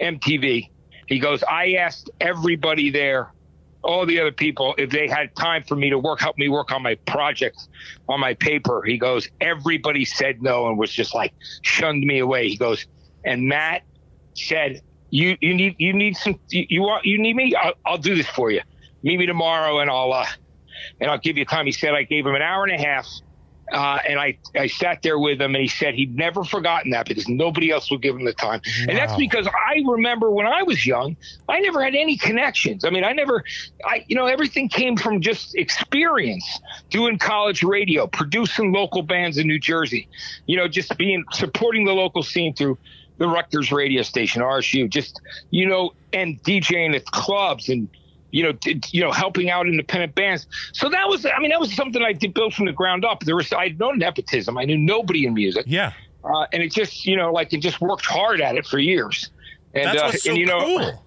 MTV, 0.00 0.70
he 1.08 1.18
goes, 1.18 1.42
I 1.42 1.74
asked 1.74 2.08
everybody 2.18 2.88
there." 2.88 3.34
All 3.82 4.06
the 4.06 4.18
other 4.18 4.32
people, 4.32 4.74
if 4.78 4.90
they 4.90 5.06
had 5.08 5.36
time 5.36 5.62
for 5.62 5.76
me 5.76 5.90
to 5.90 5.98
work, 5.98 6.20
help 6.20 6.38
me 6.38 6.48
work 6.48 6.72
on 6.72 6.82
my 6.82 6.94
project, 7.06 7.68
on 8.08 8.18
my 8.18 8.32
paper, 8.32 8.82
he 8.82 8.96
goes. 8.96 9.28
Everybody 9.42 10.06
said 10.06 10.42
no 10.42 10.68
and 10.68 10.78
was 10.78 10.90
just 10.90 11.14
like 11.14 11.34
shunned 11.60 12.02
me 12.02 12.18
away. 12.18 12.48
He 12.48 12.56
goes, 12.56 12.86
and 13.24 13.46
Matt 13.46 13.82
said, 14.36 14.80
"You 15.10 15.36
you 15.40 15.54
need 15.54 15.76
you 15.78 15.92
need 15.92 16.16
some 16.16 16.38
you, 16.48 16.66
you 16.68 16.82
want 16.82 17.04
you 17.04 17.18
need 17.18 17.36
me? 17.36 17.54
I'll, 17.54 17.74
I'll 17.84 17.98
do 17.98 18.14
this 18.14 18.28
for 18.28 18.50
you. 18.50 18.62
Meet 19.02 19.18
me 19.18 19.26
tomorrow, 19.26 19.80
and 19.80 19.90
I'll 19.90 20.12
uh, 20.12 20.26
and 21.00 21.10
I'll 21.10 21.18
give 21.18 21.36
you 21.36 21.44
time." 21.44 21.66
He 21.66 21.72
said 21.72 21.94
I 21.94 22.02
gave 22.04 22.26
him 22.26 22.34
an 22.34 22.42
hour 22.42 22.64
and 22.64 22.72
a 22.72 22.78
half, 22.78 23.06
uh, 23.72 23.98
and 24.08 24.18
I 24.18 24.38
I 24.54 24.68
sat 24.68 25.02
there 25.02 25.18
with 25.18 25.40
him, 25.40 25.54
and 25.54 25.62
he 25.62 25.68
said 25.68 25.94
he'd 25.94 26.16
never 26.16 26.44
forgotten 26.44 26.92
that 26.92 27.06
because 27.08 27.28
nobody 27.28 27.70
else 27.70 27.90
would 27.90 28.02
give 28.02 28.14
him 28.14 28.24
the 28.24 28.32
time, 28.32 28.60
and 28.88 28.96
that's 28.96 29.16
because 29.16 29.46
I 29.48 29.82
remember 29.88 30.30
when 30.30 30.46
I 30.46 30.62
was 30.62 30.86
young, 30.86 31.16
I 31.48 31.60
never 31.60 31.82
had 31.82 31.94
any 31.94 32.16
connections. 32.16 32.84
I 32.84 32.90
mean, 32.90 33.04
I 33.04 33.12
never, 33.12 33.42
I 33.84 34.04
you 34.06 34.14
know, 34.16 34.26
everything 34.26 34.68
came 34.68 34.96
from 34.96 35.20
just 35.20 35.54
experience, 35.56 36.46
doing 36.90 37.18
college 37.18 37.62
radio, 37.62 38.06
producing 38.06 38.72
local 38.72 39.02
bands 39.02 39.36
in 39.36 39.46
New 39.46 39.58
Jersey, 39.58 40.08
you 40.46 40.56
know, 40.56 40.68
just 40.68 40.96
being 40.96 41.24
supporting 41.32 41.84
the 41.84 41.92
local 41.92 42.22
scene 42.22 42.54
through 42.54 42.78
the 43.18 43.26
Rutgers 43.28 43.72
radio 43.72 44.02
station, 44.02 44.42
RSU, 44.42 44.88
just 44.88 45.20
you 45.50 45.66
know, 45.66 45.90
and 46.12 46.42
DJing 46.42 46.94
at 46.94 47.04
clubs 47.06 47.68
and 47.68 47.88
you 48.32 48.42
know, 48.42 48.52
d- 48.52 48.80
you 48.90 49.00
know, 49.00 49.12
helping 49.12 49.48
out 49.50 49.66
independent 49.66 50.14
bands. 50.14 50.46
So 50.74 50.90
that 50.90 51.08
was, 51.08 51.24
I 51.24 51.38
mean, 51.38 51.50
that 51.50 51.60
was 51.60 51.72
something 51.74 52.02
I 52.02 52.12
did 52.12 52.34
build 52.34 52.52
from 52.54 52.66
the 52.66 52.72
ground 52.72 53.04
up. 53.04 53.20
There 53.20 53.36
was, 53.36 53.50
I 53.52 53.68
had 53.68 53.78
no 53.78 53.92
nepotism. 53.92 54.58
I 54.58 54.64
knew 54.64 54.76
nobody 54.76 55.26
in 55.26 55.32
music, 55.32 55.64
Yeah. 55.66 55.92
uh, 56.24 56.44
and 56.52 56.62
it 56.62 56.72
just, 56.72 57.06
you 57.06 57.16
know, 57.16 57.32
like 57.32 57.52
it 57.54 57.58
just 57.62 57.80
worked 57.80 58.04
hard 58.04 58.40
at 58.42 58.56
it 58.56 58.66
for 58.66 58.78
years. 58.78 59.30
And, 59.72 59.86
That's 59.86 60.02
uh, 60.02 60.06
what's 60.06 60.24
so 60.24 60.30
and 60.30 60.38
you 60.38 60.44
know, 60.44 60.58
cool. 60.60 61.06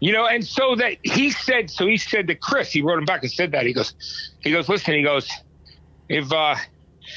you 0.00 0.12
know, 0.12 0.26
and 0.26 0.46
so 0.46 0.76
that 0.76 0.98
he 1.02 1.30
said, 1.30 1.70
so 1.70 1.86
he 1.88 1.96
said 1.96 2.28
to 2.28 2.34
Chris, 2.36 2.70
he 2.70 2.82
wrote 2.82 2.98
him 2.98 3.04
back 3.06 3.22
and 3.22 3.32
said 3.32 3.50
that 3.52 3.66
he 3.66 3.72
goes, 3.72 3.94
he 4.40 4.52
goes, 4.52 4.68
listen, 4.68 4.94
he 4.94 5.02
goes, 5.02 5.28
if, 6.08 6.30
uh, 6.30 6.54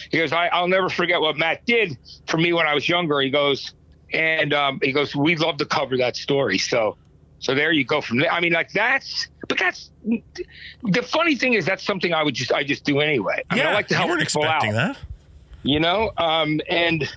he 0.09 0.17
goes, 0.17 0.31
I, 0.31 0.47
I'll 0.47 0.69
never 0.69 0.89
forget 0.89 1.21
what 1.21 1.37
Matt 1.37 1.63
did 1.67 1.95
for 2.27 2.37
me 2.37 2.53
when 2.53 2.65
I 2.65 2.73
was 2.73 2.87
younger. 2.89 3.19
He 3.21 3.29
goes, 3.29 3.73
and 4.13 4.53
um, 4.53 4.79
he 4.81 4.91
goes, 4.91 5.15
we'd 5.15 5.39
love 5.39 5.57
to 5.57 5.65
cover 5.65 5.97
that 5.97 6.15
story. 6.15 6.57
So, 6.57 6.97
so 7.39 7.55
there 7.55 7.71
you 7.71 7.83
go 7.83 7.99
from 8.01 8.19
there. 8.19 8.31
I 8.31 8.39
mean, 8.39 8.53
like 8.53 8.71
that's, 8.71 9.27
but 9.47 9.57
that's 9.57 9.89
the 10.03 11.03
funny 11.03 11.35
thing 11.35 11.53
is 11.53 11.65
that's 11.65 11.83
something 11.83 12.13
I 12.13 12.23
would 12.23 12.35
just, 12.35 12.51
I 12.53 12.63
just 12.63 12.83
do 12.85 12.99
anyway. 13.01 13.43
I 13.49 13.55
yeah. 13.55 13.63
mean, 13.63 13.71
I 13.71 13.75
like 13.75 13.87
to 13.89 13.95
help 13.95 14.07
you 14.07 14.13
weren't 14.13 14.27
people 14.27 14.43
out 14.43 14.63
expecting 14.63 14.73
that. 14.75 14.97
you 15.63 15.79
know 15.79 16.11
um 16.17 16.59
and 16.69 17.09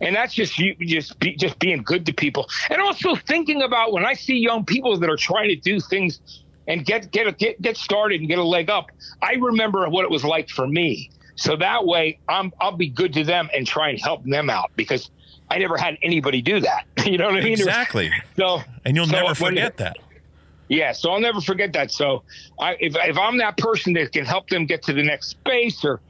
and 0.00 0.16
that's 0.16 0.34
just 0.34 0.58
you 0.58 0.74
just 0.80 1.18
be, 1.18 1.34
just 1.36 1.58
being 1.58 1.82
good 1.82 2.06
to 2.06 2.12
people 2.12 2.48
and 2.70 2.80
also 2.80 3.14
thinking 3.14 3.62
about 3.62 3.92
when 3.92 4.04
i 4.04 4.14
see 4.14 4.36
young 4.36 4.64
people 4.64 4.96
that 4.98 5.10
are 5.10 5.16
trying 5.16 5.48
to 5.48 5.56
do 5.56 5.80
things 5.80 6.20
and 6.68 6.84
get 6.84 7.10
get 7.10 7.26
a, 7.26 7.32
get 7.32 7.60
get 7.60 7.76
started 7.76 8.20
and 8.20 8.28
get 8.28 8.38
a 8.38 8.44
leg 8.44 8.70
up 8.70 8.90
i 9.22 9.34
remember 9.34 9.88
what 9.88 10.04
it 10.04 10.10
was 10.10 10.24
like 10.24 10.48
for 10.48 10.66
me 10.66 11.10
so 11.36 11.56
that 11.56 11.84
way 11.84 12.18
i'm 12.28 12.52
i'll 12.60 12.76
be 12.76 12.88
good 12.88 13.12
to 13.12 13.24
them 13.24 13.48
and 13.54 13.66
try 13.66 13.88
and 13.88 14.00
help 14.00 14.24
them 14.24 14.50
out 14.50 14.70
because 14.76 15.10
i 15.50 15.58
never 15.58 15.76
had 15.76 15.98
anybody 16.02 16.40
do 16.42 16.60
that 16.60 16.84
you 17.06 17.18
know 17.18 17.26
what 17.26 17.36
i 17.36 17.40
mean 17.42 17.52
Exactly. 17.52 18.10
so 18.36 18.60
And 18.84 18.96
you'll 18.96 19.06
so 19.06 19.12
never 19.12 19.26
when- 19.26 19.34
forget 19.34 19.76
that. 19.78 19.96
yeah, 20.68 20.92
so 20.92 21.10
I'll 21.10 21.20
never 21.20 21.40
forget 21.40 21.72
that. 21.72 21.90
So, 21.90 22.22
I 22.60 22.76
if 22.78 22.94
if 22.96 23.18
I'm 23.18 23.38
that 23.38 23.56
person 23.56 23.92
that 23.94 24.12
can 24.12 24.24
help 24.24 24.48
them 24.48 24.66
get 24.66 24.82
to 24.84 24.92
the 24.92 25.02
next 25.02 25.26
space 25.30 25.84
or 25.84 26.00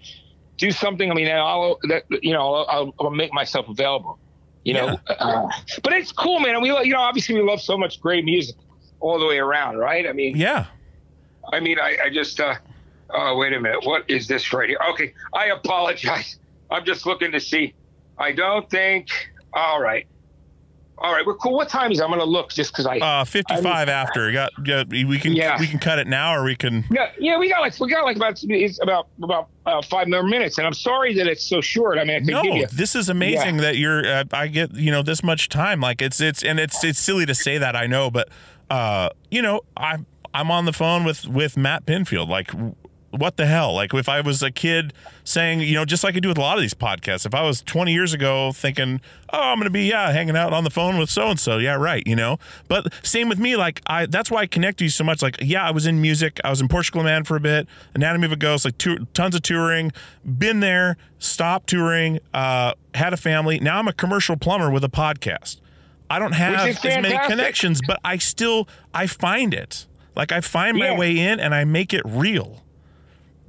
do 0.59 0.71
something, 0.71 1.11
I 1.11 1.15
mean, 1.15 1.29
I'll 1.29 1.79
that 1.89 2.03
you 2.23 2.33
know 2.35 2.55
I'll, 2.55 2.67
I'll, 2.69 2.95
I'll 3.01 3.11
make 3.11 3.33
myself 3.33 3.69
available. 3.69 4.19
You 4.65 4.75
know, 4.75 4.99
uh, 5.09 5.49
but 5.83 5.95
it's 5.95 6.13
cool, 6.13 6.39
man. 6.41 6.55
And 6.57 6.63
we 6.63 6.69
you 6.69 6.93
know 6.93 7.01
obviously 7.01 7.35
we 7.37 7.43
love 7.43 7.63
so 7.63 7.79
much 7.79 8.01
great 8.03 8.25
music 8.27 8.55
all 9.01 9.19
the 9.19 9.25
way 9.27 9.39
around, 9.39 9.79
right? 9.79 10.07
I 10.07 10.13
mean, 10.13 10.37
Yeah. 10.37 10.67
I 11.51 11.59
mean, 11.61 11.79
I, 11.81 11.97
I 12.05 12.11
just 12.11 12.39
uh, 12.41 12.55
oh 13.09 13.37
wait 13.39 13.55
a 13.55 13.61
minute, 13.61 13.87
what 13.87 14.05
is 14.11 14.29
this 14.29 14.53
right 14.53 14.69
here? 14.69 14.79
Okay, 14.91 15.15
I 15.33 15.47
apologize. 15.47 16.37
I'm 16.71 16.85
just 16.85 17.07
looking 17.07 17.33
to 17.33 17.41
see. 17.41 17.73
I 18.21 18.33
don't 18.33 18.69
think. 18.71 19.09
All 19.53 19.81
right. 19.81 20.07
All 21.03 21.15
right, 21.15 21.25
we're 21.25 21.37
cool. 21.37 21.55
What 21.55 21.71
time 21.71 21.91
is 21.93 21.99
it? 21.99 22.05
I'm 22.05 22.11
gonna 22.11 22.25
look 22.25 22.51
just 22.51 22.73
because 22.73 22.85
I. 22.85 22.99
Uh, 22.99 23.25
55 23.25 23.89
after. 23.89 24.31
Got, 24.33 24.51
you 24.59 24.65
got- 24.65 24.89
we 24.91 25.19
can 25.19 25.33
Yeah. 25.33 25.59
we 25.59 25.67
can 25.67 25.79
cut 25.79 25.99
it 25.99 26.07
now 26.07 26.35
or 26.37 26.45
we 26.45 26.55
can 26.55 26.85
Yeah, 26.91 27.11
yeah, 27.19 27.39
we 27.39 27.49
got 27.49 27.61
like 27.63 27.81
we 27.81 27.89
got 27.91 28.05
like 28.05 28.17
about 28.17 28.39
it's 28.43 28.79
about 28.83 29.09
about 29.23 29.49
uh, 29.65 29.81
five 29.81 30.09
more 30.09 30.23
minutes, 30.23 30.59
and 30.59 30.67
I'm 30.67 30.75
sorry 30.75 31.15
that 31.15 31.27
it's 31.27 31.43
so 31.47 31.63
short. 31.63 31.97
I 31.99 32.05
mean, 32.05 32.17
I 32.17 32.19
could 32.19 32.29
No, 32.29 32.43
give 32.43 32.55
you. 32.55 32.67
this 32.67 32.95
is 32.95 33.09
amazing 33.09 33.57
that 33.59 33.79
you're. 33.79 34.07
Uh, 34.07 34.25
I 34.35 34.49
get 34.49 34.75
you 34.75 34.91
know 34.91 35.01
this 35.03 35.23
much 35.23 35.49
time. 35.49 35.81
Like 35.81 36.03
it's 36.03 36.21
it's 36.21 36.43
and 36.45 36.61
it's 36.61 36.85
it's 36.85 36.99
silly 37.01 37.25
to 37.25 37.35
say 37.35 37.57
that 37.57 37.75
I 37.75 37.87
know, 37.87 38.11
but 38.11 38.29
uh, 38.69 39.09
you 39.31 39.41
know 39.41 39.63
I'm 39.79 40.05
I'm 40.35 40.51
on 40.51 40.67
the 40.67 40.75
phone 40.75 41.05
with 41.05 41.27
with 41.27 41.57
Matt 41.57 41.87
Pinfield. 41.87 42.29
Like 42.29 42.51
what 43.11 43.37
the 43.37 43.47
hell? 43.47 43.75
Like 43.75 43.93
if 43.95 44.09
I 44.09 44.21
was 44.21 44.43
a 44.43 44.51
kid 44.51 44.93
saying 45.25 45.61
you 45.61 45.75
know 45.75 45.85
just 45.85 46.03
like 46.05 46.15
I 46.17 46.21
do 46.21 46.29
with 46.29 46.39
a 46.39 46.41
lot 46.41 46.57
of 46.57 46.63
these 46.63 46.75
podcasts. 46.75 47.27
If 47.27 47.35
I 47.35 47.43
was 47.43 47.61
20 47.63 47.93
years 47.93 48.13
ago 48.15 48.53
thinking 48.53 49.01
oh 49.33 49.39
I'm 49.41 49.59
gonna 49.59 49.71
be 49.71 49.85
yeah 49.85 50.11
hanging 50.13 50.37
out 50.37 50.53
on 50.53 50.65
the 50.65 50.71
phone 50.71 50.97
with 50.99 51.11
so 51.11 51.29
and 51.29 51.39
so 51.39 51.59
yeah 51.59 51.75
right 51.75 52.07
you 52.07 52.15
know. 52.17 52.39
But 52.69 52.93
same 53.05 53.29
with 53.29 53.39
me. 53.39 53.57
Like 53.57 53.83
I 53.87 54.07
that's 54.07 54.31
why 54.31 54.43
I 54.43 54.47
connect 54.47 54.79
to 54.79 54.85
you 54.85 54.91
so 54.91 55.05
much. 55.05 55.23
Like 55.23 55.39
yeah 55.41 55.67
I 55.67 55.71
was 55.73 55.87
in 55.87 56.01
music. 56.01 56.41
I 56.45 56.51
was 56.51 56.61
in 56.61 56.69
Portugal 56.69 57.03
Man 57.03 57.25
for 57.25 57.37
a 57.37 57.41
bit. 57.41 57.67
Anatomy 57.95 58.27
of 58.27 58.33
a 58.33 58.37
Ghost. 58.37 58.65
Like 58.65 58.79
tour, 58.79 58.99
tons 59.15 59.35
of 59.35 59.43
touring. 59.43 59.93
Been 60.25 60.61
there. 60.61 60.97
Stopped 61.19 61.69
touring. 61.69 62.21
Uh, 62.33 62.75
had 62.95 63.13
a 63.13 63.17
family. 63.17 63.59
Now 63.61 63.79
I'm 63.79 63.89
a 63.89 63.93
commercial 63.93 64.37
plumber 64.37 64.71
with 64.71 64.85
a 64.85 64.89
podcast. 64.89 65.59
I 66.09 66.19
don't 66.19 66.33
have 66.33 66.67
as 66.69 66.83
many 66.85 67.17
connections, 67.29 67.81
but 67.87 68.01
I 68.05 68.19
still 68.19 68.69
I 68.95 69.07
find 69.07 69.53
it. 69.55 69.87
Like 70.17 70.33
I 70.33 70.41
find 70.41 70.77
my 70.79 70.87
Yeah. 70.91 70.99
way 70.99 71.19
in 71.19 71.39
and 71.41 71.55
I 71.55 71.65
make 71.65 71.93
it 71.95 72.03
real. 72.05 72.63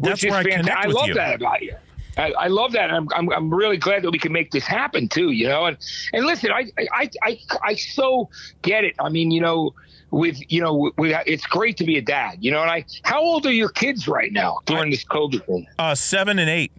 That's 0.02 0.24
where 0.24 0.34
I 0.34 0.44
fantastic. 0.44 0.66
connect 0.66 0.86
I 0.86 0.88
with 0.88 0.96
love 0.96 1.08
you. 1.08 1.14
that 1.16 1.36
about 1.36 1.62
you. 1.62 1.76
I, 2.18 2.32
I 2.34 2.48
love 2.48 2.74
that. 2.74 2.92
I'm, 2.92 3.08
I'm 3.16 3.32
I'm 3.32 3.54
really 3.54 3.78
glad 3.78 4.04
that 4.04 4.12
we 4.12 4.20
can 4.20 4.34
make 4.34 4.52
this 4.52 4.66
happen 4.66 5.08
too. 5.08 5.32
You 5.32 5.48
know, 5.48 5.66
and 5.66 5.78
and 6.14 6.26
listen, 6.26 6.52
I 6.52 6.70
I 6.78 7.10
I 7.24 7.40
I 7.64 7.76
so 7.76 8.30
get 8.62 8.84
it. 8.84 8.96
I 9.00 9.10
mean, 9.10 9.32
you 9.32 9.40
know, 9.40 9.74
with 10.12 10.38
you 10.52 10.62
know, 10.62 10.92
with, 10.98 11.16
it's 11.26 11.46
great 11.46 11.78
to 11.78 11.86
be 11.86 11.98
a 11.98 12.02
dad. 12.02 12.38
You 12.42 12.52
know, 12.52 12.62
and 12.62 12.70
I 12.70 12.86
how 13.04 13.22
old 13.22 13.46
are 13.46 13.54
your 13.54 13.70
kids 13.70 14.08
right 14.08 14.32
now 14.34 14.60
during 14.66 14.92
this 14.92 15.06
COVID 15.06 15.46
thing? 15.46 15.68
Uh, 15.80 15.96
seven 15.96 16.38
and 16.38 16.50
eight. 16.50 16.72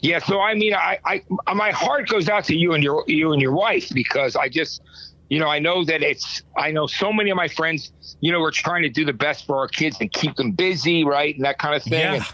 Yeah, 0.00 0.18
so 0.18 0.40
I 0.40 0.54
mean, 0.54 0.72
I, 0.72 0.98
I, 1.04 1.22
my 1.52 1.70
heart 1.72 2.08
goes 2.08 2.30
out 2.30 2.44
to 2.44 2.56
you 2.56 2.72
and 2.72 2.82
your, 2.82 3.04
you 3.06 3.32
and 3.34 3.42
your 3.42 3.52
wife 3.52 3.90
because 3.92 4.34
I 4.34 4.48
just, 4.48 4.80
you 5.28 5.38
know, 5.38 5.48
I 5.48 5.58
know 5.58 5.84
that 5.84 6.02
it's, 6.02 6.42
I 6.56 6.70
know 6.70 6.86
so 6.86 7.12
many 7.12 7.30
of 7.30 7.36
my 7.36 7.48
friends, 7.48 7.92
you 8.20 8.32
know, 8.32 8.40
we're 8.40 8.50
trying 8.50 8.82
to 8.82 8.88
do 8.88 9.04
the 9.04 9.12
best 9.12 9.46
for 9.46 9.58
our 9.58 9.68
kids 9.68 9.98
and 10.00 10.10
keep 10.12 10.36
them 10.36 10.52
busy, 10.52 11.04
right, 11.04 11.34
and 11.34 11.44
that 11.44 11.58
kind 11.58 11.74
of 11.74 11.82
thing. 11.82 12.00
Yeah. 12.00 12.14
And, 12.14 12.24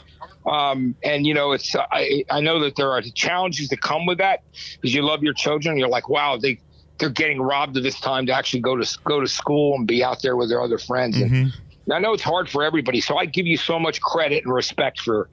um, 0.46 0.94
and 1.02 1.26
you 1.26 1.34
know, 1.34 1.52
it's, 1.52 1.74
I, 1.74 2.24
I 2.30 2.40
know 2.40 2.60
that 2.60 2.76
there 2.76 2.92
are 2.92 3.02
challenges 3.02 3.68
that 3.68 3.80
come 3.80 4.06
with 4.06 4.18
that 4.18 4.42
because 4.74 4.94
you 4.94 5.02
love 5.02 5.22
your 5.22 5.34
children. 5.34 5.76
You're 5.76 5.88
like, 5.88 6.08
wow, 6.08 6.36
they, 6.36 6.60
they're 6.98 7.10
getting 7.10 7.40
robbed 7.40 7.76
of 7.76 7.82
this 7.82 7.98
time 7.98 8.26
to 8.26 8.32
actually 8.32 8.60
go 8.60 8.76
to 8.76 8.98
go 9.04 9.20
to 9.20 9.26
school 9.26 9.74
and 9.74 9.86
be 9.86 10.04
out 10.04 10.22
there 10.22 10.36
with 10.36 10.48
their 10.48 10.60
other 10.60 10.78
friends. 10.78 11.16
Mm-hmm. 11.16 11.48
And 11.86 11.92
I 11.92 11.98
know 11.98 12.12
it's 12.12 12.22
hard 12.22 12.48
for 12.48 12.62
everybody, 12.62 13.00
so 13.00 13.16
I 13.16 13.26
give 13.26 13.46
you 13.46 13.56
so 13.56 13.78
much 13.78 14.00
credit 14.00 14.44
and 14.44 14.52
respect 14.52 15.00
for 15.00 15.28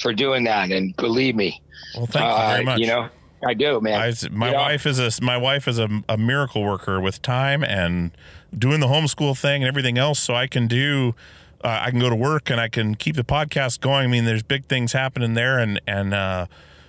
for 0.00 0.12
doing 0.12 0.44
that. 0.44 0.70
And 0.70 0.96
believe 0.96 1.36
me, 1.36 1.60
Well, 1.94 2.06
thank 2.06 2.24
you 2.24 2.36
very 2.36 2.60
uh, 2.60 2.62
much. 2.62 2.80
You 2.80 2.86
know, 2.86 3.08
I 3.44 3.54
do, 3.54 3.80
man. 3.80 4.00
I, 4.00 4.12
my 4.30 4.46
You 4.48 4.52
know? 4.52 4.58
wife 4.58 4.86
is 4.86 4.98
a 4.98 5.22
my 5.22 5.36
wife 5.36 5.66
is 5.66 5.78
a, 5.78 5.88
a 6.08 6.16
miracle 6.16 6.62
worker 6.62 7.00
with 7.00 7.20
time 7.22 7.64
and 7.64 8.12
doing 8.56 8.80
the 8.80 8.86
homeschool 8.86 9.38
thing 9.38 9.62
and 9.62 9.68
everything 9.68 9.98
else. 9.98 10.18
So 10.20 10.34
I 10.34 10.46
can 10.46 10.68
do, 10.68 11.14
uh, 11.64 11.80
I 11.82 11.90
can 11.90 11.98
go 11.98 12.10
to 12.10 12.16
work 12.16 12.50
and 12.50 12.60
I 12.60 12.68
can 12.68 12.94
keep 12.94 13.16
the 13.16 13.24
podcast 13.24 13.80
going. 13.80 14.04
I 14.04 14.06
mean, 14.06 14.24
there's 14.24 14.42
big 14.42 14.66
things 14.66 14.92
happening 14.92 15.34
there, 15.34 15.58
and 15.58 15.80
and 15.86 16.14
uh, 16.14 16.46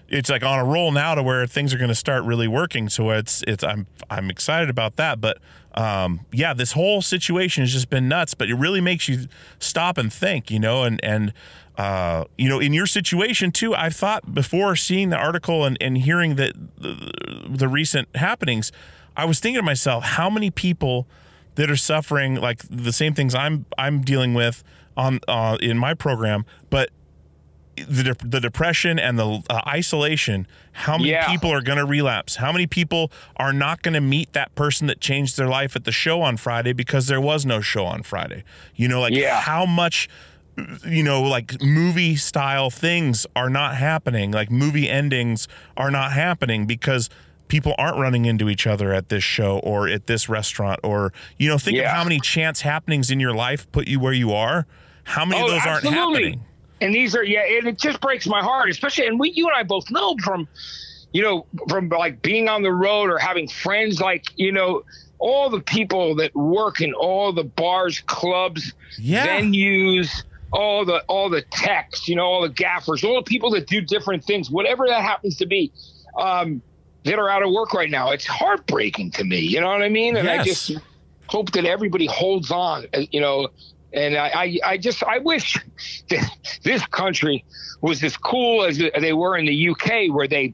it's 0.10 0.30
like 0.30 0.44
on 0.44 0.60
a 0.60 0.66
roll 0.66 0.92
now 0.92 1.16
to 1.16 1.24
where 1.24 1.48
things 1.48 1.74
are 1.74 1.78
going 1.78 1.90
to 1.90 1.96
start 1.96 2.24
really 2.24 2.48
working. 2.48 2.90
So 2.90 3.10
it's 3.12 3.44
it's 3.48 3.64
I'm 3.64 3.88
I'm 4.10 4.30
excited 4.30 4.70
about 4.70 4.96
that. 4.98 5.20
But 5.20 5.40
um, 5.74 6.20
yeah, 6.32 6.54
this 6.54 6.74
whole 6.74 7.02
situation 7.02 7.64
has 7.64 7.72
just 7.74 7.90
been 7.90 8.08
nuts. 8.08 8.36
But 8.36 8.50
it 8.50 8.56
really 8.56 8.82
makes 8.82 9.08
you 9.08 9.28
stop 9.58 9.98
and 9.98 10.14
think, 10.14 10.52
you 10.52 10.60
know, 10.60 10.84
and 10.84 11.00
and 11.04 11.34
uh, 11.78 12.26
you 12.38 12.48
know, 12.50 12.60
in 12.60 12.72
your 12.74 12.86
situation 12.86 13.52
too, 13.52 13.74
I 13.76 13.90
thought 13.90 14.34
before 14.34 14.76
seeing 14.76 15.10
the 15.10 15.18
article 15.18 15.66
and, 15.66 15.78
and 15.82 15.98
hearing 15.98 16.36
the, 16.36 16.54
the 16.78 17.48
the 17.50 17.68
recent 17.68 18.16
happenings, 18.16 18.72
I 19.18 19.26
was 19.26 19.40
thinking 19.40 19.60
to 19.60 19.64
myself, 19.66 20.04
how 20.04 20.30
many 20.30 20.52
people 20.52 21.08
that 21.56 21.70
are 21.72 21.76
suffering 21.76 22.36
like 22.36 22.62
the 22.70 22.94
same 22.94 23.14
things 23.14 23.34
I'm 23.36 23.66
I'm 23.78 24.02
dealing 24.02 24.34
with 24.34 24.64
on 24.96 25.20
uh, 25.28 25.58
in 25.62 25.78
my 25.78 25.94
program, 25.94 26.46
but 26.70 26.90
the 27.76 28.04
de- 28.14 28.28
the 28.28 28.40
depression 28.40 29.00
and 29.00 29.18
the 29.18 29.42
uh, 29.50 29.62
isolation. 29.68 30.46
How 30.74 30.96
many 30.98 31.10
Yeah. 31.10 31.28
people 31.28 31.52
are 31.52 31.62
going 31.62 31.80
to 31.80 31.86
relapse? 31.86 32.36
How 32.36 32.52
many 32.52 32.68
people 32.68 33.12
are 33.38 33.52
not 33.54 33.82
going 33.82 33.96
to 33.96 34.02
meet 34.02 34.34
that 34.34 34.54
person 34.54 34.86
that 34.88 35.02
changed 35.02 35.38
their 35.38 35.48
life 35.48 35.76
at 35.76 35.84
the 35.84 35.92
show 35.92 36.22
on 36.22 36.38
Friday 36.38 36.74
because 36.74 37.08
there 37.08 37.22
was 37.22 37.48
no 37.48 37.62
show 37.62 37.86
on 37.88 38.04
Friday? 38.04 38.44
You 38.76 38.88
know, 38.88 39.02
like 39.02 39.14
Yeah. 39.16 39.42
how 39.42 39.66
much 39.66 40.08
you 40.86 41.04
know, 41.04 41.22
like 41.22 41.62
movie 41.62 42.16
style 42.16 42.70
things 42.70 43.26
are 43.36 43.50
not 43.50 43.76
happening. 43.76 44.32
Like 44.32 44.52
movie 44.52 44.90
endings 44.90 45.48
are 45.78 45.92
not 45.92 46.12
happening 46.12 46.66
because 46.66 47.10
people 47.48 47.76
aren't 47.78 47.98
running 47.98 48.26
into 48.26 48.50
each 48.50 48.66
other 48.66 48.94
at 48.94 49.10
this 49.10 49.24
show 49.24 49.60
or 49.60 49.88
at 49.88 50.08
this 50.08 50.30
restaurant 50.30 50.80
or 50.84 51.14
you 51.38 51.50
know, 51.50 51.58
think 51.58 51.78
of 51.80 51.86
how 51.86 52.04
many 52.04 52.20
chance 52.20 52.62
happenings 52.62 53.12
in 53.12 53.20
your 53.20 53.34
life 53.34 53.72
put 53.72 53.88
you 53.88 54.00
where 54.00 54.14
you 54.14 54.32
are. 54.32 54.66
How 55.04 55.26
many 55.26 55.42
of 55.42 55.48
oh, 55.48 55.52
those 55.52 55.66
aren't 55.66 55.84
happening? 55.84 56.44
And 56.82 56.94
these 56.94 57.16
are 57.16 57.24
yeah, 57.24 57.46
and 57.58 57.68
it 57.68 57.78
just 57.78 58.02
breaks 58.02 58.28
my 58.28 58.42
heart, 58.42 58.70
especially 58.70 59.08
and 59.08 59.20
we 59.20 59.32
you 59.32 59.48
and 59.48 59.56
I 59.56 59.64
both 59.64 59.90
know 59.90 60.16
from 60.24 60.48
you 61.14 61.22
know 61.22 61.46
from 61.70 61.90
like 61.90 62.22
being 62.22 62.50
on 62.50 62.62
the 62.62 62.72
road 62.72 63.10
or 63.10 63.18
having 63.18 63.48
friends 63.48 64.00
like 64.02 64.26
you 64.36 64.52
know 64.52 64.84
all 65.20 65.50
the 65.50 65.62
people 65.62 66.16
that 66.16 66.36
work 66.36 66.82
in 66.82 66.94
all 66.94 67.32
the 67.32 67.46
bars, 67.46 68.02
clubs, 68.02 68.74
Yeah. 69.00 69.26
venues, 69.40 70.24
all 70.54 70.86
the 70.86 71.04
all 71.08 71.30
the 71.30 71.42
techs, 71.52 72.08
you 72.08 72.16
know, 72.16 72.26
all 72.26 72.42
the 72.42 72.50
gaffers, 72.50 73.04
all 73.04 73.16
the 73.16 73.24
people 73.24 73.52
that 73.52 73.68
do 73.68 73.82
different 73.82 74.24
things, 74.24 74.50
whatever 74.50 74.88
that 74.88 75.02
happens 75.02 75.36
to 75.38 75.46
be, 75.46 75.72
um, 76.18 76.62
that 77.04 77.20
are 77.20 77.30
out 77.30 77.44
of 77.44 77.52
work 77.52 77.74
right 77.74 77.90
now. 77.90 78.12
It's 78.12 78.26
heartbreaking 78.26 79.12
to 79.12 79.24
me. 79.24 79.40
You 79.40 79.60
know 79.62 79.68
what 79.68 79.82
I 79.82 79.90
mean? 79.90 80.16
And 80.16 80.30
I 80.30 80.44
just 80.44 80.70
hope 81.28 81.52
that 81.52 81.66
everybody 81.66 82.06
holds 82.06 82.52
on. 82.52 82.86
uh, 82.94 83.02
You 83.12 83.20
know, 83.20 83.50
and 83.94 84.16
I, 84.16 84.28
I, 84.28 84.60
I 84.66 84.78
just 84.78 85.04
I 85.04 85.18
wish 85.18 85.58
that 86.10 86.30
this 86.64 86.86
country 86.88 87.44
was 87.82 88.04
as 88.04 88.16
cool 88.16 88.64
as 88.64 88.78
they 88.78 89.14
were 89.14 89.38
in 89.38 89.46
the 89.46 89.70
UK, 89.70 90.14
where 90.14 90.28
they, 90.28 90.54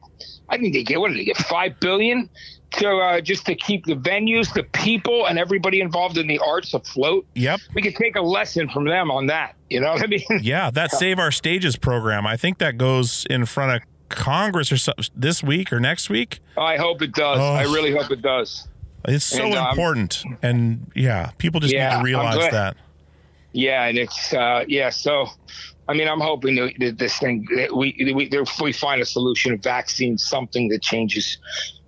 I 0.49 0.57
think 0.57 0.73
they 0.73 0.83
get 0.83 0.99
what 0.99 1.09
did 1.09 1.17
they 1.19 1.25
get 1.25 1.37
five 1.37 1.79
billion 1.79 2.29
to 2.71 2.89
uh, 2.89 3.21
just 3.21 3.45
to 3.47 3.55
keep 3.55 3.85
the 3.85 3.95
venues, 3.95 4.53
the 4.53 4.63
people, 4.63 5.27
and 5.27 5.39
everybody 5.39 5.81
involved 5.81 6.17
in 6.17 6.27
the 6.27 6.39
arts 6.39 6.73
afloat. 6.73 7.25
Yep. 7.35 7.59
We 7.73 7.81
could 7.81 7.95
take 7.95 8.15
a 8.15 8.21
lesson 8.21 8.69
from 8.69 8.85
them 8.85 9.11
on 9.11 9.27
that. 9.27 9.55
You 9.69 9.81
know 9.81 9.91
what 9.91 10.03
I 10.03 10.07
mean? 10.07 10.23
Yeah, 10.41 10.71
that 10.71 10.91
Save 10.91 11.19
Our 11.19 11.31
Stages 11.31 11.75
program. 11.75 12.25
I 12.25 12.37
think 12.37 12.57
that 12.59 12.77
goes 12.77 13.25
in 13.29 13.45
front 13.45 13.81
of 13.81 13.87
Congress 14.09 14.71
or 14.71 14.77
something 14.77 15.05
this 15.15 15.43
week 15.43 15.71
or 15.71 15.79
next 15.79 16.09
week. 16.09 16.39
I 16.57 16.77
hope 16.77 17.01
it 17.01 17.13
does. 17.13 17.39
Oh. 17.39 17.53
I 17.53 17.63
really 17.63 17.91
hope 17.91 18.11
it 18.11 18.21
does. 18.21 18.67
It's 19.05 19.25
so 19.25 19.45
And, 19.45 19.55
um, 19.55 19.69
important. 19.69 20.23
And 20.41 20.91
yeah, 20.95 21.31
people 21.37 21.59
just 21.59 21.73
Yeah, 21.73 21.89
need 21.89 21.97
to 21.97 22.03
realize 22.03 22.51
that. 22.51 22.77
Yeah, 23.51 23.85
and 23.85 23.97
it's 23.97 24.33
uh, 24.33 24.63
yeah. 24.67 24.89
So, 24.89 25.27
I 25.87 25.93
mean, 25.93 26.07
I'm 26.07 26.19
hoping 26.19 26.55
that 26.55 26.97
this 26.97 27.17
thing 27.17 27.47
that 27.55 27.75
we 27.75 27.95
we 28.13 28.29
we 28.61 28.73
find 28.73 29.01
a 29.01 29.05
solution, 29.05 29.53
a 29.53 29.57
vaccine, 29.57 30.17
something 30.17 30.67
that 30.69 30.81
changes 30.83 31.37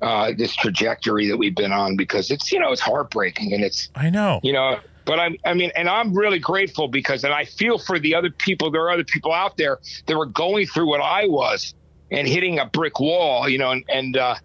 uh, 0.01 0.31
this 0.37 0.55
trajectory 0.55 1.27
that 1.27 1.37
we've 1.37 1.55
been 1.55 1.71
on 1.71 1.95
because 1.95 2.31
it's 2.31 2.51
you 2.51 2.59
know 2.59 2.71
it's 2.71 2.81
heartbreaking 2.81 3.53
and 3.53 3.63
it's 3.63 3.89
I 3.95 4.09
know. 4.09 4.39
you 4.43 4.53
know. 4.53 4.79
But 5.03 5.19
I'm, 5.19 5.35
I 5.45 5.55
mean, 5.55 5.71
and 5.75 5.89
I'm 5.89 6.13
really 6.13 6.37
grateful 6.37 6.87
because, 6.87 7.23
and 7.23 7.33
I 7.33 7.45
feel 7.45 7.79
for 7.79 7.97
the 7.97 8.13
other 8.13 8.29
people. 8.29 8.69
There 8.69 8.83
are 8.83 8.91
other 8.91 9.03
people 9.03 9.33
out 9.33 9.57
there 9.57 9.79
that 10.05 10.15
were 10.15 10.27
going 10.27 10.67
through 10.67 10.87
what 10.87 11.01
I 11.01 11.25
was 11.25 11.73
and 12.11 12.27
hitting 12.27 12.59
a 12.59 12.65
brick 12.67 12.99
wall, 12.99 13.49
you 13.49 13.57
know, 13.57 13.71
and 13.71 13.83
and 13.89 14.15
uh, 14.15 14.35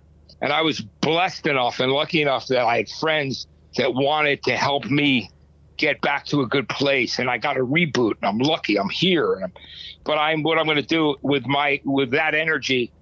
and 0.41 0.53
I 0.53 0.63
was 0.63 0.81
blessed 1.03 1.47
enough 1.47 1.81
and 1.81 1.93
lucky 1.93 2.23
enough 2.23 2.47
that 2.47 2.61
I 2.61 2.79
had 2.79 2.89
friends 2.89 3.47
that 3.77 3.95
wanted 3.95 4.43
to 4.45 4.57
help 4.57 4.87
me 4.87 5.31
get 5.77 6.01
back 6.01 6.25
to 6.27 6.41
a 6.41 6.47
good 6.47 6.69
place 6.69 7.19
and 7.19 7.29
I 7.29 7.37
got 7.37 7.59
a 7.59 7.61
reboot 7.61 8.15
and 8.23 8.29
I'm 8.29 8.39
lucky 8.39 8.79
I'm 8.79 8.89
here 8.89 9.35
and 9.35 9.45
I'm, 9.45 9.53
but 10.05 10.17
I'm 10.17 10.43
what 10.43 10.59
I'm 10.59 10.65
going 10.65 10.77
to 10.77 10.83
do 10.83 11.17
with 11.21 11.47
my 11.47 11.81
with 11.85 12.13
that 12.13 12.35
energy 12.35 12.93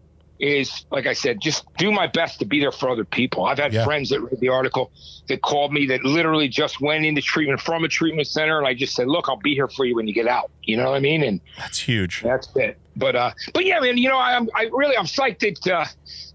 is 0.41 0.73
like 0.91 1.07
I 1.07 1.13
said 1.13 1.41
just 1.41 1.65
do 1.79 1.93
my 1.93 2.07
best 2.09 2.39
to 2.41 2.45
be 2.45 2.59
there 2.61 2.73
for 2.73 2.89
other 2.91 3.05
people 3.05 3.45
I've 3.45 3.59
had 3.59 3.73
Yeah. 3.73 3.85
friends 3.85 4.09
that 4.11 4.21
read 4.21 4.41
the 4.41 4.49
article 4.49 4.91
that 5.29 5.43
called 5.43 5.73
me 5.73 5.87
that 5.87 6.05
literally 6.05 6.49
just 6.49 6.81
went 6.81 7.07
into 7.07 7.23
treatment 7.23 7.61
from 7.61 7.85
a 7.85 7.89
treatment 7.89 8.27
center 8.27 8.59
and 8.59 8.67
I 8.67 8.75
just 8.75 8.95
said 8.95 9.07
look 9.07 9.29
I'll 9.29 9.37
be 9.39 9.55
here 9.55 9.69
for 9.69 9.85
you 9.85 9.95
when 9.95 10.09
you 10.09 10.15
get 10.15 10.27
out 10.27 10.51
you 10.65 10.77
know 10.77 10.91
what 10.91 10.97
I 10.97 11.01
mean 11.01 11.23
and 11.23 11.41
That's 11.57 11.79
huge. 11.79 12.21
that's 12.23 12.49
it 12.57 12.81
but 12.97 13.15
uh 13.15 13.31
but 13.53 13.65
yeah 13.65 13.79
man 13.81 13.97
you 13.97 14.09
know 14.09 14.19
I'm 14.19 14.49
I 14.57 14.69
really 14.73 14.97
I'm 14.97 15.07
psyched 15.07 15.39
that 15.63 15.73
uh 15.73 15.85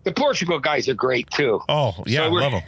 the 0.06 0.14
Portugal 0.14 0.60
guys 0.60 0.88
are 0.88 0.94
great 0.94 1.30
too 1.32 1.60
Oh, 1.68 1.96
yeah, 2.08 2.20
So 2.22 2.24
I 2.38 2.40
love 2.42 2.52
them. 2.54 2.64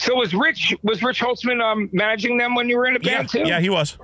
so 0.00 0.14
was 0.14 0.32
Rich 0.32 0.74
was 0.84 1.02
Rich 1.02 1.20
Holtzman 1.20 1.60
um 1.60 1.90
managing 1.92 2.38
them 2.38 2.54
when 2.54 2.68
you 2.68 2.76
were 2.76 2.86
in 2.86 2.94
a 2.94 3.00
Yeah, 3.02 3.16
band 3.18 3.30
too 3.30 3.40
yeah, 3.46 3.58
he 3.58 3.68
was. 3.68 3.98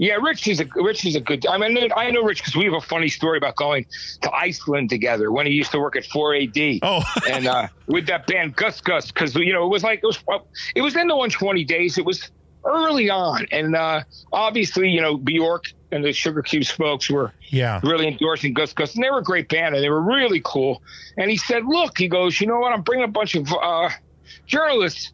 Yeah, 0.00 0.14
Rich 0.14 0.48
is 0.48 0.60
a 0.60 0.66
Rich 0.76 1.04
is 1.04 1.14
a 1.14 1.20
good. 1.20 1.46
I 1.46 1.58
mean, 1.58 1.90
I 1.94 2.10
know 2.10 2.22
Rich 2.22 2.38
because 2.38 2.56
we 2.56 2.64
have 2.64 2.72
a 2.72 2.80
funny 2.80 3.08
story 3.08 3.36
about 3.36 3.54
going 3.56 3.84
to 4.22 4.32
Iceland 4.34 4.88
together 4.88 5.30
when 5.30 5.44
he 5.44 5.52
used 5.52 5.72
to 5.72 5.78
work 5.78 5.94
at 5.94 6.04
4AD. 6.04 6.78
Oh. 6.80 7.02
and 7.30 7.46
uh, 7.46 7.68
with 7.86 8.06
that 8.06 8.26
band 8.26 8.56
GusGus, 8.56 9.08
because 9.08 9.34
you 9.34 9.52
know 9.52 9.66
it 9.66 9.68
was 9.68 9.82
like 9.84 10.00
it 10.02 10.06
was 10.06 10.18
it 10.74 10.80
was 10.80 10.96
in 10.96 11.06
the 11.06 11.14
120 11.14 11.64
days. 11.64 11.98
It 11.98 12.06
was 12.06 12.30
early 12.64 13.10
on, 13.10 13.46
and 13.52 13.76
uh, 13.76 14.02
obviously 14.32 14.88
you 14.88 15.02
know 15.02 15.18
Bjork 15.18 15.66
and 15.92 16.02
the 16.02 16.10
Sugarcubes 16.14 16.72
folks 16.72 17.10
were 17.10 17.34
Yeah. 17.50 17.80
really 17.82 18.08
endorsing 18.08 18.54
GusGus, 18.54 18.94
and 18.94 19.04
they 19.04 19.10
were 19.10 19.18
a 19.18 19.22
great 19.22 19.50
band, 19.50 19.74
and 19.74 19.84
they 19.84 19.90
were 19.90 20.00
really 20.00 20.40
cool. 20.46 20.80
And 21.18 21.30
he 21.30 21.36
said, 21.36 21.66
"Look," 21.66 21.98
he 21.98 22.08
goes, 22.08 22.40
"You 22.40 22.46
know 22.46 22.58
what? 22.60 22.72
I'm 22.72 22.80
bringing 22.80 23.04
a 23.04 23.08
bunch 23.12 23.34
of 23.34 23.52
uh, 23.52 23.90
journalists 24.46 25.12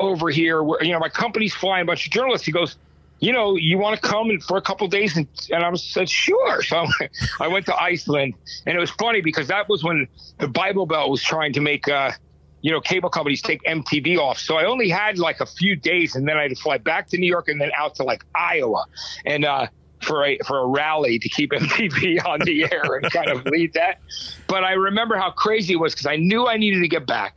over 0.00 0.30
here. 0.30 0.62
Where 0.62 0.82
you 0.82 0.92
know 0.92 0.98
my 0.98 1.10
company's 1.10 1.52
flying 1.52 1.82
a 1.82 1.84
bunch 1.84 2.06
of 2.06 2.12
journalists." 2.12 2.46
He 2.46 2.52
goes, 2.52 2.78
"You 3.24 3.32
know, 3.32 3.56
you 3.56 3.78
want 3.78 4.00
to 4.00 4.08
come 4.08 4.38
for 4.40 4.56
a 4.56 4.62
couple 4.62 4.86
days?" 4.88 5.16
And, 5.16 5.26
and 5.50 5.64
I 5.64 5.74
said, 5.74 6.08
"Sure." 6.08 6.62
So 6.62 6.86
I 7.40 7.48
went 7.48 7.66
to 7.66 7.82
Iceland, 7.82 8.34
and 8.66 8.76
it 8.76 8.80
was 8.80 8.90
funny 8.90 9.20
because 9.20 9.48
that 9.48 9.68
was 9.68 9.82
when 9.82 10.06
the 10.38 10.48
Bible 10.48 10.86
Belt 10.86 11.10
was 11.10 11.22
trying 11.22 11.52
to 11.54 11.60
make. 11.60 11.88
Uh, 11.88 12.12
you 12.60 12.70
know, 12.70 12.80
cable 12.80 13.10
companies 13.10 13.42
take 13.42 13.62
MTV 13.64 14.16
off. 14.16 14.38
So 14.38 14.56
I 14.56 14.64
only 14.64 14.88
had 14.88 15.18
like 15.18 15.40
a 15.40 15.44
few 15.44 15.76
days 15.76 16.16
and 16.16 16.26
then 16.26 16.38
I 16.38 16.44
had 16.44 16.48
to 16.48 16.56
fly 16.56 16.78
back 16.78 17.08
to 17.08 17.18
New 17.18 17.26
York 17.26 17.46
and 17.48 17.60
then 17.60 17.70
out 17.76 17.94
to 17.96 18.04
like 18.04 18.24
Iowa. 18.34 18.86
And 19.26 19.44
uh 19.44 19.66
for 20.04 20.24
a 20.24 20.38
for 20.46 20.60
a 20.60 20.66
rally 20.66 21.18
to 21.18 21.28
keep 21.28 21.50
MTV 21.52 22.24
on 22.24 22.40
the 22.40 22.64
air 22.64 22.96
and 22.96 23.10
kind 23.10 23.30
of 23.30 23.44
lead 23.46 23.72
that. 23.74 24.00
But 24.46 24.64
I 24.64 24.72
remember 24.72 25.16
how 25.16 25.30
crazy 25.30 25.74
it 25.74 25.76
was 25.76 25.94
because 25.94 26.06
I 26.06 26.16
knew 26.16 26.46
I 26.46 26.56
needed 26.56 26.80
to 26.80 26.88
get 26.88 27.06
back. 27.06 27.36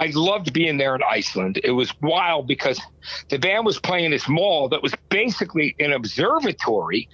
I 0.00 0.10
loved 0.14 0.52
being 0.52 0.78
there 0.78 0.94
in 0.94 1.02
Iceland. 1.08 1.60
It 1.62 1.72
was 1.72 1.92
wild 2.00 2.48
because 2.48 2.80
the 3.28 3.38
band 3.38 3.66
was 3.66 3.78
playing 3.78 4.10
this 4.12 4.26
mall 4.28 4.68
that 4.70 4.82
was 4.82 4.94
basically 5.10 5.76
an 5.78 5.92
observatory, 5.92 7.08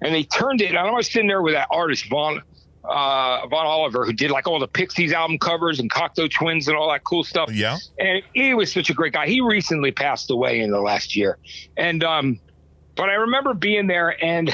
and 0.00 0.12
they 0.14 0.24
turned 0.24 0.60
it. 0.60 0.70
And 0.70 0.78
I 0.78 0.90
was 0.90 1.10
sitting 1.10 1.28
there 1.28 1.40
with 1.40 1.54
that 1.54 1.68
artist 1.70 2.08
Vaughan 2.10 2.42
uh, 2.84 3.46
Vaughan 3.46 3.66
Oliver, 3.66 4.04
who 4.04 4.12
did 4.12 4.32
like 4.32 4.48
all 4.48 4.58
the 4.58 4.66
Pixies 4.66 5.12
album 5.12 5.38
covers 5.38 5.78
and 5.78 5.88
Cocteau 5.88 6.28
Twins 6.28 6.66
and 6.66 6.76
all 6.76 6.90
that 6.90 7.04
cool 7.04 7.22
stuff 7.22 7.48
Yeah. 7.52 7.78
and 8.00 8.24
he 8.34 8.54
was 8.54 8.72
such 8.72 8.90
a 8.90 8.92
great 8.92 9.12
guy. 9.12 9.28
He 9.28 9.40
recently 9.40 9.92
passed 9.92 10.30
away 10.32 10.58
in 10.60 10.72
the 10.72 10.80
last 10.80 11.14
year, 11.14 11.38
and 11.76 12.02
um, 12.02 12.40
but 12.96 13.08
I 13.08 13.14
remember 13.14 13.54
being 13.54 13.86
there, 13.86 14.22
and 14.22 14.52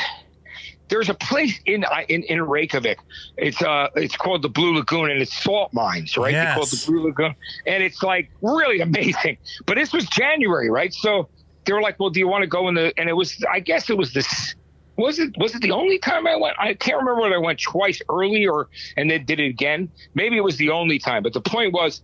there's 0.89 1.09
a 1.09 1.15
place 1.15 1.59
in 1.67 1.85
in, 2.09 2.23
in 2.25 2.43
Reykjavik. 2.43 2.99
It's 3.37 3.61
uh, 3.63 3.89
it's 3.95 4.17
called 4.17 4.43
the 4.43 4.49
Blue 4.49 4.75
Lagoon, 4.75 5.11
and 5.11 5.21
it's 5.21 5.37
salt 5.43 5.73
mines, 5.73 6.17
right? 6.17 6.35
They 6.49 6.55
call 6.55 6.67
the 6.67 6.83
Blue 6.87 7.07
Lagoon, 7.07 7.35
and 7.67 7.83
it's 7.83 8.03
like 8.03 8.31
really 8.43 8.81
amazing. 8.81 9.39
But 9.67 9.77
this 9.77 9.93
was 9.93 10.07
January, 10.07 10.71
right? 10.71 10.93
So 10.93 11.29
they 11.65 11.73
were 11.73 11.83
like, 11.83 11.99
"Well, 12.01 12.11
do 12.11 12.21
you 12.21 12.29
want 12.29 12.43
to 12.43 12.49
go 12.49 12.69
in 12.69 12.75
the?" 12.75 12.93
And 12.99 13.09
it 13.09 13.15
was, 13.15 13.45
I 13.51 13.61
guess, 13.61 13.91
it 13.91 13.97
was 13.99 14.13
this. 14.13 14.55
Was 14.97 15.19
it 15.19 15.37
was 15.39 15.55
it 15.55 15.63
the 15.63 15.71
only 15.71 15.99
time 15.99 16.27
I 16.27 16.37
went? 16.37 16.57
I 16.59 16.75
can't 16.75 16.99
remember 16.99 17.23
whether 17.23 17.37
I 17.37 17.39
went 17.39 17.61
twice 17.61 18.03
early 18.09 18.47
or 18.47 18.69
and 18.97 19.11
then 19.11 19.25
did 19.25 19.39
it 19.39 19.47
again. 19.47 19.91
Maybe 20.15 20.37
it 20.37 20.45
was 20.45 20.57
the 20.57 20.71
only 20.71 20.99
time. 20.99 21.23
But 21.23 21.35
the 21.35 21.41
point 21.41 21.73
was, 21.73 22.03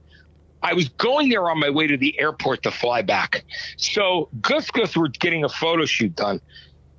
I 0.65 0.73
was 0.73 0.89
going 0.89 1.28
there 1.28 1.51
on 1.51 1.61
my 1.61 1.69
way 1.69 1.86
to 1.86 1.97
the 1.98 2.19
airport 2.19 2.62
to 2.62 2.70
fly 2.70 3.02
back. 3.02 3.44
So 3.77 4.31
GusGus 4.40 4.97
were 4.97 5.09
getting 5.09 5.44
a 5.44 5.48
photo 5.48 5.85
shoot 5.85 6.16
done, 6.16 6.40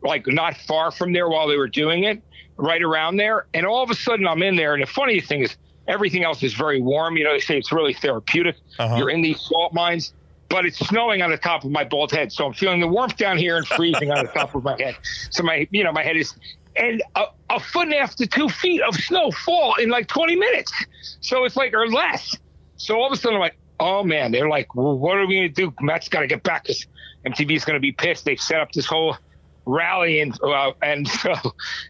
like 0.06 0.28
not 0.28 0.56
far 0.58 0.92
from 0.92 1.14
there 1.14 1.30
while 1.30 1.48
they 1.48 1.58
were 1.58 1.68
doing 1.68 2.04
it, 2.04 2.22
right 2.58 2.82
around 2.82 3.18
there. 3.18 3.48
And 3.54 3.66
all 3.66 3.84
of 3.84 3.90
a 3.90 3.96
sudden 3.96 4.28
I'm 4.28 4.42
in 4.44 4.56
there. 4.56 4.74
And 4.74 4.84
the 4.84 4.88
funny 4.88 5.20
thing 5.20 5.42
is, 5.42 5.56
everything 5.88 6.24
else 6.24 6.42
is 6.44 6.54
very 6.54 6.82
warm. 6.82 7.18
You 7.18 7.24
know, 7.24 7.34
they 7.34 7.40
say 7.40 7.58
it's 7.58 7.72
really 7.72 7.94
therapeutic. 7.94 8.56
Uh-huh. 8.80 8.96
You're 8.98 9.10
in 9.10 9.22
these 9.22 9.40
salt 9.42 9.74
mines, 9.74 10.14
but 10.50 10.66
it's 10.66 10.80
snowing 10.80 11.22
on 11.22 11.32
the 11.32 11.38
top 11.38 11.64
of 11.64 11.72
my 11.72 11.84
bald 11.84 12.12
head. 12.12 12.32
So 12.32 12.46
I'm 12.46 12.54
feeling 12.54 12.80
the 12.80 12.88
warmth 12.88 13.18
down 13.18 13.38
here 13.38 13.58
and 13.58 13.68
freezing 13.68 14.12
on 14.12 14.26
the 14.26 14.32
top 14.32 14.56
of 14.56 14.64
my 14.64 14.76
head. 14.80 14.98
So 15.30 15.44
my, 15.44 15.68
you 15.72 15.84
know, 15.84 15.92
my 15.92 16.04
head 16.04 16.18
is, 16.18 16.34
and 16.76 17.02
a, 17.16 17.26
a 17.50 17.60
foot 17.60 17.84
and 17.84 17.94
a 17.94 18.00
half 18.00 18.16
to 18.16 18.28
two 18.28 18.50
feet 18.50 18.82
of 18.82 18.96
snow 18.96 19.32
fall 19.32 19.76
in 19.76 19.90
like 19.90 20.08
20 20.08 20.36
minutes. 20.36 20.74
So 21.22 21.46
it's 21.46 21.56
like, 21.56 21.74
or 21.74 21.88
less. 21.88 22.36
So 22.78 22.96
all 22.96 23.08
of 23.08 23.14
a 23.14 23.16
sudden 23.16 23.36
I'm 23.36 23.42
like, 23.42 23.58
oh 23.80 24.04
man, 24.04 24.32
they're 24.32 24.50
like, 24.50 24.76
well, 24.76 24.98
what 24.98 25.18
are 25.18 25.26
we 25.26 25.36
going 25.36 25.54
to 25.54 25.62
do? 25.70 25.74
Matt's 25.82 26.10
got 26.10 26.22
to 26.22 26.28
get 26.28 26.44
back 26.44 26.64
because 26.64 26.86
MTV 27.26 27.56
is 27.56 27.66
going 27.66 27.76
to 27.76 27.82
be 27.82 27.92
pissed. 27.92 28.26
They've 28.26 28.40
set 28.40 28.60
up 28.60 28.72
this 28.72 28.86
whole 28.86 29.18
rally. 29.66 30.20
And, 30.20 30.38
uh, 30.42 30.72
and 30.82 31.08
so, 31.22 31.34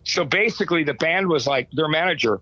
so 0.04 0.26
basically 0.26 0.84
the 0.84 0.94
band 0.94 1.28
was 1.28 1.48
like, 1.48 1.70
their 1.72 1.88
manager, 1.88 2.42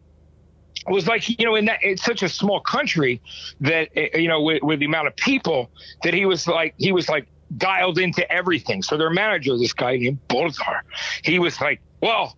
was 0.85 1.07
like 1.07 1.29
you 1.29 1.45
know 1.45 1.55
in 1.55 1.63
that 1.63 1.79
it's 1.81 2.03
such 2.03 2.23
a 2.23 2.27
small 2.27 2.59
country 2.59 3.21
that 3.61 3.87
eh, 3.95 4.09
you 4.17 4.27
know 4.27 4.41
with, 4.41 4.61
with 4.63 4.79
the 4.79 4.85
amount 4.85 5.07
of 5.07 5.15
people 5.15 5.71
that 6.03 6.13
he 6.13 6.25
was 6.25 6.45
like 6.45 6.73
he 6.77 6.91
was 6.91 7.07
like 7.07 7.25
dialed 7.55 7.97
into 7.97 8.29
everything 8.29 8.83
so 8.83 8.97
their 8.97 9.09
manager 9.09 9.57
this 9.57 9.71
guy 9.71 9.95
named 9.95 10.19
Bolzar 10.27 10.81
he 11.23 11.39
was 11.39 11.61
like 11.61 11.79
well 12.01 12.35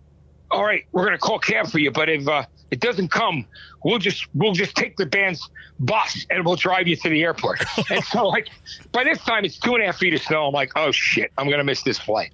all 0.50 0.64
right, 0.64 0.84
we're 0.92 1.04
gonna 1.04 1.18
call 1.18 1.38
cab 1.38 1.68
for 1.68 1.78
you, 1.78 1.90
but 1.90 2.08
if 2.08 2.26
uh, 2.28 2.44
it 2.70 2.80
doesn't 2.80 3.08
come, 3.08 3.46
we'll 3.84 3.98
just 3.98 4.26
we'll 4.34 4.52
just 4.52 4.74
take 4.74 4.96
the 4.96 5.06
band's 5.06 5.48
bus 5.78 6.26
and 6.30 6.44
we'll 6.44 6.56
drive 6.56 6.88
you 6.88 6.96
to 6.96 7.08
the 7.08 7.22
airport. 7.22 7.62
and 7.90 8.04
so 8.04 8.26
like 8.28 8.48
by 8.92 9.04
this 9.04 9.18
time 9.20 9.44
it's 9.44 9.58
two 9.58 9.74
and 9.74 9.82
a 9.82 9.86
half 9.86 9.98
feet 9.98 10.14
of 10.14 10.20
snow. 10.22 10.46
I'm 10.46 10.52
like, 10.54 10.72
oh 10.76 10.90
shit, 10.92 11.30
I'm 11.38 11.48
gonna 11.48 11.64
miss 11.64 11.82
this 11.82 11.98
flight. 11.98 12.32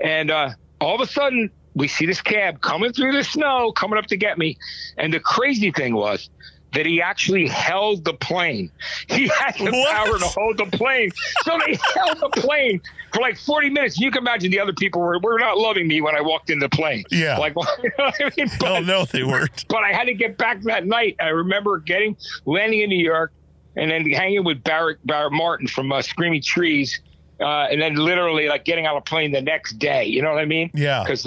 And 0.00 0.30
uh, 0.30 0.50
all 0.80 0.94
of 0.94 1.00
a 1.00 1.10
sudden 1.10 1.50
we 1.74 1.88
see 1.88 2.06
this 2.06 2.20
cab 2.20 2.60
coming 2.60 2.92
through 2.92 3.12
the 3.12 3.24
snow, 3.24 3.72
coming 3.72 3.98
up 3.98 4.06
to 4.06 4.16
get 4.16 4.38
me. 4.38 4.56
And 4.96 5.12
the 5.12 5.20
crazy 5.20 5.70
thing 5.70 5.94
was 5.94 6.30
that 6.72 6.86
he 6.86 7.00
actually 7.02 7.46
held 7.46 8.04
the 8.04 8.14
plane. 8.14 8.70
He 9.08 9.28
had 9.28 9.54
the 9.58 9.70
What? 9.70 9.94
power 9.94 10.18
to 10.18 10.24
hold 10.26 10.58
the 10.58 10.66
plane. 10.76 11.10
So 11.42 11.58
they 11.66 11.78
held 11.94 12.18
the 12.20 12.40
plane 12.40 12.80
for 13.14 13.20
like 13.20 13.38
40 13.38 13.70
minutes. 13.70 13.98
You 13.98 14.10
can 14.10 14.22
imagine 14.22 14.50
the 14.50 14.60
other 14.60 14.72
people 14.72 15.00
were, 15.00 15.18
were 15.20 15.38
not 15.38 15.56
loving 15.56 15.86
me 15.88 16.00
when 16.00 16.14
I 16.16 16.20
walked 16.20 16.50
in 16.50 16.58
the 16.58 16.68
plane. 16.68 17.04
Yeah. 17.10 17.38
Like, 17.38 17.54
you 17.82 17.90
know 17.98 18.10
I 18.20 18.30
mean? 18.36 18.48
Oh 18.50 18.56
But- 18.60 18.80
no, 18.80 19.04
they 19.06 19.22
weren't. 19.22 19.64
but 19.68 19.84
I 19.84 19.92
had 19.92 20.04
to 20.04 20.14
get 20.14 20.36
back 20.36 20.60
that 20.62 20.86
night. 20.86 21.16
I 21.20 21.28
remember 21.28 21.78
getting 21.78 22.16
landing 22.44 22.80
in 22.82 22.90
New 22.90 23.02
York 23.04 23.32
and 23.76 23.90
then 23.90 24.08
hanging 24.10 24.44
with 24.44 24.62
Barrett 24.64 24.98
Barrett 25.06 25.32
Martin 25.32 25.66
from 25.68 25.90
uh, 25.92 26.02
Screaming 26.02 26.42
Trees, 26.42 27.00
uh, 27.40 27.66
and 27.70 27.80
then 27.80 27.94
literally 27.96 28.48
like 28.48 28.64
getting 28.64 28.86
on 28.86 28.96
a 28.96 29.00
plane 29.00 29.32
the 29.32 29.40
next 29.42 29.74
day. 29.78 30.04
You 30.04 30.22
know 30.22 30.30
what 30.32 30.38
I 30.40 30.44
mean? 30.44 30.70
Yeah. 30.74 31.02
Because 31.02 31.26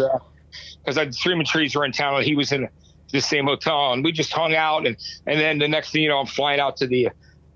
because 0.83 0.97
uh, 0.97 1.11
Screaming 1.11 1.45
Trees 1.45 1.75
were 1.75 1.83
in 1.85 1.91
town 1.91 2.15
and 2.15 2.23
he 2.25 2.35
was 2.35 2.51
in 2.51 2.67
the 3.11 3.21
same 3.21 3.45
hotel 3.45 3.93
and 3.93 4.03
we 4.03 4.11
just 4.11 4.33
hung 4.33 4.53
out 4.55 4.85
and 4.85 4.97
and 5.25 5.39
then 5.39 5.57
the 5.59 5.67
next 5.67 5.91
thing 5.91 6.01
you 6.03 6.09
know 6.09 6.19
I'm 6.19 6.25
flying 6.25 6.59
out 6.59 6.75
to 6.77 6.87
the 6.87 7.07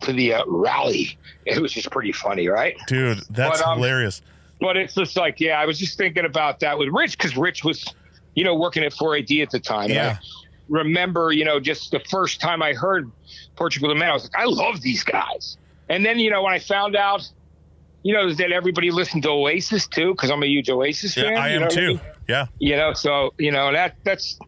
to 0.01 0.13
the 0.13 0.33
uh, 0.35 0.43
rally. 0.47 1.17
It 1.45 1.61
was 1.61 1.71
just 1.71 1.91
pretty 1.91 2.11
funny, 2.11 2.47
right? 2.47 2.75
Dude, 2.87 3.19
that's 3.29 3.59
But, 3.61 3.67
um, 3.67 3.77
hilarious. 3.77 4.21
But 4.59 4.77
it's 4.77 4.93
just 4.93 5.17
like, 5.17 5.39
yeah, 5.39 5.59
I 5.59 5.65
was 5.65 5.79
just 5.79 5.97
thinking 5.97 6.25
about 6.25 6.59
that 6.59 6.77
with 6.77 6.89
Rich 6.89 7.17
because 7.17 7.35
Rich 7.35 7.63
was, 7.63 7.83
you 8.35 8.43
know, 8.43 8.55
working 8.55 8.83
at 8.83 8.93
4AD 8.93 9.41
at 9.41 9.49
the 9.49 9.59
time. 9.59 9.89
Yeah. 9.89 10.17
I 10.21 10.25
remember, 10.69 11.31
you 11.31 11.45
know, 11.45 11.59
just 11.59 11.91
the 11.91 11.99
first 12.09 12.39
time 12.39 12.61
I 12.61 12.73
heard 12.73 13.11
Portugal 13.55 13.89
the 13.89 13.95
Man, 13.95 14.09
I 14.09 14.13
was 14.13 14.23
like, 14.23 14.35
I 14.39 14.45
love 14.45 14.81
these 14.81 15.03
guys. 15.03 15.57
And 15.89 16.05
then, 16.05 16.19
you 16.19 16.29
know, 16.29 16.43
when 16.43 16.53
I 16.53 16.59
found 16.59 16.95
out, 16.95 17.27
you 18.03 18.13
know, 18.13 18.31
that 18.33 18.51
everybody 18.51 18.91
listened 18.91 19.23
to 19.23 19.29
Oasis 19.29 19.87
too, 19.87 20.11
because 20.13 20.29
I'm 20.31 20.41
a 20.43 20.47
huge 20.47 20.69
Oasis 20.69 21.17
Yeah, 21.17 21.23
fan. 21.23 21.37
I 21.37 21.53
you 21.55 21.63
am 21.63 21.69
too. 21.69 21.87
mean? 21.87 22.01
Yeah. 22.27 22.45
You 22.59 22.75
know, 22.77 22.93
so 22.93 23.33
you 23.37 23.51
know 23.51 23.71
that 23.73 23.95
that's 24.03 24.39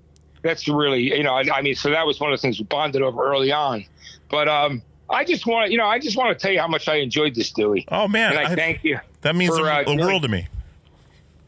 that's 0.43 0.67
really 0.67 1.01
you 1.15 1.23
know 1.23 1.33
I, 1.33 1.43
I 1.53 1.61
mean 1.61 1.75
so 1.75 1.89
that 1.89 2.05
was 2.05 2.19
one 2.19 2.31
of 2.31 2.37
the 2.39 2.41
things 2.41 2.59
we 2.59 2.65
bonded 2.65 3.01
over 3.01 3.23
early 3.25 3.51
on, 3.51 3.85
but 4.29 4.47
um 4.47 4.81
I 5.09 5.23
just 5.23 5.45
want 5.45 5.67
to 5.67 5.71
you 5.71 5.77
know 5.77 5.85
I 5.85 5.99
just 5.99 6.17
want 6.17 6.37
to 6.37 6.41
tell 6.41 6.51
you 6.51 6.59
how 6.59 6.67
much 6.67 6.87
I 6.87 6.95
enjoyed 6.95 7.35
this 7.35 7.51
Dewey, 7.51 7.85
Oh 7.89 8.07
man, 8.07 8.31
and 8.35 8.39
I, 8.47 8.51
I- 8.51 8.55
thank 8.55 8.83
you. 8.83 8.99
that 9.21 9.35
means 9.35 9.55
for, 9.55 9.63
the, 9.63 9.71
uh, 9.71 9.83
the 9.83 9.95
world 9.97 10.23
to 10.23 10.27
me. 10.27 10.47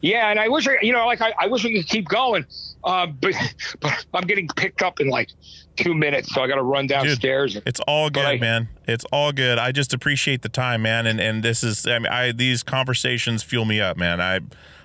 Yeah, 0.02 0.30
and 0.30 0.38
I 0.38 0.48
wish 0.48 0.68
I, 0.68 0.76
you 0.82 0.92
know, 0.92 1.06
like 1.06 1.20
I, 1.20 1.32
I 1.38 1.46
wish 1.46 1.64
we 1.64 1.74
could 1.74 1.88
keep 1.88 2.06
going, 2.06 2.44
uh, 2.84 3.06
but 3.20 3.34
but 3.80 4.04
I'm 4.14 4.26
getting 4.26 4.46
picked 4.48 4.82
up 4.82 5.00
in 5.00 5.08
like 5.08 5.30
two 5.76 5.94
minutes, 5.94 6.32
so 6.34 6.42
I 6.42 6.48
got 6.48 6.56
to 6.56 6.62
run 6.62 6.86
downstairs. 6.86 7.56
It's 7.66 7.80
all 7.80 8.10
good, 8.10 8.24
I- 8.24 8.38
man. 8.38 8.68
It's 8.86 9.04
all 9.10 9.32
good. 9.32 9.58
I 9.58 9.72
just 9.72 9.92
appreciate 9.94 10.42
the 10.42 10.48
time, 10.48 10.82
man. 10.82 11.06
And 11.06 11.18
and 11.20 11.42
this 11.42 11.64
is, 11.64 11.86
I 11.86 11.98
mean, 11.98 12.12
I 12.12 12.32
these 12.32 12.62
conversations 12.62 13.42
fuel 13.42 13.64
me 13.64 13.80
up, 13.80 13.96
man. 13.96 14.20
I 14.20 14.40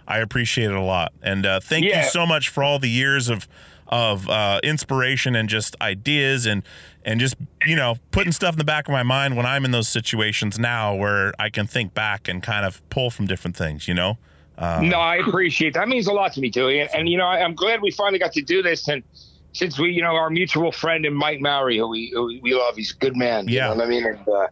I 0.08 0.20
appreciate 0.20 0.72
it 0.72 0.76
a 0.76 0.82
lot. 0.82 1.12
And 1.22 1.46
uh, 1.46 1.60
thank 1.60 1.86
you 1.86 2.04
so 2.04 2.26
much 2.26 2.50
for 2.50 2.64
all 2.64 2.80
the 2.80 2.90
years 2.90 3.30
of 3.30 3.48
of 3.88 4.30
uh, 4.30 4.62
inspiration 4.64 5.36
and 5.36 5.50
just 5.50 5.76
ideas 5.82 6.46
and 6.46 6.64
and 7.04 7.20
just 7.20 7.36
you 7.66 7.76
know 7.76 7.96
putting 8.12 8.32
stuff 8.32 8.54
in 8.54 8.58
the 8.58 8.64
back 8.64 8.88
of 8.88 8.92
my 8.92 9.04
mind 9.04 9.38
when 9.38 9.46
I'm 9.46 9.66
in 9.66 9.72
those 9.72 9.88
situations 9.88 10.60
now 10.60 10.96
where 10.96 11.34
I 11.40 11.50
can 11.50 11.68
think 11.68 11.94
back 11.94 12.28
and 12.28 12.42
kind 12.42 12.66
of 12.66 12.88
pull 12.90 13.10
from 13.10 13.28
different 13.28 13.56
things. 13.56 13.88
You 13.88 13.94
know. 13.94 14.18
no, 14.60 14.98
I 14.98 15.18
appreciate 15.18 15.74
that. 15.74 15.82
That 15.82 15.88
means 15.88 16.08
a 16.08 16.14
lot 16.14 16.34
to 16.34 16.42
me, 16.42 16.50
Dewey. 16.50 16.80
And, 16.80 16.90
and 16.94 17.10
you 17.10 17.18
know, 17.18 17.26
I, 17.26 17.44
I'm 17.44 17.56
glad 17.56 17.82
we 17.82 17.92
finally 17.92 18.20
got 18.20 18.34
to 18.34 18.42
do 18.42 18.62
this. 18.62 18.88
And 18.88 19.04
since 19.54 19.80
we, 19.80 19.92
you 19.92 20.02
know, 20.02 20.16
our 20.16 20.30
mutual 20.30 20.72
friend 20.72 21.06
and 21.06 21.16
Mike 21.16 21.42
Murray, 21.42 21.78
who 21.78 21.88
we 21.88 22.12
who 22.14 22.40
we 22.42 22.54
love, 22.54 22.76
he's 22.76 22.92
a 22.92 22.98
good 22.98 23.16
man. 23.16 23.48
Yeah. 23.48 23.70
you 23.70 23.76
know 23.76 23.80
what 23.80 23.86
I 23.86 23.90
mean. 23.90 24.06
And 24.06 24.28
uh, 24.28 24.48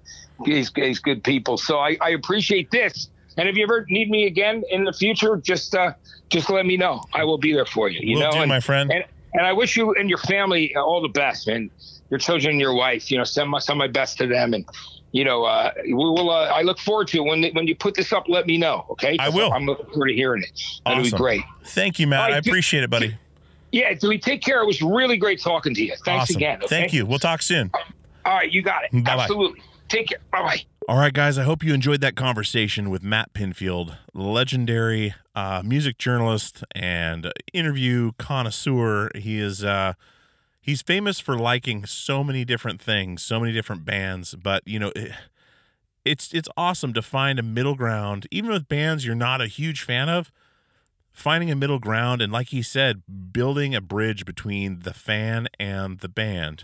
he's 0.46 0.72
he's 0.76 1.00
good 1.00 1.24
people. 1.24 1.58
So 1.58 1.80
I, 1.80 1.98
I 2.02 2.12
appreciate 2.12 2.72
this. 2.72 3.10
And 3.38 3.48
if 3.48 3.56
you 3.56 3.64
ever 3.64 3.86
need 3.90 4.10
me 4.10 4.26
again 4.26 4.64
in 4.70 4.84
the 4.84 4.92
future, 4.92 5.38
just 5.38 5.74
uh, 5.76 5.94
just 6.30 6.50
let 6.50 6.66
me 6.66 6.76
know. 6.76 7.04
I 7.14 7.24
will 7.24 7.38
be 7.38 7.54
there 7.54 7.66
for 7.66 7.90
you. 7.90 8.00
You 8.02 8.18
Will 8.18 8.26
know, 8.26 8.32
do, 8.32 8.38
and, 8.40 8.50
my 8.50 8.60
friend. 8.60 8.92
And 8.92 9.06
and 9.34 9.46
I 9.46 9.54
wish 9.54 9.78
you 9.78 9.94
and 9.94 10.10
your 10.10 10.18
family 10.18 10.76
all 10.76 11.02
the 11.02 11.10
best, 11.10 11.48
man. 11.48 11.70
Your 12.10 12.20
children 12.20 12.52
and 12.52 12.62
your 12.62 12.74
wife. 12.74 13.12
You 13.12 13.18
know, 13.18 13.24
send 13.24 13.50
my 13.50 13.60
send 13.60 13.78
my 13.80 13.88
best 13.88 14.18
to 14.20 14.28
them. 14.28 14.54
And 14.54 14.66
you 15.12 15.24
know, 15.24 15.44
uh, 15.44 15.72
we 15.86 15.94
will. 15.94 16.30
Uh, 16.30 16.48
I 16.48 16.62
look 16.62 16.80
forward 16.80 17.08
to 17.10 17.18
it. 17.18 17.24
when 17.26 17.44
when 17.54 17.68
you 17.68 17.76
put 17.76 17.94
this 17.96 18.12
up. 18.14 18.26
Let 18.28 18.46
me 18.48 18.58
know, 18.58 18.86
okay? 18.92 19.16
I 19.20 19.30
will. 19.30 19.52
I'm 19.54 19.66
looking 19.66 19.86
forward 19.88 20.08
to 20.10 20.14
hearing 20.14 20.44
it. 20.44 20.62
That'll 20.86 21.02
Awesome. 21.02 21.12
be 21.12 21.18
great. 21.18 21.44
Thank 21.66 22.00
you, 22.00 22.08
Matt. 22.08 22.22
Right, 22.30 22.34
I 22.38 22.40
do- 22.40 22.50
appreciate 22.50 22.84
it, 22.84 22.90
buddy. 22.90 23.16
Yeah, 23.72 23.94
Dewey 23.94 24.18
take 24.18 24.42
care? 24.42 24.62
It 24.64 24.66
was 24.66 24.82
really 24.82 25.16
great 25.18 25.40
talking 25.42 25.76
to 25.76 25.84
you. 25.84 25.94
Thanks 26.04 26.24
awesome. 26.24 26.38
again. 26.38 26.58
okay? 26.58 26.68
Thank 26.68 26.92
you. 26.94 27.06
We'll 27.06 27.20
talk 27.20 27.44
soon. 27.44 27.70
All 28.26 28.34
right, 28.34 28.52
you 28.52 28.64
got 28.64 28.84
it. 28.86 28.92
Bye-bye. 28.92 29.22
Absolutely. 29.24 29.62
Take 29.90 30.08
care. 30.08 30.18
Bye 30.32 30.42
bye. 30.42 30.62
All 30.88 30.98
right, 30.98 31.14
guys, 31.14 31.38
I 31.38 31.44
hope 31.44 31.64
you 31.64 31.72
enjoyed 31.76 32.02
that 32.02 32.16
conversation 32.16 32.90
with 32.90 33.04
Matt 33.04 33.32
Pinfield, 33.34 33.96
legendary 34.16 35.14
uh, 35.36 35.62
music 35.64 36.00
journalist 36.00 36.64
and 36.74 37.32
interview 37.54 38.12
connoisseur. 38.18 39.12
He 39.14 39.40
is 39.40 39.64
uh, 39.64 39.94
he's 40.62 40.82
famous 40.82 41.20
for 41.20 41.38
liking 41.38 41.86
so 41.86 42.24
many 42.24 42.46
different 42.46 42.82
things, 42.82 43.24
so 43.24 43.40
many 43.40 43.52
different 43.52 43.86
bands, 43.86 44.36
but 44.36 44.64
you 44.66 44.80
know, 44.80 44.92
it, 44.96 45.12
it's 46.06 46.34
it's 46.34 46.50
awesome 46.56 46.94
to 46.94 47.02
find 47.02 47.40
a 47.40 47.44
middle 47.44 47.76
ground, 47.76 48.28
even 48.32 48.50
with 48.52 48.68
bands 48.68 49.06
you're 49.06 49.16
not 49.16 49.42
a 49.42 49.48
huge 49.48 49.82
fan 49.82 50.10
of. 50.10 50.32
Finding 51.12 51.52
a 51.52 51.56
middle 51.56 51.80
ground 51.80 52.22
and, 52.22 52.32
like 52.32 52.50
he 52.50 52.62
said, 52.62 53.02
building 53.34 53.76
a 53.76 53.82
bridge 53.82 54.26
between 54.26 54.80
the 54.82 54.94
fan 54.94 55.48
and 55.60 56.00
the 56.00 56.08
band 56.08 56.64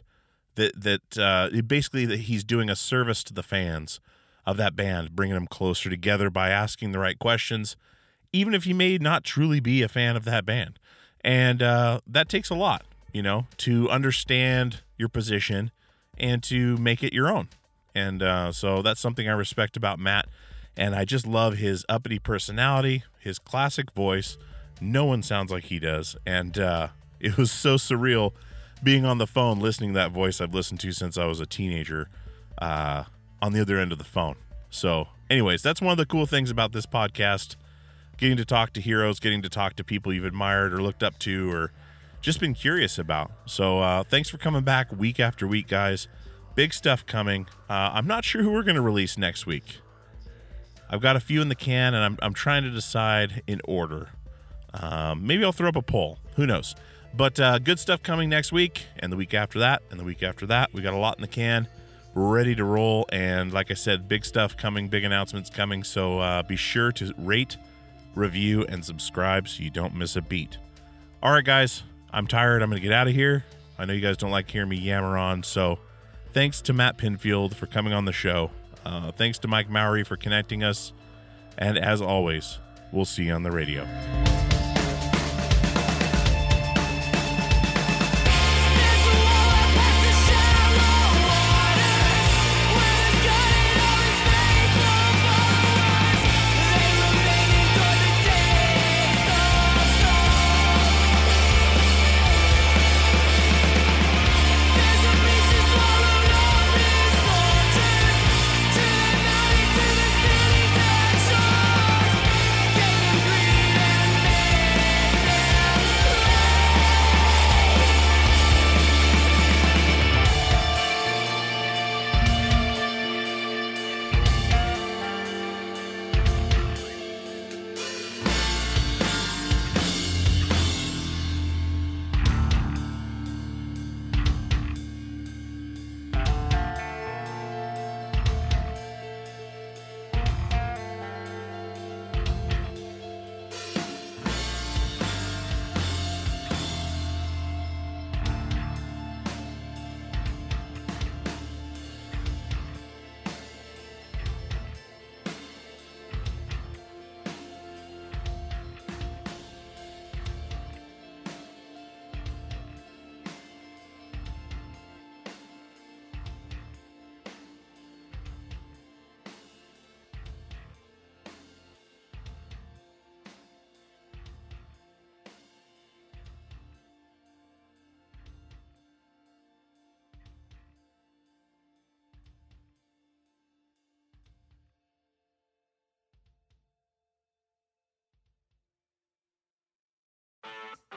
that 0.56 0.82
that 0.82 1.18
uh, 1.18 1.62
basically 1.62 2.06
that 2.06 2.22
he's 2.22 2.44
doing 2.44 2.70
a 2.70 2.76
service 2.76 3.24
to 3.26 3.34
the 3.34 3.44
fans 3.44 4.00
of 4.46 4.58
that 4.58 4.76
band, 4.76 5.16
bringing 5.16 5.34
them 5.34 5.48
closer 5.48 5.90
together 5.90 6.30
by 6.30 6.50
asking 6.50 6.92
the 6.92 7.00
right 7.00 7.20
questions, 7.20 7.76
even 8.32 8.54
if 8.54 8.66
you 8.66 8.76
may 8.76 8.98
not 8.98 9.24
truly 9.24 9.60
be 9.60 9.82
a 9.82 9.90
fan 9.90 10.16
of 10.16 10.24
that 10.26 10.46
band, 10.46 10.80
and 11.22 11.62
uh, 11.62 12.00
that 12.08 12.30
takes 12.30 12.50
a 12.50 12.56
lot, 12.56 12.86
you 13.16 13.22
know, 13.22 13.48
to 13.56 13.90
understand 13.90 14.82
your 14.98 15.08
position 15.08 15.72
and 16.18 16.44
to 16.44 16.76
make 16.76 17.02
it 17.02 17.14
your 17.14 17.30
own. 17.30 17.48
And 17.96 18.22
uh, 18.22 18.52
so 18.52 18.82
that's 18.82 19.00
something 19.00 19.30
I 19.30 19.32
respect 19.32 19.78
about 19.78 20.00
Matt, 20.00 20.28
and 20.76 20.94
I 20.94 21.06
just 21.06 21.26
love 21.26 21.56
his 21.56 21.86
uppity 21.88 22.20
personality, 22.20 23.06
his 23.18 23.40
classic 23.40 23.92
voice. 23.92 24.38
No 24.82 25.06
one 25.06 25.24
sounds 25.24 25.50
like 25.50 25.64
he 25.66 25.80
does, 25.80 26.18
and 26.26 26.58
uh, 26.60 26.90
it 27.22 27.38
was 27.38 27.52
so 27.52 27.76
surreal 27.76 28.34
being 28.84 29.06
on 29.06 29.18
the 29.18 29.28
phone 29.28 29.62
listening 29.62 29.94
to 29.94 30.00
that 30.00 30.12
voice 30.12 30.42
I've 30.42 30.54
listened 30.54 30.82
to 30.82 30.92
since 30.92 31.18
I 31.18 31.24
was 31.24 31.40
a 31.40 31.46
teenager 31.46 32.10
uh, 32.58 33.06
on 33.42 33.54
the 33.54 33.62
other 33.62 33.80
end 33.80 33.94
of 33.94 33.98
the 33.98 34.04
phone. 34.04 34.36
So, 34.70 35.08
anyways, 35.30 35.64
that's 35.64 35.82
one 35.82 35.94
of 35.94 35.98
the 35.98 36.06
cool 36.06 36.26
things 36.26 36.52
about 36.52 36.74
this 36.74 36.86
podcast 36.86 37.56
getting 38.18 38.36
to 38.36 38.46
talk 38.46 38.74
to 38.74 38.82
heroes, 38.82 39.22
getting 39.22 39.42
to 39.42 39.50
talk 39.50 39.78
to 39.78 39.86
people 39.86 40.12
you've 40.12 40.26
admired 40.26 40.74
or 40.74 40.82
looked 40.82 41.02
up 41.02 41.18
to 41.20 41.50
or 41.50 41.72
just 42.26 42.40
been 42.40 42.56
curious 42.56 42.98
about. 42.98 43.32
So, 43.46 43.80
uh, 43.82 44.04
thanks 44.04 44.30
for 44.30 44.38
coming 44.38 44.64
back 44.64 44.92
week 44.92 45.20
after 45.20 45.48
week, 45.48 45.68
guys. 45.68 46.08
Big 46.56 46.74
stuff 46.74 47.06
coming. 47.06 47.46
Uh, 47.70 47.92
I'm 47.94 48.08
not 48.08 48.26
sure 48.26 48.42
who 48.42 48.52
we're 48.52 48.64
going 48.64 48.78
to 48.78 48.82
release 48.82 49.16
next 49.16 49.46
week. 49.46 49.78
I've 50.90 51.02
got 51.02 51.16
a 51.16 51.20
few 51.20 51.40
in 51.44 51.50
the 51.50 51.56
can 51.56 51.94
and 51.94 52.04
I'm, 52.04 52.18
I'm 52.24 52.34
trying 52.34 52.64
to 52.64 52.72
decide 52.72 53.44
in 53.46 53.62
order. 53.66 54.10
Um, 54.74 55.28
maybe 55.28 55.46
I'll 55.46 55.52
throw 55.52 55.70
up 55.70 55.76
a 55.76 55.84
poll. 55.84 56.18
Who 56.36 56.48
knows? 56.48 56.74
But 57.14 57.40
uh, 57.40 57.60
good 57.60 57.78
stuff 57.78 58.02
coming 58.02 58.28
next 58.28 58.52
week 58.52 58.88
and 58.98 59.12
the 59.12 59.18
week 59.18 59.36
after 59.36 59.60
that 59.60 59.84
and 59.92 60.00
the 60.00 60.04
week 60.04 60.24
after 60.24 60.48
that. 60.48 60.74
We 60.74 60.82
got 60.82 60.96
a 60.96 60.98
lot 60.98 61.18
in 61.18 61.22
the 61.22 61.28
can. 61.28 61.68
We're 62.16 62.34
ready 62.34 62.56
to 62.56 62.64
roll. 62.64 63.06
And 63.12 63.54
like 63.54 63.70
I 63.70 63.76
said, 63.76 64.08
big 64.08 64.26
stuff 64.26 64.58
coming, 64.58 64.88
big 64.88 65.04
announcements 65.04 65.52
coming. 65.52 65.84
So 65.84 66.20
uh, 66.20 66.42
be 66.42 66.56
sure 66.56 66.92
to 66.94 67.14
rate, 67.20 67.58
review, 68.16 68.66
and 68.68 68.84
subscribe 68.84 69.48
so 69.48 69.62
you 69.62 69.70
don't 69.70 69.94
miss 69.94 70.16
a 70.16 70.24
beat. 70.24 70.58
All 71.22 71.32
right, 71.32 71.46
guys, 71.46 71.84
I'm 72.16 72.28
tired. 72.28 72.62
I'm 72.62 72.70
going 72.70 72.82
to 72.82 72.88
get 72.88 72.94
out 72.94 73.10
of 73.10 73.14
here. 73.14 73.44
I 73.78 73.84
know 73.84 73.92
you 73.92 74.00
guys 74.00 74.16
don't 74.16 74.32
like 74.32 74.50
hearing 74.50 74.70
me 74.70 74.78
yammer 74.78 75.18
on. 75.18 75.44
So 75.44 75.80
thanks 76.32 76.62
to 76.62 76.72
Matt 76.72 76.98
Pinfield 76.98 77.54
for 77.54 77.68
coming 77.68 77.92
on 77.92 78.06
the 78.06 78.14
show. 78.14 78.52
Uh, 78.86 79.12
thanks 79.12 79.38
to 79.40 79.50
Mike 79.50 79.70
Mowry 79.70 80.06
for 80.06 80.16
connecting 80.16 80.64
us. 80.64 80.94
And 81.58 81.78
as 81.78 82.02
always, 82.02 82.58
we'll 82.94 83.04
see 83.04 83.26
you 83.26 83.34
on 83.34 83.44
the 83.44 83.52
radio. 83.52 83.86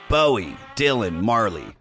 Bowie, 0.08 0.56
Dylan, 0.74 1.22
Marley. 1.22 1.77